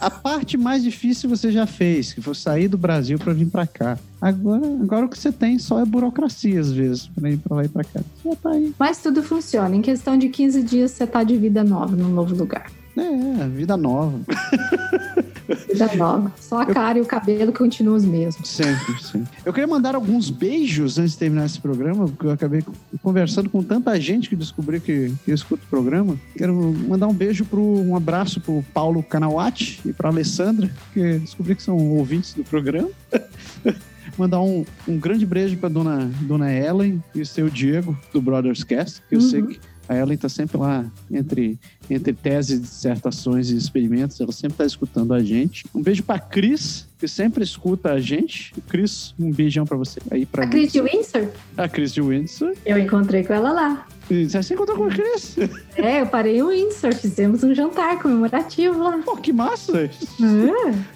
a 0.00 0.10
parte 0.10 0.56
mais 0.56 0.82
difícil 0.82 1.28
você 1.28 1.52
já 1.52 1.66
fez, 1.66 2.12
que 2.12 2.20
foi 2.20 2.34
sair 2.34 2.68
do 2.68 2.76
Brasil 2.76 3.18
para 3.18 3.32
vir 3.32 3.46
para 3.46 3.66
cá. 3.66 3.98
Agora, 4.20 4.66
agora 4.66 5.06
o 5.06 5.08
que 5.08 5.18
você 5.18 5.30
tem 5.30 5.58
só 5.58 5.80
é 5.80 5.84
burocracia 5.84 6.58
às 6.60 6.72
vezes, 6.72 7.06
para 7.08 7.30
ir 7.30 7.38
para 7.38 7.56
lá 7.56 7.64
e 7.64 7.68
para 7.68 7.84
cá. 7.84 8.00
Você 8.00 8.30
já 8.30 8.36
tá 8.36 8.50
aí. 8.50 8.74
Mas 8.78 8.98
tudo 8.98 9.22
funciona. 9.22 9.76
Em 9.76 9.82
questão 9.82 10.16
de 10.16 10.28
15 10.28 10.62
dias, 10.62 10.90
você 10.92 11.06
tá 11.06 11.22
de 11.22 11.36
vida 11.36 11.62
nova 11.62 11.94
num 11.94 12.08
novo 12.08 12.34
lugar. 12.34 12.70
É, 12.96 13.48
vida 13.48 13.76
nova. 13.76 14.18
Vida 15.68 15.94
nova. 15.96 16.32
Só 16.40 16.60
a 16.62 16.66
cara 16.66 16.98
e 16.98 17.02
o 17.02 17.06
cabelo 17.06 17.52
continuam 17.52 17.96
os 17.96 18.04
mesmos. 18.04 18.48
Sempre, 18.48 19.02
sempre. 19.02 19.28
Eu 19.44 19.52
queria 19.52 19.66
mandar 19.66 19.94
alguns 19.94 20.30
beijos 20.30 20.98
antes 20.98 21.12
de 21.12 21.18
terminar 21.18 21.46
esse 21.46 21.60
programa, 21.60 22.06
porque 22.08 22.26
eu 22.26 22.30
acabei 22.30 22.64
conversando 23.02 23.48
com 23.50 23.62
tanta 23.62 23.98
gente 24.00 24.28
que 24.28 24.36
descobri 24.36 24.80
que, 24.80 25.12
que 25.24 25.32
escuta 25.32 25.62
o 25.64 25.68
programa. 25.68 26.16
Quero 26.36 26.54
mandar 26.54 27.06
um 27.08 27.14
beijo 27.14 27.44
pro 27.44 27.60
um 27.62 27.96
abraço 27.96 28.40
pro 28.40 28.64
Paulo 28.72 29.02
Canawati 29.02 29.80
e 29.84 29.92
pra 29.92 30.08
Alessandra, 30.08 30.70
que 30.92 31.18
descobri 31.18 31.54
que 31.54 31.62
são 31.62 31.76
ouvintes 31.76 32.34
do 32.34 32.44
programa. 32.44 32.88
mandar 34.16 34.40
um, 34.40 34.64
um 34.86 34.98
grande 34.98 35.26
beijo 35.26 35.56
pra 35.56 35.68
dona, 35.68 36.10
dona 36.22 36.52
Ellen 36.52 37.02
e 37.14 37.20
o 37.20 37.26
seu 37.26 37.48
Diego, 37.50 37.98
do 38.12 38.20
Brothers 38.22 38.62
Cast, 38.62 39.02
que 39.08 39.16
eu 39.16 39.20
Uhum. 39.20 39.28
sei 39.28 39.42
que 39.42 39.60
a 39.88 39.94
Ellen 39.96 40.16
tá 40.16 40.28
sempre 40.28 40.56
lá 40.56 40.84
entre, 41.10 41.58
entre 41.90 42.12
teses, 42.12 42.60
dissertações 42.60 43.50
e 43.50 43.56
experimentos. 43.56 44.20
Ela 44.20 44.32
sempre 44.32 44.58
tá 44.58 44.64
escutando 44.64 45.12
a 45.14 45.22
gente. 45.22 45.64
Um 45.74 45.82
beijo 45.82 46.02
pra 46.02 46.18
Cris, 46.18 46.86
que 46.98 47.06
sempre 47.08 47.44
escuta 47.44 47.92
a 47.92 48.00
gente. 48.00 48.54
Cris, 48.68 49.14
um 49.18 49.30
beijão 49.30 49.64
pra 49.66 49.76
você. 49.76 50.00
Aí 50.10 50.24
pra 50.26 50.44
A 50.44 50.46
Cris 50.46 50.72
de 50.72 50.80
Windsor, 50.80 51.28
A 51.56 51.68
Cris 51.68 51.92
de 51.92 52.00
Windsor. 52.00 52.54
eu 52.64 52.78
encontrei 52.78 53.24
com 53.24 53.32
ela 53.34 53.52
lá. 53.52 53.86
Você 54.08 54.42
se 54.42 54.54
encontrou 54.54 54.76
com 54.76 54.84
a 54.84 54.90
Cris? 54.90 55.36
É, 55.76 56.02
eu 56.02 56.06
parei 56.06 56.38
em 56.38 56.42
Windsor, 56.42 56.94
fizemos 56.94 57.42
um 57.42 57.54
jantar 57.54 58.00
comemorativo 58.00 58.78
lá. 58.78 58.98
Pô, 58.98 59.16
que 59.16 59.32
massa! 59.32 59.84
É. 59.84 59.90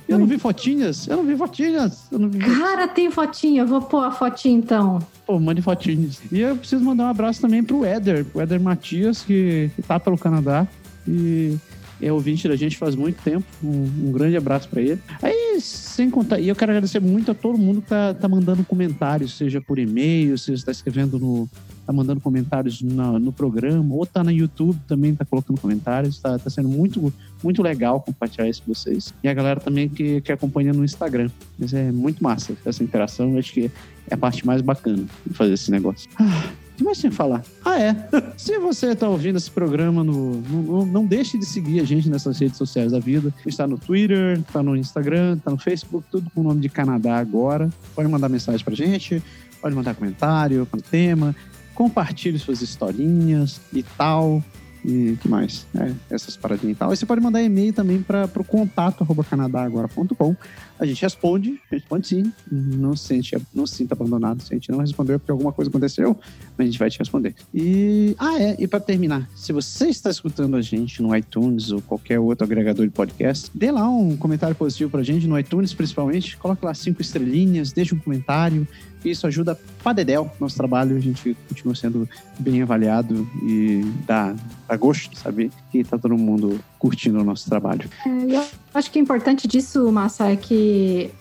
Eu 0.07 0.19
não 0.19 0.27
vi 0.27 0.39
fotinhas. 0.39 1.07
Eu 1.09 1.17
não 1.19 1.25
vi 1.25 1.37
fotinhas. 1.37 2.07
Não 2.11 2.29
vi. 2.29 2.39
Cara, 2.39 2.87
tem 2.87 3.11
fotinha, 3.11 3.63
eu 3.63 3.67
vou 3.67 3.81
pôr 3.81 4.05
a 4.05 4.11
fotinha 4.11 4.59
então. 4.59 4.99
Pô, 5.27 5.39
mande 5.41 5.63
fotinhas. 5.63 6.21
E 6.31 6.41
eu 6.41 6.57
preciso 6.57 6.85
mandar 6.85 7.05
um 7.05 7.09
abraço 7.09 7.41
também 7.41 7.63
pro 7.63 7.85
Éder, 7.85 8.25
pro 8.25 8.41
Éder 8.41 8.61
Matias, 8.61 9.23
que, 9.23 9.71
que 9.75 9.83
tá 9.83 9.99
pelo 9.99 10.19
Canadá 10.19 10.67
e 11.07 11.57
é 12.01 12.13
ouvinte 12.13 12.49
da 12.49 12.57
gente 12.57 12.77
faz 12.77 12.95
muito 12.95 13.21
tempo. 13.23 13.47
Um, 13.63 14.09
um 14.09 14.13
grande 14.13 14.37
abraço 14.37 14.69
pra 14.69 14.81
ele. 14.81 15.01
Aí, 15.23 15.59
sem 15.61 16.11
contar, 16.11 16.39
e 16.39 16.49
eu 16.49 16.55
quero 16.55 16.71
agradecer 16.71 17.01
muito 17.01 17.31
a 17.31 17.35
todo 17.35 17.59
mundo 17.59 17.83
que 17.83 17.89
tá, 17.89 18.15
tá 18.15 18.29
mandando 18.29 18.65
comentários, 18.65 19.37
seja 19.37 19.61
por 19.61 19.79
e-mail, 19.79 20.39
seja 20.39 20.65
tá 20.65 20.73
escrevendo 20.73 21.19
no. 21.19 21.49
Tá 21.89 21.93
mandando 21.95 22.21
comentários 22.21 22.83
na- 22.83 23.19
no 23.19 23.33
programa, 23.33 23.95
ou 23.95 24.05
tá 24.05 24.23
no 24.23 24.31
YouTube 24.31 24.79
também, 24.87 25.15
tá 25.15 25.25
colocando 25.25 25.59
comentários. 25.59 26.19
Tá, 26.19 26.39
tá 26.39 26.51
sendo 26.51 26.69
muito, 26.69 27.11
muito 27.43 27.63
legal 27.63 27.99
compartilhar 28.03 28.47
isso 28.47 28.63
com 28.63 28.75
vocês. 28.75 29.15
E 29.25 29.29
a 29.29 29.33
galera 29.33 29.59
também 29.59 29.89
que, 29.89 30.21
que 30.21 30.31
acompanha 30.31 30.75
no 30.75 30.85
Instagram. 30.85 31.31
Mas 31.59 31.73
é 31.73 31.91
muito 31.91 32.23
massa 32.23 32.53
essa 32.67 32.85
interação. 32.85 33.33
Eu 33.33 33.39
acho 33.39 33.55
que 33.55 33.71
é 34.11 34.15
a 34.15 34.19
parte 34.19 34.47
mais 34.47 34.61
bacana 34.61 35.03
de 35.27 35.33
fazer 35.33 35.55
esse 35.55 35.71
negócio. 35.71 36.11
Ah, 36.21 36.51
que 36.77 36.85
mais 36.85 36.99
tinha 36.99 37.09
que 37.09 37.17
falar? 37.17 37.43
Ah, 37.65 37.81
é. 37.81 37.97
Se 38.37 38.59
você 38.59 38.89
está 38.89 39.09
ouvindo 39.09 39.37
esse 39.39 39.51
programa, 39.51 40.05
no, 40.05 40.35
no- 40.43 40.63
no- 40.63 40.87
não 40.87 41.07
deixe 41.07 41.39
de 41.39 41.47
seguir 41.47 41.81
a 41.81 41.85
gente 41.85 42.11
nessas 42.11 42.39
redes 42.39 42.59
sociais 42.59 42.93
da 42.93 42.99
vida. 42.99 43.33
Está 43.47 43.67
no 43.67 43.79
Twitter, 43.79 44.41
está 44.41 44.63
no 44.63 44.77
Instagram, 44.77 45.39
está 45.39 45.51
no 45.51 45.57
Facebook, 45.59 46.07
tudo 46.11 46.31
com 46.35 46.43
o 46.43 46.45
nome 46.45 46.61
de 46.61 46.69
Canadá 46.69 47.17
agora. 47.17 47.71
Pode 47.95 48.11
mandar 48.11 48.29
mensagem 48.29 48.63
pra 48.63 48.75
gente, 48.75 49.23
pode 49.61 49.75
mandar 49.75 49.93
comentário 49.95 50.65
com 50.71 50.79
tema, 50.79 51.35
compartilhe 51.79 52.37
suas 52.41 52.61
historinhas 52.61 53.61
e 53.73 53.85
tal. 53.85 54.43
E 54.85 55.17
que 55.21 55.29
mais? 55.29 55.65
É, 55.77 55.93
essas 56.11 56.37
paradinhas 56.37 56.77
e 56.77 56.79
tal. 56.79 56.93
E 56.93 56.97
você 56.97 57.07
pode 57.07 57.21
mandar 57.21 57.41
e-mail 57.41 57.73
também 57.73 58.03
para 58.03 58.29
o 58.35 58.43
contato 58.43 59.05
arroba 59.05 59.23
canadagora.com. 59.23 60.37
A 60.79 60.87
gente 60.87 61.03
responde, 61.03 61.61
responde 61.71 62.07
sim. 62.07 62.33
Não 62.51 62.97
se, 62.97 63.05
sente, 63.05 63.37
não 63.55 63.67
se 63.67 63.77
sinta 63.77 63.95
abandonado. 63.95 64.43
Se 64.43 64.53
a 64.53 64.57
gente 64.57 64.71
não 64.71 64.79
respondeu 64.79 65.19
porque 65.19 65.33
alguma 65.33 65.53
coisa 65.53 65.69
aconteceu, 65.69 66.19
a 66.57 66.63
gente 66.63 66.79
vai 66.79 66.89
te 66.89 66.99
responder. 66.99 67.35
E, 67.53 68.15
ah, 68.19 68.41
é, 68.41 68.57
e 68.59 68.67
para 68.67 68.81
terminar, 68.81 69.29
se 69.35 69.53
você 69.53 69.89
está 69.89 70.11
escutando 70.11 70.57
a 70.57 70.63
gente 70.63 71.03
no 71.03 71.15
iTunes 71.17 71.71
ou 71.71 71.81
qualquer 71.83 72.19
outro 72.19 72.45
agregador 72.45 72.87
de 72.87 72.93
podcast, 72.93 73.51
dê 73.55 73.71
lá 73.71 73.89
um 73.89 74.17
comentário 74.17 74.55
positivo 74.55 74.91
pra 74.91 75.03
gente, 75.03 75.27
no 75.27 75.39
iTunes 75.39 75.75
principalmente. 75.75 76.37
Coloque 76.37 76.65
lá 76.65 76.75
cinco 76.75 77.03
estrelinhas, 77.03 77.73
deixe 77.73 77.95
um 77.95 77.99
comentário. 77.99 78.67
Isso 79.05 79.27
ajuda 79.27 79.59
pra 79.83 79.93
dedéu 79.93 80.31
nosso 80.41 80.57
trabalho. 80.57 80.97
A 80.97 81.01
gente 81.01 81.37
continua 81.49 81.75
sendo 81.75 82.09
bem 82.39 82.63
avaliado 82.63 83.29
e 83.43 83.83
dá, 84.07 84.35
dá 84.69 84.77
gosto 84.77 85.11
de 85.11 85.19
saber 85.19 85.51
que 85.71 85.85
tá 85.85 85.97
todo 85.97 86.17
mundo 86.17 86.61
curtindo 86.79 87.21
o 87.21 87.25
nosso 87.25 87.49
trabalho. 87.49 87.89
É, 88.05 88.37
eu 88.37 88.45
acho 88.75 88.91
que 88.91 88.99
o 88.99 89.03
importante 89.03 89.47
disso, 89.47 89.91
Massa, 89.93 90.31
é 90.31 90.37
que 90.37 90.68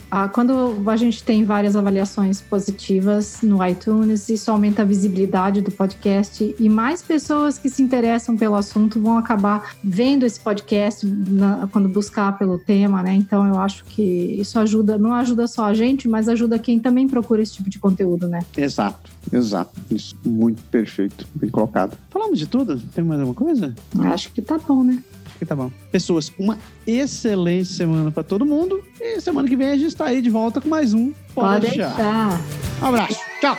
ah, 0.09 0.27
quando 0.29 0.77
a 0.89 0.95
gente 0.95 1.23
tem 1.23 1.43
várias 1.43 1.75
avaliações 1.75 2.41
positivas 2.41 3.39
no 3.41 3.65
iTunes, 3.65 4.29
isso 4.29 4.49
aumenta 4.51 4.81
a 4.81 4.85
visibilidade 4.85 5.61
do 5.61 5.71
podcast 5.71 6.55
e 6.59 6.69
mais 6.69 7.01
pessoas 7.01 7.57
que 7.57 7.69
se 7.69 7.81
interessam 7.81 8.35
pelo 8.37 8.55
assunto 8.55 9.01
vão 9.01 9.17
acabar 9.17 9.73
vendo 9.83 10.25
esse 10.25 10.39
podcast 10.39 11.05
na- 11.05 11.67
quando 11.71 11.89
buscar 11.89 12.37
pelo 12.37 12.57
tema, 12.57 13.03
né? 13.03 13.13
Então 13.13 13.45
eu 13.47 13.57
acho 13.59 13.83
que 13.85 14.01
isso 14.01 14.59
ajuda, 14.59 14.97
não 14.97 15.13
ajuda 15.13 15.47
só 15.47 15.65
a 15.65 15.73
gente, 15.73 16.07
mas 16.07 16.27
ajuda 16.29 16.57
quem 16.59 16.79
também 16.79 17.07
procura 17.07 17.41
esse 17.41 17.53
tipo 17.53 17.69
de 17.69 17.79
conteúdo, 17.79 18.27
né? 18.27 18.39
Exato, 18.55 19.11
exato. 19.31 19.71
Isso, 19.91 20.15
muito 20.25 20.61
perfeito, 20.63 21.27
bem 21.35 21.49
colocado. 21.49 21.97
Falamos 22.09 22.39
de 22.39 22.47
tudo? 22.47 22.79
Tem 22.95 23.03
mais 23.03 23.19
alguma 23.19 23.35
coisa? 23.35 23.75
Acho 23.99 24.31
que 24.31 24.41
tá 24.41 24.57
bom, 24.57 24.83
né? 24.83 25.03
Que 25.37 25.45
tá 25.45 25.55
bom. 25.55 25.71
Pessoas, 25.91 26.31
uma 26.37 26.57
excelente 26.85 27.69
semana 27.69 28.11
pra 28.11 28.23
todo 28.23 28.45
mundo. 28.45 28.83
E 28.99 29.21
semana 29.21 29.47
que 29.47 29.55
vem 29.55 29.69
a 29.69 29.77
gente 29.77 29.95
tá 29.95 30.05
aí 30.05 30.21
de 30.21 30.29
volta 30.29 30.59
com 30.59 30.69
mais 30.69 30.93
um. 30.93 31.13
Pode 31.33 31.67
deixar. 31.67 31.95
deixar. 31.95 32.41
Um 32.81 32.85
abraço. 32.85 33.19
Tchau. 33.39 33.57